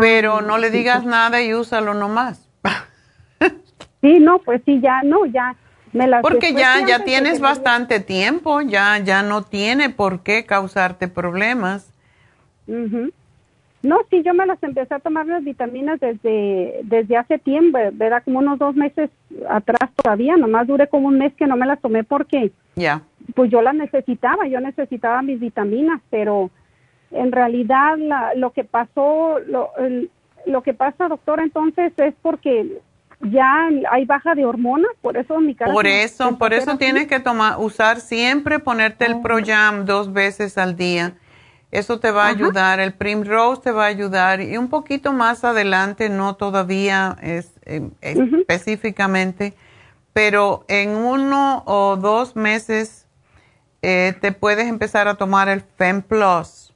Pero 0.00 0.40
no 0.40 0.58
le 0.58 0.72
digas 0.72 1.04
nada 1.04 1.40
y 1.40 1.54
úsalo 1.54 1.94
nomás. 1.94 2.48
Sí, 4.00 4.18
no, 4.20 4.38
pues 4.38 4.62
sí, 4.64 4.80
ya, 4.80 5.02
no, 5.02 5.26
ya. 5.26 5.56
Me 5.92 6.06
las 6.06 6.22
Porque 6.22 6.52
ya, 6.52 6.86
ya 6.86 7.04
tienes 7.04 7.40
bastante 7.40 8.00
tiempo, 8.00 8.60
ya, 8.60 8.98
ya 8.98 9.22
no 9.22 9.42
tiene 9.42 9.88
por 9.90 10.22
qué 10.22 10.44
causarte 10.44 11.08
problemas. 11.08 11.92
No, 13.82 13.98
sí, 14.10 14.22
yo 14.22 14.34
me 14.34 14.44
las 14.44 14.62
empecé 14.62 14.94
a 14.94 14.98
tomar 14.98 15.26
las 15.26 15.44
vitaminas 15.44 15.98
desde, 16.00 16.80
desde 16.82 17.16
hace 17.16 17.38
tiempo, 17.38 17.78
¿verdad? 17.92 18.22
Como 18.24 18.40
unos 18.40 18.58
dos 18.58 18.74
meses 18.74 19.08
atrás 19.48 19.90
todavía, 19.94 20.36
nomás 20.36 20.66
duré 20.66 20.88
como 20.88 21.08
un 21.08 21.18
mes 21.18 21.32
que 21.34 21.46
no 21.46 21.56
me 21.56 21.66
las 21.66 21.80
tomé 21.80 22.04
porque, 22.04 22.50
ya, 22.74 23.02
pues 23.34 23.50
yo 23.50 23.62
las 23.62 23.74
necesitaba, 23.74 24.46
yo 24.46 24.60
necesitaba 24.60 25.22
mis 25.22 25.38
vitaminas, 25.40 26.02
pero 26.10 26.50
en 27.12 27.32
realidad 27.32 27.96
la, 27.98 28.34
lo 28.34 28.50
que 28.50 28.64
pasó, 28.64 29.38
lo, 29.46 29.70
lo 30.44 30.62
que 30.62 30.74
pasa, 30.74 31.08
doctora, 31.08 31.44
entonces 31.44 31.92
es 31.96 32.14
porque 32.20 32.80
ya 33.20 33.68
hay 33.90 34.04
baja 34.04 34.34
de 34.34 34.44
hormonas, 34.44 34.90
por 35.00 35.16
eso 35.16 35.38
mi 35.40 35.54
cara. 35.54 35.72
Por 35.72 35.86
eso, 35.86 36.38
por 36.38 36.52
eso 36.52 36.76
tienes 36.78 37.08
que 37.08 37.20
tomar, 37.20 37.56
usar 37.58 38.00
siempre, 38.00 38.58
ponerte 38.58 39.06
el 39.06 39.14
oh. 39.14 39.22
Projam 39.22 39.84
dos 39.84 40.12
veces 40.12 40.56
al 40.56 40.76
día. 40.76 41.14
Eso 41.70 42.00
te 42.00 42.10
va 42.10 42.26
a 42.26 42.28
ayudar, 42.28 42.80
el 42.80 42.94
Primrose 42.94 43.60
te 43.62 43.72
va 43.72 43.84
a 43.84 43.88
ayudar 43.88 44.40
y 44.40 44.56
un 44.56 44.68
poquito 44.68 45.12
más 45.12 45.44
adelante, 45.44 46.08
no 46.08 46.34
todavía 46.36 47.16
es, 47.20 47.52
em, 47.66 47.90
específicamente, 48.00 49.52
pero 50.14 50.64
en 50.68 50.90
uno 50.96 51.64
o 51.66 51.96
dos 51.96 52.36
meses 52.36 53.06
eh, 53.82 54.14
te 54.20 54.32
puedes 54.32 54.66
empezar 54.66 55.08
a 55.08 55.16
tomar 55.16 55.48
el 55.50 55.60
Fem 55.60 56.00
Plus. 56.00 56.72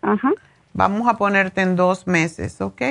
Ajá. 0.00 0.32
Vamos 0.72 1.06
a 1.06 1.16
ponerte 1.18 1.60
en 1.60 1.76
dos 1.76 2.06
meses, 2.06 2.60
¿ok? 2.62 2.82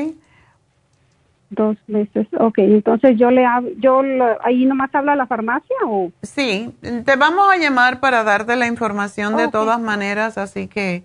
Dos 1.52 1.78
meses, 1.88 2.28
ok. 2.40 2.58
Entonces 2.58 3.18
yo 3.18 3.30
le 3.30 3.46
yo 3.78 4.02
ahí 4.44 4.66
nomás 4.66 4.94
habla 4.94 5.16
la 5.16 5.28
farmacia 5.28 5.76
o. 5.86 6.12
Sí, 6.24 6.74
te 6.82 7.16
vamos 7.16 7.46
a 7.52 7.58
llamar 7.58 8.00
para 8.00 8.24
darte 8.24 8.56
la 8.56 8.68
información 8.68 9.38
de 9.38 9.48
todas 9.48 9.80
maneras, 9.80 10.38
así 10.38 10.68
que 10.68 11.04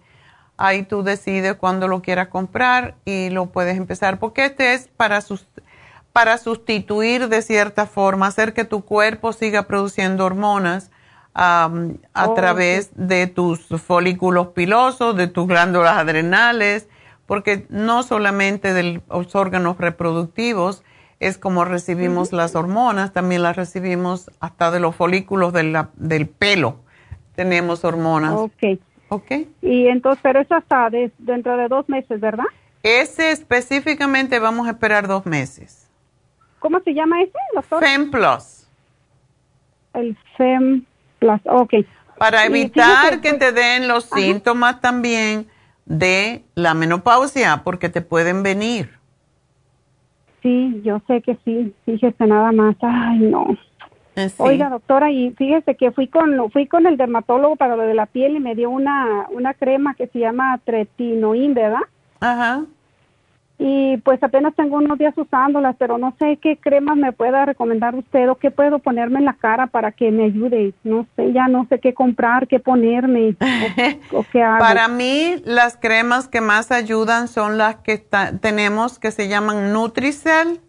ahí 0.57 0.83
tú 0.83 1.03
decides 1.03 1.55
cuándo 1.55 1.89
lo 1.89 2.03
quieras 2.03 2.29
comprar 2.29 2.95
y 3.05 3.31
lo 3.31 3.47
puedes 3.47 3.77
empezar, 3.77 4.19
porque 4.19 4.47
este 4.47 4.75
es 4.75 4.89
para, 4.89 5.21
para 6.12 6.39
sustituir 6.39 7.29
de 7.29 7.43
cierta 7.43 7.87
forma, 7.87 8.27
hacer 8.27 8.53
que 8.55 8.65
tu 8.65 8.83
cuerpo 8.83 9.33
siga 9.33 9.65
produciendo 9.65 10.25
hormonas 10.25 10.91
a 11.35 11.71
oh, 12.15 12.35
través 12.35 12.91
de 12.95 13.27
tus 13.27 13.69
folículos 13.83 14.49
pilosos, 14.49 15.17
de 15.17 15.29
tus 15.29 15.47
glándulas 15.47 15.97
adrenales, 15.97 16.89
porque 17.31 17.65
no 17.69 18.02
solamente 18.02 18.74
de 18.74 19.02
los 19.09 19.36
órganos 19.36 19.78
reproductivos 19.78 20.82
es 21.20 21.39
como 21.39 21.65
recibimos 21.65 22.32
las 22.32 22.57
hormonas, 22.57 23.12
también 23.12 23.44
las 23.44 23.55
recibimos 23.55 24.32
hasta 24.40 24.73
de 24.73 24.81
los 24.81 24.97
folículos 24.97 25.52
del 25.52 26.27
pelo. 26.27 26.81
Tenemos 27.36 27.85
hormonas. 27.85 28.32
Ok. 28.32 28.81
Ok. 29.11 29.31
Y 29.62 29.86
entonces, 29.86 30.19
pero 30.24 30.40
eso 30.40 30.57
hasta 30.57 30.90
dentro 31.19 31.57
de 31.57 31.69
dos 31.69 31.89
meses, 31.89 32.20
¿verdad? 32.20 32.47
Ese 32.82 33.31
específicamente 33.31 34.40
vamos 34.40 34.66
a 34.66 34.70
esperar 34.70 35.07
dos 35.07 35.24
meses. 35.24 35.89
¿Cómo 36.59 36.81
se 36.81 36.94
llama 36.94 37.23
ese, 37.23 37.39
doctor? 37.55 37.78
FEM 37.78 38.11
Plus. 38.11 38.66
El 39.94 40.19
FEM 40.36 40.85
Plus, 41.20 41.40
ok. 41.44 41.74
Para 42.19 42.44
evitar 42.44 43.20
que 43.20 43.35
te 43.35 43.52
den 43.52 43.86
los 43.86 44.07
síntomas 44.07 44.81
también 44.81 45.47
de 45.91 46.45
la 46.55 46.73
menopausia, 46.73 47.62
porque 47.65 47.89
te 47.89 48.01
pueden 48.01 48.45
venir. 48.45 48.91
Sí, 50.41 50.81
yo 50.85 51.03
sé 51.09 51.21
que 51.21 51.37
sí, 51.45 51.75
fíjese 51.85 52.27
nada 52.27 52.53
más. 52.53 52.77
Ay, 52.81 53.19
no. 53.19 53.59
Eh, 54.15 54.31
Oiga, 54.39 54.71
doctora, 54.71 55.11
y 55.11 55.33
fíjese 55.33 55.75
que 55.75 55.91
fui 55.91 56.07
con 56.07 56.51
fui 56.53 56.67
con 56.67 56.87
el 56.87 56.97
dermatólogo 56.97 57.57
para 57.57 57.75
lo 57.75 57.83
de 57.83 57.95
la 57.95 58.07
piel 58.07 58.37
y 58.37 58.41
me 58.41 58.55
dio 58.55 58.71
una 58.71 59.27
una 59.31 59.55
crema 59.55 59.95
que 59.95 60.07
se 60.07 60.21
llama 60.21 60.61
tretinoin, 60.65 61.55
¿verdad? 61.55 61.83
Ajá. 62.21 62.65
Y 63.62 63.99
pues 63.99 64.23
apenas 64.23 64.55
tengo 64.55 64.78
unos 64.78 64.99
días 64.99 65.12
usándolas, 65.19 65.77
pero 65.78 65.99
no 65.99 66.15
sé 66.19 66.39
qué 66.41 66.57
cremas 66.57 66.97
me 66.97 67.12
pueda 67.12 67.45
recomendar 67.45 67.95
usted 67.95 68.31
o 68.31 68.37
qué 68.37 68.51
puedo 68.51 68.78
ponerme 68.78 69.19
en 69.19 69.27
la 69.27 69.35
cara 69.35 69.66
para 69.66 69.93
que 69.93 70.11
me 70.11 70.24
ayude. 70.24 70.73
No 70.82 71.07
sé, 71.15 71.32
ya 71.32 71.47
no 71.47 71.66
sé 71.69 71.78
qué 71.78 71.93
comprar, 71.93 72.49
qué 72.49 72.59
ponerme 72.59 73.37
o, 74.12 74.24
qué 74.32 74.43
hago. 74.43 74.59
Para 74.61 74.89
mí, 74.89 75.37
las 75.45 75.77
cremas 75.77 76.27
que 76.27 76.41
más 76.41 76.73
ayudan 76.73 77.28
son 77.28 77.59
las 77.59 77.77
que 77.77 78.03
tenemos 78.41 78.99
que 78.99 79.11
se 79.11 79.28
llaman 79.28 79.74
Nutricel 79.74 80.61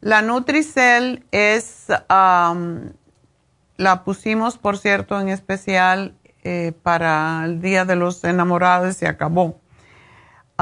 la 0.00 0.22
Nutricel 0.22 1.24
es, 1.30 1.86
la 2.08 4.04
pusimos, 4.04 4.56
por 4.56 4.78
cierto, 4.78 5.20
en 5.20 5.28
especial 5.28 6.14
eh, 6.42 6.72
para 6.82 7.42
el 7.44 7.60
Día 7.60 7.84
de 7.84 7.96
los 7.96 8.24
Enamorados 8.24 8.88
y 8.90 8.92
se 8.94 9.06
acabó. 9.06 9.59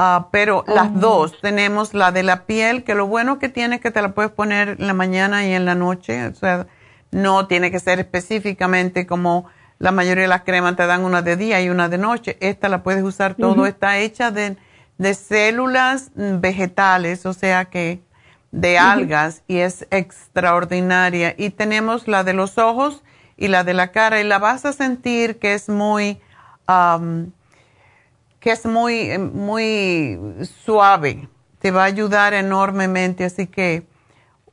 Ah, 0.01 0.29
pero 0.31 0.63
las 0.65 0.87
oh. 0.87 0.99
dos, 0.99 1.41
tenemos 1.41 1.93
la 1.93 2.13
de 2.13 2.23
la 2.23 2.45
piel, 2.45 2.85
que 2.85 2.95
lo 2.95 3.05
bueno 3.05 3.37
que 3.37 3.49
tiene 3.49 3.75
es 3.75 3.81
que 3.81 3.91
te 3.91 4.01
la 4.01 4.13
puedes 4.13 4.31
poner 4.31 4.77
en 4.79 4.87
la 4.87 4.93
mañana 4.93 5.45
y 5.45 5.51
en 5.51 5.65
la 5.65 5.75
noche, 5.75 6.25
o 6.27 6.35
sea, 6.35 6.67
no 7.11 7.47
tiene 7.47 7.69
que 7.69 7.81
ser 7.81 7.99
específicamente 7.99 9.05
como 9.05 9.47
la 9.77 9.91
mayoría 9.91 10.21
de 10.21 10.29
las 10.29 10.43
cremas 10.43 10.77
te 10.77 10.87
dan 10.87 11.03
una 11.03 11.21
de 11.21 11.35
día 11.35 11.61
y 11.61 11.69
una 11.69 11.89
de 11.89 11.97
noche. 11.97 12.37
Esta 12.39 12.69
la 12.69 12.81
puedes 12.81 13.03
usar 13.03 13.35
todo, 13.35 13.65
está 13.65 13.97
hecha 13.97 14.31
de, 14.31 14.55
de 14.97 15.13
células 15.13 16.11
vegetales, 16.15 17.25
o 17.25 17.33
sea 17.33 17.65
que 17.65 18.01
de 18.51 18.79
algas 18.79 19.43
y 19.47 19.57
es 19.57 19.85
extraordinaria. 19.91 21.35
Y 21.37 21.49
tenemos 21.49 22.07
la 22.07 22.23
de 22.23 22.31
los 22.31 22.57
ojos 22.57 23.03
y 23.35 23.49
la 23.49 23.65
de 23.65 23.73
la 23.73 23.91
cara 23.91 24.21
y 24.21 24.23
la 24.23 24.39
vas 24.39 24.63
a 24.63 24.71
sentir 24.71 25.39
que 25.39 25.55
es 25.55 25.67
muy, 25.67 26.21
que 28.39 28.51
es 28.51 28.65
muy, 28.65 29.17
muy 29.17 30.17
suave. 30.63 31.27
Te 31.59 31.71
va 31.71 31.83
a 31.83 31.85
ayudar 31.85 32.33
enormemente, 32.33 33.25
así 33.25 33.47
que 33.47 33.83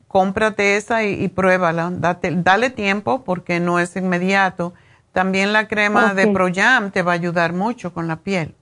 cómprate 0.09 0.77
esa 0.77 1.05
y, 1.05 1.29
pruébala. 1.29 1.91
Date, 1.93 2.33
dale 2.35 2.71
tiempo 2.71 3.23
porque 3.25 3.61
no 3.61 3.79
es 3.79 3.97
inmediato. 3.97 4.75
También 5.13 5.53
la 5.53 5.69
crema 5.69 6.15
de 6.15 6.27
Proyam 6.29 6.91
te 6.91 7.03
va 7.03 7.13
a 7.13 7.15
ayudar 7.15 7.53
mucho 7.53 7.93
con 7.95 8.07
la 8.09 8.17
piel. 8.17 8.55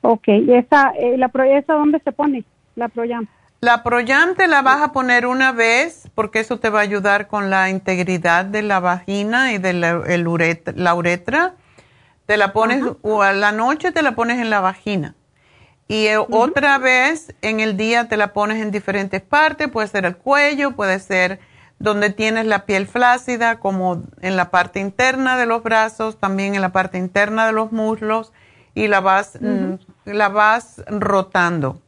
Ok, 0.00 0.28
¿y 0.28 0.54
esa, 0.54 0.92
eh, 0.98 1.16
la, 1.16 1.30
esa 1.46 1.74
dónde 1.74 2.00
se 2.00 2.10
pone, 2.10 2.44
la 2.74 2.88
Proyam? 2.88 3.28
La 3.60 3.84
Proyam 3.84 4.34
te 4.34 4.48
la 4.48 4.60
vas 4.60 4.82
a 4.82 4.92
poner 4.92 5.26
una 5.26 5.52
vez 5.52 6.10
porque 6.16 6.40
eso 6.40 6.58
te 6.58 6.68
va 6.68 6.80
a 6.80 6.82
ayudar 6.82 7.28
con 7.28 7.48
la 7.48 7.70
integridad 7.70 8.44
de 8.44 8.62
la 8.62 8.80
vagina 8.80 9.52
y 9.52 9.58
de 9.58 9.72
la, 9.72 10.94
uretra, 10.94 11.54
Te 12.26 12.36
la 12.36 12.52
pones 12.52 12.84
o 13.02 13.22
a 13.22 13.32
la 13.32 13.52
noche 13.52 13.92
te 13.92 14.02
la 14.02 14.12
pones 14.12 14.38
en 14.38 14.50
la 14.50 14.60
vagina. 14.60 15.14
Y 15.88 16.06
eh, 16.06 16.18
otra 16.18 16.78
vez 16.78 17.34
en 17.42 17.60
el 17.60 17.76
día 17.76 18.08
te 18.08 18.16
la 18.16 18.32
pones 18.32 18.62
en 18.62 18.70
diferentes 18.70 19.20
partes, 19.20 19.68
puede 19.68 19.88
ser 19.88 20.06
el 20.06 20.16
cuello, 20.16 20.72
puede 20.72 20.98
ser 20.98 21.40
donde 21.78 22.10
tienes 22.10 22.46
la 22.46 22.64
piel 22.64 22.86
flácida, 22.86 23.58
como 23.58 24.04
en 24.20 24.36
la 24.36 24.50
parte 24.50 24.78
interna 24.78 25.36
de 25.36 25.46
los 25.46 25.64
brazos, 25.64 26.16
también 26.18 26.54
en 26.54 26.62
la 26.62 26.70
parte 26.70 26.96
interna 26.96 27.44
de 27.44 27.52
los 27.52 27.72
muslos, 27.72 28.32
y 28.74 28.86
la 28.86 29.00
vas, 29.00 29.36
mm, 29.40 29.74
la 30.04 30.28
vas 30.28 30.82
rotando. 30.88 31.78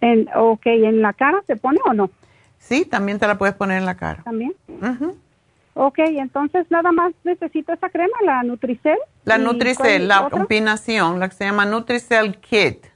En, 0.00 0.28
ok, 0.34 0.66
¿en 0.66 1.02
la 1.02 1.12
cara 1.12 1.40
se 1.46 1.56
pone 1.56 1.78
o 1.86 1.92
no? 1.92 2.10
Sí, 2.58 2.84
también 2.84 3.18
te 3.20 3.28
la 3.28 3.38
puedes 3.38 3.54
poner 3.54 3.78
en 3.78 3.86
la 3.86 3.96
cara. 3.96 4.24
¿También? 4.24 4.52
Ok, 5.78 5.98
entonces 5.98 6.66
nada 6.70 6.90
más 6.90 7.12
necesito 7.22 7.70
esa 7.70 7.90
crema, 7.90 8.16
la 8.24 8.42
Nutricel. 8.42 8.96
La 9.24 9.36
Nutricel, 9.36 10.08
la 10.08 10.30
combinación, 10.30 11.20
la 11.20 11.28
que 11.28 11.34
se 11.34 11.44
llama 11.44 11.66
Nutricel 11.66 12.38
Kit. 12.38 12.86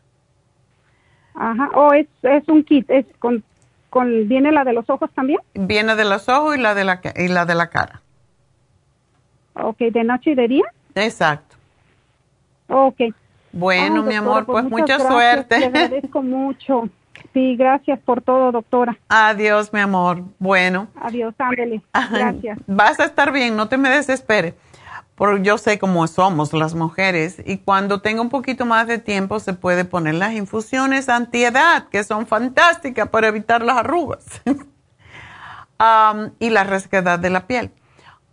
Ajá, 1.35 1.69
o 1.75 1.93
es, 1.93 2.07
es 2.23 2.49
un 2.49 2.65
kit, 2.65 2.89
es 2.89 3.05
con, 3.19 3.45
con, 3.91 4.27
¿viene 4.29 4.51
la 4.51 4.65
de 4.65 4.73
los 4.73 4.89
ojos 4.89 5.11
también? 5.15 5.41
Viene 5.53 5.95
de 5.95 6.07
los 6.07 6.27
ojos 6.31 6.57
y 6.57 6.61
la 6.61 6.75
de 6.75 6.85
la, 6.85 7.03
y 7.17 7.29
la, 7.29 7.45
de 7.45 7.55
la 7.55 7.69
cara. 7.69 8.01
Ok, 9.53 9.79
¿de 9.79 10.03
noche 10.03 10.31
y 10.31 10.35
de 10.35 10.49
día? 10.49 10.65
Exacto. 10.95 11.57
Ok. 12.69 13.15
Bueno, 13.53 14.03
mi 14.03 14.15
amor, 14.15 14.47
pues, 14.47 14.65
pues 14.65 14.81
mucha 14.81 14.99
suerte. 14.99 15.59
Te 15.59 15.65
agradezco 15.67 16.23
mucho. 16.23 16.89
Sí, 17.33 17.57
gracias 17.57 17.99
por 18.01 18.23
todo, 18.23 18.53
doctora. 18.53 18.97
Adiós, 19.09 19.73
mi 19.73 19.81
amor. 19.81 20.23
Bueno. 20.39 20.89
Adiós, 21.01 21.35
ándele. 21.39 21.83
Gracias. 22.13 22.59
Vas 22.67 22.99
a 23.01 23.05
estar 23.05 23.33
bien, 23.33 23.57
no 23.57 23.69
te 23.69 23.77
me 23.77 23.89
desesperes. 23.89 24.55
Porque 25.15 25.43
yo 25.43 25.59
sé 25.59 25.79
cómo 25.79 26.07
somos 26.07 26.53
las 26.55 26.75
mujeres 26.75 27.43
y 27.45 27.59
cuando 27.59 28.01
tenga 28.01 28.23
un 28.23 28.31
poquito 28.31 28.65
más 28.65 28.87
de 28.87 28.99
tiempo 28.99 29.39
se 29.39 29.53
puede 29.53 29.85
poner 29.85 30.15
las 30.15 30.33
infusiones 30.33 31.11
antiedad, 31.11 31.89
que 31.91 32.05
son 32.05 32.27
fantásticas 32.27 33.09
para 33.11 33.29
evitar 33.29 33.63
las 33.63 33.77
arrugas 33.77 34.25
y 36.39 36.51
la 36.51 36.65
resequedad 36.65 37.19
de 37.19 37.31
la 37.31 37.47
piel. 37.47 37.71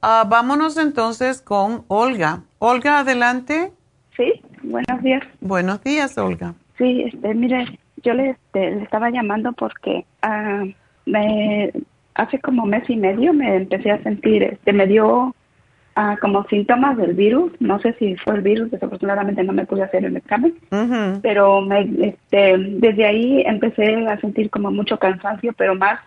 Ah, 0.02 0.26
vámonos 0.28 0.78
entonces 0.78 1.42
con 1.42 1.84
Olga. 1.90 2.44
Olga, 2.60 3.00
adelante. 3.00 3.74
Sí, 4.16 4.42
buenos 4.64 5.02
días. 5.04 5.24
Buenos 5.42 5.84
días, 5.84 6.18
Olga. 6.18 6.54
Sí, 6.78 7.04
este, 7.04 7.34
mire, 7.34 7.80
yo 8.04 8.14
le, 8.14 8.32
este, 8.32 8.72
le 8.72 8.84
estaba 8.84 9.10
llamando 9.10 9.54
porque 9.54 10.06
ah, 10.22 10.64
me, 11.06 11.72
hace 12.18 12.40
como 12.40 12.66
mes 12.66 12.90
y 12.90 12.96
medio 12.96 13.34
me 13.34 13.56
empecé 13.56 13.92
a 13.92 14.04
sentir, 14.04 14.44
este, 14.44 14.74
me 14.74 14.88
dio 14.88 15.36
ah, 15.96 16.18
como 16.20 16.44
síntomas 16.46 16.98
del 16.98 17.14
virus. 17.14 17.52
No 17.60 17.80
sé 17.80 17.94
si 18.00 18.16
fue 18.18 18.36
el 18.36 18.42
virus, 18.42 18.72
desafortunadamente 18.72 19.44
no 19.44 19.54
me 19.54 19.66
pude 19.66 19.84
hacer 19.84 20.06
el 20.06 20.18
examen, 20.18 20.56
pero 21.22 21.62
me, 21.62 21.90
este, 22.02 22.58
desde 22.58 23.06
ahí 23.06 23.44
empecé 23.46 24.08
a 24.08 24.20
sentir 24.20 24.50
como 24.50 24.72
mucho 24.72 24.98
cansancio, 24.98 25.54
pero 25.58 25.76
más 25.76 26.00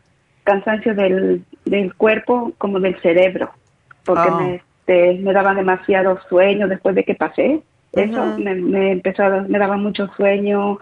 cansancio 0.45 0.95
del, 0.95 1.45
del 1.65 1.95
cuerpo 1.95 2.53
como 2.59 2.81
del 2.81 3.01
cerebro, 3.01 3.51
porque 4.05 4.29
oh. 4.29 4.37
me, 4.37 4.55
este, 4.57 5.23
me 5.23 5.33
daba 5.33 5.55
demasiado 5.55 6.19
sueño 6.29 6.69
después 6.69 6.95
de 6.95 7.05
que 7.05 7.15
pasé. 7.15 7.63
Eso 7.93 8.39
me, 8.39 8.55
me, 8.55 8.93
empezó 8.93 9.25
a, 9.25 9.43
me 9.43 9.59
daba 9.59 9.77
mucho 9.77 10.09
sueño, 10.17 10.79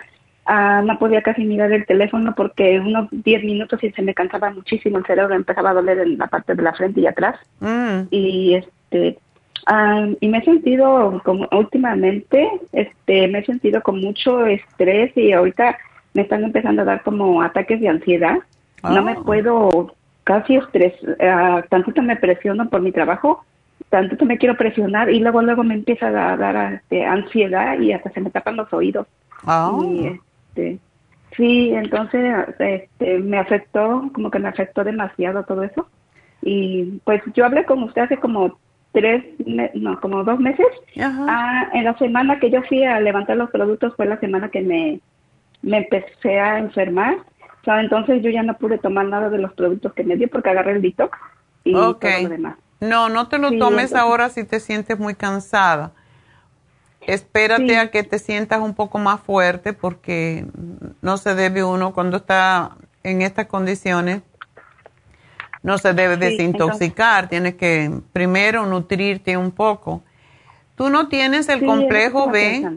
ah, 0.49 0.83
no 0.85 0.99
podía 0.99 1.23
casi 1.23 1.45
mirar 1.45 1.73
el 1.73 1.87
teléfono 1.87 2.35
porque 2.35 2.81
unos 2.81 3.09
10 3.12 3.45
minutos 3.45 3.83
y 3.85 3.91
se 3.91 4.03
me 4.03 4.15
cansaba 4.15 4.51
muchísimo 4.51 4.99
el 4.99 5.07
cerebro, 5.07 5.35
empezaba 5.35 5.70
a 5.70 5.75
doler 5.75 5.99
en 6.01 6.19
la 6.19 6.27
parte 6.27 6.55
de 6.55 6.62
la 6.62 6.73
frente 6.73 7.01
y 7.01 7.07
atrás. 7.07 7.39
Mm. 7.61 8.09
Y 8.11 8.55
este 8.55 9.19
ah, 9.66 10.09
y 10.20 10.29
me 10.29 10.39
he 10.39 10.45
sentido 10.45 11.23
como 11.25 11.49
últimamente, 11.53 12.51
este, 12.73 13.29
me 13.29 13.41
he 13.41 13.45
sentido 13.45 13.83
con 13.83 14.01
mucho 14.01 14.45
estrés 14.47 15.16
y 15.16 15.33
ahorita 15.33 15.79
me 16.15 16.23
están 16.23 16.43
empezando 16.43 16.83
a 16.83 16.87
dar 16.87 17.03
como 17.03 17.43
ataques 17.43 17.81
de 17.81 17.89
ansiedad. 17.89 18.39
No 18.83 19.03
me 19.03 19.12
oh. 19.19 19.25
puedo 19.25 19.95
casi 20.25 20.57
estrés, 20.57 20.95
uh, 21.03 21.62
tantito 21.69 22.03
me 22.03 22.16
presiono 22.16 22.69
por 22.69 22.81
mi 22.81 22.93
trabajo 22.93 23.45
tanto 23.89 24.16
que 24.16 24.25
me 24.25 24.39
quiero 24.39 24.57
presionar 24.57 25.11
y 25.11 25.20
luego 25.20 25.43
luego 25.43 25.65
me 25.65 25.75
empieza 25.75 26.09
a 26.09 26.37
dar 26.37 26.75
este, 26.75 27.05
ansiedad 27.05 27.79
y 27.79 27.93
hasta 27.93 28.11
se 28.11 28.20
me 28.20 28.31
tapan 28.31 28.57
los 28.57 28.73
oídos. 28.73 29.07
Ah. 29.47 29.73
Este, 30.59 30.78
sí, 31.36 31.70
entonces 31.72 32.47
este, 32.59 33.18
me 33.18 33.39
afectó, 33.39 34.10
como 34.12 34.30
que 34.30 34.39
me 34.39 34.48
afectó 34.48 34.85
demasiado 34.85 35.44
todo 35.44 35.62
eso. 35.62 35.89
Y 36.43 37.01
pues 37.05 37.22
yo 37.35 37.44
hablé 37.44 37.64
con 37.64 37.82
usted 37.82 38.02
hace 38.02 38.16
como 38.18 38.59
tres, 38.93 39.24
no, 39.74 40.01
como 40.01 40.24
dos 40.24 40.39
meses. 40.40 40.66
Ah, 41.01 41.68
en 41.72 41.85
la 41.85 41.97
semana 41.98 42.39
que 42.40 42.51
yo 42.51 42.62
fui 42.62 42.85
a 42.85 43.01
levantar 43.01 43.36
los 43.36 43.51
productos 43.51 43.94
fue 43.97 44.06
la 44.06 44.18
semana 44.20 44.51
que 44.51 44.60
me, 44.60 45.01
me 45.62 45.78
empecé 45.78 46.39
a 46.39 46.59
enfermar. 46.59 47.16
O 47.60 47.64
sea, 47.64 47.80
entonces 47.80 48.22
yo 48.22 48.30
ya 48.30 48.43
no 48.43 48.56
pude 48.56 48.78
tomar 48.78 49.06
nada 49.06 49.30
de 49.30 49.39
los 49.39 49.52
productos 49.52 49.93
que 49.94 50.05
me 50.05 50.16
dio 50.16 50.28
porque 50.28 50.51
agarré 50.51 50.72
el 50.72 50.82
detox 50.82 51.18
y 51.64 51.72
todo 51.72 51.98
lo 52.22 52.28
demás. 52.28 52.56
No, 52.80 53.09
no 53.09 53.28
te 53.28 53.39
lo 53.39 53.59
tomes 53.59 53.93
ahora 53.94 54.28
si 54.28 54.44
te 54.44 54.60
sientes 54.60 54.98
muy 54.98 55.14
cansada. 55.14 55.93
Espérate 57.09 57.76
a 57.78 57.90
que 57.90 58.02
te 58.02 58.18
sientas 58.18 58.60
un 58.60 58.74
poco 58.74 58.98
más 58.98 59.20
fuerte 59.20 59.72
porque 59.72 60.44
no 61.02 61.16
se 61.16 61.35
debe 61.35 61.64
uno 61.64 61.93
cuando 61.93 62.18
está 62.18 62.76
en 63.02 63.22
estas 63.22 63.47
condiciones 63.47 64.22
no 65.62 65.78
se 65.78 65.93
debe 65.93 66.16
desintoxicar, 66.16 67.28
tienes 67.28 67.55
que 67.56 67.90
primero 68.12 68.66
nutrirte 68.66 69.36
un 69.36 69.51
poco. 69.51 70.02
¿Tú 70.76 70.89
no 70.89 71.09
tienes 71.09 71.48
el 71.48 71.64
complejo 71.66 72.30
B? 72.30 72.76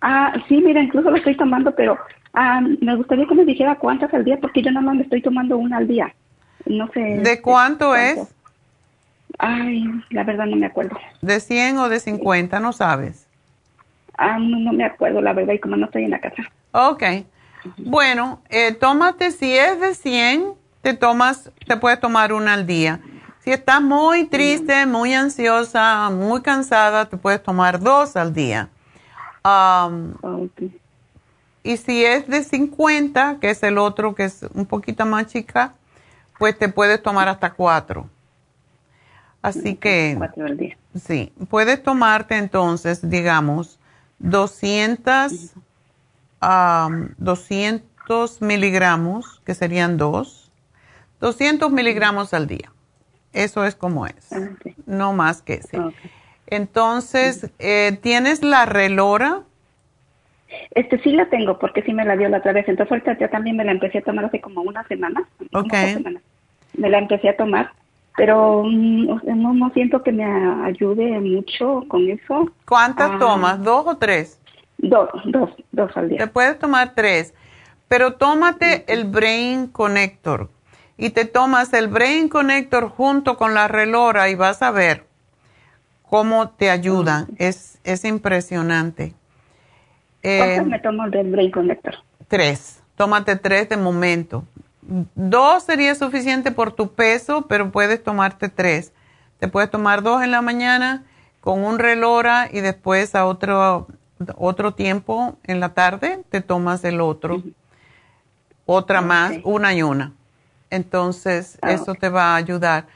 Ah, 0.00 0.32
sí, 0.48 0.60
mira, 0.60 0.82
incluso 0.82 1.10
lo 1.10 1.16
estoy 1.16 1.36
tomando, 1.36 1.74
pero 1.74 1.98
ah, 2.32 2.60
me 2.80 2.96
gustaría 2.96 3.26
que 3.26 3.34
me 3.34 3.44
dijera 3.44 3.76
cuántas 3.76 4.12
al 4.14 4.24
día, 4.24 4.38
porque 4.40 4.62
yo 4.62 4.70
nada 4.70 4.86
más 4.86 4.96
me 4.96 5.02
estoy 5.02 5.22
tomando 5.22 5.58
una 5.58 5.76
al 5.76 5.86
día. 5.86 6.14
No 6.66 6.88
sé. 6.92 7.20
¿De 7.22 7.40
cuánto, 7.40 7.94
es? 7.94 8.34
Ay, 9.38 9.84
la 10.10 10.24
verdad 10.24 10.46
no 10.46 10.56
me 10.56 10.66
acuerdo. 10.66 10.96
¿De 11.20 11.40
100 11.40 11.78
o 11.78 11.88
de 11.88 12.00
50? 12.00 12.60
No 12.60 12.72
sabes. 12.72 13.26
Ah, 14.16 14.38
no, 14.38 14.58
no 14.58 14.72
me 14.72 14.84
acuerdo, 14.84 15.20
la 15.20 15.32
verdad, 15.32 15.54
y 15.54 15.58
como 15.58 15.76
no 15.76 15.86
estoy 15.86 16.04
en 16.04 16.10
la 16.10 16.20
casa. 16.20 16.42
Ok. 16.72 17.02
Bueno, 17.76 18.40
eh, 18.50 18.72
tómate, 18.72 19.30
si 19.30 19.56
es 19.56 19.80
de 19.80 19.94
100, 19.94 20.54
te 20.82 20.94
tomas, 20.94 21.50
te 21.66 21.76
puedes 21.76 22.00
tomar 22.00 22.32
una 22.32 22.54
al 22.54 22.66
día. 22.66 23.00
Si 23.40 23.50
estás 23.50 23.82
muy 23.82 24.24
triste, 24.26 24.86
muy 24.86 25.14
ansiosa, 25.14 26.10
muy 26.10 26.42
cansada, 26.42 27.06
te 27.08 27.16
puedes 27.16 27.42
tomar 27.42 27.80
dos 27.80 28.16
al 28.16 28.32
día. 28.32 28.68
Y 31.64 31.76
si 31.76 32.04
es 32.04 32.28
de 32.28 32.44
50, 32.44 33.38
que 33.40 33.50
es 33.50 33.62
el 33.62 33.78
otro 33.78 34.14
que 34.14 34.24
es 34.24 34.44
un 34.54 34.66
poquito 34.66 35.04
más 35.06 35.26
chica, 35.26 35.74
pues 36.38 36.56
te 36.58 36.68
puedes 36.68 37.02
tomar 37.02 37.28
hasta 37.28 37.52
cuatro. 37.52 38.08
Así 39.42 39.74
que... 39.74 40.14
Cuatro 40.16 40.46
al 40.46 40.56
día. 40.56 40.76
Sí, 40.94 41.32
puedes 41.50 41.82
tomarte 41.82 42.36
entonces, 42.36 43.10
digamos, 43.10 43.78
200, 44.20 45.52
200 47.18 48.42
miligramos, 48.42 49.40
que 49.44 49.54
serían 49.54 49.96
dos 49.96 50.42
200 51.22 51.70
miligramos 51.70 52.34
al 52.34 52.46
día. 52.46 52.70
Eso 53.32 53.64
es 53.64 53.74
como 53.74 54.06
es. 54.06 54.28
No 54.86 55.14
más 55.14 55.40
que 55.40 55.54
eso. 55.54 55.92
Entonces, 56.48 57.50
eh, 57.60 57.96
¿tienes 58.02 58.42
la 58.42 58.66
relora? 58.66 59.42
Este 60.72 61.00
sí 61.00 61.12
la 61.12 61.30
tengo 61.30 61.58
porque 61.58 61.82
sí 61.82 61.94
me 61.94 62.04
la 62.04 62.16
dio 62.16 62.28
la 62.28 62.38
otra 62.38 62.52
vez. 62.52 62.68
Entonces 62.68 62.90
ahorita 62.90 63.18
yo 63.18 63.30
también 63.30 63.56
me 63.56 63.64
la 63.64 63.72
empecé 63.72 63.98
a 63.98 64.02
tomar 64.02 64.26
hace 64.26 64.40
como 64.40 64.62
una 64.62 64.86
semana. 64.88 65.26
Ok. 65.52 65.72
Me 66.76 66.90
la 66.90 66.98
empecé 66.98 67.30
a 67.30 67.36
tomar, 67.36 67.70
pero 68.16 68.64
mm, 68.64 69.20
no, 69.24 69.54
no 69.54 69.70
siento 69.70 70.02
que 70.02 70.12
me 70.12 70.24
ayude 70.64 71.18
mucho 71.20 71.84
con 71.88 72.08
eso. 72.08 72.50
¿Cuántas 72.66 73.12
ah. 73.12 73.18
tomas? 73.18 73.62
¿Dos 73.62 73.86
o 73.86 73.96
tres? 73.96 74.40
Dos, 74.78 75.08
dos, 75.24 75.50
dos 75.70 75.96
al 75.96 76.08
día. 76.08 76.18
Te 76.18 76.26
puedes 76.26 76.58
tomar 76.58 76.94
tres, 76.94 77.34
pero 77.88 78.14
tómate 78.14 78.84
el 78.92 79.04
Brain 79.04 79.68
Connector 79.68 80.50
y 80.96 81.10
te 81.10 81.24
tomas 81.24 81.72
el 81.72 81.88
Brain 81.88 82.28
Connector 82.28 82.88
junto 82.88 83.36
con 83.36 83.54
la 83.54 83.68
relora 83.68 84.28
y 84.28 84.34
vas 84.34 84.62
a 84.62 84.70
ver 84.70 85.04
cómo 86.02 86.50
te 86.50 86.70
ayudan. 86.70 87.28
Es, 87.38 87.80
es 87.84 88.04
impresionante. 88.04 89.14
¿Cuántos 90.22 90.66
eh, 90.66 90.68
me 90.68 90.78
tomo 90.78 91.08
del 91.08 91.30
Brain 91.30 91.50
Connector? 91.50 91.94
Tres. 92.28 92.82
Tómate 92.96 93.36
tres 93.36 93.68
de 93.68 93.76
momento. 93.76 94.44
Dos 95.14 95.62
sería 95.62 95.94
suficiente 95.94 96.50
por 96.50 96.72
tu 96.72 96.92
peso, 96.92 97.46
pero 97.48 97.70
puedes 97.72 98.02
tomarte 98.02 98.50
tres. 98.50 98.92
Te 99.38 99.48
puedes 99.48 99.70
tomar 99.70 100.02
dos 100.02 100.22
en 100.22 100.30
la 100.30 100.42
mañana 100.42 101.04
con 101.40 101.64
un 101.64 101.78
relora 101.78 102.50
y 102.52 102.60
después 102.60 103.14
a 103.14 103.24
otro, 103.24 103.86
otro 104.36 104.74
tiempo 104.74 105.38
en 105.44 105.60
la 105.60 105.70
tarde 105.70 106.22
te 106.28 106.42
tomas 106.42 106.84
el 106.84 107.00
otro. 107.00 107.42
Otra 108.66 109.00
más, 109.00 109.32
una 109.44 109.72
y 109.72 109.82
una. 109.82 110.12
Entonces, 110.68 111.58
ah, 111.62 111.72
eso 111.72 111.94
te 111.94 112.10
va 112.10 112.34
a 112.34 112.36
ayudar. 112.36 112.86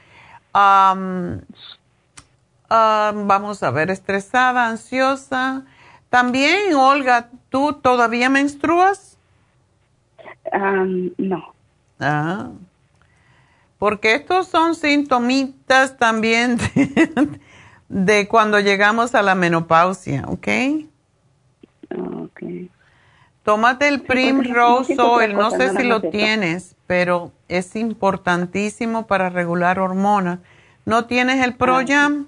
vamos 2.69 3.63
a 3.63 3.71
ver, 3.71 3.89
estresada, 3.89 4.67
ansiosa. 4.67 5.65
También, 6.09 6.75
Olga, 6.75 7.29
¿tú 7.49 7.73
todavía 7.73 8.29
menstruas? 8.29 9.17
no. 11.17 11.56
Ah. 11.99 12.49
Porque 13.77 14.15
estos 14.15 14.47
son 14.47 14.75
sintomitas 14.75 15.97
también 15.97 16.57
de, 17.89 18.27
cuando 18.27 18.59
llegamos 18.59 19.15
a 19.15 19.21
la 19.21 19.35
menopausia, 19.35 20.25
¿ok? 20.27 20.47
Ok. 22.23 22.41
Tómate 23.43 23.87
el 23.87 24.01
Primrose 24.01 24.99
Oil, 24.99 25.33
no 25.33 25.51
sé 25.51 25.69
si 25.75 25.83
lo 25.83 26.01
tienes, 26.01 26.75
pero 26.85 27.31
es 27.47 27.75
importantísimo 27.75 29.07
para 29.07 29.29
regular 29.29 29.79
hormonas. 29.79 30.39
¿No 30.85 31.05
tienes 31.05 31.41
el 31.43 31.55
Proyam? 31.55 32.27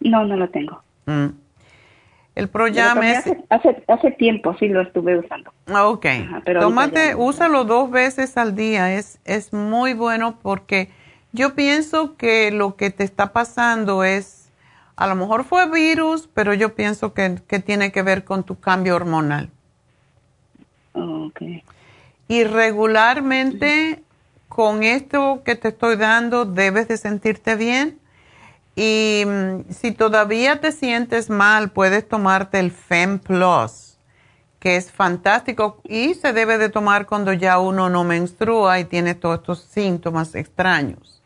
No, 0.00 0.24
no 0.24 0.36
lo 0.36 0.50
tengo. 0.50 0.82
Mm. 1.06 1.45
El 2.36 2.48
Proyam 2.48 3.02
es... 3.02 3.24
Hace, 3.48 3.82
hace, 3.88 4.10
tiempo 4.12 4.54
sí 4.58 4.68
lo 4.68 4.82
estuve 4.82 5.18
usando. 5.18 5.52
Ok. 5.72 6.06
Tómate, 6.60 7.14
úsalo 7.14 7.64
dos 7.64 7.90
veces 7.90 8.36
al 8.36 8.54
día. 8.54 8.94
Es, 8.94 9.18
es 9.24 9.52
muy 9.52 9.94
bueno 9.94 10.38
porque 10.42 10.90
yo 11.32 11.54
pienso 11.54 12.16
que 12.16 12.50
lo 12.50 12.76
que 12.76 12.90
te 12.90 13.04
está 13.04 13.32
pasando 13.32 14.04
es 14.04 14.46
a 14.96 15.06
lo 15.06 15.14
mejor 15.14 15.44
fue 15.44 15.70
virus, 15.70 16.28
pero 16.32 16.54
yo 16.54 16.74
pienso 16.74 17.12
que, 17.12 17.30
tiene 17.64 17.92
que 17.92 18.02
ver 18.02 18.24
con 18.24 18.44
tu 18.44 18.58
cambio 18.58 18.96
hormonal. 18.96 19.50
Okay. 20.94 21.62
Y 22.28 22.44
regularmente 22.44 24.02
con 24.48 24.82
esto 24.82 25.42
que 25.44 25.54
te 25.54 25.68
estoy 25.68 25.96
dando 25.96 26.46
debes 26.46 26.88
de 26.88 26.96
sentirte 26.96 27.56
bien. 27.56 27.98
Y 28.76 29.24
mm, 29.26 29.70
si 29.70 29.92
todavía 29.92 30.60
te 30.60 30.70
sientes 30.70 31.30
mal, 31.30 31.70
puedes 31.70 32.06
tomarte 32.06 32.60
el 32.60 32.70
FEM 32.70 33.18
Plus, 33.18 33.98
que 34.60 34.76
es 34.76 34.92
fantástico 34.92 35.80
y 35.84 36.12
se 36.14 36.34
debe 36.34 36.58
de 36.58 36.68
tomar 36.68 37.06
cuando 37.06 37.32
ya 37.32 37.58
uno 37.58 37.88
no 37.88 38.04
menstrua 38.04 38.78
y 38.78 38.84
tiene 38.84 39.14
todos 39.14 39.40
estos 39.40 39.60
síntomas 39.60 40.34
extraños. 40.34 41.22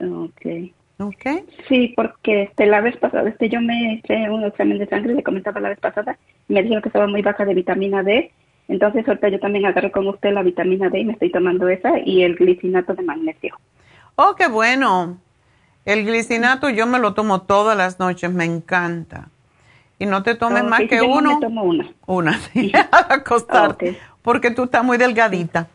Okay. 0.00 0.72
Okay. 0.98 1.44
Sí, 1.68 1.92
porque 1.96 2.44
este, 2.44 2.66
la 2.66 2.80
vez 2.80 2.96
pasada, 2.96 3.28
este, 3.28 3.48
yo 3.48 3.60
me 3.60 3.94
hice 3.94 4.30
un 4.30 4.44
examen 4.44 4.78
de 4.78 4.86
sangre, 4.86 5.14
le 5.14 5.22
comentaba 5.22 5.60
la 5.60 5.70
vez 5.70 5.80
pasada, 5.80 6.16
y 6.48 6.54
me 6.54 6.62
dijeron 6.62 6.82
que 6.82 6.88
estaba 6.90 7.06
muy 7.06 7.22
baja 7.22 7.44
de 7.44 7.54
vitamina 7.54 8.02
D. 8.02 8.30
Entonces, 8.68 9.06
ahorita 9.06 9.28
yo 9.28 9.40
también 9.40 9.66
agarré 9.66 9.90
con 9.90 10.06
usted 10.06 10.32
la 10.32 10.42
vitamina 10.42 10.88
D 10.88 11.00
y 11.00 11.04
me 11.04 11.12
estoy 11.14 11.30
tomando 11.30 11.68
esa 11.68 11.98
y 11.98 12.22
el 12.22 12.36
glicinato 12.36 12.94
de 12.94 13.02
magnesio. 13.02 13.56
Oh, 14.14 14.34
qué 14.38 14.46
bueno. 14.46 15.18
El 15.84 16.04
glicinato 16.04 16.70
yo 16.70 16.86
me 16.86 16.98
lo 16.98 17.14
tomo 17.14 17.42
todas 17.42 17.76
las 17.76 17.98
noches, 17.98 18.32
me 18.32 18.44
encanta. 18.44 19.28
Y 19.98 20.06
no 20.06 20.22
te 20.22 20.34
tomes 20.34 20.64
más 20.64 20.80
que 20.88 21.00
uno. 21.00 21.20
No 21.20 21.34
me 21.34 21.40
tomo 21.40 21.62
una. 21.64 21.90
Una, 22.06 22.38
sí, 22.38 22.72
acostarte. 23.08 23.98
Porque 24.22 24.50
tú 24.50 24.64
estás 24.64 24.84
muy 24.84 24.98
delgadita. 24.98 25.68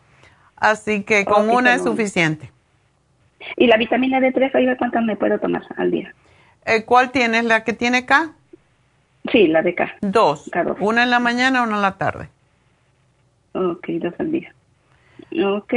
Así 0.56 1.02
que 1.02 1.24
con 1.24 1.50
una 1.50 1.74
es 1.74 1.82
suficiente. 1.82 2.50
Y 3.56 3.66
la 3.66 3.76
vitamina 3.76 4.18
D3, 4.18 4.54
¿ahí 4.54 4.76
cuántas 4.76 5.02
me 5.04 5.16
puedo 5.16 5.38
tomar 5.38 5.62
al 5.76 5.90
día? 5.90 6.14
Eh, 6.64 6.84
¿Cuál 6.84 7.10
tienes? 7.10 7.44
¿La 7.44 7.64
que 7.64 7.72
tiene 7.72 8.04
K? 8.04 8.32
Sí, 9.30 9.46
la 9.46 9.62
de 9.62 9.74
K. 9.74 9.96
Dos. 10.00 10.50
Una 10.80 11.04
en 11.04 11.10
la 11.10 11.20
mañana, 11.20 11.62
una 11.62 11.76
en 11.76 11.82
la 11.82 11.96
tarde. 11.96 12.28
Ok, 13.52 13.88
dos 14.00 14.14
al 14.18 14.32
día. 14.32 14.52
Ok. 15.32 15.74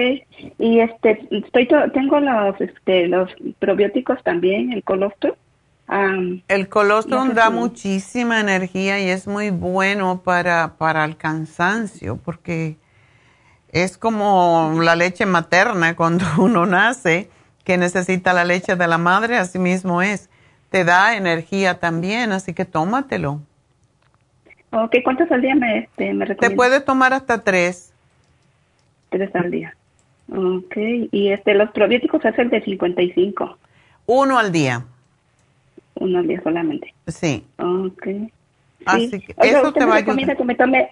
Y 0.59 0.79
este, 0.79 1.27
estoy 1.31 1.67
tengo 1.93 2.19
los, 2.19 2.59
este, 2.61 3.07
los 3.07 3.29
probióticos 3.59 4.21
también, 4.23 4.71
el 4.71 4.83
colostrum. 4.83 5.33
el 6.47 6.69
colostrum 6.69 7.33
da 7.33 7.49
muchísima 7.49 8.39
energía 8.39 8.99
y 8.99 9.09
es 9.09 9.27
muy 9.27 9.49
bueno 9.49 10.21
para, 10.23 10.75
para 10.77 11.03
el 11.03 11.17
cansancio 11.17 12.17
porque 12.17 12.77
es 13.71 13.97
como 13.97 14.79
la 14.81 14.95
leche 14.95 15.25
materna 15.25 15.95
cuando 15.97 16.25
uno 16.37 16.65
nace 16.65 17.29
que 17.63 17.77
necesita 17.77 18.33
la 18.33 18.43
leche 18.43 18.75
de 18.75 18.87
la 18.87 18.97
madre, 18.97 19.37
así 19.37 19.59
mismo 19.59 20.01
es. 20.01 20.29
Te 20.69 20.85
da 20.85 21.15
energía 21.15 21.79
también, 21.79 22.31
así 22.31 22.53
que 22.53 22.65
tómatelo. 22.65 23.41
Ok, 24.71 24.95
¿cuántos 25.03 25.29
al 25.31 25.41
día 25.41 25.53
me, 25.53 25.79
este, 25.79 26.13
me 26.13 26.25
Te 26.27 26.51
puedes 26.51 26.85
tomar 26.85 27.13
hasta 27.13 27.43
tres. 27.43 27.90
Tres 29.11 29.35
al 29.35 29.51
día. 29.51 29.75
Ok, 30.33 30.75
y 31.11 31.29
este, 31.29 31.53
los 31.53 31.69
probióticos 31.71 32.25
hacen 32.25 32.49
de 32.49 32.61
55. 32.63 33.57
Uno 34.07 34.39
al 34.39 34.51
día. 34.51 34.85
Uno 35.95 36.19
al 36.19 36.27
día 36.27 36.41
solamente. 36.41 36.93
Sí. 37.07 37.45
Ok. 37.59 38.07
Así 38.85 39.09
Sí. 39.09 39.19
que 39.19 39.35
eso 39.43 39.67
usted 39.67 39.73
te 39.73 39.79
me 39.81 39.85
va 39.87 39.95
a 39.95 39.99
recomienda 39.99 40.33
ayudar. 40.33 40.37
que 40.37 40.43
me 40.45 40.55
tome, 40.55 40.89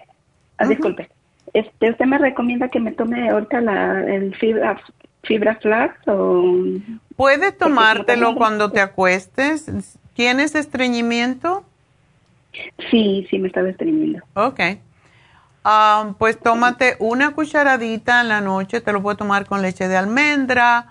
ah, 0.58 0.66
disculpe, 0.66 1.08
este, 1.54 1.90
usted 1.90 2.04
me 2.04 2.18
recomienda 2.18 2.68
que 2.68 2.78
me 2.78 2.92
tome 2.92 3.28
ahorita 3.30 3.60
la, 3.62 4.04
el 4.14 4.34
fibra, 4.36 4.80
fibra 5.24 5.56
flax 5.56 5.96
o... 6.06 6.54
Puedes 7.16 7.56
tomártelo 7.58 8.34
cuando 8.36 8.70
te 8.70 8.80
acuestes. 8.80 9.66
¿Tienes 10.14 10.54
estreñimiento? 10.54 11.64
Sí, 12.90 13.26
sí, 13.30 13.38
me 13.38 13.48
estaba 13.48 13.70
estreñiendo. 13.70 14.20
Ok. 14.34 14.60
Ah, 15.62 16.14
pues 16.18 16.38
tómate 16.40 16.96
una 17.00 17.32
cucharadita 17.32 18.22
en 18.22 18.28
la 18.28 18.40
noche, 18.40 18.80
te 18.80 18.92
lo 18.92 19.02
puedes 19.02 19.18
tomar 19.18 19.44
con 19.46 19.60
leche 19.60 19.88
de 19.88 19.96
almendra 19.96 20.86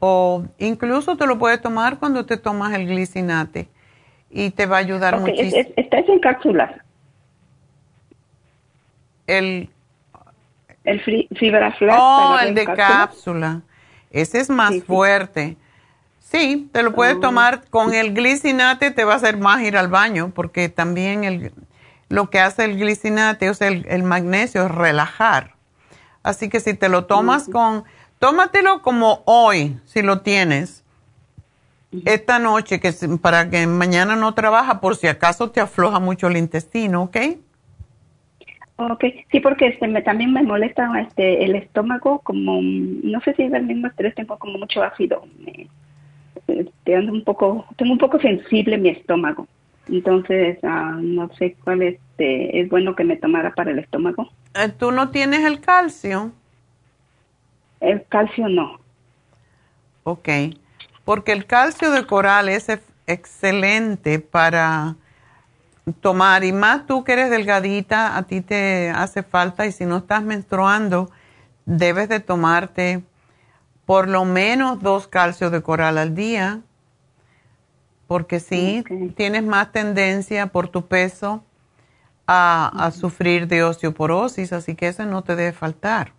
o 0.00 0.44
incluso 0.58 1.16
te 1.16 1.26
lo 1.26 1.38
puedes 1.38 1.62
tomar 1.62 1.98
cuando 1.98 2.26
te 2.26 2.36
tomas 2.36 2.74
el 2.74 2.86
glicinate 2.86 3.68
y 4.30 4.50
te 4.50 4.66
va 4.66 4.76
a 4.76 4.80
ayudar 4.80 5.14
Ok, 5.14 5.20
es- 5.20 5.26
muchísimo. 5.36 5.60
es- 5.62 5.68
está 5.76 5.98
hecho 6.00 6.12
en 6.12 6.18
cápsulas. 6.20 6.72
El, 9.26 9.70
El 10.84 11.02
fri- 11.04 11.28
fibra 11.38 11.74
oh, 11.96 12.36
el 12.42 12.54
de 12.54 12.66
cápsula. 12.66 13.60
Ese 14.10 14.40
es 14.40 14.50
más 14.50 14.82
fuerte. 14.84 15.56
Sí, 16.20 16.68
te 16.72 16.82
lo 16.82 16.92
puedes 16.92 17.16
Oh. 17.16 17.20
tomar 17.20 17.62
con 17.70 17.94
el 17.94 18.12
glicinate, 18.14 18.90
te 18.90 19.04
va 19.04 19.14
a 19.14 19.16
hacer 19.16 19.36
más 19.38 19.62
ir 19.62 19.76
al 19.76 19.88
baño, 19.88 20.32
porque 20.34 20.68
también 20.68 21.24
el, 21.24 21.52
lo 22.12 22.28
que 22.28 22.40
hace 22.40 22.66
el 22.66 22.78
glicinate, 22.78 23.48
o 23.48 23.54
sea, 23.54 23.68
el, 23.68 23.86
el 23.88 24.02
magnesio 24.02 24.66
es 24.66 24.70
relajar. 24.70 25.54
Así 26.22 26.50
que 26.50 26.60
si 26.60 26.74
te 26.74 26.90
lo 26.90 27.06
tomas 27.06 27.48
con, 27.48 27.84
tómatelo 28.18 28.82
como 28.82 29.22
hoy, 29.24 29.78
si 29.86 30.02
lo 30.02 30.20
tienes, 30.20 30.84
esta 32.04 32.38
noche, 32.38 32.80
que 32.80 32.92
para 33.22 33.48
que 33.48 33.66
mañana 33.66 34.14
no 34.14 34.34
trabaja, 34.34 34.78
por 34.78 34.96
si 34.96 35.06
acaso 35.06 35.50
te 35.52 35.60
afloja 35.60 36.00
mucho 36.00 36.28
el 36.28 36.36
intestino, 36.36 37.04
¿ok? 37.04 37.16
Ok, 38.76 39.04
sí, 39.30 39.40
porque 39.40 39.68
este, 39.68 39.88
me, 39.88 40.02
también 40.02 40.34
me 40.34 40.42
molesta 40.42 40.90
este, 41.00 41.42
el 41.46 41.54
estómago, 41.54 42.18
como, 42.18 42.60
no 42.60 43.22
sé 43.22 43.32
si 43.36 43.44
es 43.44 43.52
el 43.54 43.62
mismo 43.62 43.86
estrés, 43.86 44.14
tengo 44.14 44.38
como 44.38 44.58
mucho 44.58 44.82
ácido. 44.82 45.24
Me, 45.38 45.66
este, 46.46 46.94
ando 46.94 47.12
un 47.12 47.24
poco, 47.24 47.64
tengo 47.76 47.92
un 47.92 47.98
poco 47.98 48.20
sensible 48.20 48.76
mi 48.76 48.90
estómago. 48.90 49.46
Entonces, 49.88 50.58
ah, 50.62 50.98
no 51.00 51.28
sé 51.36 51.56
cuál 51.64 51.82
este, 51.82 52.60
es 52.60 52.68
bueno 52.68 52.94
que 52.94 53.04
me 53.04 53.16
tomara 53.16 53.52
para 53.54 53.72
el 53.72 53.78
estómago. 53.78 54.28
Eh, 54.54 54.68
¿Tú 54.68 54.92
no 54.92 55.10
tienes 55.10 55.40
el 55.44 55.60
calcio? 55.60 56.32
El 57.80 58.06
calcio 58.08 58.48
no. 58.48 58.80
Ok, 60.04 60.28
porque 61.04 61.32
el 61.32 61.46
calcio 61.46 61.90
de 61.90 62.06
coral 62.06 62.48
es 62.48 62.68
ex- 62.68 62.82
excelente 63.06 64.18
para 64.18 64.96
tomar 66.00 66.44
y 66.44 66.52
más 66.52 66.86
tú 66.86 67.04
que 67.04 67.12
eres 67.12 67.30
delgadita, 67.30 68.16
a 68.16 68.22
ti 68.24 68.40
te 68.40 68.90
hace 68.90 69.22
falta 69.22 69.66
y 69.66 69.72
si 69.72 69.84
no 69.84 69.98
estás 69.98 70.22
menstruando, 70.22 71.10
debes 71.66 72.08
de 72.08 72.20
tomarte 72.20 73.02
por 73.86 74.08
lo 74.08 74.24
menos 74.24 74.80
dos 74.82 75.08
calcios 75.08 75.52
de 75.52 75.62
coral 75.62 75.98
al 75.98 76.14
día, 76.14 76.60
porque 78.06 78.40
sí, 78.40 78.84
tienes 79.16 79.44
más 79.44 79.72
tendencia 79.72 80.48
por 80.48 80.68
tu 80.68 80.86
peso 80.86 81.42
a, 82.26 82.86
a 82.86 82.90
sufrir 82.90 83.46
de 83.48 83.62
osteoporosis, 83.62 84.52
así 84.52 84.74
que 84.74 84.88
eso 84.88 85.04
no 85.06 85.22
te 85.22 85.36
debe 85.36 85.52
faltar. 85.52 86.12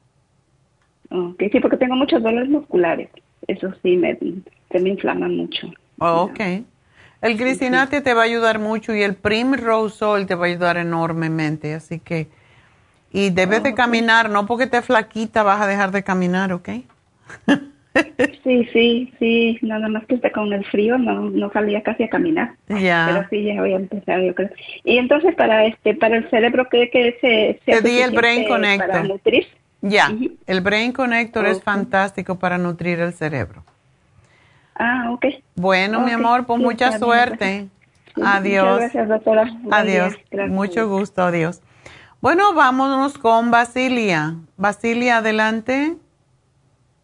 Ok, 1.10 1.44
sí, 1.52 1.60
porque 1.60 1.78
tengo 1.78 1.96
muchos 1.96 2.24
dolores 2.24 2.50
musculares. 2.50 3.10
Eso 3.48 3.74
sí, 3.84 3.98
me, 3.98 4.18
se 4.72 4.80
me 4.80 4.90
inflama 4.90 5.28
mucho. 5.28 5.68
Oh, 6.00 6.24
ok. 6.24 6.40
El 7.22 7.38
grisinate 7.38 8.02
te 8.02 8.14
va 8.14 8.22
a 8.22 8.26
ayudar 8.26 8.60
mucho 8.60 8.94
y 8.94 9.02
el 9.02 9.16
Primrose 9.16 10.04
Oil 10.04 10.26
te 10.26 10.36
va 10.36 10.46
a 10.46 10.50
ayudar 10.50 10.78
enormemente, 10.78 11.74
así 11.74 12.00
que... 12.00 12.28
Y 13.12 13.30
debes 13.30 13.62
de 13.62 13.76
caminar, 13.76 14.32
no 14.32 14.48
porque 14.48 14.66
te 14.66 14.82
flaquita 14.82 15.44
vas 15.44 15.62
a 15.62 15.68
dejar 15.68 15.92
de 15.92 16.04
caminar, 16.04 16.52
¿ok? 16.52 16.70
Sí, 18.44 18.68
sí, 18.74 19.14
sí, 19.20 19.57
nada 19.61 19.88
más 19.88 20.06
que 20.06 20.15
está 20.15 20.32
con 20.32 20.52
el 20.52 20.65
frío, 20.65 20.98
no, 20.98 21.30
no 21.30 21.52
salía 21.52 21.82
casi 21.82 22.03
a 22.03 22.10
caminar. 22.10 22.56
Ya. 22.68 23.06
Pero 23.07 23.28
sí, 23.30 23.44
ya 23.44 23.61
voy 23.61 23.74
a 23.74 23.78
empezar, 23.78 24.22
yo 24.22 24.36
creo. 24.36 24.49
Y 24.84 24.98
entonces 24.98 25.34
para 25.36 25.65
este, 25.65 25.95
para 25.95 26.18
el 26.18 26.30
cerebro, 26.30 26.68
¿qué 26.70 26.90
que 26.90 27.18
se, 27.22 27.72
Te 27.72 27.82
di 27.82 27.99
el 27.99 28.11
Brain 28.11 28.44
Para 28.44 28.56
Connector. 28.56 29.07
nutrir? 29.07 29.48
Ya, 29.82 30.11
el 30.48 30.61
Brain 30.61 30.91
Connector 30.91 31.45
es 31.45 31.61
fantástico 31.61 32.40
para 32.40 32.57
nutrir 32.57 32.99
el 32.99 33.14
cerebro. 33.14 33.64
Ah, 34.76 35.10
ok. 35.11 35.26
Bueno, 35.56 36.02
mi 36.02 36.11
amor, 36.11 36.45
pues 36.45 36.57
sí, 36.60 36.64
mucha 36.65 36.90
bien, 36.90 36.99
suerte. 36.99 37.68
Adiós. 38.22 38.65
Muchas 38.65 38.80
gracias, 38.80 39.10
doctora. 39.10 39.44
Buen 39.61 39.74
Adiós. 39.74 40.14
Gracias. 40.32 40.56
Mucho 40.56 40.88
gusto, 40.88 41.24
adiós. 41.24 41.61
Bueno, 42.22 42.53
vámonos 42.53 43.18
con 43.18 43.52
Basilia. 43.52 44.36
Basilia, 44.57 45.18
adelante. 45.18 45.98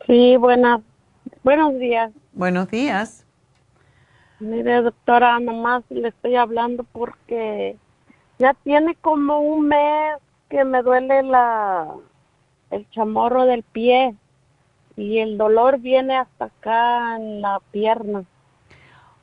Sí, 0.10 0.38
buenas, 0.38 0.82
buenos 1.44 1.78
días. 1.78 2.12
Buenos 2.34 2.68
días. 2.72 3.28
Mire, 4.40 4.82
doctora, 4.82 5.40
nomás 5.40 5.84
le 5.90 6.08
estoy 6.08 6.36
hablando 6.36 6.84
porque 6.84 7.78
ya 8.40 8.56
tiene 8.56 8.96
como 8.96 9.40
un 9.42 9.68
mes 9.68 10.18
que 10.50 10.64
me 10.64 10.82
duele 10.82 11.22
la 11.22 11.94
el 12.72 12.90
chamorro 12.90 13.46
del 13.46 13.62
pie 13.62 14.16
y 14.96 15.20
el 15.20 15.38
dolor 15.38 15.78
viene 15.78 16.18
hasta 16.18 16.46
acá 16.46 17.16
en 17.16 17.42
la 17.42 17.60
pierna. 17.70 18.24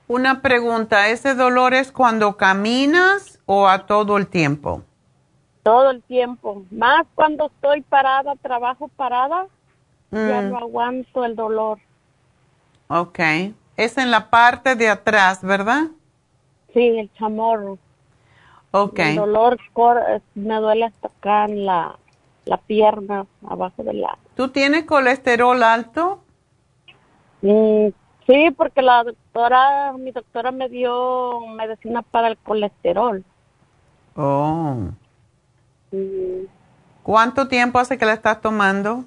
Una 0.07 0.41
pregunta, 0.41 1.09
¿ese 1.09 1.35
dolor 1.35 1.75
es 1.75 1.91
cuando 1.91 2.37
caminas 2.37 3.41
o 3.45 3.67
a 3.67 3.87
todo 3.87 4.17
el 4.19 4.29
tiempo? 4.29 4.83
Todo 5.65 5.91
el 5.91 6.01
tiempo, 6.05 6.63
más 6.71 7.09
cuando 7.17 7.47
estoy 7.47 7.81
parada, 7.81 8.37
trabajo 8.37 8.87
parada, 8.87 9.49
ya 10.13 10.41
Mm. 10.43 10.51
no 10.51 10.59
aguanto 10.59 11.25
el 11.25 11.37
dolor. 11.37 11.79
Ok. 12.89 13.19
Es 13.77 13.99
en 13.99 14.11
la 14.11 14.31
parte 14.31 14.75
de 14.77 14.89
atrás, 14.89 15.43
¿verdad? 15.43 15.89
Sí, 16.73 16.81
el 16.99 17.13
chamorro. 17.15 17.79
Ok. 18.71 18.99
El 18.99 19.17
dolor 19.17 19.59
me 20.35 20.55
duele 20.57 20.85
hasta 20.87 21.09
acá 21.09 21.45
en 21.47 21.67
la, 21.67 21.97
la 22.45 22.57
pierna, 22.59 23.27
abajo 23.49 23.83
de 23.83 23.95
la... 23.95 24.19
¿Tú 24.35 24.49
tienes 24.49 24.85
colesterol 24.85 25.63
alto? 25.63 26.23
Mm, 27.43 27.89
sí, 28.27 28.51
porque 28.57 28.83
la 28.83 29.05
doctora, 29.05 29.93
mi 29.93 30.11
doctora 30.13 30.53
me 30.53 30.69
dio 30.69 31.41
medicina 31.49 32.03
para 32.03 32.29
el 32.29 32.37
colesterol. 32.39 33.25
Oh. 34.17 34.77
Mm, 35.93 36.45
¿Cuánto 37.03 37.49
tiempo 37.49 37.79
hace 37.79 37.99
que 37.99 38.07
la 38.07 38.15
estás 38.15 38.41
tomando? 38.41 39.05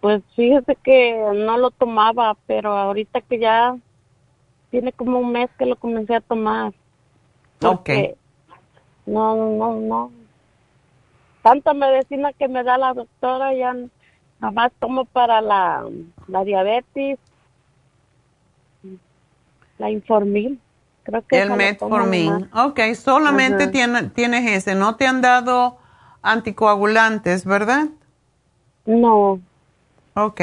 Pues 0.00 0.22
fíjese 0.34 0.76
que 0.76 1.16
no 1.34 1.58
lo 1.58 1.70
tomaba, 1.70 2.36
pero 2.46 2.72
ahorita 2.76 3.20
que 3.22 3.38
ya 3.38 3.76
tiene 4.70 4.92
como 4.92 5.18
un 5.20 5.32
mes 5.32 5.50
que 5.58 5.66
lo 5.66 5.76
comencé 5.76 6.14
a 6.14 6.20
tomar. 6.20 6.72
Porque 7.58 8.16
No, 9.06 9.36
no, 9.36 9.76
no. 9.76 10.12
Tanta 11.42 11.72
medicina 11.74 12.32
que 12.32 12.48
me 12.48 12.64
da 12.64 12.76
la 12.76 12.92
doctora 12.92 13.54
ya 13.54 13.72
nada 14.40 14.50
más 14.52 14.72
tomo 14.80 15.04
para 15.04 15.40
la, 15.40 15.84
la 16.26 16.44
diabetes, 16.44 17.18
la 19.78 19.90
Informil. 19.90 20.60
Creo 21.04 21.22
que 21.22 21.40
El 21.42 21.52
metformin. 21.52 22.50
Ok, 22.52 22.80
solamente 22.94 23.62
Ajá. 23.64 23.70
tiene- 23.70 24.02
tienes 24.10 24.50
ese. 24.50 24.74
No 24.74 24.96
te 24.96 25.06
han 25.06 25.22
dado 25.22 25.78
anticoagulantes, 26.22 27.44
¿verdad? 27.44 27.86
No. 28.86 29.40
Ok. 30.14 30.40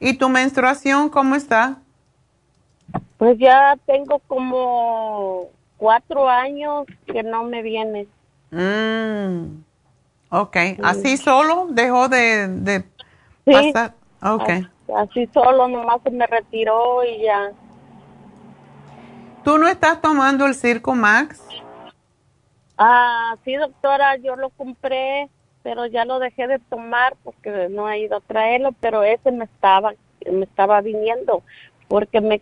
¿Y 0.00 0.14
tu 0.14 0.28
menstruación 0.28 1.08
cómo 1.10 1.36
está? 1.36 1.76
Pues 3.18 3.38
ya 3.38 3.76
tengo 3.86 4.18
como 4.26 5.48
cuatro 5.76 6.28
años 6.28 6.86
que 7.06 7.22
no 7.22 7.44
me 7.44 7.62
viene. 7.62 8.08
Mm. 8.50 9.62
Ok. 10.30 10.56
¿Así 10.82 11.16
solo 11.16 11.66
dejó 11.70 12.08
de, 12.08 12.48
de 12.48 12.84
Sí. 13.44 13.52
pasar? 13.52 13.94
Ok. 14.22 14.48
Así, 14.48 14.66
así 14.96 15.26
solo, 15.32 15.68
nomás 15.68 16.00
se 16.02 16.10
me 16.10 16.26
retiró 16.26 17.04
y 17.04 17.22
ya. 17.22 17.52
¿Tú 19.44 19.58
no 19.58 19.68
estás 19.68 20.00
tomando 20.00 20.46
el 20.46 20.54
Circo 20.54 20.94
Max? 20.94 21.40
Ah, 22.78 23.36
sí, 23.44 23.54
doctora, 23.54 24.16
yo 24.16 24.36
lo 24.36 24.50
compré, 24.50 25.28
pero 25.62 25.86
ya 25.86 26.04
lo 26.04 26.18
dejé 26.18 26.46
de 26.46 26.58
tomar 26.58 27.16
porque 27.22 27.68
no 27.70 27.88
he 27.88 28.00
ido 28.00 28.16
a 28.16 28.20
traerlo, 28.20 28.72
pero 28.80 29.02
ese 29.02 29.30
me 29.30 29.44
estaba, 29.44 29.94
me 30.30 30.44
estaba 30.44 30.80
viniendo 30.80 31.42
porque 31.88 32.20
me, 32.20 32.40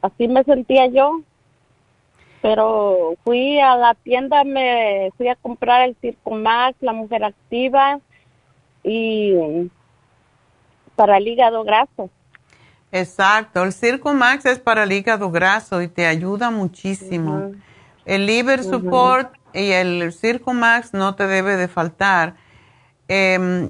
así 0.00 0.28
me 0.28 0.44
sentía 0.44 0.86
yo. 0.86 1.20
Pero 2.40 3.14
fui 3.22 3.60
a 3.60 3.76
la 3.76 3.94
tienda, 3.94 4.42
me 4.42 5.12
fui 5.16 5.28
a 5.28 5.36
comprar 5.36 5.88
el 5.88 5.94
Circo 6.00 6.32
Max, 6.32 6.76
la 6.80 6.92
mujer 6.92 7.22
activa 7.22 8.00
y 8.82 9.70
para 10.96 11.18
el 11.18 11.28
hígado 11.28 11.62
graso. 11.62 12.10
Exacto, 12.90 13.62
el 13.62 13.72
Circo 13.72 14.12
Max 14.12 14.44
es 14.44 14.58
para 14.58 14.82
el 14.82 14.92
hígado 14.92 15.30
graso 15.30 15.80
y 15.80 15.88
te 15.88 16.06
ayuda 16.06 16.50
muchísimo. 16.50 17.52
El 18.04 18.26
Liver 18.26 18.64
Support 18.64 19.34
y 19.54 19.70
el 19.70 20.12
Circo 20.12 20.52
Max 20.52 20.92
no 20.92 21.14
te 21.14 21.28
debe 21.28 21.56
de 21.56 21.68
faltar. 21.68 22.34
Em, 23.14 23.68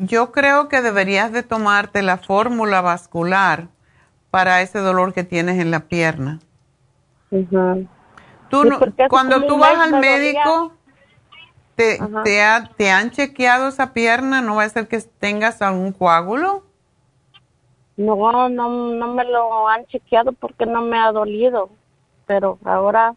yo 0.00 0.32
creo 0.32 0.68
que 0.68 0.82
deberías 0.82 1.30
de 1.30 1.44
tomarte 1.44 2.02
la 2.02 2.16
fórmula 2.16 2.80
vascular 2.80 3.68
para 4.32 4.60
ese 4.60 4.80
dolor 4.80 5.12
que 5.12 5.22
tienes 5.22 5.60
en 5.60 5.70
la 5.70 5.86
pierna. 5.86 6.40
Tú 8.50 8.68
cuando 9.08 9.46
tú 9.46 9.56
vas 9.56 9.78
al 9.78 10.00
médico, 10.00 10.72
te, 11.76 12.00
te, 12.76 12.90
han 12.90 13.10
chequeado 13.12 13.68
esa 13.68 13.92
pierna? 13.92 14.40
¿No 14.40 14.56
va 14.56 14.64
a 14.64 14.68
ser 14.68 14.88
que 14.88 15.00
tengas 15.20 15.62
algún 15.62 15.92
coágulo? 15.92 16.64
No, 17.96 18.48
no, 18.48 18.68
no 18.68 19.14
me 19.14 19.24
lo 19.26 19.68
han 19.68 19.86
chequeado 19.86 20.32
porque 20.32 20.66
no 20.66 20.82
me 20.82 20.98
ha 20.98 21.12
dolido, 21.12 21.70
pero 22.26 22.58
ahora 22.64 23.14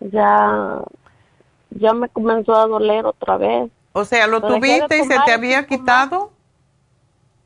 ya, 0.00 0.82
ya 1.70 1.92
me 1.92 2.08
comenzó 2.08 2.56
a 2.56 2.66
doler 2.66 3.06
otra 3.06 3.36
vez. 3.36 3.70
O 3.92 4.04
sea, 4.04 4.26
¿lo, 4.26 4.40
tuviste 4.40 4.98
y 4.98 5.04
se 5.04 5.18
te 5.24 5.32
había 5.32 5.66
quitado? 5.66 6.32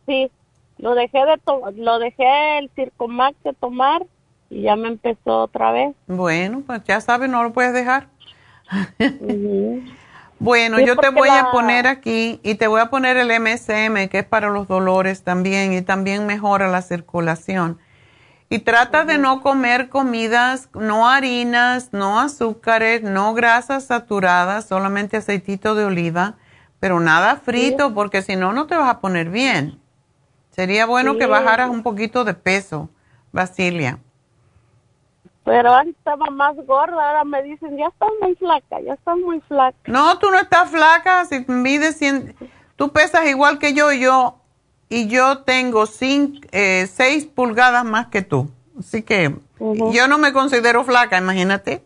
Sí, 0.06 0.31
lo 0.78 0.94
dejé 0.94 1.18
de 1.18 1.40
lo 1.77 1.98
dejé 1.98 2.59
el 2.59 2.70
Circomax 2.74 3.36
de 3.43 3.52
tomar 3.55 4.06
y 4.51 4.62
ya 4.62 4.77
me 4.77 4.89
empezó 4.89 5.43
otra 5.43 5.73
vez. 5.73 5.94
Bueno, 6.06 6.62
pues 6.66 6.85
ya 6.85 7.01
sabes, 7.01 7.28
no 7.28 7.43
lo 7.43 7.52
puedes 7.52 7.73
dejar. 7.73 8.09
Bueno, 10.39 10.78
yo 10.81 10.97
te 10.97 11.09
voy 11.09 11.31
a 11.31 11.51
poner 11.51 11.86
aquí 11.86 12.40
y 12.43 12.56
te 12.56 12.66
voy 12.66 12.82
a 12.82 12.90
poner 12.90 13.16
el 13.16 13.28
MSM, 13.28 14.09
que 14.09 14.18
es 14.18 14.24
para 14.24 14.51
los 14.51 14.68
dolores 14.68 15.23
también 15.23 15.73
y 15.73 15.81
también 15.81 16.27
mejora 16.27 16.68
la 16.68 16.82
circulación. 16.82 17.78
Y 18.48 18.60
trata 18.60 19.05
de 19.05 19.18
no 19.18 19.40
comer 19.43 19.89
comidas, 19.89 20.68
no 20.73 21.09
harinas, 21.09 21.93
no 21.93 22.20
azúcares, 22.20 23.02
no 23.02 23.35
grasas 23.35 23.86
saturadas, 23.86 24.66
solamente 24.66 25.16
aceitito 25.16 25.74
de 25.74 25.85
oliva, 25.85 26.35
pero 26.78 27.01
nada 27.01 27.36
frito, 27.36 27.93
porque 27.93 28.23
si 28.23 28.36
no, 28.36 28.52
no 28.52 28.66
te 28.66 28.77
vas 28.77 28.89
a 28.89 29.01
poner 29.01 29.31
bien. 29.31 29.81
Sería 30.51 30.86
bueno 30.86 31.18
que 31.18 31.27
bajaras 31.27 31.70
un 31.70 31.82
poquito 31.82 32.24
de 32.24 32.35
peso, 32.35 32.89
Basilia. 33.32 33.98
Pero 35.44 35.74
antes 35.74 35.97
estaba 35.97 36.27
más 36.31 36.56
gorda, 36.66 37.09
ahora 37.09 37.24
me 37.24 37.43
dicen, 37.43 37.77
ya 37.77 37.86
estás 37.86 38.09
muy 38.20 38.35
flaca, 38.36 38.81
ya 38.81 38.94
estás 38.94 39.16
muy 39.16 39.40
flaca. 39.43 39.77
No, 39.86 40.18
tú 40.18 40.31
no 40.31 40.39
estás 40.39 40.70
flaca, 40.70 41.24
si 41.24 41.44
mides 41.48 41.98
100, 41.98 42.35
tú 42.77 42.93
pesas 42.93 43.27
igual 43.27 43.59
que 43.59 43.74
yo, 43.74 43.93
yo 43.93 44.40
y 44.88 45.08
yo 45.08 45.38
tengo 45.38 45.86
6 45.86 46.40
eh, 46.52 47.30
pulgadas 47.34 47.84
más 47.84 48.06
que 48.08 48.22
tú. 48.22 48.50
Así 48.78 49.02
que 49.02 49.34
yo 49.58 50.08
no 50.08 50.18
me 50.18 50.32
considero 50.32 50.84
flaca, 50.84 51.18
imagínate. 51.18 51.82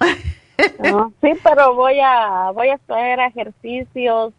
sí, 1.20 1.32
pero 1.42 1.74
voy 1.74 2.00
a 2.00 2.50
voy 2.52 2.68
a 2.68 2.74
hacer 2.74 3.20
ejercicios, 3.20 4.32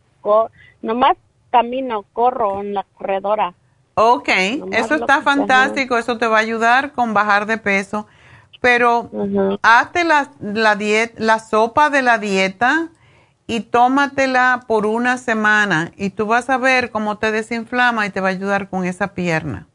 nomás 0.82 1.18
camino, 1.50 2.06
corro 2.14 2.62
en 2.62 2.74
la 2.74 2.86
corredora. 2.98 3.54
Ok, 3.96 4.30
eso 4.72 4.96
está 4.96 5.22
fantástico, 5.22 5.98
eso 5.98 6.18
te 6.18 6.28
va 6.28 6.38
a 6.38 6.42
ayudar 6.42 6.92
con 6.92 7.14
bajar 7.14 7.46
de 7.46 7.58
peso. 7.58 8.06
Pero 8.62 9.10
hazte 9.62 10.04
la, 10.04 10.32
la, 10.40 10.78
la 11.16 11.40
sopa 11.40 11.90
de 11.90 12.02
la 12.02 12.18
dieta 12.18 12.90
y 13.48 13.62
tómatela 13.62 14.66
por 14.68 14.86
una 14.86 15.18
semana 15.18 15.92
y 15.96 16.10
tú 16.10 16.28
vas 16.28 16.50
a 16.50 16.58
ver 16.58 16.92
cómo 16.92 17.18
te 17.18 17.32
desinflama 17.32 18.06
y 18.06 18.10
te 18.10 18.20
va 18.20 18.28
a 18.28 18.32
ayudar 18.32 18.70
con 18.70 18.84
esa 18.84 19.14
pierna. 19.14 19.68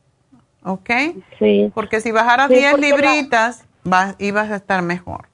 ¿Ok? 0.62 0.90
Sí. 1.38 1.72
Porque 1.74 2.00
si 2.00 2.12
bajaras 2.12 2.50
10 2.50 2.78
libritas, 2.78 3.66
vas, 3.82 4.14
ibas 4.18 4.50
a 4.50 4.56
estar 4.56 4.82
mejor. 4.82 5.26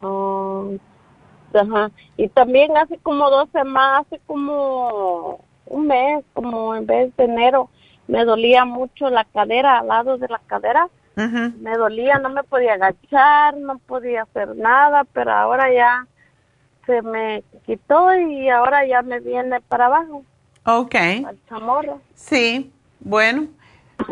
Oh, 0.00 0.72
ajá. 1.54 1.90
Y 2.16 2.28
también 2.28 2.76
hace 2.76 2.98
como 2.98 3.30
dos 3.30 3.48
semanas, 3.52 4.06
hace 4.06 4.20
como 4.26 5.44
un 5.66 5.86
mes, 5.86 6.24
como 6.34 6.74
en 6.74 6.84
vez 6.84 7.16
de 7.16 7.24
enero, 7.24 7.70
me 8.08 8.24
dolía 8.24 8.64
mucho 8.64 9.08
la 9.08 9.24
cadera, 9.24 9.78
al 9.78 9.86
lado 9.86 10.18
de 10.18 10.28
la 10.28 10.40
cadera. 10.46 10.88
Me 11.16 11.76
dolía, 11.76 12.18
no 12.18 12.30
me 12.30 12.42
podía 12.44 12.74
agachar, 12.74 13.54
no 13.58 13.78
podía 13.78 14.22
hacer 14.22 14.56
nada, 14.56 15.04
pero 15.12 15.32
ahora 15.32 15.70
ya 15.70 16.06
se 16.86 17.02
me 17.02 17.42
quitó 17.66 18.14
y 18.14 18.48
ahora 18.48 18.86
ya 18.86 19.02
me 19.02 19.20
viene 19.20 19.60
para 19.60 19.86
abajo. 19.86 20.24
Ok. 20.64 20.94
Al 20.94 21.38
Sí, 22.14 22.72
bueno, 23.00 23.48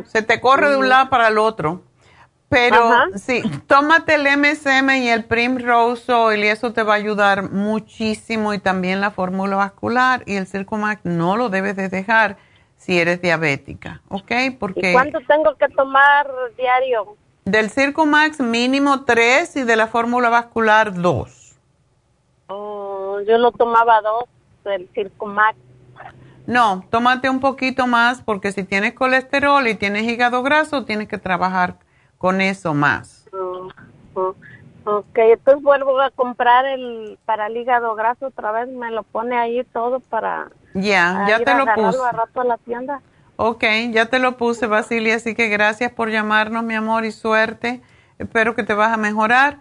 se 0.06 0.22
te 0.22 0.40
corre 0.40 0.70
de 0.70 0.76
un 0.76 0.88
lado 0.88 1.10
para 1.10 1.28
el 1.28 1.38
otro. 1.38 1.82
Pero 2.48 2.92
sí, 3.16 3.42
tómate 3.66 4.14
el 4.14 4.26
MSM 4.38 4.90
y 5.02 5.08
el 5.08 5.24
Primrose 5.24 6.10
Oil 6.10 6.44
y 6.44 6.48
eso 6.48 6.72
te 6.72 6.82
va 6.82 6.94
a 6.94 6.96
ayudar 6.96 7.50
muchísimo 7.50 8.54
y 8.54 8.58
también 8.58 9.02
la 9.02 9.10
fórmula 9.10 9.56
vascular 9.56 10.22
y 10.24 10.36
el 10.36 10.46
Circumax 10.46 11.04
no 11.04 11.36
lo 11.36 11.50
debes 11.50 11.76
de 11.76 11.90
dejar 11.90 12.38
si 12.78 12.98
eres 12.98 13.20
diabética, 13.20 14.00
¿ok? 14.08 14.32
Porque 14.58 14.90
¿Y 14.90 14.92
cuánto 14.94 15.18
tengo 15.28 15.54
que 15.56 15.68
tomar 15.68 16.26
diario? 16.56 17.16
Del 17.44 17.70
Circumax 17.70 18.40
mínimo 18.40 19.04
tres 19.04 19.54
y 19.56 19.64
de 19.64 19.76
la 19.76 19.86
fórmula 19.86 20.30
vascular 20.30 20.94
dos. 20.94 21.37
Oh, 22.48 23.20
yo 23.26 23.38
lo 23.38 23.52
tomaba 23.52 24.00
dos 24.00 24.24
del 24.64 24.88
Circumax. 24.94 25.56
No, 26.46 26.84
tómate 26.90 27.28
un 27.28 27.40
poquito 27.40 27.86
más 27.86 28.22
porque 28.22 28.52
si 28.52 28.64
tienes 28.64 28.94
colesterol 28.94 29.66
y 29.68 29.74
tienes 29.74 30.04
hígado 30.04 30.42
graso, 30.42 30.84
tienes 30.86 31.06
que 31.06 31.18
trabajar 31.18 31.76
con 32.16 32.40
eso 32.40 32.72
más. 32.72 33.26
ok, 34.84 35.18
entonces 35.18 35.62
vuelvo 35.62 36.00
a 36.00 36.10
comprar 36.10 36.64
el 36.64 37.18
para 37.26 37.48
el 37.48 37.56
hígado 37.58 37.94
graso 37.94 38.28
otra 38.28 38.50
vez, 38.52 38.68
me 38.68 38.90
lo 38.90 39.02
pone 39.02 39.36
ahí 39.36 39.62
todo 39.72 40.00
para... 40.00 40.48
Ya, 40.72 41.26
ya 41.28 41.44
te 41.44 41.54
lo 41.54 41.66
puse. 41.66 41.98
A 42.02 42.12
rato 42.12 42.40
a 42.40 42.44
la 42.44 42.56
tienda. 42.56 43.02
Ok, 43.36 43.64
ya 43.90 44.06
te 44.06 44.18
lo 44.18 44.36
puse, 44.36 44.66
Basilia, 44.66 45.16
así 45.16 45.34
que 45.34 45.48
gracias 45.48 45.92
por 45.92 46.10
llamarnos, 46.10 46.64
mi 46.64 46.74
amor, 46.74 47.04
y 47.04 47.12
suerte. 47.12 47.82
Espero 48.18 48.54
que 48.54 48.64
te 48.64 48.74
vas 48.74 48.92
a 48.92 48.96
mejorar. 48.96 49.58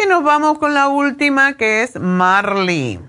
Y 0.00 0.06
nos 0.06 0.22
vamos 0.22 0.58
con 0.58 0.74
la 0.74 0.86
última, 0.88 1.54
que 1.54 1.82
es 1.82 1.98
Marley. 1.98 3.00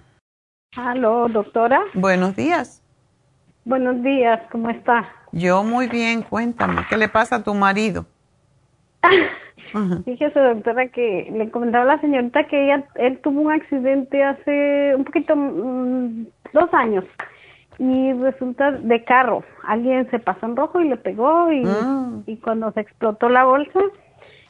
Aló, 0.75 1.27
doctora. 1.29 1.81
Buenos 1.93 2.35
días. 2.35 2.81
Buenos 3.63 4.01
días, 4.01 4.41
¿cómo 4.51 4.71
está? 4.71 5.07
Yo 5.31 5.63
muy 5.63 5.87
bien, 5.87 6.23
cuéntame, 6.23 6.81
¿qué 6.89 6.97
le 6.97 7.07
pasa 7.07 7.35
a 7.35 7.43
tu 7.43 7.53
marido? 7.53 8.07
Fíjese, 10.05 10.39
doctora, 10.39 10.87
que 10.87 11.29
le 11.31 11.51
comentaba 11.51 11.83
a 11.83 11.95
la 11.95 12.01
señorita 12.01 12.47
que 12.47 12.65
ella, 12.65 12.83
él 12.95 13.19
tuvo 13.21 13.41
un 13.41 13.51
accidente 13.51 14.23
hace 14.23 14.95
un 14.95 15.03
poquito, 15.03 15.35
mm, 15.35 16.25
dos 16.53 16.73
años, 16.73 17.05
y 17.77 18.13
resulta 18.13 18.71
de 18.71 19.03
carro. 19.03 19.43
Alguien 19.67 20.09
se 20.09 20.17
pasó 20.17 20.47
en 20.47 20.55
rojo 20.55 20.81
y 20.81 20.89
le 20.89 20.97
pegó, 20.97 21.51
y, 21.51 21.63
mm. 21.63 22.23
y 22.25 22.37
cuando 22.37 22.71
se 22.71 22.79
explotó 22.79 23.29
la 23.29 23.45
bolsa, 23.45 23.79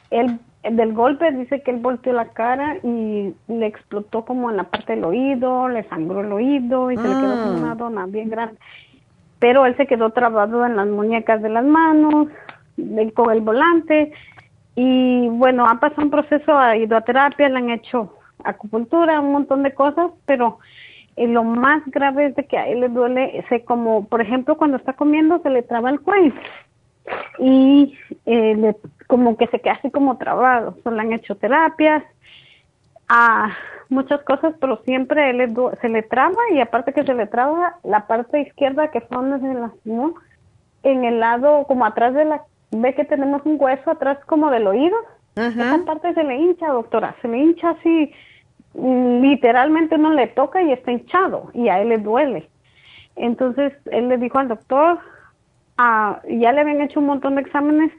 él 0.08 0.40
del 0.62 0.92
golpe 0.92 1.32
dice 1.32 1.62
que 1.62 1.70
él 1.70 1.78
volteó 1.78 2.12
la 2.12 2.28
cara 2.28 2.76
y 2.82 3.34
le 3.48 3.66
explotó 3.66 4.24
como 4.24 4.50
en 4.50 4.58
la 4.58 4.64
parte 4.64 4.94
del 4.94 5.04
oído, 5.04 5.68
le 5.68 5.84
sangró 5.84 6.20
el 6.20 6.32
oído 6.32 6.90
y 6.90 6.96
se 6.96 7.02
le 7.02 7.08
quedó 7.08 7.42
como 7.42 7.58
una 7.58 7.74
mm. 7.74 7.78
dona 7.78 8.06
bien 8.06 8.28
grande. 8.28 8.56
Pero 9.38 9.64
él 9.64 9.74
se 9.76 9.86
quedó 9.86 10.10
trabado 10.10 10.66
en 10.66 10.76
las 10.76 10.86
muñecas 10.86 11.40
de 11.40 11.48
las 11.48 11.64
manos, 11.64 12.28
con 13.14 13.30
el 13.30 13.40
volante 13.40 14.12
y 14.74 15.28
bueno, 15.28 15.66
ha 15.66 15.80
pasado 15.80 16.02
un 16.02 16.10
proceso 16.10 16.58
de 16.58 16.78
hidroterapia, 16.78 17.48
le 17.48 17.58
han 17.58 17.70
hecho 17.70 18.14
acupuntura, 18.44 19.20
un 19.20 19.32
montón 19.32 19.62
de 19.62 19.74
cosas, 19.74 20.10
pero 20.26 20.58
eh, 21.16 21.26
lo 21.26 21.44
más 21.44 21.82
grave 21.86 22.26
es 22.26 22.36
de 22.36 22.46
que 22.46 22.56
a 22.56 22.68
él 22.68 22.80
le 22.80 22.88
duele, 22.88 23.44
se 23.48 23.64
como, 23.64 24.06
por 24.06 24.20
ejemplo, 24.20 24.56
cuando 24.56 24.76
está 24.76 24.92
comiendo 24.92 25.40
se 25.42 25.50
le 25.50 25.62
traba 25.62 25.90
el 25.90 26.00
cuello 26.00 26.34
y 27.38 27.94
eh, 28.26 28.54
le, 28.56 28.76
como 29.10 29.36
que 29.36 29.48
se 29.48 29.58
queda 29.60 29.74
así 29.74 29.90
como 29.90 30.16
trabado. 30.16 30.76
So, 30.84 30.92
le 30.92 31.00
han 31.00 31.12
hecho 31.12 31.34
terapias, 31.34 32.04
a 33.10 33.50
muchas 33.88 34.22
cosas, 34.22 34.54
pero 34.60 34.80
siempre 34.84 35.30
él 35.30 35.52
se 35.80 35.88
le 35.88 36.02
traba 36.02 36.38
y 36.52 36.60
aparte 36.60 36.92
que 36.92 37.02
se 37.02 37.12
le 37.12 37.26
traba 37.26 37.74
la 37.82 38.06
parte 38.06 38.40
izquierda 38.40 38.92
que 38.92 39.02
son 39.10 39.30
las, 39.30 39.42
¿no? 39.84 40.14
en 40.84 41.04
el 41.04 41.18
lado 41.18 41.64
como 41.64 41.84
atrás 41.84 42.14
de 42.14 42.24
la 42.24 42.42
ve 42.70 42.94
que 42.94 43.04
tenemos 43.04 43.42
un 43.44 43.56
hueso 43.58 43.90
atrás 43.90 44.18
como 44.26 44.48
del 44.50 44.68
oído. 44.68 44.96
Esa 45.34 45.84
parte 45.84 46.14
se 46.14 46.22
le 46.22 46.36
hincha, 46.36 46.68
doctora, 46.68 47.16
se 47.20 47.28
le 47.28 47.38
hincha 47.38 47.70
así, 47.70 48.12
literalmente 48.74 49.96
uno 49.96 50.12
le 50.12 50.28
toca 50.28 50.62
y 50.62 50.72
está 50.72 50.92
hinchado 50.92 51.50
y 51.52 51.68
a 51.68 51.80
él 51.80 51.88
le 51.88 51.98
duele. 51.98 52.48
Entonces 53.16 53.72
él 53.90 54.08
le 54.08 54.18
dijo 54.18 54.38
al 54.38 54.48
doctor, 54.48 54.98
ah, 55.78 56.20
ya 56.28 56.52
le 56.52 56.60
habían 56.60 56.80
hecho 56.80 57.00
un 57.00 57.06
montón 57.06 57.34
de 57.34 57.42
exámenes 57.42 57.90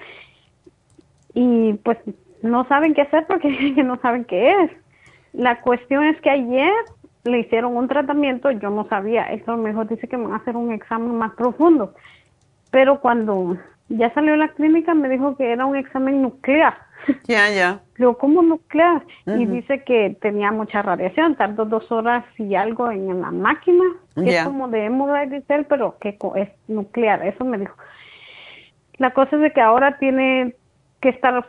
y 1.33 1.73
pues 1.83 1.97
no 2.41 2.67
saben 2.67 2.93
qué 2.93 3.01
hacer 3.01 3.25
porque 3.27 3.49
no 3.83 3.99
saben 4.01 4.25
qué 4.25 4.51
es. 4.63 4.71
La 5.33 5.61
cuestión 5.61 6.05
es 6.05 6.19
que 6.21 6.29
ayer 6.29 6.73
le 7.23 7.39
hicieron 7.39 7.77
un 7.77 7.87
tratamiento, 7.87 8.51
yo 8.51 8.69
no 8.69 8.87
sabía, 8.87 9.25
eso 9.25 9.55
mejor 9.55 9.87
dice 9.87 10.07
que 10.07 10.17
me 10.17 10.25
van 10.25 10.33
a 10.33 10.37
hacer 10.37 10.57
un 10.57 10.71
examen 10.71 11.15
más 11.15 11.33
profundo 11.33 11.93
pero 12.71 12.99
cuando 13.01 13.57
ya 13.89 14.11
salió 14.13 14.31
de 14.31 14.37
la 14.39 14.47
clínica 14.47 14.95
me 14.95 15.09
dijo 15.09 15.35
que 15.35 15.51
era 15.51 15.65
un 15.65 15.75
examen 15.75 16.21
nuclear. 16.23 16.73
Ya, 17.27 17.49
ya. 17.49 17.81
Luego, 17.95 18.19
¿cómo 18.19 18.43
nuclear? 18.43 19.01
Y 19.25 19.47
dice 19.47 19.83
que 19.83 20.15
tenía 20.21 20.51
mucha 20.51 20.83
radiación, 20.83 21.35
tardó 21.35 21.65
dos 21.65 21.91
horas 21.91 22.23
y 22.37 22.53
algo 22.53 22.91
en 22.91 23.21
la 23.21 23.31
máquina, 23.31 23.83
que 24.15 24.37
es 24.37 24.43
como 24.43 24.67
de 24.67 25.43
cell, 25.47 25.63
pero 25.67 25.97
que 25.99 26.15
es 26.35 26.49
nuclear, 26.67 27.25
eso 27.25 27.43
me 27.43 27.57
dijo. 27.57 27.75
La 28.97 29.15
cosa 29.15 29.35
es 29.35 29.41
de 29.41 29.51
que 29.51 29.61
ahora 29.61 29.97
tiene 29.97 30.53
que 31.01 31.09
estar 31.09 31.45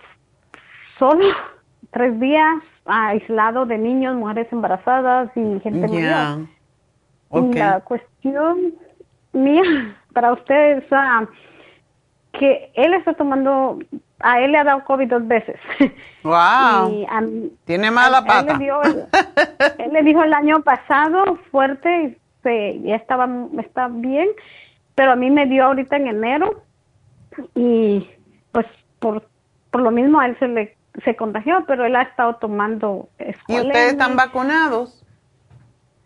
solo 0.98 1.24
tres 1.92 2.18
días, 2.18 2.56
aislado 2.86 3.64
de 3.66 3.78
niños, 3.78 4.16
mujeres 4.16 4.48
embarazadas 4.52 5.30
y 5.36 5.60
gente 5.60 5.88
Ya. 5.88 6.36
mayor. 6.36 6.48
Ok. 7.30 7.54
Y 7.54 7.58
La 7.58 7.80
cuestión 7.80 8.74
mía 9.32 9.62
para 10.12 10.32
usted 10.32 10.78
es 10.78 10.84
que 12.32 12.70
él 12.74 12.94
está 12.94 13.12
tomando, 13.14 13.78
a 14.20 14.40
él 14.40 14.52
le 14.52 14.58
ha 14.58 14.64
dado 14.64 14.84
COVID 14.84 15.08
dos 15.08 15.26
veces. 15.28 15.56
Wow. 16.24 16.88
Y 16.90 17.06
Tiene 17.64 17.90
mala 17.90 18.18
a- 18.18 18.20
a 18.20 18.40
él 18.40 18.46
pata. 18.46 18.52
le 18.58 18.64
dio 18.64 18.82
el- 18.82 19.06
él 19.78 19.92
le 19.92 20.02
dijo 20.04 20.22
el 20.22 20.32
año 20.32 20.62
pasado 20.62 21.36
fuerte 21.50 22.02
y 22.04 22.16
se, 22.44 22.80
ya 22.82 22.94
estaba 22.96 23.28
está 23.58 23.88
bien, 23.88 24.28
pero 24.94 25.12
a 25.12 25.16
mí 25.16 25.30
me 25.30 25.46
dio 25.46 25.64
ahorita 25.64 25.96
en 25.96 26.06
enero 26.06 26.62
y 27.56 28.08
pues 28.52 28.66
por, 29.00 29.26
por 29.72 29.80
lo 29.80 29.90
mismo 29.90 30.20
a 30.20 30.26
él 30.26 30.36
se 30.38 30.46
le 30.46 30.76
se 31.04 31.16
contagió, 31.16 31.64
pero 31.66 31.86
él 31.86 31.96
ha 31.96 32.02
estado 32.02 32.36
tomando 32.36 33.08
¿Y 33.18 33.30
escualene. 33.30 33.68
ustedes 33.68 33.92
están 33.92 34.14
vacunados? 34.14 35.04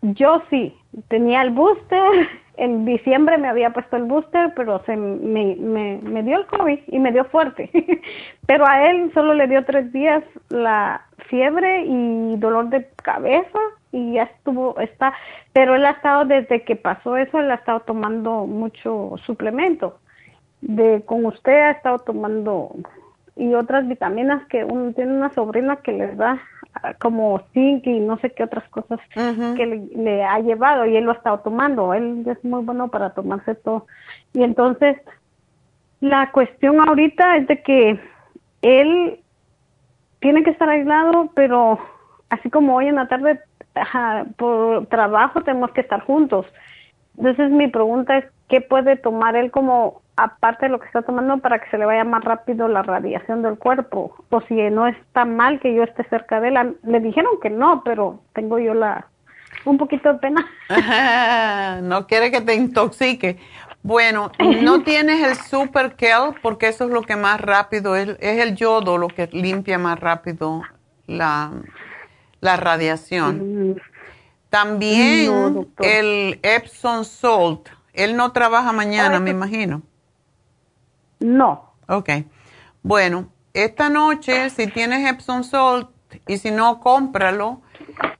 Yo 0.01 0.41
sí, 0.49 0.73
tenía 1.09 1.41
el 1.41 1.49
booster, 1.51 2.29
en 2.57 2.85
diciembre 2.85 3.37
me 3.37 3.49
había 3.49 3.71
puesto 3.71 3.97
el 3.97 4.03
booster, 4.03 4.53
pero 4.55 4.81
se 4.85 4.95
me, 4.95 5.55
me, 5.57 5.99
me 6.01 6.23
dio 6.23 6.37
el 6.37 6.45
COVID 6.47 6.79
y 6.87 6.99
me 6.99 7.11
dio 7.11 7.25
fuerte. 7.25 7.69
pero 8.47 8.65
a 8.65 8.89
él 8.89 9.11
solo 9.13 9.33
le 9.33 9.47
dio 9.47 9.65
tres 9.65 9.91
días 9.91 10.23
la 10.49 11.05
fiebre 11.27 11.83
y 11.85 12.37
dolor 12.37 12.69
de 12.69 12.87
cabeza 13.03 13.59
y 13.91 14.13
ya 14.13 14.23
estuvo, 14.23 14.79
está, 14.79 15.13
pero 15.53 15.75
él 15.75 15.85
ha 15.85 15.91
estado 15.91 16.25
desde 16.25 16.63
que 16.63 16.75
pasó 16.75 17.17
eso, 17.17 17.39
él 17.39 17.51
ha 17.51 17.55
estado 17.55 17.81
tomando 17.81 18.45
mucho 18.45 19.15
suplemento. 19.25 19.99
De 20.61 21.03
con 21.05 21.25
usted 21.25 21.53
ha 21.53 21.71
estado 21.71 21.99
tomando 21.99 22.71
y 23.37 23.53
otras 23.53 23.87
vitaminas 23.87 24.45
que 24.47 24.63
uno 24.63 24.93
tiene 24.93 25.13
una 25.13 25.33
sobrina 25.33 25.77
que 25.77 25.91
les 25.91 26.17
da 26.17 26.41
ah, 26.75 26.93
como 26.99 27.39
zinc 27.53 27.85
y 27.85 27.99
no 27.99 28.17
sé 28.19 28.31
qué 28.31 28.43
otras 28.43 28.67
cosas 28.69 28.99
que 29.13 29.65
le, 29.65 29.87
le 29.95 30.23
ha 30.23 30.39
llevado 30.39 30.85
y 30.85 30.95
él 30.95 31.05
lo 31.05 31.11
ha 31.11 31.15
estado 31.15 31.39
tomando. 31.39 31.93
Él 31.93 32.23
es 32.25 32.43
muy 32.43 32.63
bueno 32.63 32.87
para 32.89 33.11
tomarse 33.11 33.55
todo. 33.55 33.85
Y 34.33 34.43
entonces, 34.43 34.97
la 35.99 36.31
cuestión 36.31 36.79
ahorita 36.79 37.37
es 37.37 37.47
de 37.47 37.61
que 37.61 37.99
él 38.61 39.19
tiene 40.19 40.43
que 40.43 40.49
estar 40.49 40.69
aislado, 40.69 41.29
pero 41.35 41.79
así 42.29 42.49
como 42.49 42.75
hoy 42.75 42.87
en 42.87 42.95
la 42.95 43.07
tarde, 43.07 43.39
ajá, 43.75 44.25
por 44.35 44.87
trabajo 44.87 45.41
tenemos 45.41 45.71
que 45.71 45.81
estar 45.81 46.01
juntos. 46.01 46.45
Entonces 47.17 47.51
mi 47.51 47.67
pregunta 47.67 48.17
es, 48.17 48.25
¿qué 48.47 48.61
puede 48.61 48.95
tomar 48.95 49.35
él 49.35 49.51
como 49.51 50.01
aparte 50.17 50.65
de 50.65 50.71
lo 50.71 50.79
que 50.79 50.87
está 50.87 51.01
tomando 51.03 51.37
para 51.37 51.59
que 51.59 51.69
se 51.69 51.77
le 51.77 51.85
vaya 51.85 52.03
más 52.03 52.23
rápido 52.23 52.67
la 52.67 52.81
radiación 52.83 53.41
del 53.43 53.57
cuerpo? 53.57 54.15
O 54.29 54.41
si 54.41 54.55
no 54.55 54.87
está 54.87 55.23
mal 55.25 55.59
que 55.59 55.73
yo 55.73 55.83
esté 55.83 56.03
cerca 56.09 56.39
de 56.41 56.49
él. 56.49 56.77
Le 56.83 56.99
dijeron 56.99 57.31
que 57.41 57.49
no, 57.49 57.83
pero 57.85 58.19
tengo 58.33 58.59
yo 58.59 58.73
la 58.73 59.07
un 59.65 59.77
poquito 59.77 60.11
de 60.13 60.19
pena. 60.19 60.45
no 61.83 62.07
quiere 62.07 62.31
que 62.31 62.41
te 62.41 62.55
intoxique. 62.55 63.37
Bueno, 63.83 64.31
no 64.61 64.81
tienes 64.83 65.23
el 65.25 65.35
super 65.35 65.95
Kel 65.95 66.33
porque 66.41 66.67
eso 66.67 66.85
es 66.85 66.91
lo 66.91 67.01
que 67.03 67.15
más 67.15 67.39
rápido 67.39 67.95
es, 67.95 68.09
es 68.19 68.39
el 68.39 68.55
yodo 68.55 68.97
lo 68.97 69.07
que 69.07 69.27
limpia 69.31 69.77
más 69.77 69.99
rápido 69.99 70.61
la, 71.05 71.51
la 72.41 72.57
radiación. 72.57 73.77
También 74.49 75.25
No, 75.27 75.49
doctor. 75.51 75.85
el 75.85 76.39
Epsom 76.43 77.03
Salt. 77.03 77.69
Él 77.93 78.15
no 78.15 78.31
trabaja 78.31 78.71
mañana, 78.71 79.17
Oh, 79.17 79.21
me 79.21 79.31
eso- 79.31 79.37
imagino. 79.37 79.81
No. 81.19 81.73
Ok. 81.87 82.09
Bueno, 82.83 83.29
esta 83.53 83.89
noche, 83.89 84.49
si 84.49 84.67
tienes 84.67 85.09
Epsom 85.09 85.43
Salt 85.43 85.89
y 86.27 86.37
si 86.37 86.51
no, 86.51 86.79
cómpralo. 86.79 87.61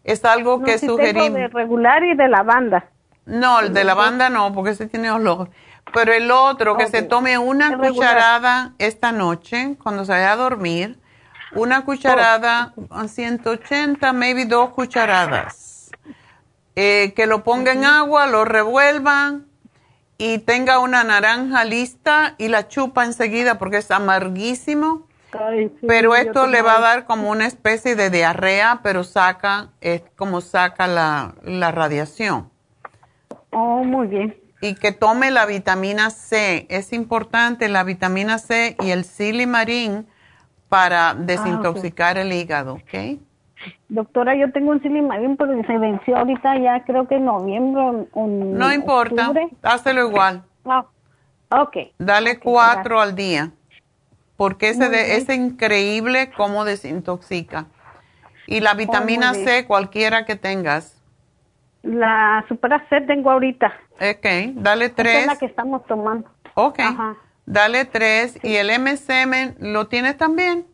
Es 0.03 0.23
algo 0.25 0.57
No, 0.59 0.65
que 0.65 0.77
tengo 0.77 0.93
sugerimos. 0.93 1.33
de 1.33 1.47
regular 1.49 2.03
y 2.03 2.15
de 2.15 2.27
lavanda. 2.27 2.85
No, 3.25 3.59
el 3.59 3.73
de 3.73 3.83
lavanda 3.83 4.29
no, 4.29 4.53
porque 4.53 4.71
ese 4.71 4.87
tiene 4.87 5.11
olor. 5.11 5.49
Pero 5.93 6.13
el 6.13 6.31
otro, 6.31 6.75
que 6.77 6.87
se 6.87 7.01
tome 7.01 7.37
una 7.37 7.69
regular. 7.69 7.91
cucharada 7.93 8.73
esta 8.77 9.11
noche, 9.11 9.75
cuando 9.81 10.05
se 10.05 10.11
vaya 10.13 10.33
a 10.33 10.35
dormir, 10.35 10.99
una 11.55 11.83
cucharada 11.85 12.73
a 12.89 13.07
180, 13.07 14.11
maybe 14.13 14.45
dos 14.45 14.71
cucharadas. 14.71 15.91
Eh, 16.75 17.13
que 17.15 17.25
lo 17.25 17.43
ponga 17.43 17.71
en 17.71 17.85
agua, 17.85 18.27
lo 18.27 18.45
revuelva 18.45 19.39
y 20.17 20.39
tenga 20.39 20.79
una 20.79 21.03
naranja 21.03 21.63
lista 21.63 22.35
y 22.37 22.47
la 22.47 22.67
chupa 22.67 23.05
enseguida 23.05 23.57
porque 23.57 23.77
es 23.77 23.91
amarguísimo. 23.91 25.07
Ay, 25.37 25.69
sí, 25.79 25.85
Pero 25.87 26.15
esto 26.15 26.47
le 26.47 26.61
va 26.61 26.77
a 26.77 26.81
dar 26.81 27.05
como 27.05 27.29
una 27.29 27.45
especie 27.45 27.95
de 27.95 28.09
diarrea, 28.09 28.79
pero 28.81 29.03
saca, 29.03 29.69
es 29.81 30.01
como 30.15 30.41
saca 30.41 30.87
la, 30.87 31.35
la 31.43 31.71
radiación. 31.71 32.49
Oh, 33.51 33.83
muy 33.83 34.07
bien. 34.07 34.35
Y 34.61 34.75
que 34.75 34.91
tome 34.91 35.29
la 35.29 35.45
vitamina 35.45 36.09
C. 36.09 36.65
Es 36.69 36.93
importante 36.93 37.67
la 37.69 37.83
vitamina 37.83 38.39
C 38.39 38.75
y 38.81 38.89
el 38.89 39.03
silimarín 39.03 40.07
para 40.69 41.13
desintoxicar 41.13 42.17
el 42.17 42.33
hígado, 42.33 42.75
¿ok? 42.75 43.19
Doctora, 43.89 44.35
yo 44.35 44.51
tengo 44.51 44.71
un 44.71 44.81
silimarín, 44.81 45.37
pero 45.37 45.53
se 45.63 45.77
venció 45.77 46.17
ahorita 46.17 46.57
ya 46.57 46.83
creo 46.83 47.07
que 47.07 47.15
en 47.15 47.25
noviembre 47.25 48.07
o 48.13 48.25
en 48.25 48.57
No 48.57 48.73
importa, 48.73 49.29
octubre. 49.29 49.47
hácelo 49.63 50.07
igual. 50.07 50.43
Ah, 50.65 50.85
ok. 51.49 51.77
Dale 51.97 52.39
cuatro 52.39 52.99
al 52.99 53.15
día, 53.15 53.51
porque 54.35 54.69
ese 54.69 54.89
de- 54.89 55.03
bien. 55.03 55.11
es 55.21 55.29
increíble 55.29 56.31
cómo 56.35 56.65
desintoxica. 56.65 57.67
Y 58.45 58.59
la 58.61 58.73
vitamina 58.73 59.31
Oh, 59.31 59.35
muy 59.35 59.43
C, 59.45 59.65
cualquiera 59.65 60.25
que 60.25 60.35
tengas. 60.35 61.01
La 61.83 62.43
Supera 62.47 62.85
C 62.89 63.01
tengo 63.01 63.31
ahorita. 63.31 63.73
Ok, 63.95 64.25
dale 64.55 64.89
tres. 64.89 65.21
es 65.21 65.25
la 65.27 65.37
que 65.37 65.45
estamos 65.45 65.85
tomando. 65.85 66.29
Ok, 66.55 66.79
Ajá. 66.79 67.15
dale 67.45 67.85
tres. 67.85 68.37
¿Y 68.43 68.55
el 68.55 68.69
MSM 68.69 69.55
lo 69.59 69.87
tienes 69.87 70.17
también? 70.17 70.65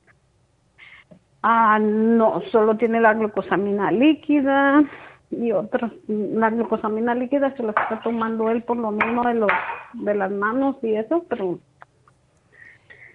Ah, 1.44 1.78
no, 1.80 2.42
solo 2.52 2.78
tiene 2.78 3.02
la 3.02 3.14
glucosamina 3.14 3.92
líquida 3.92 4.82
y 5.30 5.52
otros, 5.52 5.92
la 6.08 6.50
glucosamina 6.50 7.14
líquida 7.14 7.54
se 7.58 7.64
la 7.64 7.72
está 7.72 8.02
tomando 8.02 8.50
él 8.50 8.64
por 8.64 8.78
lo 8.78 8.92
mismo 8.92 9.24
de 9.24 9.34
los 9.34 9.52
de 9.94 10.16
las 10.16 10.32
manos 10.32 10.78
y 10.82 10.96
eso, 10.96 11.26
pero 11.28 11.60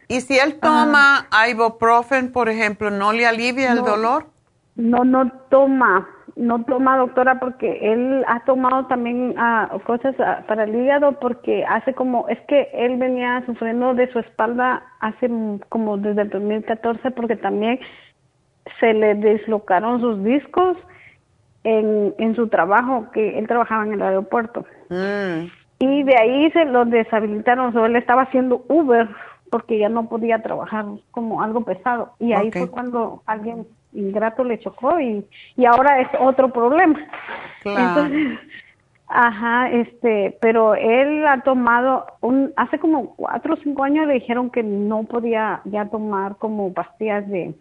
¿Y 0.09 0.20
si 0.20 0.38
él 0.38 0.59
toma 0.60 1.26
ibuprofen, 1.50 2.32
por 2.32 2.48
ejemplo, 2.48 2.90
no 2.90 3.12
le 3.12 3.26
alivia 3.26 3.72
el 3.72 3.82
dolor? 3.82 4.26
no, 4.78 5.05
no 5.05 5.30
toma, 5.50 6.09
no 6.36 6.64
toma 6.64 6.96
doctora 6.98 7.40
porque 7.40 7.92
él 7.92 8.24
ha 8.28 8.44
tomado 8.44 8.86
también 8.86 9.34
ah, 9.36 9.76
cosas 9.84 10.14
ah, 10.20 10.44
para 10.46 10.64
el 10.64 10.74
hígado 10.74 11.18
porque 11.18 11.64
hace 11.64 11.94
como, 11.94 12.28
es 12.28 12.38
que 12.46 12.70
él 12.72 12.96
venía 12.96 13.42
sufriendo 13.44 13.94
de 13.94 14.10
su 14.12 14.20
espalda 14.20 14.84
hace 15.00 15.28
como 15.68 15.98
desde 15.98 16.22
el 16.22 16.30
2014 16.30 17.10
porque 17.10 17.34
también 17.34 17.80
se 18.80 18.94
le 18.94 19.14
deslocaron 19.14 20.00
sus 20.00 20.22
discos 20.24 20.76
en, 21.64 22.14
en 22.18 22.34
su 22.34 22.48
trabajo, 22.48 23.06
que 23.12 23.38
él 23.38 23.46
trabajaba 23.46 23.84
en 23.84 23.94
el 23.94 24.02
aeropuerto. 24.02 24.64
Mm. 24.88 25.46
Y 25.80 26.02
de 26.02 26.16
ahí 26.16 26.50
se 26.50 26.64
lo 26.64 26.84
deshabilitaron, 26.84 27.66
o 27.66 27.72
sea, 27.72 27.86
él 27.86 27.96
estaba 27.96 28.22
haciendo 28.22 28.64
Uber 28.68 29.08
porque 29.50 29.78
ya 29.78 29.88
no 29.88 30.08
podía 30.08 30.42
trabajar 30.42 30.84
como 31.10 31.42
algo 31.42 31.62
pesado. 31.62 32.12
Y 32.18 32.32
ahí 32.32 32.50
fue 32.50 32.68
cuando 32.70 33.22
alguien 33.26 33.66
ingrato 33.92 34.44
le 34.44 34.58
chocó 34.58 35.00
y, 35.00 35.24
y 35.56 35.64
ahora 35.64 36.00
es 36.00 36.08
otro 36.20 36.50
problema. 36.50 36.98
Claro. 37.62 37.80
Entonces, 37.80 38.38
ajá, 39.08 39.70
este, 39.70 40.36
pero 40.40 40.74
él 40.74 41.26
ha 41.26 41.40
tomado, 41.42 42.06
un, 42.20 42.52
hace 42.56 42.78
como 42.78 43.14
cuatro 43.16 43.54
o 43.54 43.56
cinco 43.56 43.84
años 43.84 44.06
le 44.06 44.14
dijeron 44.14 44.50
que 44.50 44.62
no 44.62 45.04
podía 45.04 45.60
ya 45.64 45.86
tomar 45.86 46.36
como 46.36 46.72
pastillas 46.72 47.28
de 47.28 47.54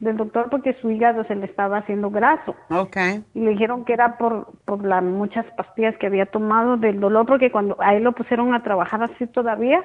del 0.00 0.16
doctor 0.16 0.48
porque 0.50 0.74
su 0.80 0.90
hígado 0.90 1.24
se 1.24 1.34
le 1.34 1.44
estaba 1.44 1.78
haciendo 1.78 2.10
graso 2.10 2.56
Ok. 2.70 2.96
y 3.34 3.40
le 3.40 3.50
dijeron 3.50 3.84
que 3.84 3.92
era 3.92 4.16
por, 4.16 4.48
por 4.64 4.84
las 4.84 5.02
muchas 5.02 5.44
pastillas 5.56 5.96
que 5.98 6.06
había 6.06 6.26
tomado 6.26 6.78
del 6.78 7.00
dolor, 7.00 7.26
porque 7.26 7.50
cuando 7.52 7.76
a 7.80 7.94
él 7.94 8.04
lo 8.04 8.12
pusieron 8.12 8.54
a 8.54 8.62
trabajar 8.62 9.02
así 9.02 9.26
todavía, 9.26 9.84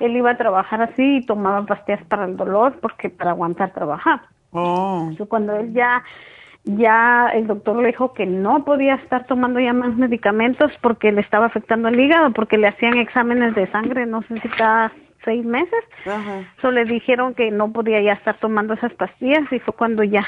él 0.00 0.16
iba 0.16 0.30
a 0.30 0.36
trabajar 0.36 0.82
así 0.82 1.16
y 1.16 1.26
tomaba 1.26 1.64
pastillas 1.64 2.04
para 2.04 2.26
el 2.26 2.36
dolor, 2.36 2.78
porque 2.80 3.08
para 3.08 3.30
aguantar 3.30 3.72
trabajar. 3.72 4.20
Oh. 4.52 4.98
Entonces, 5.02 5.28
cuando 5.28 5.56
él 5.56 5.72
ya 5.72 6.02
ya 6.64 7.28
el 7.34 7.46
doctor 7.46 7.76
le 7.76 7.88
dijo 7.88 8.14
que 8.14 8.24
no 8.24 8.64
podía 8.64 8.94
estar 8.94 9.26
tomando 9.26 9.60
ya 9.60 9.74
más 9.74 9.94
medicamentos 9.96 10.72
porque 10.80 11.12
le 11.12 11.20
estaba 11.20 11.46
afectando 11.46 11.88
el 11.88 12.00
hígado, 12.00 12.32
porque 12.32 12.56
le 12.56 12.68
hacían 12.68 12.96
exámenes 12.96 13.54
de 13.54 13.70
sangre, 13.70 14.06
no 14.06 14.22
sé 14.22 14.40
si 14.40 14.48
cada 14.48 14.90
seis 15.24 15.44
meses. 15.44 15.84
Solo 16.60 16.82
le 16.82 16.84
dijeron 16.84 17.34
que 17.34 17.50
no 17.50 17.72
podía 17.72 18.00
ya 18.00 18.12
estar 18.12 18.38
tomando 18.38 18.74
esas 18.74 18.92
pastillas 18.94 19.50
y 19.52 19.58
fue 19.60 19.74
cuando 19.74 20.02
ya 20.04 20.26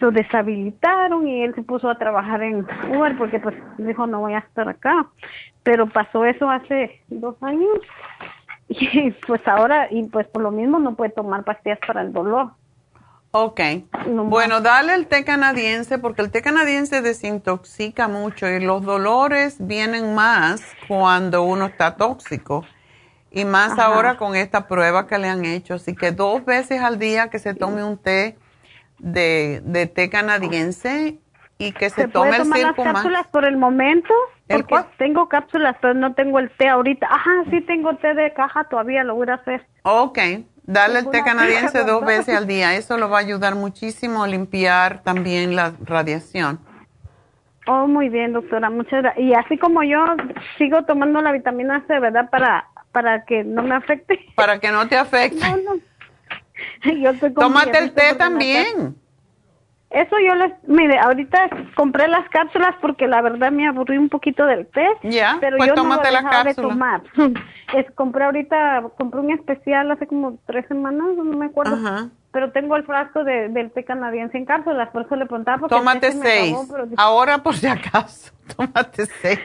lo 0.00 0.10
deshabilitaron 0.10 1.26
y 1.26 1.42
él 1.42 1.54
se 1.54 1.62
puso 1.62 1.90
a 1.90 1.98
trabajar 1.98 2.42
en 2.42 2.66
Uber 2.94 3.16
porque 3.18 3.40
pues 3.40 3.56
dijo 3.78 4.06
no 4.06 4.20
voy 4.20 4.34
a 4.34 4.38
estar 4.38 4.68
acá. 4.68 5.06
Pero 5.62 5.88
pasó 5.88 6.24
eso 6.24 6.48
hace 6.50 7.02
dos 7.08 7.36
años 7.42 7.78
y 8.68 9.10
pues 9.26 9.46
ahora 9.46 9.88
y 9.90 10.04
pues 10.04 10.26
por 10.28 10.42
lo 10.42 10.50
mismo 10.50 10.78
no 10.78 10.94
puede 10.94 11.10
tomar 11.10 11.44
pastillas 11.44 11.78
para 11.86 12.02
el 12.02 12.12
dolor. 12.12 12.50
Ok. 13.30 13.60
bueno, 14.06 14.62
dale 14.62 14.94
el 14.94 15.06
té 15.06 15.22
canadiense 15.22 15.98
porque 15.98 16.22
el 16.22 16.30
té 16.30 16.40
canadiense 16.40 17.02
desintoxica 17.02 18.08
mucho 18.08 18.48
y 18.48 18.58
los 18.60 18.82
dolores 18.82 19.56
vienen 19.58 20.14
más 20.14 20.62
cuando 20.86 21.42
uno 21.42 21.66
está 21.66 21.96
tóxico. 21.96 22.64
Y 23.38 23.44
más 23.44 23.78
ahora 23.78 24.16
con 24.16 24.34
esta 24.34 24.66
prueba 24.66 25.06
que 25.06 25.18
le 25.18 25.28
han 25.28 25.44
hecho. 25.44 25.74
Así 25.74 25.94
que 25.94 26.10
dos 26.10 26.44
veces 26.44 26.80
al 26.80 26.98
día 26.98 27.28
que 27.28 27.38
se 27.38 27.54
tome 27.54 27.84
un 27.84 27.96
té 27.96 28.36
de, 28.98 29.60
de 29.64 29.86
té 29.86 30.10
canadiense 30.10 31.18
y 31.58 31.72
que 31.72 31.90
se, 31.90 32.08
tome 32.08 32.30
puede 32.30 32.42
el 32.42 32.42
tomar 32.44 32.60
las 32.60 32.74
cápsulas 32.74 33.26
por 33.28 33.44
el 33.44 33.56
momento? 33.56 34.14
Porque 34.46 34.76
tengo 34.96 35.28
cápsulas, 35.28 35.76
pero 35.80 35.94
no 35.94 36.14
tengo 36.14 36.38
el 36.38 36.50
té 36.50 36.68
ahorita. 36.68 37.06
Ajá, 37.06 37.44
sí 37.50 37.60
tengo 37.60 37.94
té 37.96 38.14
de 38.14 38.32
caja 38.32 38.64
todavía, 38.64 39.04
lo 39.04 39.14
voy 39.16 39.28
a 39.28 39.34
hacer. 39.34 39.66
Ok, 39.82 40.18
dale 40.62 41.00
el 41.00 41.10
té 41.10 41.22
canadiense 41.22 41.84
dos 41.84 42.04
veces 42.04 42.36
al 42.36 42.46
día. 42.46 42.74
Eso 42.74 42.96
lo 42.96 43.10
va 43.10 43.18
a 43.18 43.20
ayudar 43.20 43.56
muchísimo 43.56 44.22
a 44.22 44.28
limpiar 44.28 45.02
también 45.02 45.54
la 45.54 45.74
radiación. 45.84 46.60
Oh, 47.66 47.86
muy 47.86 48.08
bien, 48.08 48.32
doctora, 48.32 48.70
muchas 48.70 49.02
gracias. 49.02 49.22
Y 49.22 49.34
así 49.34 49.58
como 49.58 49.82
yo 49.82 50.02
sigo 50.56 50.84
tomando 50.84 51.20
la 51.20 51.32
vitamina 51.32 51.84
C, 51.86 51.98
¿verdad? 52.00 52.30
Para 52.30 52.66
para 52.92 53.24
que 53.24 53.44
no 53.44 53.62
me 53.62 53.74
afecte. 53.74 54.18
Para 54.34 54.58
que 54.58 54.70
no 54.70 54.88
te 54.88 54.96
afecte. 54.96 55.44
Yo 56.84 57.10
estoy 57.10 57.32
Tómate 57.34 57.78
el 57.78 57.92
té 57.92 58.14
también. 58.14 58.96
Eso 59.90 60.16
yo 60.18 60.34
les, 60.34 60.52
mire, 60.66 60.98
ahorita 60.98 61.48
compré 61.74 62.08
las 62.08 62.28
cápsulas 62.28 62.74
porque 62.82 63.06
la 63.06 63.22
verdad 63.22 63.50
me 63.50 63.66
aburrí 63.66 63.96
un 63.96 64.10
poquito 64.10 64.44
del 64.44 64.66
té. 64.66 64.86
Ya, 65.02 65.38
pero 65.40 65.56
pues 65.56 65.68
yo 65.68 65.74
tómate 65.74 66.08
no 66.08 66.12
la 66.12 66.20
lo 66.20 66.26
he 66.26 66.30
dejado 66.30 66.44
de 66.44 66.54
tomar. 66.54 67.02
Es, 67.74 67.90
compré 67.92 68.24
ahorita, 68.24 68.82
compré 68.98 69.20
un 69.20 69.30
especial 69.30 69.90
hace 69.90 70.06
como 70.06 70.38
tres 70.46 70.66
semanas, 70.68 71.06
no 71.16 71.24
me 71.24 71.46
acuerdo. 71.46 72.10
Pero 72.32 72.50
tengo 72.52 72.76
el 72.76 72.84
frasco 72.84 73.24
de, 73.24 73.48
del 73.48 73.70
té 73.70 73.84
canadiense 73.84 74.36
en 74.36 74.44
cápsulas, 74.44 74.88
por 74.90 75.06
eso 75.06 75.16
le 75.16 75.24
preguntaba. 75.26 75.58
Porque 75.58 75.74
Tómate 75.76 76.12
seis. 76.12 76.52
acabó, 76.52 76.68
pero 76.70 76.84
dije- 76.84 76.96
Ahora 76.98 77.38
por 77.42 77.54
si 77.56 77.66
acaso, 77.66 78.32
tómate 78.56 79.06
seis. 79.06 79.40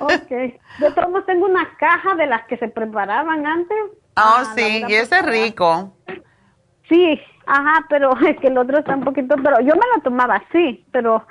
Ok. 0.00 0.28
De 0.28 0.90
todos 0.94 1.08
modos, 1.10 1.26
tengo 1.26 1.46
una 1.46 1.68
caja 1.78 2.14
de 2.16 2.26
las 2.26 2.44
que 2.46 2.56
se 2.58 2.68
preparaban 2.68 3.46
antes. 3.46 3.76
Ah, 4.16 4.40
Ah, 4.40 4.52
sí, 4.54 4.80
la 4.80 4.90
y 4.90 4.94
ese 4.94 5.16
es 5.18 5.26
rico. 5.26 5.92
Sí, 6.88 7.20
ajá, 7.46 7.84
pero 7.88 8.12
es 8.26 8.38
que 8.40 8.48
el 8.48 8.58
otro 8.58 8.78
está 8.78 8.94
un 8.94 9.04
poquito, 9.04 9.36
pero 9.42 9.60
yo 9.60 9.74
me 9.74 9.86
lo 9.96 10.02
tomaba 10.02 10.42
sí, 10.52 10.84
pero 10.92 11.26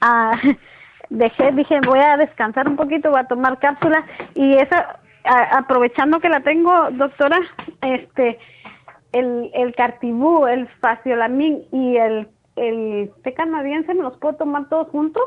ah, 0.00 0.38
dejé, 1.10 1.52
dije 1.52 1.80
voy 1.84 1.98
a 1.98 2.16
descansar 2.16 2.68
un 2.68 2.76
poquito, 2.76 3.10
voy 3.10 3.20
a 3.20 3.24
tomar 3.24 3.58
cápsulas 3.58 4.04
y 4.34 4.54
esa, 4.54 5.00
a- 5.24 5.58
aprovechando 5.58 6.20
que 6.20 6.28
la 6.28 6.40
tengo, 6.40 6.90
doctora, 6.92 7.38
este, 7.82 8.38
el, 9.12 9.50
el 9.54 9.74
cartibú, 9.74 10.46
el 10.46 10.68
faciolamin 10.80 11.64
y 11.72 11.96
el, 11.96 12.28
el 12.56 13.10
té 13.24 13.34
canadiense, 13.34 13.92
¿me 13.94 14.02
los 14.02 14.16
puedo 14.18 14.36
tomar 14.36 14.68
todos 14.68 14.88
juntos? 14.90 15.22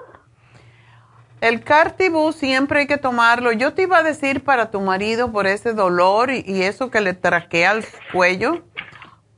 El 1.43 1.61
Cartibú 1.61 2.31
siempre 2.31 2.79
hay 2.79 2.87
que 2.87 2.97
tomarlo. 2.97 3.51
Yo 3.51 3.73
te 3.73 3.81
iba 3.81 3.97
a 3.97 4.03
decir 4.03 4.45
para 4.45 4.71
tu 4.71 4.79
marido 4.79 5.29
por 5.29 5.45
ese 5.45 5.73
dolor 5.73 6.31
y, 6.31 6.41
y 6.47 6.63
eso 6.63 6.89
que 6.89 7.01
le 7.01 7.13
traquea 7.13 7.73
el 7.73 7.85
cuello. 8.13 8.63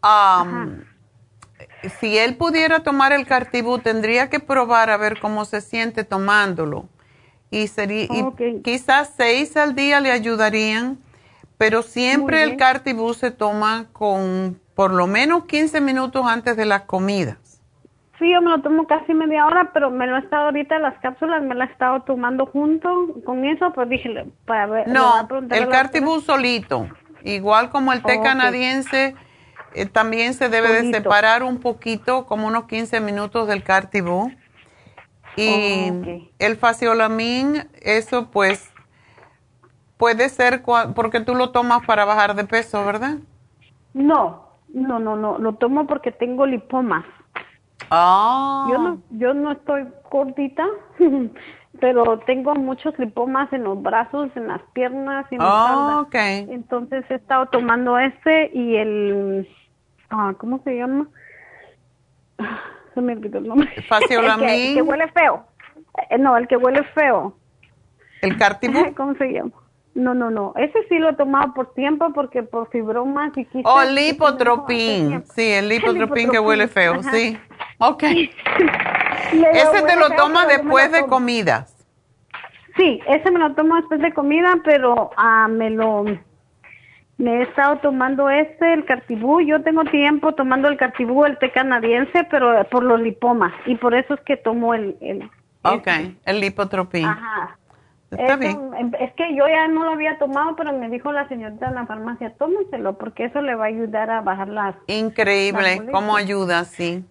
am, 0.04 0.86
si 2.00 2.16
él 2.20 2.36
pudiera 2.36 2.82
tomar 2.82 3.12
el 3.12 3.26
Cartibú, 3.26 3.80
tendría 3.80 4.30
que 4.30 4.40
probar 4.40 4.92
a 4.92 4.98
ver 4.98 5.20
cómo 5.20 5.46
se 5.46 5.62
siente 5.62 6.04
tomándolo. 6.04 6.88
Y, 7.50 7.70
sería, 7.70 8.04
y 8.04 8.62
quizás 8.62 9.14
seis 9.18 9.58
al 9.58 9.74
día 9.74 10.00
le 10.00 10.12
ayudarían, 10.12 11.00
pero 11.58 11.82
siempre 11.82 12.44
el. 12.44 12.56
Cartibú 12.58 13.16
se 13.16 13.32
toma 13.32 13.88
con 13.94 14.62
por 14.76 14.94
lo 14.94 15.08
menos 15.08 15.46
15 15.46 15.82
minutos 15.82 16.24
antes 16.28 16.56
de 16.56 16.66
las 16.66 16.84
comidas. 16.84 17.38
Sí, 18.20 18.32
yo 18.32 18.42
me 18.42 18.50
lo 18.50 18.62
tomo 18.62 18.88
casi 18.88 19.14
media 19.14 19.46
hora, 19.46 19.72
pero 19.74 19.92
me 19.92 20.08
lo 20.08 20.16
he 20.16 20.20
estado 20.20 20.46
ahorita, 20.46 20.80
las 20.80 20.98
cápsulas 21.00 21.44
me 21.44 21.54
las 21.54 21.70
he 21.70 21.74
estado 21.74 22.02
tomando 22.04 22.46
junto 22.46 22.90
con 23.26 23.44
eso, 23.44 23.74
pues 23.74 23.90
dije, 23.90 24.26
para 24.46 24.68
ver. 24.68 24.88
No, 24.88 25.28
el 25.52 25.68
Cartibú 25.68 26.22
solito, 26.22 26.88
igual 27.24 27.70
como 27.70 27.92
el 27.92 28.02
té 28.04 28.22
canadiense, 28.22 29.16
eh, 29.74 29.86
también 29.86 30.34
se 30.34 30.48
debe 30.48 30.82
de 30.82 30.94
separar 30.94 31.44
un 31.44 31.60
poquito, 31.60 32.26
como 32.26 32.48
unos 32.48 32.66
15 32.66 33.02
minutos 33.02 33.48
del 33.48 33.64
Cartibú. 33.64 34.32
Y 35.36 35.90
Oh, 35.92 36.22
el 36.40 36.56
faciolamin, 36.56 37.68
eso 37.82 38.32
pues 38.32 38.72
puede 39.98 40.30
ser 40.30 40.64
porque 40.96 41.20
tú 41.20 41.36
lo 41.36 41.52
tomas 41.52 41.86
para 41.86 42.06
bajar 42.06 42.36
de 42.36 42.46
peso, 42.46 42.86
¿verdad? 42.86 43.18
No, 43.94 44.46
no, 44.74 45.00
no, 45.00 45.18
no, 45.18 45.38
lo 45.38 45.56
tomo 45.56 45.88
porque 45.88 46.14
tengo 46.14 46.46
lipomas. 46.46 47.04
Ah. 47.92 48.68
Yo 48.70 48.78
no, 48.78 49.02
yo 49.12 49.34
no 49.34 49.52
estoy 49.52 49.86
gordita, 50.10 50.66
pero 51.80 52.20
tengo 52.20 52.56
muchos 52.56 52.98
lipomas 53.00 53.52
en 53.54 53.64
los 53.64 53.82
brazos, 53.82 54.30
en 54.36 54.48
las 54.48 54.62
piernas 54.74 55.26
y 55.32 55.36
en 55.36 55.42
la 55.42 55.48
Ah. 55.48 56.08
Entonces 56.14 57.06
he 57.10 57.16
estado 57.16 57.48
tomando 57.48 57.98
este 58.00 58.52
y 58.54 58.76
el, 58.76 59.48
ah, 60.10 60.34
¿cómo 60.38 60.62
se 60.64 60.78
llama? 60.78 61.08
Se 62.94 63.02
me 63.02 63.14
olvidó 63.14 63.40
el 63.40 63.48
nombre. 63.48 63.70
El 63.76 64.08
que, 64.08 64.70
el 64.70 64.76
que 64.76 64.82
huele 64.82 65.08
feo. 65.10 65.46
Eh, 66.10 66.18
no, 66.18 66.38
el 66.38 66.48
que 66.48 66.56
huele 66.56 66.84
feo. 66.94 67.36
¿El 68.22 68.38
Cartibú? 68.38 68.94
¿Cómo 68.96 69.16
se 69.16 69.34
llama? 69.34 69.52
No, 69.96 70.14
no, 70.14 70.30
no. 70.30 70.54
Ese 70.58 70.78
sí 70.90 71.00
lo 71.00 71.10
he 71.10 71.16
tomado 71.16 71.54
por 71.54 71.74
tiempo 71.74 72.12
porque 72.14 72.44
por 72.44 72.70
fibromas 72.70 73.32
y 73.38 73.46
quise. 73.46 73.64
Oh, 73.66 73.82
el 73.82 73.96
lipotropín. 73.96 75.24
Sí, 75.34 75.54
el 75.54 75.70
lipotropín 75.70 76.30
que 76.30 76.40
huele 76.40 76.68
feo, 76.68 76.96
Ajá. 76.96 77.12
sí. 77.12 77.38
Ok. 77.80 78.04
Ese 79.32 79.82
te 79.82 79.96
lo 79.96 80.10
tomas 80.12 80.48
después 80.48 80.88
lo 80.88 80.92
de 80.94 81.00
tomo. 81.02 81.14
comidas. 81.14 81.86
Sí, 82.78 83.00
ese 83.08 83.32
me 83.32 83.40
lo 83.40 83.54
tomo 83.56 83.76
después 83.78 84.02
de 84.02 84.14
comida, 84.14 84.54
pero 84.64 85.12
ah, 85.18 85.48
me 85.50 85.70
lo 85.70 86.04
me 87.18 87.38
he 87.38 87.42
estado 87.44 87.78
tomando 87.78 88.30
este, 88.30 88.74
el 88.74 88.84
cartibú. 88.86 89.40
Yo 89.42 89.62
tengo 89.64 89.86
tiempo 89.86 90.34
tomando 90.34 90.68
el 90.68 90.78
cartibú, 90.78 91.26
el 91.26 91.38
té 91.38 91.52
canadiense, 91.52 92.26
pero 92.30 92.66
por 92.70 92.84
los 92.84 93.00
lipomas 93.00 93.54
y 93.66 93.76
por 93.76 93.96
eso 93.96 94.16
es 94.16 94.20
que 94.22 94.36
tomo 94.38 94.74
el, 94.74 94.98
el 95.00 95.30
Ok, 95.64 95.88
el 96.26 96.42
lipotropín. 96.42 97.06
Ajá. 97.06 97.58
Está 98.12 98.26
Eso, 98.34 98.38
bien. 98.38 98.60
em, 98.78 98.92
Es 99.00 99.14
que 99.14 99.36
yo 99.36 99.48
ya 99.48 99.68
no 99.68 99.84
lo 99.84 99.92
había 99.92 100.18
tomado, 100.20 100.56
pero 100.56 100.72
me 100.74 100.90
dijo 100.90 101.12
la 101.12 101.28
señorita 101.28 101.68
en 101.68 101.76
la 101.76 101.86
farmacia, 101.86 102.34
tómeselo, 102.38 102.98
porque 102.98 103.26
eso 103.26 103.42
le 103.42 103.56
va 103.56 103.66
a 103.66 103.68
ayudar 103.68 104.10
a 104.12 104.22
bajar 104.22 104.48
las... 104.50 104.76
Increíble, 104.88 105.78
las 105.78 105.92
cómo 105.92 106.16
ayuda, 106.16 106.66
sí. 106.66 107.04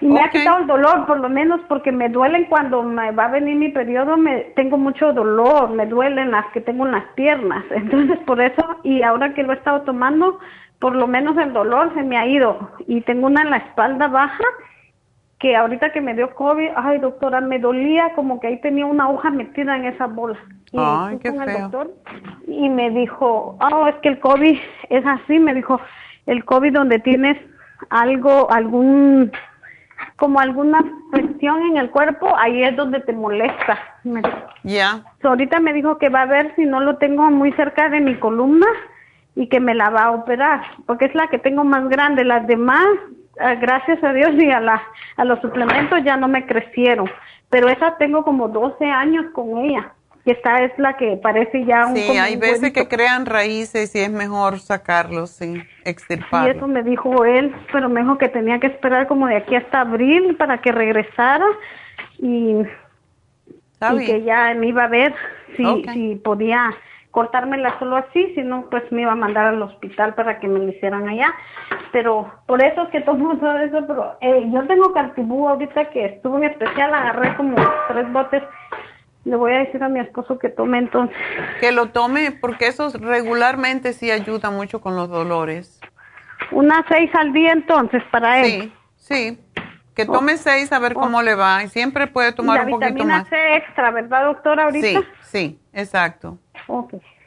Y 0.00 0.06
me 0.06 0.20
ha 0.20 0.30
quitado 0.30 0.58
el 0.58 0.66
dolor, 0.66 1.06
por 1.06 1.20
lo 1.20 1.28
menos, 1.28 1.60
porque 1.68 1.90
me 1.90 2.08
duelen 2.08 2.44
cuando 2.46 2.82
me 2.82 3.12
va 3.12 3.26
a 3.26 3.30
venir 3.30 3.56
mi 3.56 3.70
periodo, 3.70 4.16
me 4.16 4.52
tengo 4.54 4.76
mucho 4.76 5.12
dolor, 5.12 5.70
me 5.70 5.86
duelen 5.86 6.32
las 6.32 6.46
que 6.52 6.60
tengo 6.60 6.84
en 6.86 6.92
las 6.92 7.04
piernas. 7.14 7.64
Entonces, 7.70 8.18
por 8.26 8.40
eso, 8.40 8.62
y 8.82 9.02
ahora 9.02 9.32
que 9.32 9.42
lo 9.42 9.52
he 9.52 9.56
estado 9.56 9.82
tomando, 9.82 10.38
por 10.78 10.94
lo 10.94 11.06
menos 11.06 11.36
el 11.38 11.52
dolor 11.52 11.92
se 11.94 12.02
me 12.02 12.18
ha 12.18 12.26
ido. 12.26 12.70
Y 12.86 13.00
tengo 13.02 13.26
una 13.26 13.42
en 13.42 13.50
la 13.50 13.56
espalda 13.58 14.08
baja, 14.08 14.44
que 15.38 15.56
ahorita 15.56 15.92
que 15.92 16.00
me 16.00 16.14
dio 16.14 16.34
COVID, 16.34 16.70
ay 16.76 16.98
doctora, 16.98 17.40
me 17.40 17.58
dolía 17.58 18.12
como 18.14 18.40
que 18.40 18.46
ahí 18.46 18.60
tenía 18.60 18.86
una 18.86 19.08
hoja 19.08 19.30
metida 19.30 19.76
en 19.76 19.84
esa 19.84 20.06
bola. 20.06 20.38
Y 20.72 20.78
Ay, 20.78 21.18
qué 21.18 21.30
con 21.30 21.48
el 21.48 21.60
doctor 21.60 21.90
y 22.46 22.68
me 22.68 22.90
dijo, 22.90 23.58
oh, 23.60 23.86
es 23.86 23.94
que 23.96 24.08
el 24.08 24.20
COVID 24.20 24.58
es 24.88 25.06
así, 25.06 25.38
me 25.38 25.54
dijo, 25.54 25.80
el 26.26 26.44
COVID 26.44 26.72
donde 26.72 26.98
tienes 27.00 27.36
algo, 27.90 28.50
algún, 28.50 29.32
como 30.16 30.40
alguna 30.40 30.84
presión 31.10 31.62
en 31.62 31.76
el 31.76 31.90
cuerpo, 31.90 32.34
ahí 32.38 32.62
es 32.62 32.74
donde 32.76 33.00
te 33.00 33.12
molesta. 33.12 33.78
Ya. 34.62 35.02
So, 35.20 35.28
ahorita 35.28 35.60
me 35.60 35.72
dijo 35.72 35.98
que 35.98 36.08
va 36.08 36.22
a 36.22 36.26
ver 36.26 36.54
si 36.56 36.64
no 36.64 36.80
lo 36.80 36.96
tengo 36.96 37.30
muy 37.30 37.52
cerca 37.52 37.88
de 37.88 38.00
mi 38.00 38.16
columna 38.16 38.66
y 39.34 39.48
que 39.48 39.60
me 39.60 39.74
la 39.74 39.90
va 39.90 40.04
a 40.04 40.10
operar, 40.12 40.62
porque 40.86 41.04
es 41.04 41.14
la 41.14 41.28
que 41.28 41.38
tengo 41.38 41.64
más 41.64 41.88
grande. 41.88 42.24
Las 42.24 42.46
demás, 42.46 42.86
ah, 43.38 43.54
gracias 43.54 44.02
a 44.02 44.12
Dios 44.14 44.30
y 44.34 44.50
a, 44.50 44.60
la, 44.60 44.82
a 45.16 45.24
los 45.24 45.40
suplementos 45.40 46.02
ya 46.02 46.16
no 46.16 46.28
me 46.28 46.46
crecieron, 46.46 47.10
pero 47.50 47.68
esa 47.68 47.96
tengo 47.98 48.24
como 48.24 48.48
12 48.48 48.86
años 48.86 49.26
con 49.34 49.58
ella. 49.58 49.92
Que 50.26 50.32
esta 50.32 50.64
es 50.64 50.76
la 50.76 50.96
que 50.96 51.16
parece 51.22 51.64
ya 51.64 51.86
un... 51.86 51.96
Sí, 51.96 52.18
hay 52.18 52.34
veces 52.36 52.72
que 52.72 52.88
crean 52.88 53.26
raíces 53.26 53.94
y 53.94 54.00
es 54.00 54.10
mejor 54.10 54.58
sacarlos, 54.58 55.30
sí, 55.30 55.62
extirparlos. 55.84 56.52
Y 56.52 56.56
eso 56.56 56.66
me 56.66 56.82
dijo 56.82 57.24
él, 57.24 57.54
pero 57.70 57.88
me 57.88 58.00
dijo 58.00 58.18
que 58.18 58.28
tenía 58.28 58.58
que 58.58 58.66
esperar 58.66 59.06
como 59.06 59.28
de 59.28 59.36
aquí 59.36 59.54
hasta 59.54 59.82
abril 59.82 60.34
para 60.34 60.58
que 60.60 60.72
regresara 60.72 61.46
y, 62.18 62.56
y 63.92 63.98
que 64.04 64.24
ya 64.24 64.52
me 64.54 64.66
iba 64.66 64.82
a 64.82 64.88
ver 64.88 65.14
si, 65.56 65.84
si 65.92 66.16
podía 66.16 66.74
cortármela 67.12 67.78
solo 67.78 67.96
así, 67.96 68.34
si 68.34 68.42
no, 68.42 68.66
pues 68.68 68.82
me 68.90 69.02
iba 69.02 69.12
a 69.12 69.14
mandar 69.16 69.46
al 69.46 69.62
hospital 69.62 70.14
para 70.14 70.40
que 70.40 70.48
me 70.48 70.58
lo 70.58 70.68
hicieran 70.68 71.08
allá. 71.08 71.32
Pero 71.92 72.30
por 72.46 72.62
eso 72.62 72.82
es 72.82 72.88
que 72.88 73.00
tomo 73.02 73.36
todo 73.38 73.58
eso, 73.58 73.78
pero 73.86 74.16
eh, 74.20 74.44
yo 74.52 74.66
tengo 74.66 74.92
cartibú 74.92 75.48
ahorita 75.48 75.88
que 75.90 76.04
estuvo 76.04 76.36
en 76.38 76.44
especial, 76.44 76.92
agarré 76.92 77.34
como 77.36 77.56
tres 77.88 78.12
botes 78.12 78.42
le 79.26 79.34
voy 79.34 79.52
a 79.52 79.58
decir 79.58 79.82
a 79.82 79.88
mi 79.88 79.98
esposo 79.98 80.38
que 80.38 80.48
tome 80.48 80.78
entonces. 80.78 81.16
Que 81.58 81.72
lo 81.72 81.90
tome 81.90 82.30
porque 82.30 82.68
eso 82.68 82.90
regularmente 82.94 83.92
sí 83.92 84.10
ayuda 84.10 84.50
mucho 84.50 84.80
con 84.80 84.94
los 84.94 85.08
dolores. 85.08 85.80
Unas 86.52 86.84
seis 86.88 87.10
al 87.12 87.32
día 87.32 87.52
entonces 87.52 88.02
para 88.12 88.40
él. 88.40 88.72
Sí, 88.94 89.34
sí. 89.34 89.40
Que 89.96 90.06
tome 90.06 90.34
oh. 90.34 90.36
seis 90.36 90.72
a 90.72 90.78
ver 90.78 90.92
oh. 90.94 91.00
cómo 91.00 91.22
le 91.22 91.34
va. 91.34 91.64
Y 91.64 91.68
siempre 91.68 92.06
puede 92.06 92.32
tomar 92.32 92.66
un 92.66 92.70
poquito 92.70 92.86
más. 92.86 92.94
vitamina 92.94 93.24
C 93.24 93.56
extra, 93.56 93.90
¿verdad, 93.90 94.26
doctora, 94.26 94.64
ahorita? 94.64 94.86
Sí, 94.86 94.98
sí, 95.22 95.58
exacto. 95.72 96.38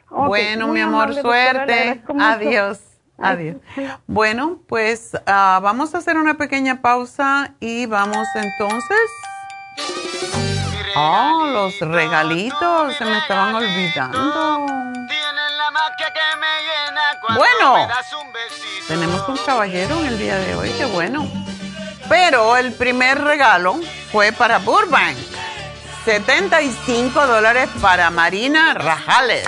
Bueno, 0.08 0.68
mi 0.68 0.80
amor, 0.80 1.12
suerte. 1.12 2.02
Adiós. 2.18 2.98
Adiós. 3.18 3.58
Bueno, 4.06 4.60
pues 4.66 5.20
ah, 5.26 5.60
vamos 5.62 5.94
a 5.94 5.98
hacer 5.98 6.16
una 6.16 6.38
pequeña 6.38 6.80
pausa 6.80 7.54
y 7.60 7.84
vamos 7.84 8.26
entonces 8.34 10.49
Oh, 10.96 11.46
los 11.46 11.78
regalitos, 11.80 12.96
se 12.96 13.04
me 13.04 13.18
estaban 13.18 13.54
olvidando. 13.54 14.66
Bueno, 17.34 17.88
tenemos 18.88 19.28
un 19.28 19.36
caballero 19.38 19.98
en 20.00 20.06
el 20.06 20.18
día 20.18 20.36
de 20.36 20.54
hoy, 20.54 20.70
qué 20.70 20.84
bueno. 20.86 21.28
Pero 22.08 22.56
el 22.56 22.72
primer 22.72 23.22
regalo 23.22 23.78
fue 24.10 24.32
para 24.32 24.58
Burbank. 24.58 25.16
75 26.04 27.26
dólares 27.26 27.68
para 27.80 28.10
Marina 28.10 28.74
Rajales. 28.74 29.46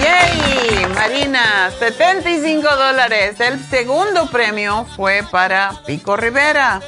¡Yay! 0.00 0.86
Marina, 0.94 1.70
75 1.78 2.76
dólares. 2.76 3.40
El 3.40 3.64
segundo 3.64 4.26
premio 4.26 4.86
fue 4.94 5.24
para 5.30 5.72
Pico 5.86 6.16
Rivera 6.16 6.80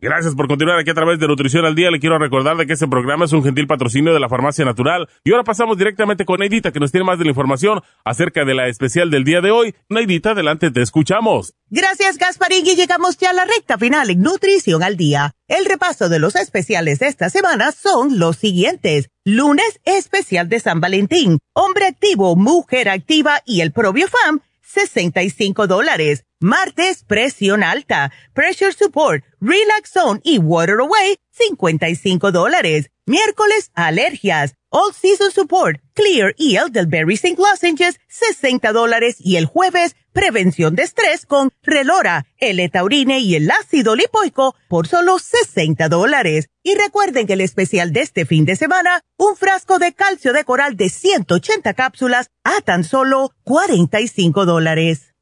Gracias 0.00 0.36
por 0.36 0.46
continuar 0.46 0.78
aquí 0.78 0.90
a 0.90 0.94
través 0.94 1.18
de 1.18 1.26
Nutrición 1.26 1.64
al 1.64 1.74
Día. 1.74 1.90
Le 1.90 1.98
quiero 1.98 2.20
recordar 2.20 2.56
de 2.56 2.68
que 2.68 2.74
este 2.74 2.86
programa 2.86 3.24
es 3.24 3.32
un 3.32 3.42
gentil 3.42 3.66
patrocinio 3.66 4.14
de 4.14 4.20
la 4.20 4.28
Farmacia 4.28 4.64
Natural. 4.64 5.08
Y 5.24 5.32
ahora 5.32 5.42
pasamos 5.42 5.76
directamente 5.76 6.24
con 6.24 6.38
Neidita, 6.38 6.70
que 6.70 6.78
nos 6.78 6.92
tiene 6.92 7.04
más 7.04 7.18
de 7.18 7.24
la 7.24 7.30
información 7.30 7.80
acerca 8.04 8.44
de 8.44 8.54
la 8.54 8.68
especial 8.68 9.10
del 9.10 9.24
día 9.24 9.40
de 9.40 9.50
hoy. 9.50 9.74
Neidita, 9.88 10.30
adelante, 10.30 10.70
te 10.70 10.82
escuchamos. 10.82 11.54
Gracias, 11.68 12.16
Gasparín, 12.16 12.64
y 12.64 12.76
llegamos 12.76 13.18
ya 13.18 13.30
a 13.30 13.32
la 13.32 13.44
recta 13.44 13.76
final 13.76 14.08
en 14.10 14.22
Nutrición 14.22 14.84
al 14.84 14.96
Día. 14.96 15.34
El 15.48 15.64
repaso 15.64 16.08
de 16.08 16.20
los 16.20 16.36
especiales 16.36 17.00
de 17.00 17.08
esta 17.08 17.28
semana 17.28 17.72
son 17.72 18.20
los 18.20 18.36
siguientes. 18.36 19.10
Lunes, 19.24 19.80
especial 19.84 20.48
de 20.48 20.60
San 20.60 20.80
Valentín. 20.80 21.40
Hombre 21.54 21.86
activo, 21.86 22.36
mujer 22.36 22.88
activa 22.88 23.40
y 23.44 23.62
el 23.62 23.72
propio 23.72 24.06
FAM, 24.06 24.42
65 24.62 25.66
dólares. 25.66 26.24
Martes, 26.40 27.02
presión 27.02 27.64
alta, 27.64 28.12
pressure 28.32 28.72
support, 28.72 29.24
relax 29.40 29.90
zone 29.90 30.20
y 30.22 30.38
water 30.38 30.78
away, 30.78 31.18
55 31.32 32.30
dólares. 32.30 32.92
Miércoles, 33.06 33.72
alergias, 33.74 34.54
all 34.68 34.94
season 34.94 35.32
support, 35.32 35.80
clear 35.94 36.36
y 36.38 36.54
elderberry 36.54 37.16
zinc 37.16 37.40
lozenges, 37.40 37.98
60 38.06 38.70
dólares. 38.70 39.16
Y 39.18 39.34
el 39.34 39.46
jueves, 39.46 39.96
prevención 40.12 40.76
de 40.76 40.84
estrés 40.84 41.26
con 41.26 41.50
relora, 41.64 42.26
el 42.36 42.70
taurine 42.70 43.18
y 43.18 43.34
el 43.34 43.50
ácido 43.50 43.96
lipoico 43.96 44.54
por 44.68 44.86
solo 44.86 45.18
60 45.18 45.88
dólares. 45.88 46.50
Y 46.62 46.76
recuerden 46.76 47.26
que 47.26 47.32
el 47.32 47.40
especial 47.40 47.92
de 47.92 48.02
este 48.02 48.26
fin 48.26 48.44
de 48.44 48.54
semana, 48.54 49.02
un 49.16 49.34
frasco 49.34 49.80
de 49.80 49.92
calcio 49.92 50.32
de 50.32 50.44
coral 50.44 50.76
de 50.76 50.88
180 50.88 51.74
cápsulas 51.74 52.30
a 52.44 52.60
tan 52.60 52.84
solo 52.84 53.32
45 53.42 54.46
dólares. 54.46 55.07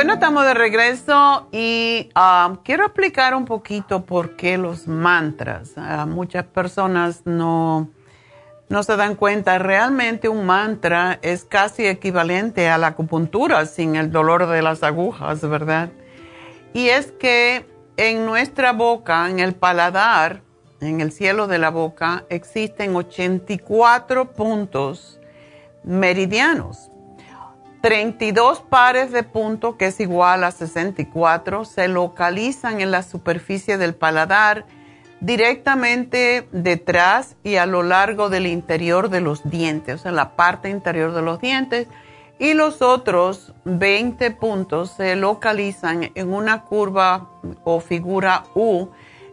Bueno, 0.00 0.14
estamos 0.14 0.46
de 0.46 0.54
regreso 0.54 1.46
y 1.52 2.08
um, 2.16 2.56
quiero 2.64 2.86
explicar 2.86 3.34
un 3.34 3.44
poquito 3.44 4.06
por 4.06 4.34
qué 4.34 4.56
los 4.56 4.88
mantras. 4.88 5.74
Uh, 5.76 6.06
muchas 6.06 6.46
personas 6.46 7.26
no, 7.26 7.90
no 8.70 8.82
se 8.82 8.96
dan 8.96 9.14
cuenta. 9.14 9.58
Realmente 9.58 10.30
un 10.30 10.46
mantra 10.46 11.18
es 11.20 11.44
casi 11.44 11.86
equivalente 11.86 12.70
a 12.70 12.78
la 12.78 12.86
acupuntura 12.86 13.66
sin 13.66 13.94
el 13.94 14.10
dolor 14.10 14.46
de 14.46 14.62
las 14.62 14.82
agujas, 14.82 15.46
¿verdad? 15.46 15.90
Y 16.72 16.88
es 16.88 17.12
que 17.12 17.66
en 17.98 18.24
nuestra 18.24 18.72
boca, 18.72 19.28
en 19.28 19.38
el 19.38 19.54
paladar, 19.54 20.40
en 20.80 21.02
el 21.02 21.12
cielo 21.12 21.46
de 21.46 21.58
la 21.58 21.68
boca, 21.68 22.24
existen 22.30 22.96
84 22.96 24.32
puntos 24.32 25.20
meridianos 25.84 26.89
32 27.80 28.60
pares 28.60 29.10
de 29.10 29.22
puntos, 29.22 29.76
que 29.76 29.86
es 29.86 30.00
igual 30.00 30.44
a 30.44 30.50
64, 30.50 31.64
se 31.64 31.88
localizan 31.88 32.80
en 32.80 32.90
la 32.90 33.02
superficie 33.02 33.78
del 33.78 33.94
paladar 33.94 34.66
directamente 35.20 36.48
detrás 36.52 37.36
y 37.42 37.56
a 37.56 37.66
lo 37.66 37.82
largo 37.82 38.28
del 38.28 38.46
interior 38.46 39.08
de 39.08 39.20
los 39.20 39.48
dientes, 39.48 39.94
o 39.94 39.98
sea, 39.98 40.12
la 40.12 40.36
parte 40.36 40.68
interior 40.68 41.12
de 41.12 41.22
los 41.22 41.40
dientes. 41.40 41.88
Y 42.38 42.54
los 42.54 42.80
otros 42.80 43.52
20 43.64 44.30
puntos 44.30 44.92
se 44.92 45.14
localizan 45.14 46.10
en 46.14 46.32
una 46.32 46.62
curva 46.62 47.28
o 47.64 47.80
figura 47.80 48.44
U 48.54 48.88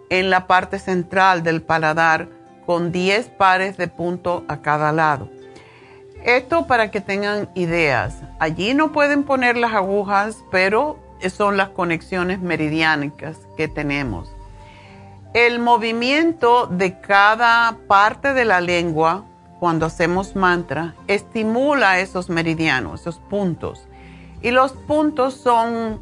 en 0.10 0.30
la 0.30 0.46
parte 0.46 0.78
central 0.78 1.42
del 1.42 1.62
paladar 1.62 2.28
con 2.66 2.92
10 2.92 3.30
pares 3.30 3.78
de 3.78 3.88
puntos 3.88 4.44
a 4.50 4.62
cada 4.62 4.92
lado. 4.92 5.30
Esto 6.24 6.68
para 6.68 6.92
que 6.92 7.02
tengan 7.02 7.50
ideas. 7.56 8.16
Allí 8.40 8.74
no 8.74 8.92
pueden 8.92 9.24
poner 9.24 9.58
las 9.58 9.74
agujas, 9.74 10.44
pero 10.52 11.00
son 11.30 11.58
las 11.58 11.70
conexiones 11.70 12.40
meridiánicas 12.40 13.38
que 13.56 13.68
tenemos. 13.68 14.32
El 15.34 15.60
movimiento 15.60 16.68
de 16.68 17.00
cada 17.00 17.78
parte 17.88 18.34
de 18.34 18.46
la 18.46 18.62
lengua 18.62 19.26
cuando 19.60 19.86
hacemos 19.86 20.36
mantra 20.36 20.96
estimula 21.08 22.00
esos 22.00 22.30
meridianos, 22.30 23.02
esos 23.02 23.20
puntos. 23.20 23.88
Y 24.42 24.52
los 24.52 24.74
puntos 24.74 25.36
son, 25.36 26.00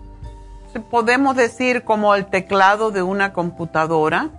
podemos 0.90 1.36
decir, 1.36 1.84
como 1.84 2.16
el 2.16 2.26
teclado 2.26 2.92
de 2.92 3.02
una 3.02 3.34
computadora. 3.34 4.30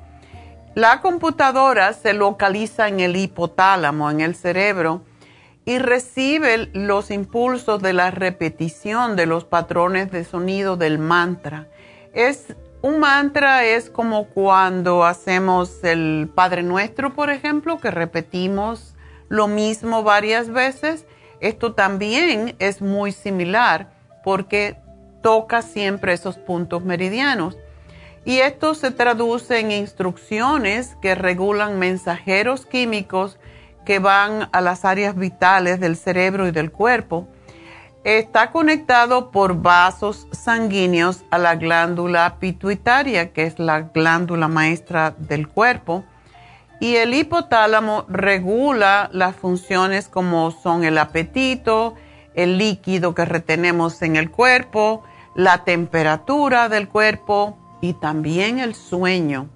La 0.74 1.00
computadora 1.00 1.92
se 1.94 2.12
localiza 2.12 2.88
en 2.88 3.00
el 3.00 3.16
hipotálamo, 3.16 4.10
en 4.10 4.20
el 4.20 4.34
cerebro 4.34 5.00
y 5.66 5.78
recibe 5.78 6.70
los 6.72 7.10
impulsos 7.10 7.82
de 7.82 7.92
la 7.92 8.12
repetición 8.12 9.16
de 9.16 9.26
los 9.26 9.44
patrones 9.44 10.12
de 10.12 10.24
sonido 10.24 10.76
del 10.76 10.98
mantra. 10.98 11.66
Es 12.14 12.54
un 12.82 13.00
mantra 13.00 13.64
es 13.64 13.90
como 13.90 14.28
cuando 14.28 15.04
hacemos 15.04 15.82
el 15.82 16.30
Padre 16.32 16.62
Nuestro, 16.62 17.14
por 17.14 17.30
ejemplo, 17.30 17.80
que 17.80 17.90
repetimos 17.90 18.94
lo 19.28 19.48
mismo 19.48 20.04
varias 20.04 20.50
veces. 20.50 21.04
Esto 21.40 21.74
también 21.74 22.54
es 22.60 22.80
muy 22.80 23.10
similar 23.10 23.90
porque 24.22 24.78
toca 25.20 25.62
siempre 25.62 26.12
esos 26.12 26.38
puntos 26.38 26.84
meridianos. 26.84 27.58
Y 28.24 28.38
esto 28.38 28.74
se 28.74 28.92
traduce 28.92 29.58
en 29.58 29.72
instrucciones 29.72 30.96
que 31.02 31.16
regulan 31.16 31.80
mensajeros 31.80 32.66
químicos 32.66 33.38
que 33.86 34.00
van 34.00 34.50
a 34.52 34.60
las 34.60 34.84
áreas 34.84 35.16
vitales 35.16 35.80
del 35.80 35.96
cerebro 35.96 36.46
y 36.46 36.50
del 36.50 36.70
cuerpo. 36.70 37.26
Está 38.04 38.50
conectado 38.50 39.30
por 39.30 39.62
vasos 39.62 40.28
sanguíneos 40.32 41.24
a 41.30 41.38
la 41.38 41.54
glándula 41.54 42.36
pituitaria, 42.38 43.32
que 43.32 43.44
es 43.44 43.58
la 43.58 43.80
glándula 43.80 44.48
maestra 44.48 45.14
del 45.16 45.48
cuerpo. 45.48 46.04
Y 46.80 46.96
el 46.96 47.14
hipotálamo 47.14 48.04
regula 48.08 49.08
las 49.12 49.34
funciones 49.34 50.08
como 50.08 50.50
son 50.50 50.84
el 50.84 50.98
apetito, 50.98 51.94
el 52.34 52.58
líquido 52.58 53.14
que 53.14 53.24
retenemos 53.24 54.02
en 54.02 54.16
el 54.16 54.30
cuerpo, 54.30 55.02
la 55.34 55.64
temperatura 55.64 56.68
del 56.68 56.88
cuerpo 56.88 57.56
y 57.80 57.94
también 57.94 58.58
el 58.58 58.74
sueño 58.74 59.48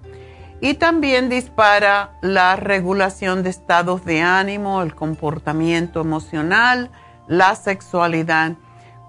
y 0.61 0.75
también 0.75 1.27
dispara 1.27 2.11
la 2.21 2.55
regulación 2.55 3.41
de 3.41 3.49
estados 3.49 4.05
de 4.05 4.21
ánimo, 4.21 4.83
el 4.83 4.93
comportamiento 4.93 6.01
emocional, 6.01 6.91
la 7.27 7.55
sexualidad. 7.55 8.53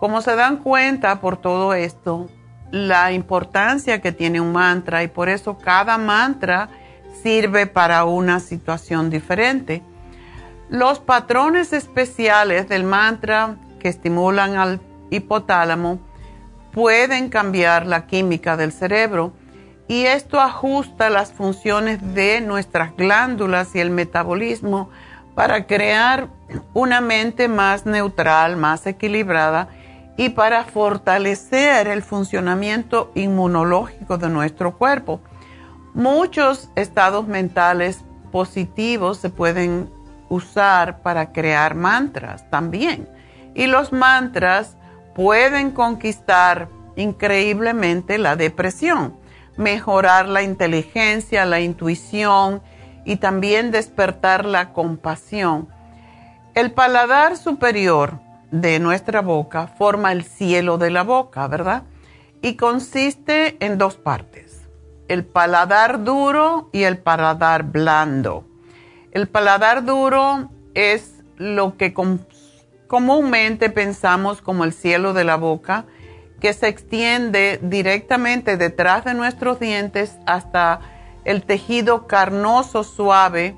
Como 0.00 0.22
se 0.22 0.34
dan 0.34 0.56
cuenta 0.56 1.20
por 1.20 1.36
todo 1.36 1.74
esto, 1.74 2.28
la 2.70 3.12
importancia 3.12 4.00
que 4.00 4.12
tiene 4.12 4.40
un 4.40 4.52
mantra 4.52 5.02
y 5.02 5.08
por 5.08 5.28
eso 5.28 5.58
cada 5.58 5.98
mantra 5.98 6.70
sirve 7.22 7.66
para 7.66 8.04
una 8.06 8.40
situación 8.40 9.10
diferente. 9.10 9.82
Los 10.70 11.00
patrones 11.00 11.74
especiales 11.74 12.66
del 12.66 12.84
mantra 12.84 13.56
que 13.78 13.88
estimulan 13.88 14.56
al 14.56 14.80
hipotálamo 15.10 15.98
pueden 16.72 17.28
cambiar 17.28 17.86
la 17.86 18.06
química 18.06 18.56
del 18.56 18.72
cerebro 18.72 19.34
y 19.88 20.06
esto 20.06 20.40
ajusta 20.40 21.10
las 21.10 21.32
funciones 21.32 22.14
de 22.14 22.40
nuestras 22.40 22.96
glándulas 22.96 23.74
y 23.74 23.80
el 23.80 23.90
metabolismo 23.90 24.90
para 25.34 25.66
crear 25.66 26.28
una 26.74 27.00
mente 27.00 27.48
más 27.48 27.86
neutral, 27.86 28.56
más 28.56 28.86
equilibrada 28.86 29.68
y 30.16 30.30
para 30.30 30.64
fortalecer 30.64 31.88
el 31.88 32.02
funcionamiento 32.02 33.10
inmunológico 33.14 34.18
de 34.18 34.28
nuestro 34.28 34.76
cuerpo. 34.76 35.20
Muchos 35.94 36.70
estados 36.74 37.26
mentales 37.26 38.04
positivos 38.30 39.18
se 39.18 39.30
pueden 39.30 39.90
usar 40.28 41.02
para 41.02 41.32
crear 41.32 41.74
mantras 41.74 42.48
también. 42.50 43.08
Y 43.54 43.66
los 43.66 43.92
mantras 43.92 44.76
pueden 45.14 45.70
conquistar 45.70 46.68
increíblemente 46.96 48.16
la 48.18 48.36
depresión 48.36 49.21
mejorar 49.56 50.28
la 50.28 50.42
inteligencia, 50.42 51.44
la 51.44 51.60
intuición 51.60 52.62
y 53.04 53.16
también 53.16 53.70
despertar 53.70 54.44
la 54.44 54.72
compasión. 54.72 55.68
El 56.54 56.72
paladar 56.72 57.36
superior 57.36 58.20
de 58.50 58.78
nuestra 58.78 59.22
boca 59.22 59.66
forma 59.66 60.12
el 60.12 60.24
cielo 60.24 60.78
de 60.78 60.90
la 60.90 61.02
boca, 61.02 61.46
¿verdad? 61.48 61.84
Y 62.42 62.56
consiste 62.56 63.56
en 63.64 63.78
dos 63.78 63.96
partes, 63.96 64.68
el 65.08 65.24
paladar 65.24 66.04
duro 66.04 66.68
y 66.72 66.82
el 66.82 66.98
paladar 66.98 67.64
blando. 67.64 68.44
El 69.12 69.28
paladar 69.28 69.84
duro 69.84 70.50
es 70.74 71.22
lo 71.36 71.76
que 71.76 71.94
comúnmente 72.86 73.70
pensamos 73.70 74.42
como 74.42 74.64
el 74.64 74.72
cielo 74.72 75.12
de 75.12 75.24
la 75.24 75.36
boca, 75.36 75.86
que 76.42 76.52
se 76.52 76.66
extiende 76.66 77.60
directamente 77.62 78.56
detrás 78.56 79.04
de 79.04 79.14
nuestros 79.14 79.60
dientes 79.60 80.18
hasta 80.26 80.80
el 81.24 81.44
tejido 81.44 82.08
carnoso 82.08 82.82
suave 82.82 83.56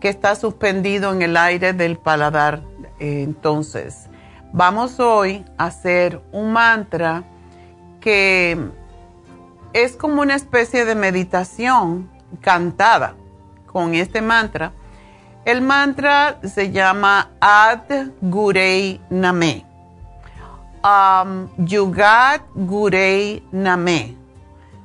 que 0.00 0.08
está 0.08 0.34
suspendido 0.34 1.12
en 1.12 1.20
el 1.20 1.36
aire 1.36 1.74
del 1.74 1.98
paladar. 1.98 2.62
Entonces, 2.98 4.08
vamos 4.50 4.98
hoy 4.98 5.44
a 5.58 5.66
hacer 5.66 6.22
un 6.32 6.54
mantra 6.54 7.24
que 8.00 8.58
es 9.74 9.94
como 9.94 10.22
una 10.22 10.34
especie 10.34 10.86
de 10.86 10.94
meditación 10.94 12.10
cantada 12.40 13.14
con 13.66 13.94
este 13.94 14.22
mantra 14.22 14.72
el 15.44 15.60
mantra 15.60 16.38
se 16.44 16.70
llama 16.70 17.32
Ad 17.40 18.12
Gurei 18.20 19.00
Name. 19.10 19.71
Um, 20.84 21.48
Yugat 21.64 22.42
Gurei 22.56 23.40
Name. 23.52 24.16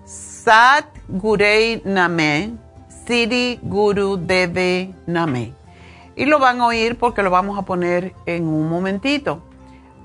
Sat 0.06 0.86
Gurei 1.10 1.82
Name. 1.84 2.58
Siri 3.06 3.60
Guru 3.64 4.18
Deve 4.18 4.94
Name. 5.08 5.56
Y 6.16 6.26
lo 6.26 6.38
van 6.38 6.62
a 6.62 6.68
oír 6.68 7.00
porque 7.00 7.24
lo 7.24 7.32
vamos 7.32 7.58
a 7.58 7.64
poner 7.64 8.14
en 8.28 8.48
un 8.48 8.70
momentito. 8.70 9.42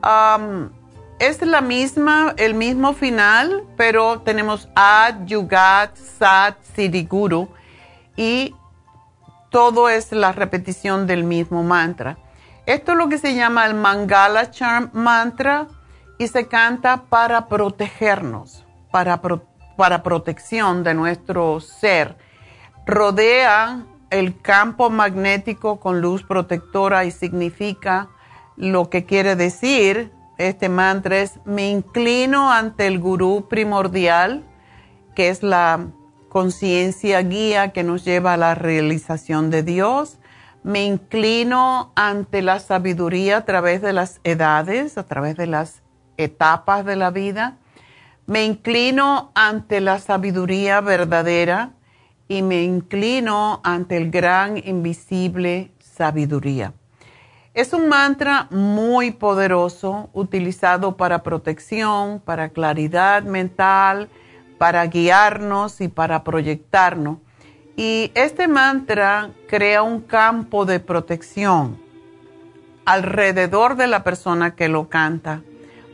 Um, 0.02 0.70
es 1.18 1.42
la 1.42 1.60
misma, 1.60 2.34
el 2.38 2.54
mismo 2.54 2.94
final, 2.94 3.62
pero 3.76 4.20
tenemos 4.20 4.70
Ad, 4.74 5.26
Yugat, 5.26 5.94
Sat, 5.96 6.56
Siri 6.74 7.04
Guru. 7.04 7.48
Y 8.16 8.54
todo 9.50 9.90
es 9.90 10.10
la 10.12 10.32
repetición 10.32 11.06
del 11.06 11.24
mismo 11.24 11.62
mantra. 11.62 12.16
Esto 12.64 12.92
es 12.92 12.98
lo 12.98 13.10
que 13.10 13.18
se 13.18 13.34
llama 13.34 13.66
el 13.66 13.74
Mangala 13.74 14.50
Charm 14.50 14.88
Mantra 14.94 15.68
y 16.22 16.28
se 16.28 16.46
canta 16.46 17.04
para 17.08 17.48
protegernos, 17.48 18.64
para, 18.92 19.20
para 19.76 20.02
protección 20.02 20.84
de 20.84 20.94
nuestro 20.94 21.58
ser. 21.58 22.16
Rodea 22.86 23.84
el 24.10 24.40
campo 24.40 24.88
magnético 24.88 25.80
con 25.80 26.00
luz 26.00 26.22
protectora 26.22 27.04
y 27.04 27.10
significa 27.10 28.08
lo 28.56 28.88
que 28.88 29.04
quiere 29.04 29.34
decir 29.34 30.12
este 30.38 30.68
mantra 30.68 31.18
es 31.18 31.40
me 31.44 31.70
inclino 31.70 32.52
ante 32.52 32.86
el 32.86 32.98
gurú 32.98 33.48
primordial, 33.48 34.44
que 35.14 35.28
es 35.28 35.42
la 35.42 35.86
conciencia 36.28 37.20
guía 37.22 37.72
que 37.72 37.82
nos 37.82 38.04
lleva 38.04 38.34
a 38.34 38.36
la 38.36 38.54
realización 38.54 39.50
de 39.50 39.62
Dios. 39.62 40.18
Me 40.62 40.84
inclino 40.84 41.92
ante 41.96 42.42
la 42.42 42.60
sabiduría 42.60 43.38
a 43.38 43.44
través 43.44 43.82
de 43.82 43.92
las 43.92 44.20
edades, 44.24 44.96
a 44.98 45.04
través 45.04 45.36
de 45.36 45.46
las 45.46 45.81
etapas 46.22 46.84
de 46.84 46.96
la 46.96 47.10
vida. 47.10 47.56
Me 48.26 48.44
inclino 48.44 49.32
ante 49.34 49.80
la 49.80 49.98
sabiduría 49.98 50.80
verdadera 50.80 51.72
y 52.28 52.42
me 52.42 52.62
inclino 52.62 53.60
ante 53.64 53.96
el 53.96 54.10
gran 54.10 54.56
invisible 54.56 55.72
sabiduría. 55.78 56.72
Es 57.54 57.74
un 57.74 57.88
mantra 57.88 58.46
muy 58.50 59.10
poderoso, 59.10 60.08
utilizado 60.14 60.96
para 60.96 61.22
protección, 61.22 62.20
para 62.20 62.48
claridad 62.48 63.24
mental, 63.24 64.08
para 64.56 64.86
guiarnos 64.86 65.82
y 65.82 65.88
para 65.88 66.24
proyectarnos. 66.24 67.18
Y 67.76 68.10
este 68.14 68.48
mantra 68.48 69.32
crea 69.48 69.82
un 69.82 70.00
campo 70.00 70.64
de 70.64 70.80
protección 70.80 71.78
alrededor 72.84 73.76
de 73.76 73.86
la 73.86 74.02
persona 74.02 74.54
que 74.54 74.68
lo 74.68 74.88
canta. 74.88 75.42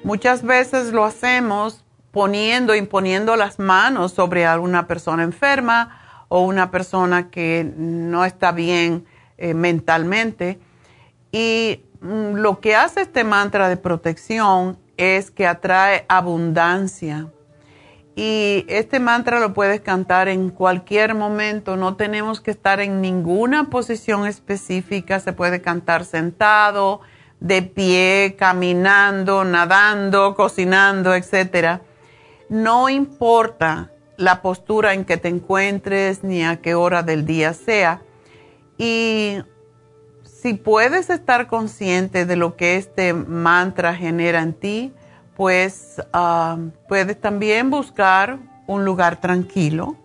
Muchas 0.05 0.43
veces 0.43 0.93
lo 0.93 1.05
hacemos 1.05 1.85
poniendo, 2.11 2.75
imponiendo 2.75 3.37
las 3.37 3.59
manos 3.59 4.13
sobre 4.13 4.47
alguna 4.47 4.87
persona 4.87 5.23
enferma 5.23 6.25
o 6.29 6.43
una 6.43 6.71
persona 6.71 7.31
que 7.31 7.71
no 7.77 8.25
está 8.25 8.53
bien 8.53 9.05
eh, 9.37 9.55
mentalmente. 9.55 10.59
Y 11.33 11.83
mm, 12.01 12.35
lo 12.35 12.61
que 12.61 12.77
hace 12.77 13.03
este 13.03 13.25
mantra 13.25 13.69
de 13.69 13.77
protección 13.77 14.79
es 14.97 15.31
que 15.31 15.47
atrae 15.47 16.05
abundancia, 16.09 17.29
y 18.21 18.65
este 18.67 18.99
mantra 18.99 19.39
lo 19.39 19.55
puedes 19.55 19.81
cantar 19.81 20.27
en 20.27 20.51
cualquier 20.51 21.15
momento, 21.15 21.77
no 21.77 21.95
tenemos 21.95 22.41
que 22.41 22.51
estar 22.51 22.81
en 22.81 23.01
ninguna 23.01 23.71
posición 23.71 24.27
específica, 24.27 25.21
se 25.21 25.33
puede 25.33 25.63
cantar 25.63 26.05
sentado, 26.05 27.01
de 27.41 27.63
pie, 27.63 28.37
caminando, 28.39 29.45
nadando, 29.45 30.35
cocinando, 30.35 31.15
etc. 31.15 31.81
No 32.49 32.89
importa 32.89 33.93
la 34.17 34.43
postura 34.43 34.95
en 34.95 35.05
que 35.05 35.17
te 35.17 35.29
encuentres 35.29 36.25
ni 36.25 36.45
a 36.45 36.61
qué 36.61 36.75
hora 36.75 37.03
del 37.03 37.25
día 37.25 37.55
sea. 37.55 38.03
Y 38.77 39.39
si 40.25 40.55
puedes 40.55 41.11
estar 41.11 41.47
consciente 41.47 42.27
de 42.27 42.37
lo 42.37 42.57
que 42.57 42.77
este 42.77 43.13
mantra 43.13 43.95
genera 43.95 44.43
en 44.43 44.55
ti, 44.55 44.93
pues 45.37 46.03
ah, 46.13 46.59
puedes 46.89 47.21
también 47.21 47.71
buscar 47.71 48.39
un 48.67 48.85
lugar 48.85 49.21
tranquilo 49.21 49.97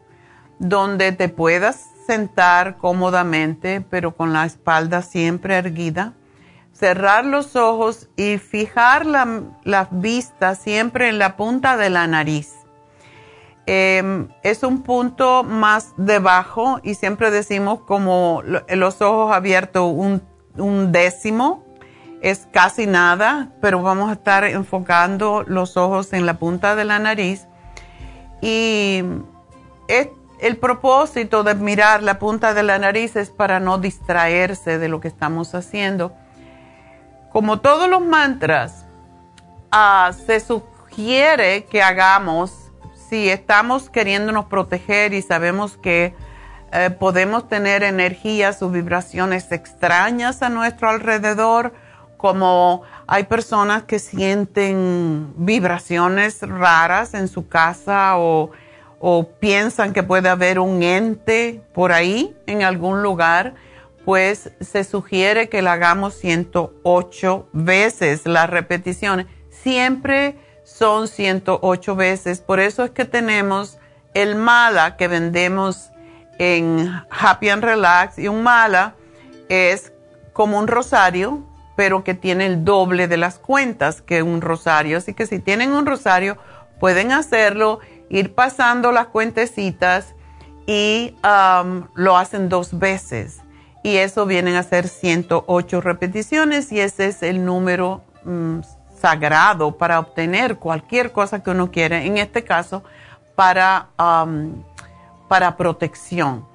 donde 0.59 1.11
te 1.11 1.29
puedas 1.29 1.89
sentar 2.07 2.77
cómodamente, 2.77 3.81
pero 3.89 4.15
con 4.15 4.33
la 4.33 4.45
espalda 4.45 5.01
siempre 5.01 5.55
erguida, 5.55 6.13
cerrar 6.83 7.23
los 7.23 7.55
ojos 7.55 8.09
y 8.17 8.39
fijar 8.39 9.05
la, 9.05 9.87
vista 9.91 10.53
siempre 10.53 11.07
en 11.07 11.17
la 11.17 11.37
punta 11.37 11.77
de 11.77 11.89
la 11.89 12.07
nariz. 12.07 12.55
Em, 13.65 14.27
es 14.43 14.63
un 14.63 14.83
punto 14.83 15.45
más 15.45 15.93
debajo 15.95 16.81
y 16.83 16.95
siempre 16.95 17.31
decimos 17.31 17.79
como 17.87 18.43
los 18.43 19.01
ojos 19.01 19.33
abiertos 19.33 19.93
un 19.93 20.91
décimo 20.91 21.63
es 22.21 22.49
casi 22.51 22.85
nada, 22.85 23.53
pero 23.61 23.81
vamos 23.81 24.09
a 24.09 24.13
estar 24.13 24.43
enfocando 24.43 25.45
los 25.47 25.77
ojos 25.77 26.11
en 26.11 26.25
la 26.25 26.33
punta 26.33 26.75
de 26.75 26.83
la 26.83 26.99
nariz. 26.99 27.47
Y 28.41 29.03
el 29.87 30.57
propósito 30.57 31.43
de 31.43 31.55
mirar 31.55 32.03
la 32.03 32.19
punta 32.19 32.53
de 32.53 32.63
la 32.63 32.77
nariz 32.77 33.15
es 33.15 33.29
para 33.29 33.61
no 33.61 33.77
distraerse 33.77 34.79
de 34.79 34.89
lo 34.89 34.99
que 34.99 35.07
estamos 35.07 35.55
haciendo. 35.55 36.11
Como 37.33 37.59
todos 37.59 37.89
los 37.89 38.01
mantras, 38.01 38.85
ah, 39.71 40.11
se 40.27 40.39
sugiere 40.39 41.65
que 41.65 41.81
hagamos, 41.81 42.71
si 43.09 43.27
estamos 43.27 43.89
queriéndonos 43.89 44.45
proteger 44.45 45.15
y 45.15 45.23
sabemos 45.23 45.75
que 45.75 46.15
eh, 46.71 46.91
podemos 46.91 47.49
tener 47.49 47.81
energías 47.81 48.61
o 48.61 48.69
vibraciones 48.69 49.51
extrañas 49.51 50.43
a 50.43 50.49
nuestro 50.49 50.89
alrededor, 50.89 51.73
como 52.17 52.83
hay 53.07 53.23
personas 53.23 53.81
que 53.83 53.97
sienten 53.97 55.33
vibraciones 55.35 56.39
raras 56.41 57.15
en 57.15 57.27
su 57.27 57.47
casa 57.47 58.13
o, 58.17 58.51
piensan 59.39 59.91
que 59.91 60.01
puede 60.03 60.29
haber 60.29 60.59
un 60.59 60.81
ente 60.81 61.61
por 61.73 61.91
ahí 61.91 62.37
en 62.45 62.63
algún 62.63 63.03
lugar, 63.03 63.55
pues 64.05 64.51
se 64.59 64.83
sugiere 64.83 65.49
que 65.49 65.61
la 65.61 65.73
hagamos 65.73 66.13
108 66.15 67.49
veces 67.53 68.25
las 68.25 68.49
repeticiones. 68.49 69.27
Siempre 69.49 70.37
son 70.63 71.07
108 71.07 71.95
veces. 71.95 72.41
Por 72.41 72.59
eso 72.59 72.83
es 72.83 72.91
que 72.91 73.05
tenemos 73.05 73.77
el 74.13 74.35
mala 74.35 74.97
que 74.97 75.07
vendemos 75.07 75.91
en 76.39 76.91
Happy 77.09 77.49
and 77.49 77.63
Relax 77.63 78.19
y 78.19 78.27
un 78.27 78.43
mala 78.43 78.95
es 79.49 79.93
como 80.33 80.57
un 80.57 80.67
rosario 80.67 81.43
pero 81.75 82.03
que 82.03 82.13
tiene 82.13 82.45
el 82.45 82.63
doble 82.63 83.07
de 83.07 83.17
las 83.17 83.39
cuentas 83.39 84.01
que 84.01 84.23
un 84.23 84.41
rosario. 84.41 84.97
Así 84.97 85.13
que 85.13 85.25
si 85.25 85.39
tienen 85.39 85.71
un 85.71 85.85
rosario, 85.85 86.37
pueden 86.79 87.11
hacerlo, 87.11 87.79
ir 88.09 88.35
pasando 88.35 88.91
las 88.91 89.07
cuentecitas 89.07 90.13
y 90.67 91.15
um, 91.23 91.87
lo 91.95 92.17
hacen 92.17 92.49
dos 92.49 92.77
veces. 92.77 93.39
Y 93.83 93.97
eso 93.97 94.25
vienen 94.25 94.55
a 94.55 94.63
ser 94.63 94.87
108 94.87 95.81
repeticiones 95.81 96.71
y 96.71 96.79
ese 96.79 97.07
es 97.07 97.21
el 97.21 97.43
número 97.43 98.01
mm, 98.23 98.61
sagrado 98.99 99.77
para 99.77 99.99
obtener 99.99 100.55
cualquier 100.55 101.11
cosa 101.11 101.43
que 101.43 101.49
uno 101.51 101.69
quiere, 101.69 102.05
en 102.05 102.17
este 102.17 102.45
caso 102.45 102.83
para, 103.35 103.89
para 105.27 105.57
protección. 105.57 106.47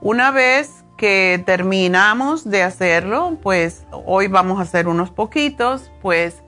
Una 0.00 0.30
vez 0.30 0.84
que 0.96 1.42
terminamos 1.44 2.48
de 2.48 2.62
hacerlo, 2.62 3.38
pues 3.42 3.84
hoy 3.90 4.28
vamos 4.28 4.60
a 4.60 4.62
hacer 4.62 4.86
unos 4.86 5.10
poquitos, 5.10 5.90
pues 6.00 6.42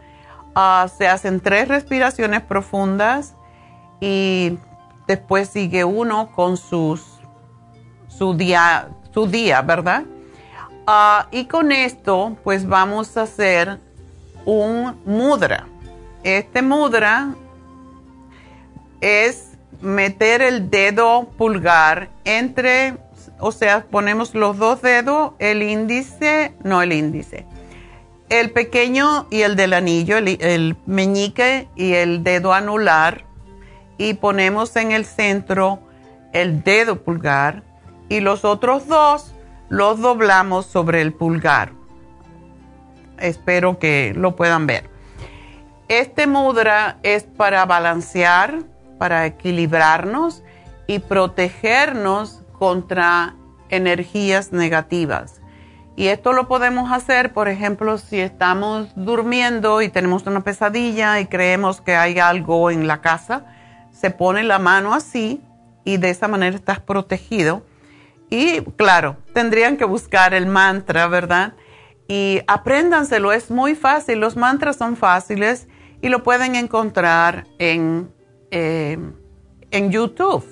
ah, 0.55 0.87
se 0.97 1.09
hacen 1.09 1.41
tres 1.41 1.67
respiraciones 1.67 2.43
profundas 2.43 3.35
y 4.01 4.57
después 5.09 5.49
sigue 5.49 5.85
uno 5.85 6.31
con 6.31 6.57
sus, 6.57 7.21
su, 8.07 8.35
día, 8.35 8.89
su 9.13 9.27
día, 9.27 9.63
¿verdad? 9.63 10.05
Ah, 10.87 11.29
y 11.31 11.45
con 11.45 11.73
esto, 11.73 12.37
pues 12.43 12.67
vamos 12.67 13.17
a 13.17 13.23
hacer 13.23 13.79
un 14.45 15.01
mudra. 15.05 15.67
Este 16.23 16.63
mudra 16.63 17.35
es 19.01 19.53
meter 19.81 20.43
el 20.43 20.71
dedo 20.71 21.29
pulgar 21.37 22.11
entre 22.25 22.99
o 23.41 23.53
sea, 23.53 23.85
ponemos 23.91 24.35
los 24.35 24.59
dos 24.59 24.83
dedos, 24.83 25.33
el 25.39 25.63
índice, 25.63 26.53
no 26.63 26.83
el 26.83 26.93
índice, 26.93 27.47
el 28.29 28.51
pequeño 28.51 29.27
y 29.31 29.43
el 29.43 29.57
del 29.57 29.73
anillo, 29.73 30.19
el, 30.19 30.77
meñique 30.87 31.67
y 31.75 31.95
el 31.95 32.23
dedo 32.23 32.53
anular, 32.53 33.25
y 33.99 34.15
ponemos 34.15 34.77
en 34.77 34.93
el 34.93 35.05
centro 35.05 35.81
el 36.33 36.63
dedo 36.63 37.03
pulgar, 37.03 37.63
y 38.09 38.21
los 38.21 38.45
otros 38.45 38.87
dos 38.87 39.33
los 39.71 40.01
doblamos 40.01 40.67
sobre 40.67 41.01
el 41.01 41.15
pulgar. 41.15 41.73
Espero 43.19 43.79
que 43.79 44.13
lo 44.15 44.37
puedan 44.37 44.67
ver. 44.67 44.91
Este 45.89 46.27
mudra 46.27 46.99
es 47.03 47.23
para 47.23 47.65
balancear, 47.65 48.65
para 48.99 49.25
equilibrarnos 49.27 50.43
y 50.87 50.99
protegernos 50.99 52.43
contra 52.59 53.37
energías 53.69 54.53
negativas. 54.53 55.41
Y 55.97 56.09
esto 56.09 56.33
lo 56.33 56.49
podemos 56.49 56.91
hacer, 56.91 57.33
por 57.33 57.49
ejemplo, 57.49 57.99
si 57.99 58.19
estamos 58.21 58.89
durmiendo 58.97 59.83
y 59.83 59.89
tenemos 59.89 60.27
una 60.27 60.41
pesadilla 60.41 61.21
y 61.21 61.27
creemos 61.27 61.81
que 61.81 61.95
hay 61.95 62.19
algo 62.19 62.71
en 62.71 62.87
la 62.87 63.01
casa, 63.01 63.45
se 63.93 64.11
pone 64.11 64.43
la 64.43 64.59
mano 64.59 64.95
así 64.95 65.43
y 65.85 65.99
de 65.99 66.11
esa 66.11 66.27
manera 66.27 66.57
estás 66.57 66.81
protegido. 66.81 67.63
Y 68.31 68.63
claro, 68.77 69.17
tendrían 69.35 69.77
que 69.77 69.85
buscar 69.85 70.33
el 70.35 70.47
mantra, 70.47 71.09
¿verdad? 71.09 71.55
Y 72.07 72.41
apréndanselo, 72.47 73.33
es 73.33 73.51
muy 73.51 73.75
fácil, 73.75 74.21
los 74.21 74.37
mantras 74.37 74.77
son 74.77 74.97
fáciles 74.97 75.69
y 76.01 76.09
lo 76.09 76.23
pueden 76.23 76.55
encontrar 76.55 77.47
en, 77.59 78.11
eh, 78.51 78.99
en 79.71 79.91
YouTube 79.91 80.45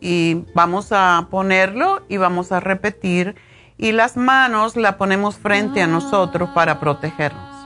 y 0.00 0.44
vamos 0.54 0.88
a 0.90 1.28
ponerlo 1.30 2.02
y 2.08 2.16
vamos 2.16 2.52
a 2.52 2.60
repetir 2.60 3.36
y 3.76 3.92
las 3.92 4.16
manos 4.16 4.76
la 4.76 4.98
ponemos 4.98 5.36
frente 5.36 5.82
a 5.82 5.86
nosotros 5.86 6.50
para 6.50 6.80
protegernos. 6.80 7.58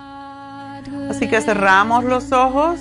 Así 1.09 1.29
que 1.29 1.41
cerramos 1.41 2.05
los 2.05 2.33
ojos, 2.33 2.79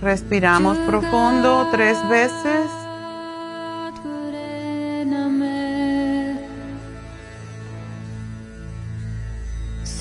respiramos 0.00 0.76
profundo 0.78 1.68
tres 1.70 1.96
veces. 2.08 2.81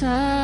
time. 0.01 0.40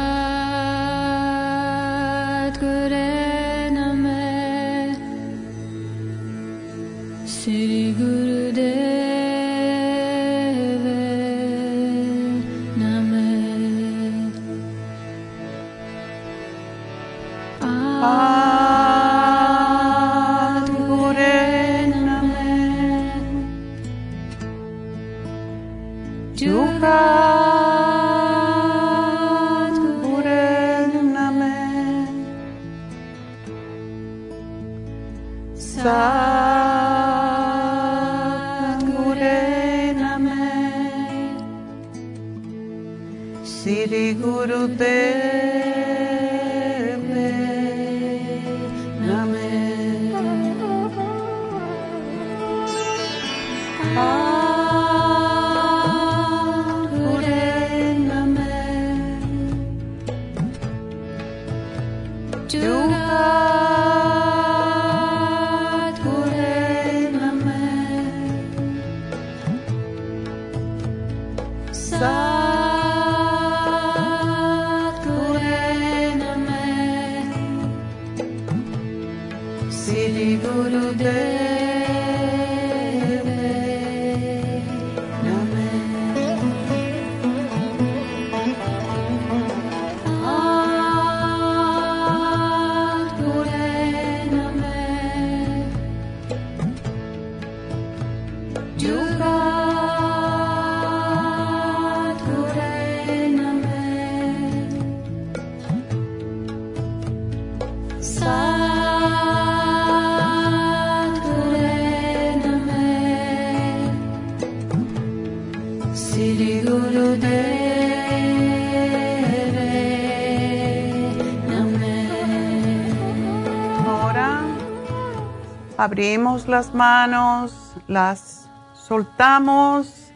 Abrimos 125.77 126.47
las 126.47 126.73
manos, 126.73 127.53
las 127.87 128.49
soltamos, 128.73 130.11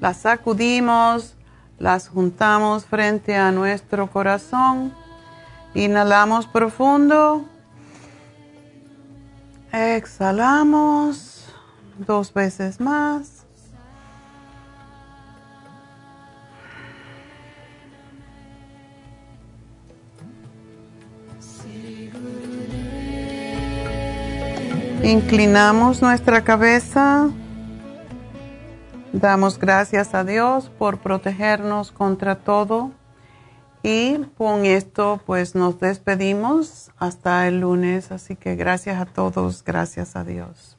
las 0.00 0.18
sacudimos, 0.18 1.34
las 1.78 2.08
juntamos 2.08 2.84
frente 2.84 3.36
a 3.36 3.50
nuestro 3.50 4.08
corazón. 4.08 4.94
Inhalamos 5.74 6.46
profundo. 6.46 7.44
Exhalamos 9.72 11.46
dos 11.98 12.32
veces 12.32 12.80
más. 12.80 13.31
Inclinamos 25.02 26.00
nuestra 26.00 26.44
cabeza. 26.44 27.28
Damos 29.12 29.58
gracias 29.58 30.14
a 30.14 30.22
Dios 30.22 30.70
por 30.78 30.98
protegernos 30.98 31.90
contra 31.90 32.36
todo. 32.36 32.92
Y 33.82 34.18
con 34.38 34.64
esto 34.64 35.20
pues 35.26 35.56
nos 35.56 35.80
despedimos 35.80 36.92
hasta 36.98 37.48
el 37.48 37.60
lunes. 37.60 38.12
Así 38.12 38.36
que 38.36 38.54
gracias 38.54 39.00
a 39.00 39.06
todos, 39.06 39.64
gracias 39.64 40.14
a 40.14 40.22
Dios. 40.22 40.78